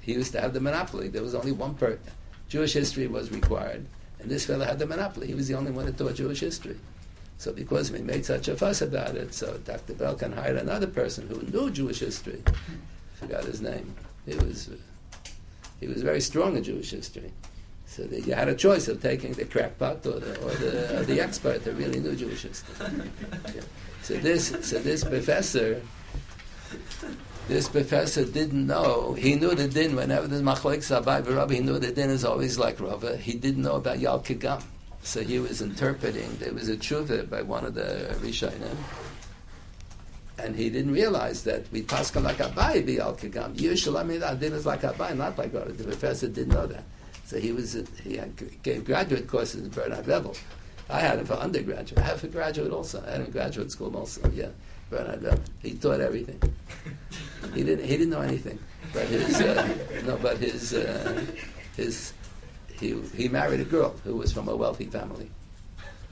He 0.01 0.13
used 0.13 0.33
to 0.33 0.41
have 0.41 0.53
the 0.53 0.61
monopoly. 0.61 1.09
There 1.09 1.23
was 1.23 1.35
only 1.35 1.53
one 1.53 1.75
person. 1.75 2.01
Jewish 2.49 2.73
history 2.73 3.07
was 3.07 3.31
required, 3.31 3.87
and 4.19 4.31
this 4.31 4.47
fellow 4.47 4.65
had 4.65 4.79
the 4.79 4.87
monopoly. 4.87 5.29
He 5.29 5.35
was 5.35 5.49
the 5.49 5.55
only 5.55 5.71
one 5.71 5.87
that 5.87 5.97
taught 5.97 6.15
Jewish 6.15 6.41
history. 6.41 6.79
So 7.39 7.53
because 7.53 7.91
we 7.91 8.01
made 8.01 8.27
such 8.27 8.49
a 8.49 8.57
fuss 8.57 8.83
about 8.83 9.17
it, 9.17 9.33
so 9.33 9.57
Dr. 9.59 9.95
Belkin 9.95 10.35
hired 10.35 10.57
another 10.57 10.87
person 10.87 11.27
who 11.29 11.41
knew 11.43 11.71
Jewish 11.71 12.01
history. 12.01 12.43
Forgot 13.15 13.45
his 13.45 13.61
name. 13.61 13.95
He 14.27 14.35
was, 14.35 14.69
uh, 14.69 15.29
he 15.81 15.87
was 15.87 16.03
very 16.03 16.21
strong 16.21 16.57
in 16.57 16.65
Jewish 16.65 16.91
history. 16.91 17.33
So 17.87 18.05
that 18.05 18.27
you 18.27 18.35
had 18.35 18.49
a 18.49 18.55
choice 18.55 18.89
of 18.89 19.03
taking 19.03 19.33
the 19.33 19.45
crackpot 19.45 20.07
or 20.07 20.21
the, 20.21 20.41
or 20.43 20.55
the, 20.55 21.01
or 21.01 21.05
the 21.05 21.21
expert 21.21 21.65
that 21.65 21.73
really 21.75 21.99
knew 21.99 22.15
Jewish 22.15 22.43
history. 22.43 22.75
Yeah. 23.55 23.63
So 24.11 24.17
this, 24.17 24.49
so 24.69 24.81
this 24.81 25.05
professor, 25.05 25.81
this 27.47 27.69
professor 27.69 28.25
didn't 28.25 28.67
know. 28.67 29.13
He 29.13 29.37
knew 29.37 29.55
the 29.55 29.69
din 29.69 29.95
whenever 29.95 30.27
the 30.27 30.43
machlek 30.43 30.79
sabai 30.79 31.25
Rabbi, 31.25 31.55
he 31.55 31.61
knew 31.61 31.79
the 31.79 31.93
din 31.93 32.11
is 32.11 32.25
always 32.25 32.59
like 32.59 32.81
Rava. 32.81 33.17
He 33.17 33.35
didn't 33.35 33.63
know 33.63 33.77
about 33.77 34.01
Yal 34.01 34.19
Kigam. 34.19 34.65
So 35.05 35.23
he 35.23 35.39
was 35.39 35.63
interpreting. 35.63 36.37
There 36.41 36.53
was 36.53 36.69
a 36.69 36.77
tshuva 36.77 37.31
by 37.31 37.43
one 37.43 37.65
of 37.65 37.75
the 37.75 38.13
Rishonim, 38.19 38.75
and 40.41 40.57
he 40.57 40.71
didn't 40.71 40.93
realize 40.93 41.45
that 41.45 41.71
we 41.71 41.83
pascha 41.83 42.19
like 42.19 42.39
Abai 42.39 42.85
be 42.85 42.95
Yal 42.95 43.15
Kigam. 43.15 43.55
Yerushalayim 43.55 44.41
din 44.41 44.55
is 44.55 44.67
like 44.67 44.81
Abai, 44.81 45.17
not 45.17 45.39
like 45.39 45.55
Rava. 45.55 45.71
The 45.71 45.85
professor 45.85 46.27
didn't 46.27 46.53
know 46.53 46.67
that. 46.67 46.83
So 47.27 47.39
he 47.39 47.53
was 47.53 47.75
he 48.03 48.21
gave 48.65 48.85
graduate 48.85 49.29
courses 49.29 49.63
in 49.63 49.69
Bernard 49.69 50.09
Revel. 50.09 50.35
I 50.91 51.01
had 51.01 51.19
him 51.19 51.27
for 51.27 51.35
undergraduate. 51.35 51.99
I 51.99 52.03
had 52.03 52.21
for 52.21 52.27
graduate 52.29 52.73
also. 52.73 53.03
I 53.07 53.11
had 53.11 53.21
him 53.21 53.27
in 53.27 53.33
graduate 53.33 53.71
school 53.71 53.97
also. 53.97 54.29
Yeah, 54.35 54.49
Bernard 54.91 55.23
Revel. 55.23 55.41
He 55.61 55.75
taught 55.75 56.01
everything. 56.01 56.41
He 57.55 57.63
didn't 57.63 57.85
he 57.85 57.97
didn't 57.97 58.11
know 58.11 58.21
anything, 58.21 58.59
but 58.93 59.07
his 59.07 59.41
uh, 59.41 59.69
no, 60.05 60.17
but 60.17 60.39
his 60.39 60.75
uh, 60.75 61.25
his 61.77 62.13
he 62.79 63.01
he 63.15 63.29
married 63.29 63.61
a 63.61 63.65
girl 63.65 63.95
who 64.05 64.17
was 64.17 64.33
from 64.33 64.49
a 64.49 64.57
wealthy 64.57 64.87
family, 64.87 65.31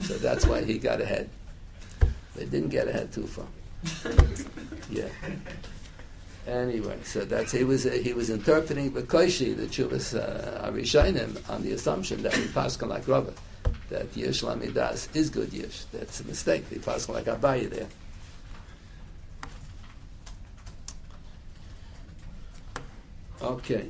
so 0.01 0.15
that's 0.15 0.45
why 0.45 0.63
he 0.63 0.77
got 0.77 1.01
ahead. 1.01 1.29
They 2.35 2.45
didn't 2.45 2.69
get 2.69 2.87
ahead 2.87 3.11
too 3.11 3.27
far. 3.27 3.47
Yeah. 4.89 5.09
Anyway, 6.47 6.97
so 7.03 7.25
that's 7.25 7.51
he 7.51 7.63
was 7.63 7.85
uh, 7.85 7.91
he 7.91 8.13
was 8.13 8.29
interpreting 8.29 8.91
Bekoshi, 8.91 9.55
the 9.55 9.67
Chuvas 9.67 10.15
uh, 10.17 11.51
on 11.53 11.61
the 11.63 11.73
assumption 11.73 12.23
that 12.23 12.35
we 12.35 12.47
pass 12.47 12.81
like 12.81 13.07
Rava, 13.07 13.33
that 13.89 14.11
Yish 14.13 14.43
Lamidas 14.43 15.13
is 15.15 15.29
good 15.29 15.49
Yish. 15.49 15.85
That's 15.91 16.19
a 16.21 16.25
mistake. 16.25 16.69
They 16.69 16.77
pass 16.77 17.09
like 17.09 17.25
Abaye 17.25 17.69
there. 17.69 17.87
Okay. 23.41 23.89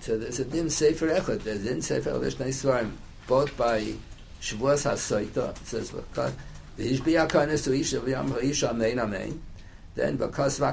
So 0.00 0.16
there's 0.16 0.40
a 0.40 0.44
Din 0.44 0.70
Sefer 0.70 1.08
Echad. 1.08 1.42
There's 1.42 1.62
Din 1.62 1.82
Sefer 1.82 2.12
Lishnei 2.12 2.48
Svarim, 2.48 2.92
both 3.26 3.54
by 3.56 3.94
Shavuos 4.40 4.88
HaSoita. 4.88 5.50
It 5.50 5.66
says, 5.66 5.90
"V'chad 5.90 6.32
v'hishbi 6.78 7.28
hakanis 7.28 7.68
u'isha 7.68 8.00
v'yam 8.00 8.30
ha'isha 8.30 8.70
amein 8.70 8.96
amein." 8.96 9.38
then 9.94 10.16
because 10.16 10.58
the 10.58 10.72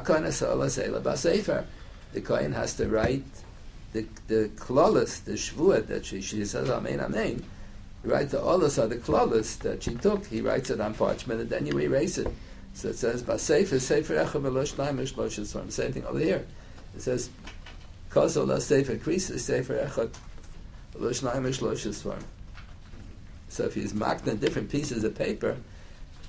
Kohen 2.21 2.53
has 2.53 2.73
to 2.75 2.87
write 2.87 3.23
the 3.93 4.05
the 4.27 4.49
klolis, 4.55 5.23
the 5.23 5.33
shvuah 5.33 5.85
that 5.87 6.05
she, 6.05 6.21
she 6.21 6.45
says 6.45 6.69
amen 6.69 6.99
amen. 6.99 7.43
He 8.07 8.13
writes 8.13 8.33
of 8.33 8.41
the 8.89 8.95
klolis 8.95 9.59
that 9.59 9.83
she 9.83 9.93
took. 9.95 10.25
He 10.27 10.39
writes 10.39 10.69
it 10.69 10.79
on 10.79 10.93
parchment 10.93 11.41
and 11.41 11.49
then 11.49 11.65
you 11.65 11.77
erase 11.77 12.17
it. 12.17 12.33
So 12.73 12.87
it 12.87 12.95
says 12.95 13.21
basefer 13.21 13.81
sefer 13.81 14.15
echa 14.15 14.41
velosh 14.41 14.77
laim 14.77 14.97
ishlosh 14.99 15.71
Same 15.73 15.91
thing 15.91 16.05
over 16.05 16.17
here. 16.17 16.45
It 16.95 17.01
says 17.01 17.29
kosol 18.09 18.61
sefer 18.61 18.95
krisis 18.95 19.39
sefer 19.41 19.73
echa 19.73 20.09
velosh 20.95 21.21
laim 21.21 21.43
ishlosh 21.43 22.23
So 23.49 23.65
if 23.65 23.73
he's 23.73 23.93
marked 23.93 24.25
in 24.25 24.37
different 24.37 24.71
pieces 24.71 25.03
of 25.03 25.13
paper, 25.13 25.57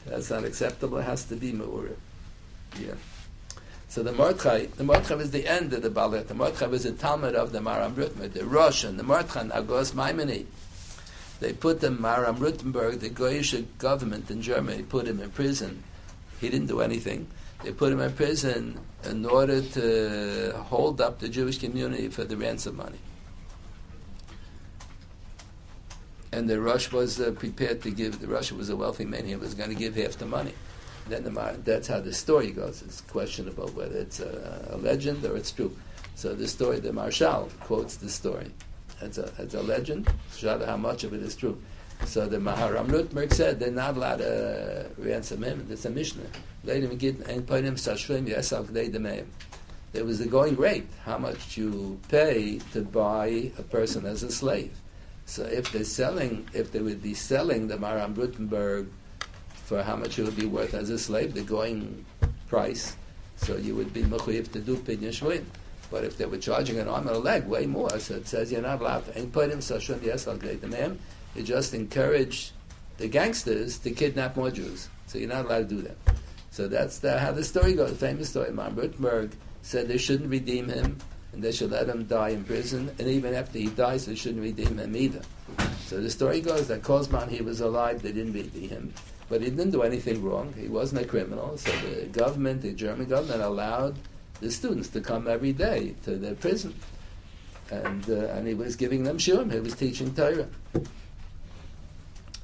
that's 0.05 0.31
not 0.31 0.43
acceptable. 0.43 0.99
It 0.99 1.05
has 1.05 1.27
to 1.27 1.37
be 1.37 1.53
me'urim. 1.53 1.95
Yeah. 2.81 2.95
So 3.87 4.03
the 4.03 4.11
Mordechai, 4.13 4.67
the 4.77 4.83
Mordechai 4.83 5.15
is 5.15 5.31
the 5.31 5.47
end 5.47 5.73
of 5.73 5.83
the 5.83 5.91
Balat. 5.91 6.27
The 6.27 6.35
Mordechai 6.35 6.67
was 6.67 6.83
the 6.83 6.91
Talmid 6.91 7.35
of 7.35 7.53
the 7.53 7.61
Maram 7.61 7.93
Rutmer, 7.93 8.33
the 8.33 8.45
Rosh, 8.45 8.83
and 8.83 8.99
the 8.99 9.05
Mordechai 9.05 9.45
Hagahos 9.45 9.93
Maimoni. 9.93 10.47
They 11.40 11.52
put 11.52 11.81
the 11.81 11.89
Maram 11.89 12.39
Rutenberg, 12.39 13.01
the 13.01 13.10
Goyish 13.10 13.65
government 13.78 14.31
in 14.31 14.43
Germany, 14.43 14.82
put 14.82 15.06
him 15.06 15.20
in 15.20 15.31
prison. 15.31 15.82
He 16.40 16.48
didn't 16.48 16.66
do 16.66 16.81
anything. 16.81 17.28
They 17.62 17.73
put 17.73 17.93
him 17.93 18.01
in 18.01 18.12
prison 18.12 18.81
in 19.05 19.24
order 19.24 19.62
to 19.62 20.55
hold 20.66 21.01
up 21.01 21.19
the 21.19 21.28
Jewish 21.28 21.59
community 21.59 22.09
for 22.09 22.24
the 22.24 22.36
ransom 22.36 22.77
money. 22.77 22.98
And 26.31 26.48
the 26.48 26.60
Rosh 26.60 26.93
was 26.93 27.20
uh, 27.20 27.31
prepared 27.32 27.82
to 27.82 27.90
give, 27.90 28.20
the 28.20 28.28
Rosh 28.28 28.52
was 28.52 28.69
a 28.69 28.77
wealthy 28.77 29.05
man, 29.05 29.24
he 29.24 29.35
was 29.36 29.55
going 29.55 29.70
to 29.70 29.77
give 29.77 29.97
half 29.97 30.19
the 30.19 30.27
money 30.27 30.52
then 31.09 31.24
the, 31.24 31.59
that's 31.65 31.89
how 31.89 32.01
the 32.01 32.12
story 32.12 32.51
goes. 32.51 32.82
It's 32.82 33.01
questionable 33.02 33.69
whether 33.69 33.98
it's 33.98 34.20
a, 34.20 34.70
a, 34.73 34.77
legend 34.77 35.24
or 35.24 35.36
it's 35.36 35.51
true. 35.51 35.77
So 36.15 36.35
the 36.35 36.48
story, 36.48 36.81
the 36.81 36.90
Maharshal 36.90 37.48
quotes 37.60 37.97
the 37.97 38.09
story. 38.09 38.51
It's 39.01 39.19
a, 39.19 39.33
it's 39.39 39.55
a 39.55 39.62
legend. 39.62 40.11
Shada 40.33 40.66
how 40.66 40.77
much 40.77 41.05
of 41.05 41.12
it 41.12 41.23
is 41.23 41.37
true. 41.37 41.61
So 42.05 42.27
the 42.27 42.39
Maharam 42.39 42.87
Rutmerk 42.89 43.33
said 43.33 43.61
they're 43.61 43.70
not 43.70 43.97
allowed 43.97 44.19
to 44.19 44.91
ransom 44.99 45.43
him. 45.43 45.66
It's 45.70 45.85
a 45.85 45.91
Mishnah. 45.91 46.23
there 46.65 46.85
was 50.05 50.19
the 50.19 50.27
going 50.27 50.57
rate, 50.57 50.87
how 51.05 51.19
much 51.19 51.57
you 51.57 51.99
pay 52.09 52.61
to 52.73 52.83
buy 52.83 53.51
a 53.59 53.62
person 53.62 54.07
as 54.07 54.23
a 54.23 54.31
slave. 54.31 54.73
So 55.27 55.43
if 55.43 55.73
they're 55.73 55.85
selling, 55.85 56.49
if 56.55 56.73
they 56.73 56.81
would 56.81 57.03
be 57.03 57.15
selling 57.15 57.69
the 57.69 57.77
Maram 57.77 58.15
Rutenberg 58.15 58.89
for 59.53 59.83
how 59.83 59.97
much 59.97 60.19
it 60.19 60.25
would 60.25 60.37
be 60.37 60.47
worth 60.47 60.73
as 60.73 60.89
a 60.89 60.99
slave, 60.99 61.35
the 61.35 61.43
going 61.43 62.07
price, 62.49 62.97
so 63.37 63.57
you 63.57 63.75
would 63.75 63.93
be 63.93 64.03
mechuyev 64.03 64.51
to 64.53 64.61
do 64.61 64.77
pidyon 64.77 65.12
shvuin. 65.12 65.45
But 65.90 66.05
if 66.05 66.19
they 66.19 66.27
were 66.27 66.39
charging 66.39 66.78
an 66.78 66.89
arm 66.89 67.06
and 67.06 67.16
a 67.16 67.19
leg, 67.19 67.47
way 67.47 67.66
more. 67.66 67.98
So 67.98 68.15
it 68.15 68.27
says 68.27 68.52
you're 68.52 68.62
not 68.62 68.81
allowed 68.81 69.06
to 69.06 69.23
put 69.27 69.51
him 69.51 69.60
sashun 69.60 70.02
yes 70.02 70.28
al 70.28 70.36
the 70.36 70.66
man. 70.66 70.98
You 71.35 71.43
just 71.43 71.74
encourage 71.74 72.52
the 72.98 73.09
gangsters 73.09 73.78
to 73.78 73.90
kidnap 73.90 74.36
more 74.36 74.51
Jews. 74.51 74.89
So 75.06 75.19
you're 75.19 75.28
not 75.28 75.47
allowed 75.47 75.69
to 75.69 75.77
do 75.77 75.82
that. 75.82 75.97
So 76.51 76.69
that's 76.69 76.98
the, 76.98 77.19
how 77.19 77.32
the 77.32 77.44
story 77.44 77.74
goes. 77.74 77.90
The 77.90 77.97
famous 77.97 78.28
story. 78.31 78.51
Maram 78.51 78.74
Rutenberg 78.74 79.32
said 79.62 79.89
they 79.89 79.98
shouldn't 79.98 80.31
redeem 80.31 80.69
him 80.69 80.98
and 81.32 81.43
they 81.43 81.52
should 81.52 81.70
let 81.70 81.89
him 81.89 82.05
die 82.05 82.31
in 82.31 82.44
prison. 82.44 82.90
And 82.98 83.09
even 83.09 83.35
after 83.35 83.59
he 83.59 83.69
dies, 83.69 84.06
they 84.06 84.15
shouldn't 84.15 84.43
redeem 84.43 84.78
him 84.78 84.97
either. 84.97 85.23
So 85.86 86.01
the 86.01 86.10
story 86.10 86.40
goes 86.40 86.69
that 86.69 86.82
Kozman, 86.82 87.28
he 87.28 87.43
was 87.43 87.60
alive, 87.60 88.02
they 88.02 88.12
didn't 88.12 88.32
redeem 88.32 88.69
him. 88.69 88.94
But 89.28 89.43
he 89.43 89.51
didn't 89.51 89.70
do 89.70 89.82
anything 89.82 90.23
wrong. 90.23 90.55
He 90.59 90.69
wasn't 90.69 91.02
a 91.02 91.05
criminal. 91.05 91.56
So 91.59 91.70
the 91.70 92.06
government, 92.06 92.62
the 92.62 92.73
German 92.73 93.06
government, 93.06 93.43
allowed 93.43 93.98
the 94.40 94.51
students 94.51 94.89
to 94.90 95.01
come 95.01 95.28
every 95.28 95.52
day 95.52 95.94
to 96.05 96.16
the 96.16 96.35
prison. 96.35 96.74
And, 97.70 98.09
uh, 98.09 98.28
and 98.35 98.47
he 98.47 98.55
was 98.55 98.77
giving 98.77 99.05
them 99.05 99.19
shurim. 99.19 99.52
He 99.52 99.60
was 99.60 99.74
teaching 99.74 100.15
Torah. 100.15 100.48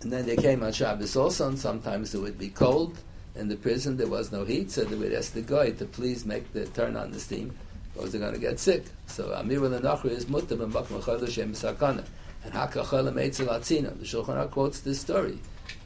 And 0.02 0.12
then 0.12 0.26
they 0.26 0.36
came 0.36 0.62
on 0.62 0.72
Shabbos 0.72 1.16
also, 1.16 1.48
and 1.48 1.58
sometimes 1.58 2.14
it 2.14 2.18
would 2.18 2.38
be 2.38 2.50
cold 2.50 2.98
in 3.36 3.48
the 3.48 3.56
prison. 3.56 3.96
There 3.96 4.06
was 4.06 4.32
no 4.32 4.44
heat, 4.44 4.70
so 4.70 4.84
they 4.84 4.96
would 4.96 5.14
ask 5.14 5.32
the 5.32 5.40
guy 5.40 5.70
to 5.70 5.86
please 5.86 6.26
make 6.26 6.52
the 6.52 6.66
turn 6.66 6.94
on 6.96 7.10
the 7.10 7.18
steam, 7.18 7.56
because 7.94 8.12
they're 8.12 8.20
going 8.20 8.34
to 8.34 8.40
get 8.40 8.60
sick. 8.60 8.84
So 9.06 9.32
Amir 9.32 9.64
al 9.64 9.70
is 10.08 10.26
mutab 10.26 10.62
and 10.62 10.72
bakma 10.72 11.00
chodoshem 11.00 11.52
sakana. 11.56 12.04
And 12.44 12.52
hakachol 12.52 13.10
meitzel 13.14 13.48
atzina. 13.48 13.98
The 13.98 14.04
Shulchan 14.04 14.36
Aruch 14.36 14.50
quotes 14.50 14.80
this 14.80 15.00
story 15.00 15.38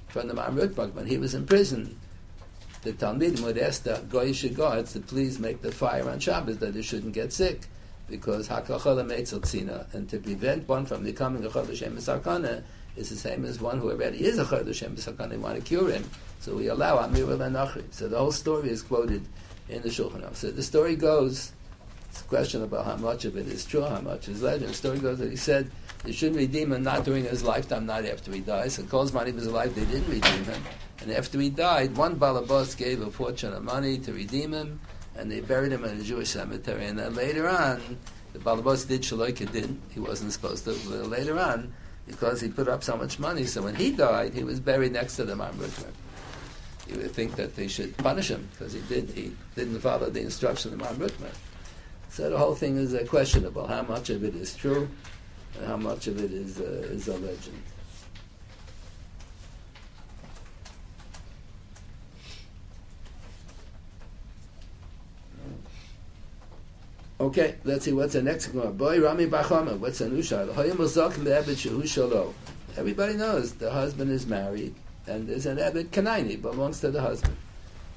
from 0.08 0.26
the 0.26 0.34
Maram 0.34 0.94
When 0.94 1.06
he 1.06 1.16
was 1.16 1.34
in 1.34 1.46
prison, 1.46 1.96
the 2.82 2.92
Talmidim 2.92 3.42
would 3.42 3.58
ask 3.58 3.82
the 3.82 3.94
Goyish 4.08 4.54
guards 4.54 4.92
to 4.92 5.00
please 5.00 5.38
make 5.38 5.62
the 5.62 5.72
fire 5.72 6.08
on 6.08 6.20
Shabbos 6.20 6.58
that 6.58 6.74
they 6.74 6.82
shouldn't 6.82 7.12
get 7.12 7.32
sick. 7.32 7.66
Because 8.08 8.48
hakachol 8.48 9.04
meitzel 9.04 9.40
tzina. 9.40 9.92
And 9.92 10.08
to 10.08 10.18
prevent 10.18 10.66
one 10.66 10.86
from 10.86 11.04
becoming 11.04 11.44
a 11.44 11.48
chodoshem 11.50 11.92
sakana, 11.98 12.62
is 12.98 13.10
the 13.10 13.16
same 13.16 13.44
as 13.44 13.60
one 13.60 13.78
who 13.78 13.90
already 13.90 14.24
is 14.24 14.38
a 14.38 14.44
Chodesh 14.44 14.80
Hashem 14.80 15.28
They 15.30 15.36
want 15.36 15.56
to 15.56 15.62
cure 15.62 15.90
him. 15.90 16.04
So 16.40 16.56
we 16.56 16.66
allow 16.68 16.98
Amir 16.98 17.26
Nachri. 17.26 17.84
So 17.92 18.08
the 18.08 18.18
whole 18.18 18.32
story 18.32 18.70
is 18.70 18.82
quoted 18.82 19.24
in 19.68 19.82
the 19.82 19.88
Shulchan 19.88 20.22
Aruch. 20.22 20.36
So 20.36 20.50
the 20.50 20.62
story 20.62 20.96
goes, 20.96 21.52
it's 22.10 22.20
a 22.20 22.24
question 22.24 22.62
about 22.62 22.86
how 22.86 22.96
much 22.96 23.24
of 23.24 23.36
it 23.36 23.46
is 23.46 23.64
true, 23.64 23.82
how 23.82 24.00
much 24.00 24.28
is 24.28 24.42
legend. 24.42 24.70
The 24.70 24.74
story 24.74 24.98
goes 24.98 25.18
that 25.18 25.30
he 25.30 25.36
said 25.36 25.70
they 26.04 26.12
shouldn't 26.12 26.38
redeem 26.38 26.72
him 26.72 26.82
not 26.82 27.04
during 27.04 27.24
his 27.24 27.42
lifetime, 27.42 27.86
not 27.86 28.04
after 28.04 28.32
he 28.32 28.40
dies. 28.40 28.74
So 28.74 28.82
Kozman 28.84 29.26
he 29.26 29.32
was 29.32 29.46
alive, 29.46 29.74
they 29.74 29.84
didn't 29.84 30.08
redeem 30.08 30.44
him. 30.44 30.62
And 31.00 31.12
after 31.12 31.40
he 31.40 31.50
died, 31.50 31.96
one 31.96 32.16
Balabas 32.16 32.76
gave 32.76 33.00
a 33.00 33.10
fortune 33.10 33.52
of 33.52 33.62
money 33.62 33.98
to 33.98 34.12
redeem 34.12 34.52
him, 34.52 34.80
and 35.16 35.30
they 35.30 35.40
buried 35.40 35.72
him 35.72 35.84
in 35.84 36.00
a 36.00 36.02
Jewish 36.02 36.30
cemetery. 36.30 36.86
And 36.86 36.98
then 36.98 37.14
later 37.14 37.48
on, 37.48 37.98
the 38.32 38.38
Balabas 38.38 38.86
did 38.86 39.02
Shaloika 39.02 39.50
didn't. 39.50 39.80
He 39.90 40.00
wasn't 40.00 40.32
supposed 40.32 40.64
to. 40.64 40.72
Later 40.72 41.38
on, 41.38 41.72
because 42.06 42.40
he 42.40 42.48
put 42.48 42.68
up 42.68 42.82
so 42.82 42.96
much 42.96 43.18
money. 43.18 43.44
So 43.44 43.62
when 43.62 43.74
he 43.74 43.92
died, 43.92 44.34
he 44.34 44.44
was 44.44 44.60
buried 44.60 44.92
next 44.92 45.16
to 45.16 45.24
the 45.24 45.34
Mamrutman. 45.34 45.92
You 46.88 46.96
would 46.98 47.12
think 47.12 47.36
that 47.36 47.54
they 47.54 47.68
should 47.68 47.96
punish 47.98 48.30
him 48.30 48.48
because 48.52 48.72
he 48.72 48.80
did 48.88 49.10
he 49.10 49.32
didn't 49.54 49.78
follow 49.80 50.08
the 50.08 50.20
instruction 50.20 50.72
of 50.72 50.78
the 50.78 50.84
Mamrutman. 50.84 51.34
So 52.08 52.30
the 52.30 52.38
whole 52.38 52.54
thing 52.54 52.78
is 52.78 52.94
uh, 52.94 53.04
questionable. 53.06 53.66
How 53.66 53.82
much 53.82 54.08
of 54.08 54.24
it 54.24 54.34
is 54.34 54.54
true, 54.54 54.88
how 55.66 55.76
much 55.76 56.06
of 56.06 56.22
it 56.22 56.32
is 56.32 56.60
uh, 56.60 56.88
is 56.90 57.08
a 57.08 57.14
legend. 57.18 57.62
Okay, 67.20 67.56
let's 67.64 67.84
see 67.84 67.92
what's 67.92 68.12
the 68.12 68.22
next 68.22 68.54
one. 68.54 68.76
Boy 68.76 69.00
Rami 69.00 69.26
Bachama, 69.26 69.76
what's 69.76 69.98
the 69.98 70.22
shal? 70.22 70.48
Everybody 72.76 73.14
knows 73.14 73.52
the 73.54 73.70
husband 73.72 74.12
is 74.12 74.26
married, 74.26 74.72
and 75.08 75.26
there's 75.26 75.46
an 75.46 75.58
Ebed 75.58 75.90
Kanaini 75.90 76.40
belongs 76.40 76.78
to 76.80 76.92
the 76.92 77.00
husband. 77.00 77.36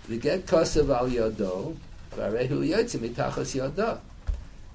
We 0.10 0.18
get 0.18 0.48
Kosev 0.48 0.90
al 0.90 1.08
Yodo, 1.08 1.78
Varehu 2.16 2.68
Yotzim 2.68 3.08
Itachas 3.08 3.56
Yodo. 3.56 4.00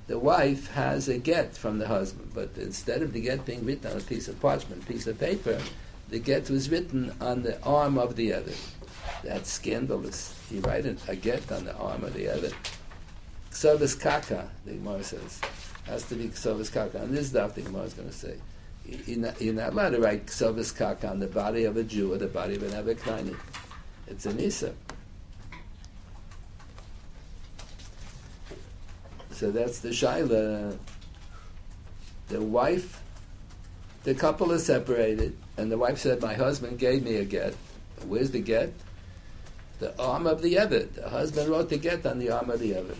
The 0.06 0.18
wife 0.18 0.72
has 0.72 1.08
a 1.08 1.18
get 1.18 1.56
from 1.56 1.78
the 1.78 1.88
husband, 1.88 2.30
but 2.32 2.50
instead 2.56 3.02
of 3.02 3.12
the 3.12 3.20
get 3.20 3.44
being 3.44 3.64
written 3.64 3.90
on 3.90 3.98
a 3.98 4.00
piece 4.00 4.28
of 4.28 4.40
parchment, 4.40 4.86
piece 4.86 5.06
of 5.08 5.18
paper, 5.18 5.60
the 6.08 6.20
get 6.20 6.48
was 6.48 6.70
written 6.70 7.12
on 7.20 7.42
the 7.42 7.60
arm 7.64 7.98
of 7.98 8.14
the 8.14 8.32
other. 8.32 8.52
That's 9.24 9.50
scandalous. 9.50 10.38
You 10.50 10.60
write 10.60 10.86
a 10.86 11.16
get 11.16 11.50
on 11.50 11.64
the 11.64 11.74
arm 11.76 12.04
of 12.04 12.14
the 12.14 12.28
other. 12.28 12.50
Ksovas 13.50 13.98
Kaka, 13.98 14.48
the 14.64 14.74
Gemara 14.74 15.02
says. 15.02 15.40
Has 15.86 16.04
to 16.04 16.14
be 16.14 16.28
Ksovas 16.28 16.72
Kaka. 16.72 16.98
And 16.98 17.16
this 17.16 17.26
is 17.26 17.34
what 17.34 17.54
the 17.56 17.62
Gemara 17.62 17.84
is 17.84 17.94
going 17.94 18.08
to 18.08 18.14
say. 18.14 18.36
You're 18.84 19.18
not, 19.18 19.40
you're 19.40 19.54
not 19.54 19.72
allowed 19.72 19.90
to 19.90 20.00
write 20.00 20.26
Ksovas 20.26 20.76
Kaka 20.76 21.08
on 21.08 21.18
the 21.18 21.26
body 21.26 21.64
of 21.64 21.76
a 21.76 21.82
Jew 21.82 22.12
or 22.12 22.18
the 22.18 22.28
body 22.28 22.54
of 22.54 22.62
an 22.62 22.70
Abeknani. 22.70 23.36
It's 24.06 24.26
an 24.26 24.38
Isa. 24.38 24.72
So 29.36 29.50
that's 29.50 29.78
the 29.78 29.90
Shaila. 29.90 30.76
The 32.28 32.42
wife, 32.42 33.00
the 34.02 34.14
couple 34.14 34.50
is 34.52 34.66
separated, 34.66 35.36
and 35.56 35.70
the 35.70 35.78
wife 35.78 35.98
said, 35.98 36.20
My 36.20 36.34
husband 36.34 36.78
gave 36.78 37.04
me 37.04 37.16
a 37.16 37.24
get. 37.24 37.54
Where's 38.06 38.32
the 38.32 38.40
get? 38.40 38.72
The 39.78 39.96
arm 40.00 40.26
of 40.26 40.42
the 40.42 40.54
Eved. 40.54 40.94
The 40.94 41.08
husband 41.08 41.48
wrote 41.48 41.68
the 41.68 41.78
get 41.78 42.04
on 42.04 42.18
the 42.18 42.30
arm 42.30 42.50
of 42.50 42.58
the 42.58 42.72
Eved 42.72 42.96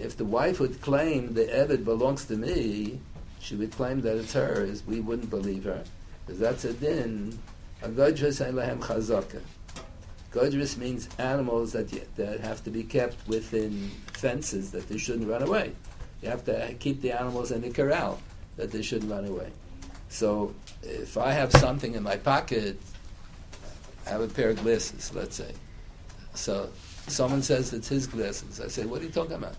if 0.00 0.16
the 0.16 0.24
wife 0.24 0.60
would 0.60 0.80
claim 0.80 1.34
the 1.34 1.44
Evid 1.44 1.84
belongs 1.84 2.24
to 2.26 2.36
me, 2.36 3.00
she 3.38 3.54
would 3.56 3.72
claim 3.72 4.00
that 4.00 4.16
it's 4.16 4.32
hers, 4.32 4.82
we 4.86 5.00
wouldn't 5.00 5.30
believe 5.30 5.64
her. 5.64 5.84
Because 6.26 6.40
that's 6.40 6.64
a 6.64 6.72
din. 6.72 7.38
A 7.82 7.88
lehem 7.88 8.80
chazaka. 8.80 9.40
Godrus 10.32 10.76
means 10.76 11.08
animals 11.18 11.72
that, 11.72 11.90
that 12.16 12.40
have 12.40 12.62
to 12.64 12.70
be 12.70 12.84
kept 12.84 13.26
within 13.26 13.90
fences, 14.12 14.70
that 14.70 14.88
they 14.88 14.96
shouldn't 14.96 15.28
run 15.28 15.42
away. 15.42 15.72
You 16.22 16.28
have 16.28 16.44
to 16.44 16.74
keep 16.78 17.00
the 17.02 17.12
animals 17.12 17.50
in 17.50 17.62
the 17.62 17.70
corral, 17.70 18.20
that 18.56 18.70
they 18.70 18.82
shouldn't 18.82 19.10
run 19.10 19.24
away. 19.24 19.50
So 20.08 20.54
if 20.82 21.16
I 21.16 21.32
have 21.32 21.52
something 21.52 21.94
in 21.94 22.02
my 22.02 22.16
pocket, 22.16 22.80
I 24.06 24.10
have 24.10 24.20
a 24.20 24.28
pair 24.28 24.50
of 24.50 24.62
glasses, 24.62 25.12
let's 25.14 25.36
say. 25.36 25.52
So 26.34 26.70
someone 27.08 27.42
says 27.42 27.72
it's 27.72 27.88
his 27.88 28.06
glasses. 28.06 28.60
I 28.60 28.68
say, 28.68 28.86
what 28.86 29.00
are 29.00 29.04
you 29.04 29.10
talking 29.10 29.34
about? 29.34 29.56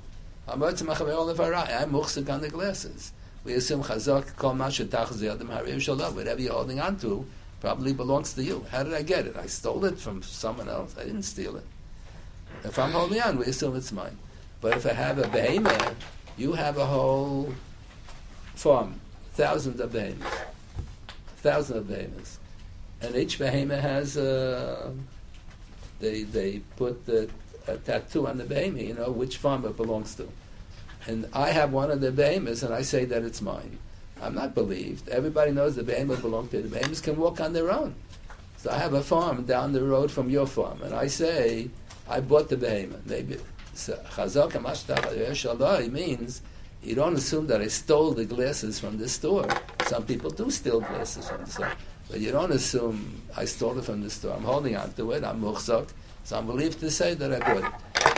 I'm 0.47 0.59
muchsik 0.59 2.29
on 2.29 2.41
the 2.41 2.49
glasses. 2.49 3.11
We 3.43 3.53
assume 3.53 3.83
chazak 3.83 4.35
kol 4.35 4.53
mashetach 4.53 5.07
zeyadim 5.07 5.49
harim 5.49 5.79
shalom. 5.79 6.15
Whatever 6.15 6.41
you're 6.41 6.53
holding 6.53 6.79
on 6.79 6.97
to 6.97 7.25
probably 7.61 7.93
belongs 7.93 8.33
to 8.33 8.43
you. 8.43 8.65
How 8.71 8.83
did 8.83 8.93
I 8.93 9.03
get 9.03 9.27
it? 9.27 9.37
I 9.37 9.45
stole 9.45 9.85
it 9.85 9.97
from 9.99 10.21
someone 10.23 10.67
else. 10.67 10.95
I 10.99 11.03
didn't 11.03 11.23
steal 11.23 11.55
it. 11.55 11.65
If 12.63 12.77
I'm 12.77 12.91
holding 12.91 13.21
on, 13.21 13.37
we 13.37 13.45
assume 13.45 13.75
it's 13.75 13.91
mine. 13.91 14.17
But 14.59 14.77
if 14.77 14.85
I 14.85 14.93
have 14.93 15.19
a 15.19 15.27
behemoth, 15.27 15.95
you 16.37 16.53
have 16.53 16.77
a 16.77 16.85
whole 16.85 17.53
farm, 18.55 18.99
thousands 19.33 19.79
of 19.79 19.93
behemoths, 19.93 20.37
thousands 21.37 21.77
of 21.79 21.87
behemoths, 21.87 22.39
and 23.01 23.15
each 23.15 23.39
behemoth 23.39 23.81
has 23.81 24.17
a. 24.17 24.87
Uh, 24.87 24.91
they 25.99 26.23
they 26.23 26.59
put 26.77 27.05
the 27.05 27.29
a 27.67 27.77
tattoo 27.77 28.27
on 28.27 28.37
the 28.37 28.43
behemoth, 28.43 28.81
you 28.81 28.93
know, 28.93 29.11
which 29.11 29.37
farm 29.37 29.65
it 29.65 29.77
belongs 29.77 30.15
to. 30.15 30.27
And 31.07 31.27
I 31.33 31.49
have 31.49 31.71
one 31.71 31.89
of 31.91 32.01
the 32.01 32.11
behemoths, 32.11 32.63
and 32.63 32.73
I 32.73 32.81
say 32.81 33.05
that 33.05 33.23
it's 33.23 33.41
mine. 33.41 33.79
I'm 34.21 34.35
not 34.35 34.53
believed. 34.53 35.09
Everybody 35.09 35.51
knows 35.51 35.75
the 35.75 35.83
behemoth 35.83 36.21
belongs 36.21 36.51
to 36.51 36.61
the 36.61 36.69
behemoths 36.69 37.01
can 37.01 37.17
walk 37.17 37.41
on 37.41 37.53
their 37.53 37.71
own. 37.71 37.95
So 38.57 38.69
I 38.69 38.77
have 38.77 38.93
a 38.93 39.01
farm 39.01 39.45
down 39.45 39.73
the 39.73 39.83
road 39.83 40.11
from 40.11 40.29
your 40.29 40.45
farm, 40.45 40.83
and 40.83 40.93
I 40.93 41.07
say, 41.07 41.71
I 42.07 42.19
bought 42.19 42.49
the 42.49 42.57
behemoth. 42.57 43.07
Maybe 43.07 43.37
Mashtach 43.73 45.91
means 45.91 46.41
you 46.83 46.95
don't 46.95 47.15
assume 47.15 47.47
that 47.47 47.61
I 47.61 47.67
stole 47.67 48.11
the 48.11 48.25
glasses 48.25 48.79
from 48.79 48.97
the 48.97 49.09
store. 49.09 49.47
Some 49.87 50.05
people 50.05 50.29
do 50.29 50.51
steal 50.51 50.81
glasses 50.81 51.29
from 51.29 51.45
the 51.45 51.49
store. 51.49 51.71
But 52.09 52.19
you 52.19 52.31
don't 52.31 52.51
assume 52.51 53.21
I 53.37 53.45
stole 53.45 53.79
it 53.79 53.85
from 53.85 54.01
the 54.01 54.09
store. 54.09 54.35
I'm 54.35 54.43
holding 54.43 54.75
on 54.75 54.91
to 54.93 55.11
it. 55.11 55.23
I'm 55.23 55.41
muchzak. 55.41 55.89
So 56.23 56.37
I'm 56.37 56.45
believed 56.45 56.79
to 56.81 56.91
say 56.91 57.13
that 57.13 57.33
I 57.33 57.39
bought 57.39 57.63
it. 57.63 57.71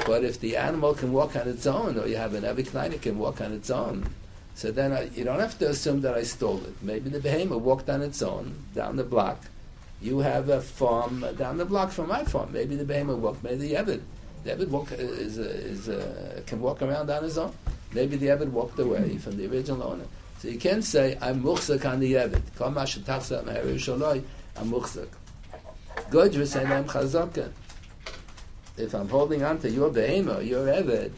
But 0.05 0.23
if 0.23 0.39
the 0.39 0.57
animal 0.57 0.93
can 0.93 1.13
walk 1.13 1.35
on 1.35 1.47
its 1.47 1.67
own, 1.67 1.99
or 1.99 2.07
you 2.07 2.17
have 2.17 2.33
an 2.33 2.43
Evikleiner 2.43 2.99
can 3.01 3.19
walk 3.19 3.41
on 3.41 3.53
its 3.53 3.69
own, 3.69 4.05
so 4.55 4.71
then 4.71 4.93
I, 4.93 5.09
you 5.15 5.23
don't 5.23 5.39
have 5.39 5.57
to 5.59 5.69
assume 5.69 6.01
that 6.01 6.13
I 6.13 6.23
stole 6.23 6.63
it. 6.63 6.75
Maybe 6.81 7.09
the 7.09 7.19
behemoth 7.19 7.61
walked 7.61 7.89
on 7.89 8.01
its 8.01 8.21
own 8.21 8.55
down 8.75 8.95
the 8.95 9.03
block. 9.03 9.39
You 10.01 10.19
have 10.19 10.49
a 10.49 10.61
farm 10.61 11.23
uh, 11.23 11.31
down 11.31 11.57
the 11.57 11.65
block 11.65 11.91
from 11.91 12.09
my 12.09 12.23
farm. 12.23 12.51
Maybe 12.51 12.75
the 12.75 12.85
behemoth 12.85 13.19
walked. 13.19 13.43
Maybe 13.43 13.69
the 13.69 13.75
Evid 13.75 14.01
The 14.43 14.51
Eved 14.51 14.67
walk, 14.69 14.91
uh, 14.91 14.95
is, 14.95 15.37
is, 15.37 16.43
can 16.45 16.61
walk 16.61 16.81
around 16.81 17.09
on 17.09 17.23
his 17.23 17.37
own. 17.37 17.53
Maybe 17.93 18.17
the 18.17 18.27
Eved 18.27 18.49
walked 18.49 18.79
away 18.79 18.99
mm-hmm. 18.99 19.17
from 19.17 19.37
the 19.37 19.47
original 19.47 19.83
owner. 19.83 20.05
So 20.39 20.49
you 20.49 20.59
can't 20.59 20.83
say, 20.83 21.17
I'm 21.21 21.41
muchzak 21.41 21.89
on 21.89 21.99
the 21.99 22.13
Eved. 22.13 22.41
Kol 22.57 22.71
ma 22.71 22.83
shetachsa 22.83 23.45
me'erev 23.45 23.75
shaloi, 23.75 24.23
I'm 24.57 24.69
muchzak. 24.69 25.07
Good, 26.09 26.35
you're 26.35 26.45
saying 26.45 26.67
I'm 26.67 26.85
chazaka. 26.85 27.51
If 28.75 28.93
I'm 28.93 29.07
holding 29.07 29.43
on 29.43 29.59
to 29.59 29.69
your 29.69 29.89
behemoth, 29.89 30.43
your 30.43 30.67
Eved, 30.67 31.11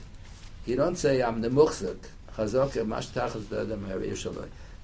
you 0.66 0.76
don't 0.76 0.96
say, 0.96 1.22
I'm 1.22 1.42
the 1.42 1.50
muchzak. 1.50 1.98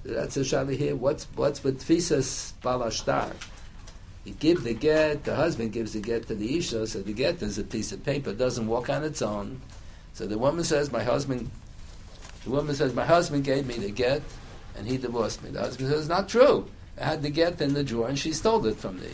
That's 0.04 0.36
a 0.36 0.40
shali 0.40 0.76
here. 0.76 0.96
What's, 0.96 1.24
what's 1.36 1.62
with 1.62 1.80
tfisas 1.80 2.52
balashtar? 2.62 3.32
You 4.24 4.34
give 4.34 4.62
the 4.62 4.74
get, 4.74 5.24
the 5.24 5.34
husband 5.34 5.72
gives 5.72 5.92
the 5.92 6.00
get 6.00 6.28
to 6.28 6.34
the 6.34 6.56
Isha, 6.56 6.86
so 6.86 7.02
the 7.02 7.12
get 7.12 7.42
is 7.42 7.58
a 7.58 7.64
piece 7.64 7.92
of 7.92 8.04
paper, 8.04 8.32
doesn't 8.32 8.66
walk 8.66 8.88
on 8.88 9.02
its 9.02 9.20
own. 9.20 9.60
So 10.14 10.26
the 10.26 10.38
woman 10.38 10.64
says, 10.64 10.92
My 10.92 11.02
husband, 11.02 11.50
the 12.44 12.50
woman 12.50 12.74
says, 12.74 12.94
My 12.94 13.04
husband 13.04 13.44
gave 13.44 13.66
me 13.66 13.74
the 13.74 13.90
get 13.90 14.22
and 14.76 14.86
he 14.86 14.96
divorced 14.96 15.42
me. 15.42 15.50
The 15.50 15.60
husband 15.60 15.90
says, 15.90 16.00
It's 16.00 16.08
not 16.08 16.28
true. 16.28 16.68
I 17.00 17.04
had 17.04 17.22
the 17.22 17.30
get 17.30 17.60
in 17.60 17.74
the 17.74 17.82
drawer 17.82 18.08
and 18.08 18.18
she 18.18 18.32
stole 18.32 18.64
it 18.66 18.76
from 18.76 19.00
me. 19.00 19.10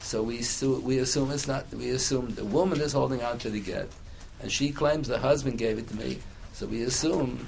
So 0.00 0.22
we, 0.22 0.42
we 0.82 0.98
assume 0.98 1.30
it's 1.30 1.46
not, 1.46 1.72
we 1.72 1.90
assume 1.90 2.34
the 2.34 2.44
woman 2.44 2.80
is 2.80 2.92
holding 2.92 3.22
on 3.22 3.38
to 3.38 3.50
the 3.50 3.60
get 3.60 3.88
and 4.40 4.50
she 4.50 4.70
claims 4.72 5.08
the 5.08 5.18
husband 5.18 5.58
gave 5.58 5.78
it 5.78 5.88
to 5.88 5.96
me. 5.96 6.18
So 6.52 6.66
we 6.66 6.82
assume 6.82 7.46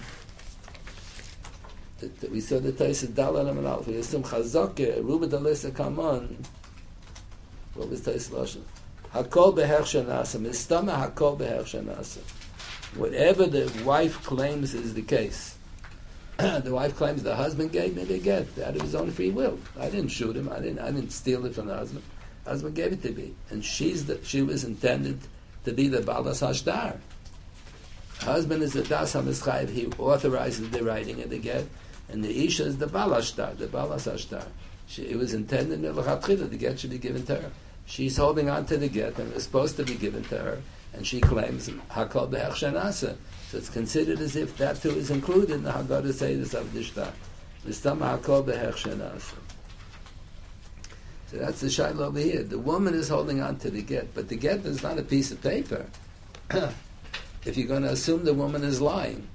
we 2.31 2.41
saw 2.41 2.59
the 2.59 2.73
Taisa 2.73 3.15
Dalal 3.15 3.49
and 3.49 3.87
We 3.87 3.97
assume 3.97 4.23
Chazakah, 4.23 5.05
Ruba 5.05 5.27
Dalisa 5.27 5.75
Kaman, 5.75 6.37
what 7.75 7.89
was 7.89 8.01
Tais 8.01 8.29
Lashon? 8.31 8.63
Hakol 9.13 9.55
beher 9.55 9.81
shanasa. 9.81 10.39
Mistama 10.41 11.13
hakol 11.15 11.39
beher 11.39 11.63
shanasa. 11.63 12.19
Whatever 12.97 13.47
the 13.47 13.71
wife 13.85 14.23
claims 14.25 14.75
is 14.75 14.95
the 14.95 15.03
case. 15.03 15.57
the 16.37 16.73
wife 16.73 16.97
claims 16.97 17.23
the 17.23 17.35
husband 17.35 17.73
gave 17.73 17.97
me 17.97 18.05
the 18.05 18.19
get 18.19 18.47
out 18.61 18.75
of 18.77 18.83
his 18.83 18.95
own 18.95 19.11
free 19.11 19.31
will. 19.31 19.59
I 19.79 19.91
didn't 19.91 20.09
shoot 20.09 20.37
him. 20.37 20.49
I 20.49 20.61
didn't. 20.61 20.79
I 20.79 20.91
didn't 20.91 21.11
steal 21.11 21.45
it 21.47 21.55
from 21.55 21.67
the 21.67 21.75
husband. 21.75 22.05
The 22.45 22.51
husband 22.51 22.75
gave 22.75 22.93
it 22.93 23.03
to 23.03 23.13
me, 23.13 23.35
and 23.51 23.65
she's 23.65 24.07
the, 24.07 24.23
she 24.25 24.43
was 24.43 24.65
intended 24.65 25.19
to 25.65 25.73
be 25.73 25.89
the 25.89 26.01
balas 26.01 26.41
hashtar. 26.41 26.99
Husband 28.21 28.63
is 28.63 28.73
the 28.73 28.83
das 28.83 29.15
hamischayev. 29.15 29.71
He 29.71 29.87
authorizes 29.99 30.71
the 30.71 30.83
writing 30.83 31.21
of 31.23 31.31
the 31.31 31.39
get, 31.39 31.67
and 32.13 32.25
the 32.25 32.45
isha 32.45 32.65
is 32.65 32.79
the 32.79 32.87
balashtar, 32.87 33.57
the 33.57 33.67
balas 33.67 34.07
hashtar. 34.07 34.47
She, 34.87 35.03
it 35.03 35.17
was 35.17 35.35
intended 35.35 35.83
that 35.83 35.95
the 36.51 36.57
get 36.57 36.81
should 36.81 36.91
be 36.91 36.99
given 36.99 37.25
to 37.27 37.37
her. 37.37 37.51
She's 37.87 38.17
holding 38.17 38.51
on 38.51 38.67
to 38.67 38.77
the 38.77 38.89
get 38.89 39.19
and 39.19 39.31
it 39.31 39.35
was 39.35 39.45
supposed 39.45 39.77
to 39.77 39.85
be 39.85 39.95
given 39.95 40.25
to 40.25 40.39
her, 40.39 40.63
and 40.93 41.07
she 41.07 41.21
claims 41.21 41.69
hakol 41.69 42.31
behechshanasa. 42.31 43.17
So 43.49 43.59
it's 43.59 43.69
considered 43.69 44.21
as 44.21 44.37
if 44.37 44.57
that 44.59 44.81
too 44.81 44.91
is 44.91 45.11
included 45.11 45.51
in 45.51 45.63
the 45.63 45.73
Haggadah 45.73 46.13
Seder 46.13 46.59
of 46.59 46.73
the 46.73 46.83
Shtar. 46.83 47.13
Mistama 47.67 48.19
hakol 48.19 48.45
behechshanasa. 48.45 49.35
So 51.31 51.37
that's 51.37 51.61
the 51.61 51.69
shaila 51.69 52.01
over 52.09 52.19
here. 52.19 52.43
The 52.43 52.59
woman 52.59 52.95
is 52.95 53.09
holding 53.09 53.41
on 53.41 53.57
to 53.59 53.71
the 53.71 53.83
get, 53.83 54.13
but 54.15 54.29
the 54.29 54.35
get 54.35 54.65
is 54.65 54.83
not 54.83 54.99
a 54.99 55.03
piece 55.03 55.31
of 55.31 55.41
paper. 55.41 55.87
if 57.45 57.57
you're 57.57 57.69
going 57.69 57.83
to 57.83 57.91
assume 57.91 58.25
the 58.25 58.35
woman 58.35 58.65
is 58.65 58.81
lying, 58.81 59.29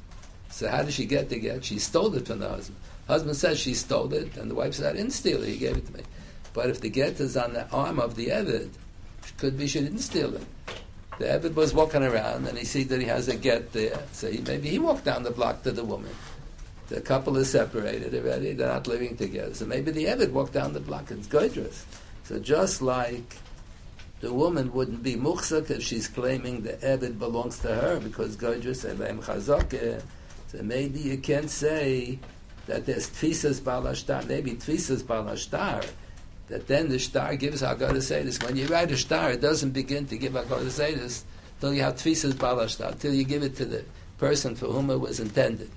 so 0.56 0.70
how 0.70 0.84
did 0.84 0.94
she 0.94 1.04
get 1.04 1.28
the 1.28 1.38
get? 1.38 1.66
She 1.66 1.80
stole 1.80 2.16
it 2.16 2.28
from 2.28 2.40
the 2.40 2.48
husband. 2.48 2.80
Husband 3.10 3.36
says 3.36 3.60
she 3.60 3.74
stole 3.74 4.14
it, 4.14 4.38
and 4.38 4.50
the 4.50 4.56
wife 4.56 4.76
said, 4.76 4.90
I 4.90 4.96
didn't 4.96 5.12
steal 5.12 5.44
it, 5.44 5.50
he 5.50 5.58
gave 5.58 5.76
it 5.76 5.86
to 5.88 5.94
me. 5.94 6.00
But 6.54 6.70
if 6.70 6.80
the 6.80 6.88
get 6.90 7.20
is 7.20 7.36
on 7.36 7.52
the 7.52 7.70
arm 7.72 8.00
of 8.00 8.16
the 8.16 8.28
Evid, 8.28 8.70
could 9.38 9.58
be 9.58 9.68
she 9.68 9.82
didn't 9.82 10.00
steal 10.00 10.34
it. 10.34 10.46
The 11.20 11.26
Evid 11.26 11.56
was 11.56 11.74
walking 11.74 12.04
around, 12.04 12.48
and 12.48 12.58
he 12.58 12.64
sees 12.64 12.88
that 12.88 13.02
he 13.02 13.06
has 13.08 13.28
a 13.28 13.36
get 13.36 13.74
there. 13.74 14.00
So 14.14 14.32
he, 14.32 14.40
maybe 14.48 14.70
he 14.70 14.80
walked 14.80 15.04
down 15.04 15.24
the 15.24 15.32
block 15.32 15.64
to 15.64 15.74
the 15.74 15.84
woman. 15.84 16.16
The 16.88 17.02
couple 17.02 17.36
is 17.36 17.50
separated 17.50 18.16
already, 18.16 18.54
they're 18.54 18.70
not 18.70 18.88
living 18.88 19.18
together. 19.18 19.54
So 19.56 19.66
maybe 19.66 19.92
the 19.92 20.06
Evid 20.06 20.32
walked 20.32 20.54
down 20.54 20.72
the 20.72 20.80
block, 20.80 21.12
it's 21.12 21.28
dangerous. 21.28 21.86
So 22.24 22.40
just 22.40 22.82
like 22.82 23.36
the 24.22 24.32
woman 24.32 24.72
wouldn't 24.72 25.04
be 25.04 25.16
muchzak 25.16 25.70
if 25.70 25.84
she's 25.84 26.08
claiming 26.08 26.62
the 26.62 26.74
Evid 26.76 27.20
belongs 27.20 27.60
to 27.60 27.76
her 27.76 28.00
because 28.00 28.38
Godrus 28.38 28.90
Elam 28.90 29.22
Chazakeh. 29.22 30.02
So 30.48 30.62
maybe 30.62 31.00
you 31.00 31.18
can't 31.18 31.50
say 31.50 32.20
that 32.68 32.86
there's 32.86 33.10
tfisas 33.10 33.62
balashtar, 33.62 34.28
maybe 34.28 34.52
tfisas 34.52 35.04
balashtar, 35.04 35.88
that 36.48 36.68
then 36.68 36.90
the 36.90 37.00
star 37.00 37.36
gives 37.36 37.62
Haggadah 37.62 37.98
Sedis. 37.98 38.44
When 38.44 38.56
you 38.56 38.68
write 38.68 38.92
a 38.92 38.98
star, 38.98 39.32
it 39.32 39.42
doesn't 39.42 39.72
begin 39.72 40.06
to 40.08 40.18
give 40.18 40.34
Haggadah 40.34 40.66
Sedis 40.66 41.24
till 41.60 41.74
you 41.74 41.82
have 41.82 41.96
tfisas 41.96 42.34
balashtar, 42.34 42.98
till 43.00 43.14
you 43.14 43.24
give 43.24 43.44
it 43.44 43.56
to 43.58 43.66
the 43.66 43.84
person 44.18 44.56
for 44.56 44.68
whom 44.68 44.90
it 44.90 45.00
was 45.00 45.20
intended. 45.20 45.70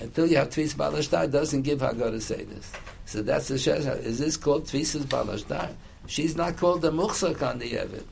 Until 0.00 0.26
you 0.26 0.36
have 0.36 0.50
tfisas 0.50 0.74
balashtar, 0.74 1.30
doesn't 1.30 1.62
give 1.62 1.80
Haggadah 1.80 2.16
Sedis. 2.16 2.66
So 3.06 3.22
that's 3.22 3.48
the 3.48 3.54
shesha. 3.54 4.00
Is 4.02 4.18
this 4.18 4.36
called 4.36 4.64
tfisas 4.64 5.04
balashtar? 5.04 5.74
She's 6.06 6.36
not 6.36 6.56
called 6.56 6.82
the 6.82 6.90
muchzak 6.90 7.46
on 7.46 7.58
the 7.58 7.70
Evid. 7.72 8.04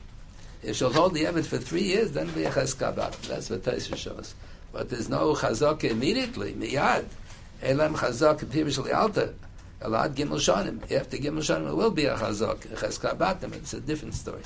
If 0.63 0.77
she'll 0.77 0.93
hold 0.93 1.13
the 1.13 1.23
Evid 1.23 1.45
for 1.45 1.57
three 1.57 1.83
years, 1.83 2.11
then 2.11 2.29
be 2.31 2.43
a. 2.43 2.51
That's 2.51 2.75
what 2.75 3.63
Taisha 3.63 3.97
shows. 3.97 4.35
But 4.71 4.89
there's 4.89 5.09
no 5.09 5.33
chazaka 5.33 5.85
immediately, 5.85 6.53
miyad. 6.53 7.05
Elam 7.61 7.95
chazak 7.95 8.39
pirish 8.45 8.79
lialta. 8.79 9.33
Alad 9.81 10.15
gimel 10.15 10.39
shanim. 10.39 10.79
After 10.91 11.17
gimel 11.17 11.39
shanim, 11.39 11.69
it 11.69 11.75
will 11.75 11.91
be 11.91 12.05
a 12.05 12.15
chazak. 12.15 12.57
Cheskabatim. 12.67 13.53
It's 13.53 13.73
a 13.73 13.79
different 13.79 14.15
story. 14.15 14.43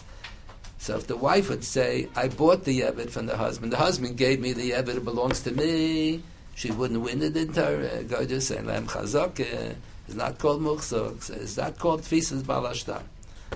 So 0.77 0.95
if 0.97 1.07
the 1.07 1.17
wife 1.17 1.49
would 1.49 1.63
say, 1.63 2.09
I 2.15 2.27
bought 2.27 2.63
the 2.63 2.81
Yevit 2.81 3.09
from 3.09 3.25
the 3.25 3.37
husband, 3.37 3.71
the 3.71 3.77
husband 3.77 4.17
gave 4.17 4.39
me 4.39 4.53
the 4.53 4.71
Yevit, 4.71 4.97
it 4.97 5.03
belongs 5.03 5.41
to 5.41 5.51
me, 5.51 6.21
she 6.53 6.69
wouldn't 6.71 7.01
win 7.01 7.23
it 7.23 7.35
in 7.35 7.53
Torah. 7.53 7.87
Uh, 7.87 8.01
God 8.03 8.29
just 8.29 8.47
saying, 8.47 8.65
Lam 8.65 8.85
Chazak 8.85 9.41
uh, 9.41 9.73
it's 10.07 10.15
not 10.15 10.37
called 10.37 10.61
Muchzok. 10.61 11.29
it's 11.31 11.57
not 11.57 11.79
called 11.79 12.01
Tfisas 12.01 12.43
Balashtar? 12.43 13.01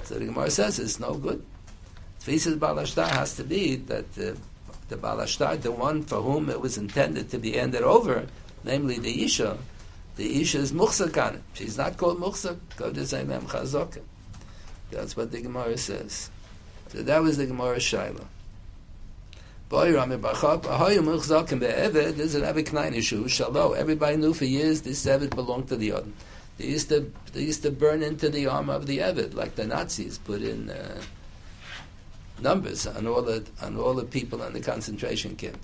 So 0.04 0.16
the 0.16 0.26
Gemara 0.26 0.50
says 0.50 0.80
it's 0.80 1.00
no 1.00 1.14
good. 1.14 1.46
Tfisas 2.22 2.58
Balashtar 2.58 3.08
has 3.08 3.36
to 3.36 3.44
be 3.44 3.76
that 3.76 4.12
the, 4.16 4.36
the 4.90 4.98
Balashtar, 4.98 5.62
the 5.62 5.72
one 5.72 6.04
for 6.04 6.22
whom 6.22 6.50
it 6.50 6.60
was 6.60 6.78
intended 6.78 7.30
to 7.30 7.38
be 7.38 7.54
handed 7.54 7.84
over, 7.84 8.28
namely 8.64 9.00
the 9.00 9.24
Isha, 9.24 9.58
the 10.20 10.42
Isha 10.42 10.58
is 10.58 10.74
Muchzak 10.74 11.40
She's 11.54 11.78
not 11.78 11.96
called 11.96 12.20
Muchzak. 12.20 12.58
God 12.76 12.98
is 12.98 13.14
Mem 13.14 13.44
Chazok. 13.44 14.02
That's 14.92 15.16
what 15.16 15.32
the 15.32 15.40
Gemara 15.40 15.78
says. 15.78 16.30
So 16.90 17.04
that 17.04 17.22
was 17.22 17.38
the 17.38 17.46
Gemara 17.46 17.78
Shaila. 17.78 18.26
Boy, 19.70 19.94
Rami 19.94 20.18
Bachab, 20.18 20.64
Ahoyu 20.64 21.00
Muchzakim 21.00 21.60
Be'eved, 21.60 22.18
this 22.18 22.34
is 22.34 22.36
an 22.36 22.42
Eved 22.42 22.66
Knain 22.66 22.96
issue. 22.96 23.26
Shalo, 23.26 23.78
everybody 23.78 24.18
knew 24.18 24.34
for 24.34 24.46
years 24.46 24.82
this 24.82 25.06
Eved 25.06 25.30
belonged 25.36 25.70
to 25.70 25.78
the 25.78 25.94
Odin. 25.94 26.14
They 26.58 26.66
used 26.66 26.90
to 26.90 27.10
they 27.34 27.44
used 27.44 27.62
to 27.62 27.72
burn 27.72 28.04
into 28.04 28.30
the 28.30 28.48
arm 28.48 28.70
of 28.70 28.88
the 28.88 28.98
Eved, 28.98 29.36
like 29.36 29.56
the 29.56 29.68
Nazis 29.68 30.18
put 30.18 30.42
in 30.42 30.70
uh, 30.70 31.02
numbers 32.42 32.88
on 32.88 33.08
all 33.08 33.22
the 33.22 33.46
on 33.62 33.78
all 33.78 33.94
the 33.94 34.06
people 34.06 34.44
in 34.44 34.54
the 34.54 34.62
concentration 34.62 35.36
camp. 35.36 35.58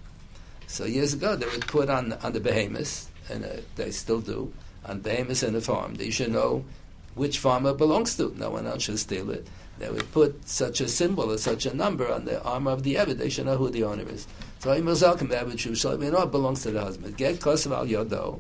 So 0.67 0.85
years 0.85 1.13
ago, 1.13 1.35
they 1.35 1.45
would 1.45 1.67
put 1.67 1.89
on 1.89 2.13
on 2.13 2.33
the 2.33 2.39
behemoths, 2.39 3.09
and 3.29 3.45
uh, 3.45 3.49
they 3.75 3.91
still 3.91 4.21
do, 4.21 4.53
on 4.85 4.99
behemoths 5.01 5.43
in 5.43 5.53
the 5.53 5.61
farm. 5.61 5.95
They 5.95 6.09
should 6.09 6.31
know 6.31 6.65
which 7.13 7.39
farmer 7.39 7.73
belongs 7.73 8.17
to. 8.17 8.33
No 8.37 8.49
one 8.49 8.67
else 8.67 8.83
should 8.83 8.99
steal 8.99 9.29
it 9.29 9.47
they 9.77 9.89
would 9.89 10.09
put 10.11 10.47
such 10.47 10.79
a 10.81 10.87
symbol 10.87 11.31
or 11.31 11.37
such 11.37 11.65
a 11.65 11.75
number 11.75 12.11
on 12.11 12.25
the 12.25 12.41
arm 12.43 12.67
of 12.67 12.83
the 12.83 12.95
Eved, 12.95 13.17
they 13.17 13.29
should 13.29 13.45
know 13.45 13.57
who 13.57 13.69
the 13.69 13.83
owner 13.83 14.07
is. 14.07 14.27
So 14.59 14.69
Imazalkim, 14.69 15.29
Eved 15.29 15.53
Shushal, 15.53 15.99
we 15.99 16.09
know 16.09 16.23
it 16.23 16.31
belongs 16.31 16.63
to 16.63 16.71
the 16.71 16.81
husband. 16.81 17.17
Get 17.17 17.39
Kosav 17.39 17.75
al 17.75 17.85
Yodo, 17.85 18.39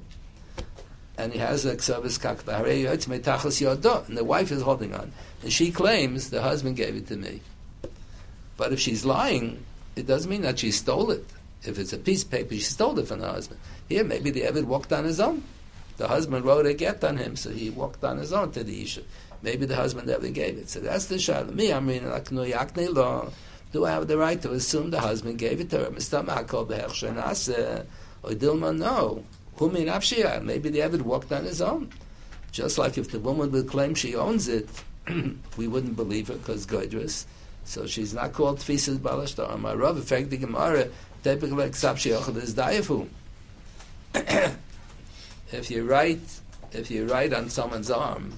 and 1.17 1.33
he 1.33 1.39
has 1.39 1.65
a 1.65 1.75
Ksavis 1.75 2.19
Kakbahare 2.19 2.83
Yodo, 2.83 4.07
and 4.07 4.17
the 4.17 4.23
wife 4.23 4.51
is 4.51 4.61
holding 4.61 4.93
on. 4.93 5.11
And 5.41 5.51
she 5.51 5.71
claims 5.71 6.29
the 6.29 6.41
husband 6.41 6.77
gave 6.77 6.95
it 6.95 7.07
to 7.07 7.17
me. 7.17 7.41
But 8.57 8.73
if 8.73 8.79
she's 8.79 9.05
lying, 9.05 9.63
it 9.95 10.07
doesn't 10.07 10.29
mean 10.29 10.41
that 10.41 10.59
she 10.59 10.71
stole 10.71 11.11
it. 11.11 11.25
If 11.63 11.79
it's 11.79 11.93
a 11.93 11.97
piece 11.97 12.23
of 12.23 12.31
paper, 12.31 12.53
she 12.53 12.61
stole 12.61 12.97
it 12.99 13.07
from 13.07 13.19
the 13.19 13.29
husband. 13.29 13.59
Here, 13.89 14.03
maybe 14.03 14.29
the 14.29 14.41
Eved 14.41 14.65
walked 14.65 14.93
on 14.93 15.05
his 15.05 15.19
own. 15.19 15.43
The 15.97 16.07
husband 16.07 16.45
wrote 16.45 16.65
a 16.65 16.73
get 16.73 17.03
on 17.03 17.17
him, 17.17 17.35
so 17.35 17.49
he 17.49 17.69
walked 17.69 18.03
on 18.03 18.17
his 18.17 18.33
own 18.33 18.51
to 18.51 18.63
the 18.63 18.81
Isha. 18.81 19.01
Maybe 19.41 19.65
the 19.65 19.75
husband 19.75 20.07
never 20.07 20.27
gave 20.29 20.57
it. 20.57 20.69
So 20.69 20.79
that's 20.79 21.05
the 21.05 21.15
shayla. 21.15 21.53
Me, 21.53 21.71
I'm 21.71 21.87
reading 21.87 22.09
like 22.09 22.31
no. 22.31 23.31
Do 23.71 23.85
I 23.85 23.91
have 23.91 24.07
the 24.07 24.17
right 24.17 24.41
to 24.41 24.51
assume 24.51 24.91
the 24.91 24.99
husband 24.99 25.37
gave 25.37 25.59
it 25.59 25.69
to 25.71 25.79
her? 25.79 25.91
Mr. 25.91 26.25
Makol 26.25 26.67
behechshanase. 26.67 27.85
Or 28.23 28.29
Dilma, 28.31 28.77
no. 28.77 29.23
Who 29.57 29.69
Humi 29.69 29.85
nafshia. 29.85 30.41
Maybe 30.43 30.69
the 30.69 30.79
Evid 30.79 31.01
walked 31.01 31.31
on 31.31 31.43
his 31.43 31.61
own. 31.61 31.91
Just 32.51 32.77
like 32.77 32.97
if 32.97 33.11
the 33.11 33.19
woman 33.19 33.51
would 33.51 33.67
claim 33.67 33.93
she 33.95 34.15
owns 34.15 34.47
it, 34.47 34.69
we 35.57 35.67
wouldn't 35.67 35.95
believe 35.95 36.29
her 36.29 36.35
because 36.35 36.65
Godress. 36.65 37.25
So 37.65 37.85
she's 37.87 38.13
not 38.13 38.31
called 38.31 38.59
Tfisas 38.59 38.99
Balashtar. 38.99 39.59
My 39.59 39.73
Rav, 39.73 39.97
effect 39.97 40.29
the 40.29 40.37
Gemara, 40.37 40.87
typically 41.23 41.57
like 41.57 41.71
Sapshi 41.71 42.11
is 42.41 42.53
Dayafu. 42.53 43.07
If 45.51 45.69
you 45.69 45.83
write, 45.83 46.21
if 46.71 46.89
you 46.89 47.05
write 47.07 47.33
on 47.33 47.49
someone's 47.49 47.91
arm, 47.91 48.33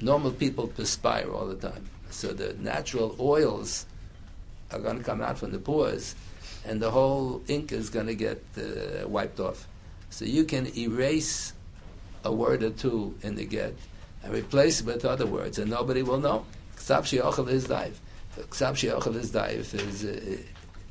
normal 0.00 0.30
people 0.30 0.68
perspire 0.68 1.30
all 1.30 1.46
the 1.46 1.56
time. 1.56 1.88
So 2.10 2.32
the 2.32 2.54
natural 2.54 3.16
oils 3.20 3.86
are 4.70 4.78
going 4.78 4.98
to 4.98 5.04
come 5.04 5.20
out 5.20 5.38
from 5.38 5.52
the 5.52 5.58
pores, 5.58 6.14
and 6.64 6.80
the 6.80 6.90
whole 6.90 7.42
ink 7.48 7.72
is 7.72 7.90
going 7.90 8.06
to 8.06 8.14
get 8.14 8.42
uh, 8.56 9.08
wiped 9.08 9.40
off. 9.40 9.66
So 10.10 10.24
you 10.24 10.44
can 10.44 10.66
erase 10.78 11.52
a 12.24 12.32
word 12.32 12.62
or 12.62 12.70
two 12.70 13.14
in 13.22 13.34
the 13.34 13.44
get 13.44 13.74
and 14.22 14.32
replace 14.32 14.80
it 14.80 14.86
with 14.86 15.04
other 15.04 15.26
words, 15.26 15.58
and 15.58 15.70
nobody 15.70 16.02
will 16.02 16.18
know. 16.18 16.44
Ksav 16.88 17.04
she'ochel 17.04 17.48
is 17.48 17.64
dive. 17.66 18.00
Ksav 18.36 18.76
she'ochel 18.76 19.14
is 19.16 19.30
dive 19.30 19.74
is, 19.74 20.04
uh, 20.04 20.38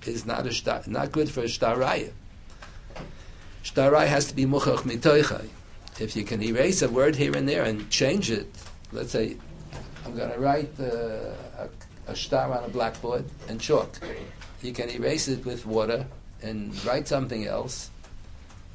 is 0.05 0.25
not, 0.27 0.45
a 0.45 0.89
not 0.89 1.11
good 1.11 1.29
for 1.29 1.41
a 1.41 1.45
shtaraya. 1.45 2.11
Shtarai 3.63 4.05
has 4.05 4.27
to 4.27 4.35
be 4.35 4.45
muchach 4.45 4.81
mitoichai. 4.81 5.49
If 5.99 6.15
you 6.15 6.23
can 6.23 6.43
erase 6.43 6.83
a 6.83 6.89
word 6.89 7.15
here 7.15 7.35
and 7.35 7.49
there 7.49 7.63
and 7.63 7.89
change 7.89 8.29
it, 8.29 8.47
let's 8.91 9.11
say, 9.11 9.37
I'm 10.05 10.15
going 10.15 10.31
to 10.31 10.37
write 10.37 10.69
uh, 10.79 10.83
a, 11.57 11.69
a 12.11 12.15
star 12.15 12.55
on 12.55 12.63
a 12.63 12.69
blackboard 12.69 13.25
and 13.49 13.59
chalk. 13.59 13.99
You 14.61 14.73
can 14.73 14.91
erase 14.91 15.27
it 15.27 15.43
with 15.45 15.65
water 15.65 16.05
and 16.43 16.85
write 16.85 17.07
something 17.07 17.47
else, 17.47 17.89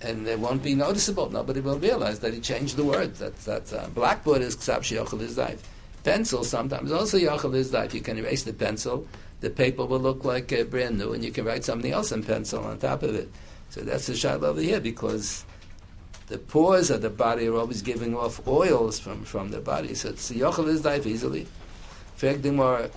and 0.00 0.26
it 0.26 0.40
won't 0.40 0.64
be 0.64 0.74
noticeable. 0.74 1.30
Nobody 1.30 1.60
will 1.60 1.78
realize 1.78 2.18
that 2.18 2.34
he 2.34 2.40
changed 2.40 2.76
the 2.76 2.84
word. 2.84 3.14
That 3.16 3.36
that 3.44 3.72
uh, 3.72 3.86
blackboard 3.94 4.42
is 4.42 4.56
ksav 4.56 4.80
sheyochel 4.80 5.20
izdayv. 5.20 5.58
Pencil 6.04 6.42
sometimes 6.42 6.90
also 6.90 7.18
yochel 7.18 7.52
izdayv. 7.52 7.94
You 7.94 8.00
can 8.00 8.18
erase 8.18 8.42
the 8.42 8.52
pencil. 8.52 9.06
The 9.40 9.50
paper 9.50 9.84
will 9.84 10.00
look 10.00 10.24
like 10.24 10.52
uh, 10.52 10.64
brand 10.64 10.98
new, 10.98 11.12
and 11.12 11.24
you 11.24 11.30
can 11.30 11.44
write 11.44 11.64
something 11.64 11.92
else 11.92 12.12
in 12.12 12.22
pencil 12.22 12.64
on 12.64 12.78
top 12.78 13.02
of 13.02 13.14
it. 13.14 13.30
So 13.70 13.80
that's 13.82 14.06
the 14.06 14.16
shot 14.16 14.42
over 14.42 14.60
here 14.60 14.80
because 14.80 15.44
the 16.28 16.38
pores 16.38 16.90
of 16.90 17.02
the 17.02 17.10
body 17.10 17.46
are 17.48 17.56
always 17.56 17.82
giving 17.82 18.16
off 18.16 18.46
oils 18.46 18.98
from, 18.98 19.24
from 19.24 19.50
the 19.50 19.60
body. 19.60 19.94
So 19.94 20.10
it's 20.10 20.30
yochel 20.30 20.76
izdayv 20.76 21.06
easily. 21.06 21.46
Frag 22.16 22.44
more. 22.52 22.88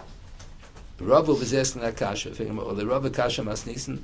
Rav 1.00 1.28
was 1.28 1.54
asking 1.54 1.82
that 1.82 1.98
kasha, 1.98 2.30
or 2.30 2.74
the 2.74 2.88
Rav 2.88 3.12
kasha 3.12 3.42
masnisen 3.42 4.00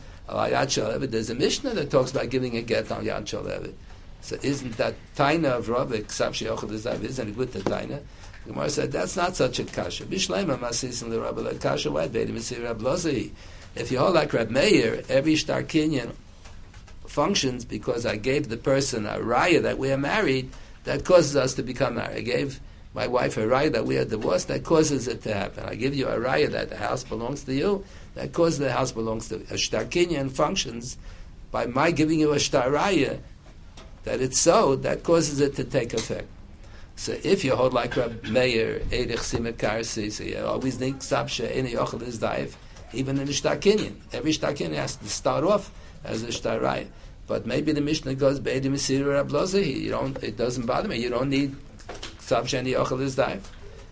There's 1.10 1.30
a 1.30 1.36
Mishnah 1.36 1.74
that 1.74 1.90
talks 1.90 2.12
about 2.12 2.30
giving 2.30 2.58
a 2.58 2.62
get 2.62 2.92
on 2.92 3.06
yad 3.06 3.74
So 4.22 4.38
isn't 4.42 4.78
that 4.78 4.96
taina 5.16 5.58
of 5.58 5.70
Rav 5.70 5.90
ksav 5.90 6.32
sheyochel 6.32 6.70
izdayv? 6.70 7.04
Isn't 7.04 7.30
it 7.30 7.38
good 7.38 7.54
to 7.54 7.60
taina? 7.60 8.02
Gemara 8.48 8.70
said 8.70 8.92
that's 8.92 9.16
not 9.16 9.36
such 9.36 9.60
a 9.60 9.64
kasha. 9.64 10.06
Bishlema 10.06 10.58
masnisen 10.58 11.10
the 11.10 11.44
that 11.44 11.62
kasha. 11.62 11.90
Beidim? 11.90 13.32
If 13.76 13.92
you 13.92 14.00
hold 14.00 14.16
like 14.16 14.34
Rab 14.34 14.50
Meir, 14.50 15.04
every 15.08 15.36
star 15.36 15.64
kinyan 15.64 16.12
functions 17.06 17.66
because 17.66 18.06
I 18.06 18.16
gave 18.16 18.50
the 18.50 18.58
person 18.58 19.06
a 19.06 19.20
raya 19.20 19.62
that 19.62 19.78
we 19.78 19.92
are 19.92 19.98
married, 19.98 20.52
that 20.86 21.06
causes 21.06 21.36
us 21.36 21.54
to 21.56 21.64
become 21.64 21.96
married. 21.96 22.18
I 22.18 22.22
gave 22.22 22.60
my 22.94 23.08
wife 23.08 23.38
a 23.38 23.42
raya 23.42 23.72
that 23.72 23.86
we 23.86 23.98
are 23.98 24.06
divorced, 24.06 24.48
that 24.48 24.64
causes 24.64 25.08
it 25.08 25.22
to 25.24 25.34
happen. 25.34 25.64
I 25.66 25.76
give 25.76 25.96
you 25.96 26.08
a 26.08 26.18
raya 26.18 26.50
that 26.52 26.70
the 26.70 26.78
house 26.78 27.04
belongs 27.04 27.44
to 27.44 27.54
you, 27.54 27.86
that 28.16 28.34
causes 28.34 28.60
the 28.60 28.72
house 28.72 28.92
belongs 28.92 29.30
to 29.30 29.36
a 29.52 29.58
shtar 29.58 29.86
kinyan 29.86 30.32
functions 30.32 30.98
by 31.52 31.66
my 31.68 31.92
giving 31.92 32.20
you 32.20 32.34
a 32.34 32.40
shtar 32.40 32.70
raya 32.70 33.20
that 34.04 34.20
it's 34.20 34.40
so, 34.40 34.76
that 34.78 35.04
causes 35.04 35.40
it 35.40 35.56
to 35.56 35.64
take 35.64 35.94
effect. 35.94 36.28
So 36.96 37.18
if 37.24 37.44
you 37.44 37.56
hold 37.56 37.74
like 37.74 37.96
Rab 37.96 38.24
Meir, 38.26 38.82
Erich 38.92 39.20
Simek 39.20 39.54
Karsi, 39.54 40.12
so 40.12 40.24
you 40.24 40.38
always 40.46 40.78
think 40.78 40.98
Sabsha, 40.98 41.52
Eni 41.52 41.74
Yochel 41.74 42.02
is 42.04 42.20
Daif, 42.20 42.54
even 42.94 43.20
in 43.20 43.26
the 43.26 43.34
Shtar 43.34 43.58
Kinyan. 43.58 43.96
Every 44.14 44.32
Shtar 44.32 44.54
Kinyan 44.54 44.76
has 44.76 44.98
to 44.98 45.10
start 45.10 45.44
off 45.44 45.72
as 46.04 46.24
a 46.24 46.32
Shtar 46.32 46.60
Raya. 46.60 46.88
But 47.28 47.46
maybe 47.46 47.72
the 47.72 47.82
Mishnah 47.82 48.16
goes 48.16 48.40
Be'edi 48.40 48.66
Mesir 48.66 49.04
Rablozahi. 49.04 49.82
You 49.82 49.92
don't. 49.92 50.22
It 50.24 50.38
doesn't 50.38 50.66
bother 50.66 50.88
me. 50.88 50.98
You 51.00 51.10
don't 51.10 51.30
need 51.30 51.56
Tzav 52.20 52.44
Sheni 52.44 52.76
Yochel 52.76 53.02
is 53.02 53.16
Daif. 53.16 53.42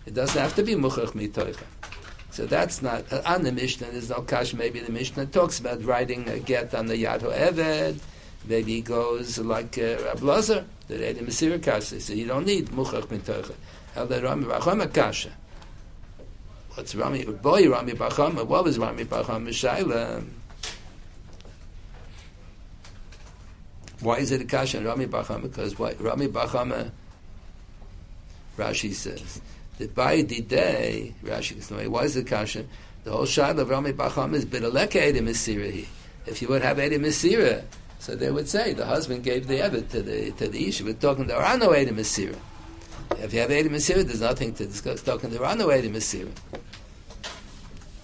It 0.06 0.14
doesn't 0.14 0.42
have 0.42 0.56
to 0.56 0.64
be 0.64 0.76
Muchach 0.76 1.12
Mitoicha. 1.14 1.64
So 2.32 2.46
that's 2.46 2.82
not 2.82 3.12
uh, 3.12 3.22
on 3.26 3.44
the 3.44 3.52
Mishnah. 3.52 3.88
There's 3.92 4.10
no 4.10 4.22
kash. 4.22 4.54
Maybe 4.54 4.80
the 4.80 4.92
Mishnah 4.92 5.28
talks 5.28 5.60
about 5.60 5.84
writing 5.84 6.28
a 6.30 6.40
get 6.40 6.74
on 6.74 6.88
the 6.88 7.04
Yad 7.04 7.22
Eved. 7.22 8.00
Maybe 8.45 8.76
he 8.76 8.82
goes 8.82 9.38
like 9.40 9.78
uh, 9.78 9.98
Rablozer, 9.98 10.66
the 10.88 11.10
Edi 11.10 11.22
Mesir 11.22 11.61
Kasi. 11.61 11.99
So 11.99 12.14
you 12.14 12.26
don't 12.26 12.45
need 12.45 12.68
Muchach 12.70 13.07
Mitoicha. 13.07 13.53
El 13.95 14.07
Rami 14.07 14.45
Bachama 14.45 14.91
Kasha. 14.91 15.32
What's 16.74 16.95
Rami? 16.95 17.26
Boy, 17.26 17.70
Rami 17.70 17.94
Bachama. 17.94 18.45
What 18.45 18.64
was 18.64 18.78
Rami 18.80 19.06
Bachama? 19.06 19.49
Shaila. 19.49 20.24
Why 24.02 24.20
is 24.20 24.32
it 24.32 24.41
a 24.41 24.45
kasha 24.45 24.78
in 24.78 24.86
Rami 24.86 25.07
Bachama? 25.07 25.44
Because 25.44 25.78
what 25.78 25.99
Rami 26.02 26.28
Bachama, 26.28 26.90
Rashi 28.57 28.94
says, 28.94 29.41
that 29.78 29.94
by 29.94 30.22
the 30.22 30.40
day, 30.40 31.14
Rashi 31.24 31.61
says, 31.61 31.88
why 31.90 32.03
is 32.03 32.16
it 32.16 32.28
kasha? 32.28 32.64
The 33.03 33.11
whole 33.11 33.24
shayla 33.24 33.60
of 33.60 33.70
Rami 33.70 33.91
Bachama 33.91 34.36
is 34.36 34.45
bidaleka 34.45 35.02
edim 35.02 35.28
misirahi. 35.28 35.86
If 36.26 36.41
you 36.41 36.48
would 36.48 36.61
have 36.61 36.78
edim 36.78 37.02
misira, 37.02 37.64
so 38.00 38.16
they 38.16 38.32
would 38.32 38.50
say 38.50 38.74
the 38.74 38.86
husband 38.86 39.24
gave 39.24 39.48
the 39.48 39.60
evet 39.62 39.90
to 39.90 40.02
the 40.02 40.32
to 40.32 40.48
the 40.48 40.68
isha. 40.68 40.84
We're 40.84 40.94
talking 40.94 41.28
there 41.28 41.38
are 41.38 41.58
no 41.58 41.70
edim 41.70 41.96
misira. 41.96 42.38
If 43.20 43.34
you 43.34 43.42
have 43.42 43.50
edim 43.50 43.72
misira, 43.72 44.04
there's 44.04 44.22
nothing 44.22 44.54
to 44.56 44.66
discuss. 44.66 45.02
Talking 45.02 45.30
there 45.30 45.46
are 45.46 45.56
no 45.56 45.68
edim 45.68 45.92
misira. 45.92 46.32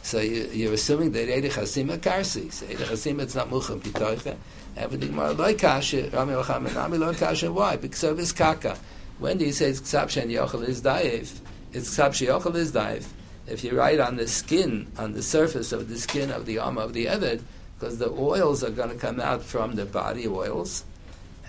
So 0.06 0.20
you, 0.20 0.70
are 0.70 0.74
assuming 0.74 1.14
that 1.14 1.30
Eidich 1.30 1.54
Hasima 1.54 1.98
Karsi. 1.98 2.54
So 2.54 2.68
Eidich 2.68 2.86
Hasima, 2.86 3.24
it's 3.24 3.34
not 3.34 3.50
Mucham 3.50 3.80
Pitoicha. 3.80 4.38
Everything 4.78 5.16
more 5.16 5.34
like 5.34 5.58
Kasha, 5.58 6.12
Rami 6.12 6.34
Lacham, 6.34 6.68
and 6.68 6.76
Rami 6.76 7.00
Lo 7.00 7.12
Kasha. 7.12 7.52
Why? 7.52 7.76
Because 7.76 8.04
of 8.04 8.20
his 8.20 8.32
Kaka. 8.32 8.78
When 9.18 9.40
do 9.40 9.46
you 9.46 9.52
say 9.52 9.70
it's 9.70 9.82
Ksab 9.82 10.12
Shen 10.12 10.30
Yochel 10.30 10.68
is 10.68 10.84
Daif, 10.84 11.40
it's 11.74 11.90
Ksab 11.98 12.12
Yochel 12.28 12.54
is 12.54 12.72
Daif. 12.72 13.08
If 13.48 13.64
you 13.64 13.76
write 13.76 14.00
on 14.00 14.18
the 14.18 14.28
skin, 14.28 14.92
on 14.98 15.14
the 15.14 15.24
surface 15.24 15.72
of 15.72 15.90
the 15.90 15.98
skin 15.98 16.30
of 16.30 16.46
the 16.46 16.60
arm 16.60 16.78
of 16.78 16.94
the 16.94 17.06
Eved, 17.06 17.42
because 17.78 17.98
the 17.98 18.10
oils 18.12 18.64
are 18.64 18.70
going 18.70 18.90
to 18.90 18.96
come 18.96 19.20
out 19.20 19.44
from 19.44 19.76
the 19.76 19.86
body 19.86 20.28
oils, 20.28 20.86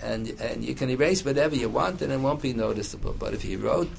and 0.01 0.29
and 0.39 0.63
you 0.63 0.75
can 0.75 0.89
erase 0.89 1.23
whatever 1.23 1.55
you 1.55 1.69
want, 1.69 2.01
and 2.01 2.11
it 2.11 2.19
won't 2.19 2.41
be 2.41 2.53
noticeable. 2.53 3.15
But 3.17 3.33
if 3.33 3.45
you 3.45 3.57
wrote, 3.59 3.89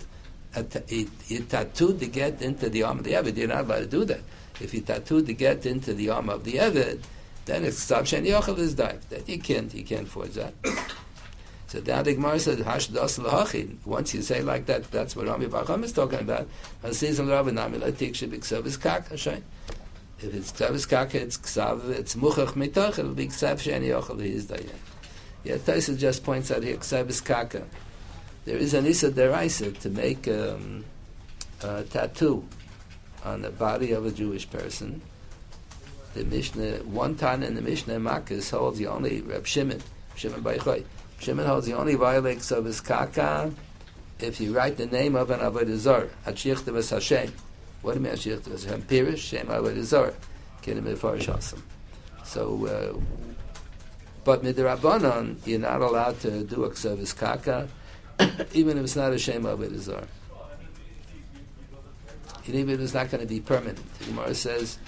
a 0.55 0.63
t- 0.63 1.09
you 1.27 1.41
tattooed 1.41 2.01
the 2.01 2.07
get 2.07 2.43
into 2.43 2.69
the 2.69 2.83
arm 2.83 2.99
of 2.99 3.05
the 3.05 3.13
Eved, 3.13 3.37
you're 3.37 3.49
not 3.49 3.65
allowed 3.65 3.81
to 3.81 3.87
do 3.87 4.05
that. 4.05 4.21
If 4.61 4.75
you 4.75 4.81
tattooed 4.81 5.27
the 5.27 5.35
get 5.35 5.67
into 5.67 5.95
the 5.95 6.11
arm 6.11 6.29
of 6.29 6.45
the 6.45 6.55
Eved, 6.55 7.03
then 7.45 7.65
it's 7.65 7.85
Ksav 7.85 8.07
Shen 8.07 8.25
Yochel 8.25 8.59
is 8.59 8.75
died. 8.75 9.01
That 9.11 9.29
you 9.29 9.39
can't, 9.39 9.73
you 9.73 9.85
can't 9.85 10.09
force 10.09 10.35
that. 10.35 10.55
So 11.69 11.81
now 11.81 12.03
the 12.03 12.15
Gemara 12.15 12.39
said, 12.39 12.61
Hash 12.61 12.89
lahachin. 12.89 13.77
Once 13.85 14.15
you 14.15 14.23
say 14.23 14.41
like 14.43 14.67
that, 14.67 14.91
that's 14.91 15.15
what 15.15 15.27
Rami 15.27 15.47
Bacham 15.47 15.85
is 15.85 15.93
talking 15.93 16.21
about. 16.21 16.49
Hasizim 16.83 17.29
Rav 17.29 17.53
Nami 17.53 17.79
Latik 17.79 18.15
should 18.15 18.31
be 18.31 18.39
Ksav 18.39 18.65
is 18.65 18.77
Kak, 18.77 19.09
Hashem. 19.09 19.45
If 20.21 20.35
it's 20.35 20.51
Ksav 20.51 20.73
is 20.73 20.85
Kak, 20.85 21.15
it's 21.15 21.39
Ksav, 21.39 21.91
it's 21.91 22.17
Muchach 22.17 22.55
Mitoch, 22.55 22.99
it'll 22.99 23.15
be 23.15 23.29
Ksav 23.29 23.61
Shen 23.61 23.83
Yochel 23.83 24.21
is 24.21 24.47
Dayan. 24.47 24.75
Yeah, 25.45 25.57
Taisa 25.57 25.97
just 25.97 26.25
points 26.25 26.51
out 26.51 26.65
here, 26.65 26.77
Ksav 26.77 27.25
Kaka. 27.25 27.65
There 28.45 28.57
is 28.57 28.75
an 28.75 28.87
Issa 28.87 29.13
Deraisa 29.13 29.79
to 29.79 29.91
make 29.91 30.27
um, 30.27 30.85
a 31.63 31.85
tattoo 31.85 32.45
on 33.25 33.43
the 33.43 33.51
body 33.51 33.93
of 33.93 34.07
a 34.07 34.11
Jewish 34.11 34.51
person. 34.51 35.01
The 36.15 36.25
Mishnah, 36.25 36.79
one 36.79 37.15
time 37.15 37.45
in 37.45 37.55
the 37.55 37.63
Mishnah, 37.63 38.01
Makis 38.01 38.51
holds 38.51 38.79
the 38.79 38.89
only, 38.89 39.21
Reb 39.21 39.47
Shimon, 39.47 39.81
Shimon 40.17 40.43
Baichoy, 40.43 40.85
Shimon 41.21 41.47
holds 41.47 41.67
the 41.67 41.75
only 41.75 41.95
violates 41.95 42.51
of 42.51 42.85
kaka 42.85 43.53
if 44.19 44.41
you 44.41 44.53
write 44.53 44.79
the 44.79 44.87
name 44.87 45.15
of 45.15 45.31
an 45.31 45.39
Avodah 45.39 45.77
Zarah, 45.77 46.09
Hachichtav 46.27 46.91
Hashem. 46.91 47.33
What 47.83 47.95
do 47.95 48.01
you 48.01 48.05
mean 48.05 48.13
Hachichtav 48.15 48.65
Hashem? 48.65 48.83
Pirish, 48.83 49.19
Shem. 49.19 49.47
Kinim 50.63 51.63
So, 52.25 52.67
uh, 52.67 53.01
but 54.25 54.45
you're 54.45 55.59
not 55.59 55.81
allowed 55.81 56.21
to 56.21 56.45
do 56.45 56.65
a 56.65 56.71
ksavis 56.71 57.17
kaka, 57.17 57.69
even 58.53 58.77
if 58.77 58.85
it's 58.85 58.97
not 58.97 59.13
a 59.13 59.19
shem 59.19 59.45
avodah 59.45 59.79
zarah 59.79 60.09
even 62.55 62.75
if 62.75 62.81
it's 62.81 62.95
not 62.95 63.11
going 63.11 63.21
to 63.21 63.27
be 63.27 63.41
permanent. 63.41 63.79
The 63.99 64.05
Gemara 64.07 64.35
says, 64.35 64.79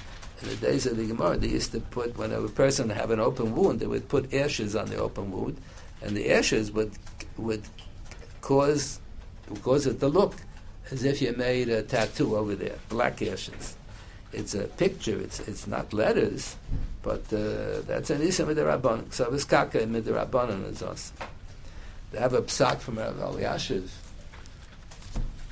in 0.43 0.49
the 0.49 0.57
days 0.57 0.87
of 0.87 0.97
the 0.97 1.07
Gemara, 1.07 1.37
they 1.37 1.49
used 1.49 1.73
to 1.73 1.81
put, 1.81 2.17
when 2.17 2.33
a 2.33 2.41
person 2.49 2.89
have 2.91 3.11
an 3.11 3.21
open 3.21 3.55
wound, 3.55 3.81
they 3.81 3.87
would 3.87 4.09
put 4.09 4.33
ashes 4.33 4.75
on 4.75 4.87
the 4.87 4.97
open 4.97 5.31
wound, 5.31 5.59
and 6.03 6.17
the 6.17 6.31
ashes 6.31 6.73
would 6.73 6.93
would 7.37 7.63
cause 8.41 9.01
cause 9.63 9.87
it 9.87 10.01
to 10.01 10.09
look 10.09 10.35
as 10.91 11.05
if 11.05 11.23
you 11.23 11.33
made 11.37 11.69
a 11.69 11.83
tattoo 11.83 12.37
over 12.37 12.55
there, 12.55 12.77
black 12.89 13.23
ashes. 13.23 13.77
It's 14.33 14.55
a 14.55 14.65
picture. 14.65 15.19
It's 15.19 15.41
it's 15.41 15.67
not 15.67 15.93
letters, 15.93 16.57
but 17.03 17.23
uh, 17.33 17.83
that's 17.87 18.11
an 18.11 18.23
isha 18.23 18.45
midrabanan. 18.45 19.13
So 19.13 19.31
this 19.31 19.45
kaka 19.45 19.81
midrabanan 19.81 20.71
is 20.71 20.83
awesome. 20.83 21.17
They 22.13 22.19
have 22.19 22.35
a 22.35 22.43
psak 22.43 22.79
from 22.79 22.99
Rav 22.99 23.17
Eliashiv 23.17 23.89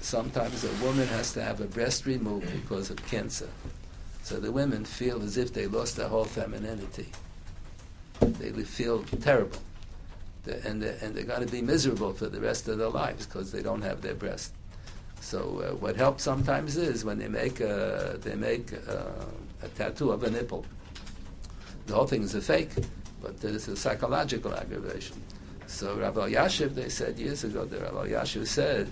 sometimes 0.09 0.65
a 0.65 0.73
woman 0.85 1.07
has 1.09 1.33
to 1.35 1.43
have 1.43 1.61
a 1.61 1.67
breast 1.67 2.07
removed 2.07 2.51
because 2.53 2.91
of 2.91 2.97
cancer. 3.09 3.49
So 4.23 4.41
the 4.41 4.51
women 4.51 4.85
feel 4.85 5.23
as 5.23 5.37
if 5.37 5.53
they 5.53 5.67
lost 5.67 5.97
their 5.97 6.09
whole 6.09 6.25
femininity. 6.25 7.09
They 8.21 8.51
feel 8.63 9.03
terrible. 9.21 9.59
and, 10.65 10.83
they're, 10.83 10.97
and 11.03 11.15
they're 11.15 11.25
going 11.25 11.45
to 11.45 11.53
be 11.53 11.61
miserable 11.61 12.15
for 12.15 12.29
the 12.29 12.41
rest 12.41 12.69
of 12.69 12.79
their 12.79 12.89
lives 12.89 13.27
because 13.27 13.53
they 13.53 13.63
don't 13.63 13.83
have 13.83 14.01
their 14.01 14.15
breast. 14.15 14.55
So 15.21 15.39
uh, 15.61 15.75
what 15.77 15.97
helps 15.97 16.23
sometimes 16.23 16.77
is 16.77 17.05
when 17.05 17.19
they 17.19 17.29
make 17.29 17.61
a, 17.61 18.19
they 18.21 18.35
make 18.35 18.73
a, 18.73 19.15
a 19.63 19.69
tattoo 19.69 20.11
of 20.11 20.23
a 20.23 20.31
nipple. 20.31 20.65
The 21.87 21.95
whole 21.95 22.07
thing 22.07 22.23
is 22.23 22.35
a 22.35 22.41
fake, 22.41 22.71
but 23.23 23.41
this 23.41 23.69
is 23.69 23.81
psychological 23.81 24.55
aggravation. 24.55 25.23
So 25.67 25.97
Rabbi 25.97 26.33
Yashiv, 26.33 26.75
they 26.75 26.89
said 26.89 27.19
years 27.19 27.45
ago, 27.45 27.65
the 27.65 27.79
Rabbi 27.79 28.09
Yashiv 28.09 28.47
said, 28.47 28.89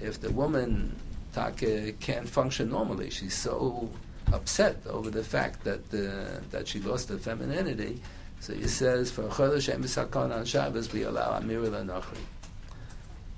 if 0.00 0.20
the 0.20 0.30
woman 0.32 0.94
take, 1.34 2.00
can't 2.00 2.28
function 2.28 2.70
normally, 2.70 3.10
she's 3.10 3.34
so 3.34 3.88
upset 4.32 4.76
over 4.88 5.10
the 5.10 5.22
fact 5.22 5.62
that 5.64 5.82
uh, 5.94 6.40
that 6.50 6.66
she 6.66 6.80
lost 6.80 7.08
her 7.08 7.18
femininity. 7.18 8.00
So 8.40 8.54
he 8.54 8.68
says, 8.68 9.10
for 9.10 9.22
Chodesh 9.24 9.72
Emisakon 9.74 10.34
on 10.34 10.44
Shabbos, 10.44 10.92
we 10.92 11.02
allow 11.02 11.36
Amir 11.36 11.60
Nachri. 11.60 12.18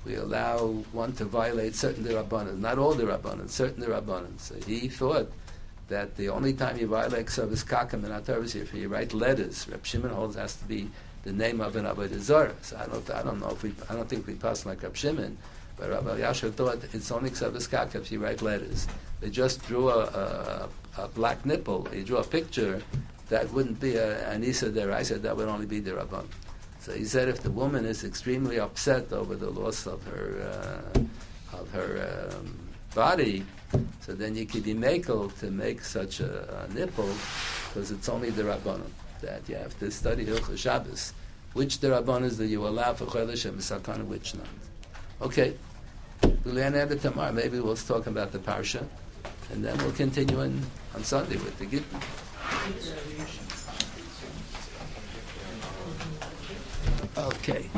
We 0.09 0.15
allow 0.15 0.69
one 0.93 1.13
to 1.17 1.27
violate 1.27 1.75
certain 1.75 2.03
Rabbanan, 2.03 2.61
not 2.61 2.79
all 2.79 2.95
the 2.95 3.05
certain 3.47 3.85
Rabbanan. 3.85 4.41
So 4.41 4.55
he 4.67 4.89
thought 4.89 5.31
that 5.89 6.17
the 6.17 6.31
only 6.31 6.55
time 6.55 6.79
you 6.79 6.87
violate 6.87 7.29
service 7.29 7.63
kakam 7.63 8.05
and 8.05 8.07
atavis 8.07 8.57
if 8.57 8.73
you 8.73 8.89
write 8.89 9.13
letters, 9.13 9.69
Reb 9.69 9.85
Shimon 9.85 10.11
holds 10.11 10.37
has 10.37 10.57
to 10.57 10.65
be 10.65 10.89
the 11.25 11.33
name 11.33 11.61
of 11.61 11.77
an 11.77 11.85
avodah 11.85 12.21
zarah. 12.21 12.55
So 12.63 12.79
I 12.79 12.87
don't, 12.87 13.11
I 13.11 13.23
don't 13.23 13.39
know 13.39 13.51
if 13.51 13.63
we, 13.63 13.75
I 13.91 13.95
don't 13.97 14.09
think 14.09 14.27
we 14.27 14.33
pass 14.33 14.65
like 14.65 14.83
Reb 14.83 14.97
Shimon, 14.97 15.37
but 15.77 15.91
Rabbi 15.91 16.21
Yasher 16.21 16.55
thought 16.55 16.83
it's 16.95 17.13
only 17.13 17.35
service 17.35 17.69
kakam 17.69 17.97
if 17.97 18.11
you 18.11 18.19
write 18.19 18.41
letters. 18.41 18.89
They 19.21 19.29
just 19.29 19.63
drew 19.67 19.91
a, 19.91 20.05
a, 20.97 21.03
a 21.03 21.09
black 21.09 21.45
nipple. 21.45 21.85
He 21.93 22.03
drew 22.03 22.17
a 22.17 22.25
picture 22.25 22.81
that 23.29 23.53
wouldn't 23.53 23.79
be 23.79 23.97
a, 23.97 24.27
an. 24.31 24.43
I 24.43 24.53
said 25.03 25.23
that 25.23 25.37
would 25.37 25.49
only 25.49 25.67
be 25.67 25.81
the 25.81 25.91
Rabban. 25.91 26.25
So 26.89 26.94
he 26.94 27.05
said 27.05 27.28
if 27.28 27.43
the 27.43 27.51
woman 27.51 27.85
is 27.85 28.02
extremely 28.02 28.59
upset 28.59 29.12
over 29.12 29.36
the 29.36 29.51
loss 29.51 29.86
of 29.86 30.02
her 30.05 30.81
uh, 30.94 31.59
of 31.59 31.70
her 31.73 32.32
um, 32.32 32.59
body, 32.94 33.44
so 34.01 34.15
then 34.15 34.35
you 34.35 34.47
could 34.47 34.65
be 34.65 34.73
makel 34.73 35.39
to 35.40 35.51
make 35.51 35.82
such 35.82 36.20
a, 36.20 36.65
a 36.65 36.73
nipple 36.73 37.12
because 37.69 37.90
it's 37.90 38.09
only 38.09 38.31
the 38.31 38.43
Rabbanon 38.43 38.89
that 39.20 39.47
you 39.51 39.56
have 39.56 39.78
to 39.81 39.90
study 39.90 40.24
Hilchah 40.24 40.56
Shabbos. 40.56 41.12
Which 41.52 41.81
the 41.81 41.89
Rabbanon 41.89 42.35
that 42.39 42.47
you 42.47 42.66
allow 42.66 42.94
for 42.94 43.05
Chodesh 43.05 43.44
and 43.44 43.59
Misakana, 43.59 44.06
which 44.06 44.35
not. 44.35 44.47
Okay, 45.20 45.56
we'll 46.43 46.59
end 46.59 46.74
it 46.74 47.02
tomorrow. 47.02 47.32
Maybe 47.32 47.60
we'll 47.60 47.77
talk 47.77 48.06
about 48.06 48.32
the 48.32 48.39
Parsha, 48.39 48.82
and 49.52 49.62
then 49.62 49.77
we'll 49.77 49.93
continue 49.93 50.40
in, 50.40 50.65
on 50.94 51.05
Sunday 51.05 51.36
with 51.36 51.59
the 51.59 51.66
Gittin. 51.66 53.48
Okay. 57.19 57.69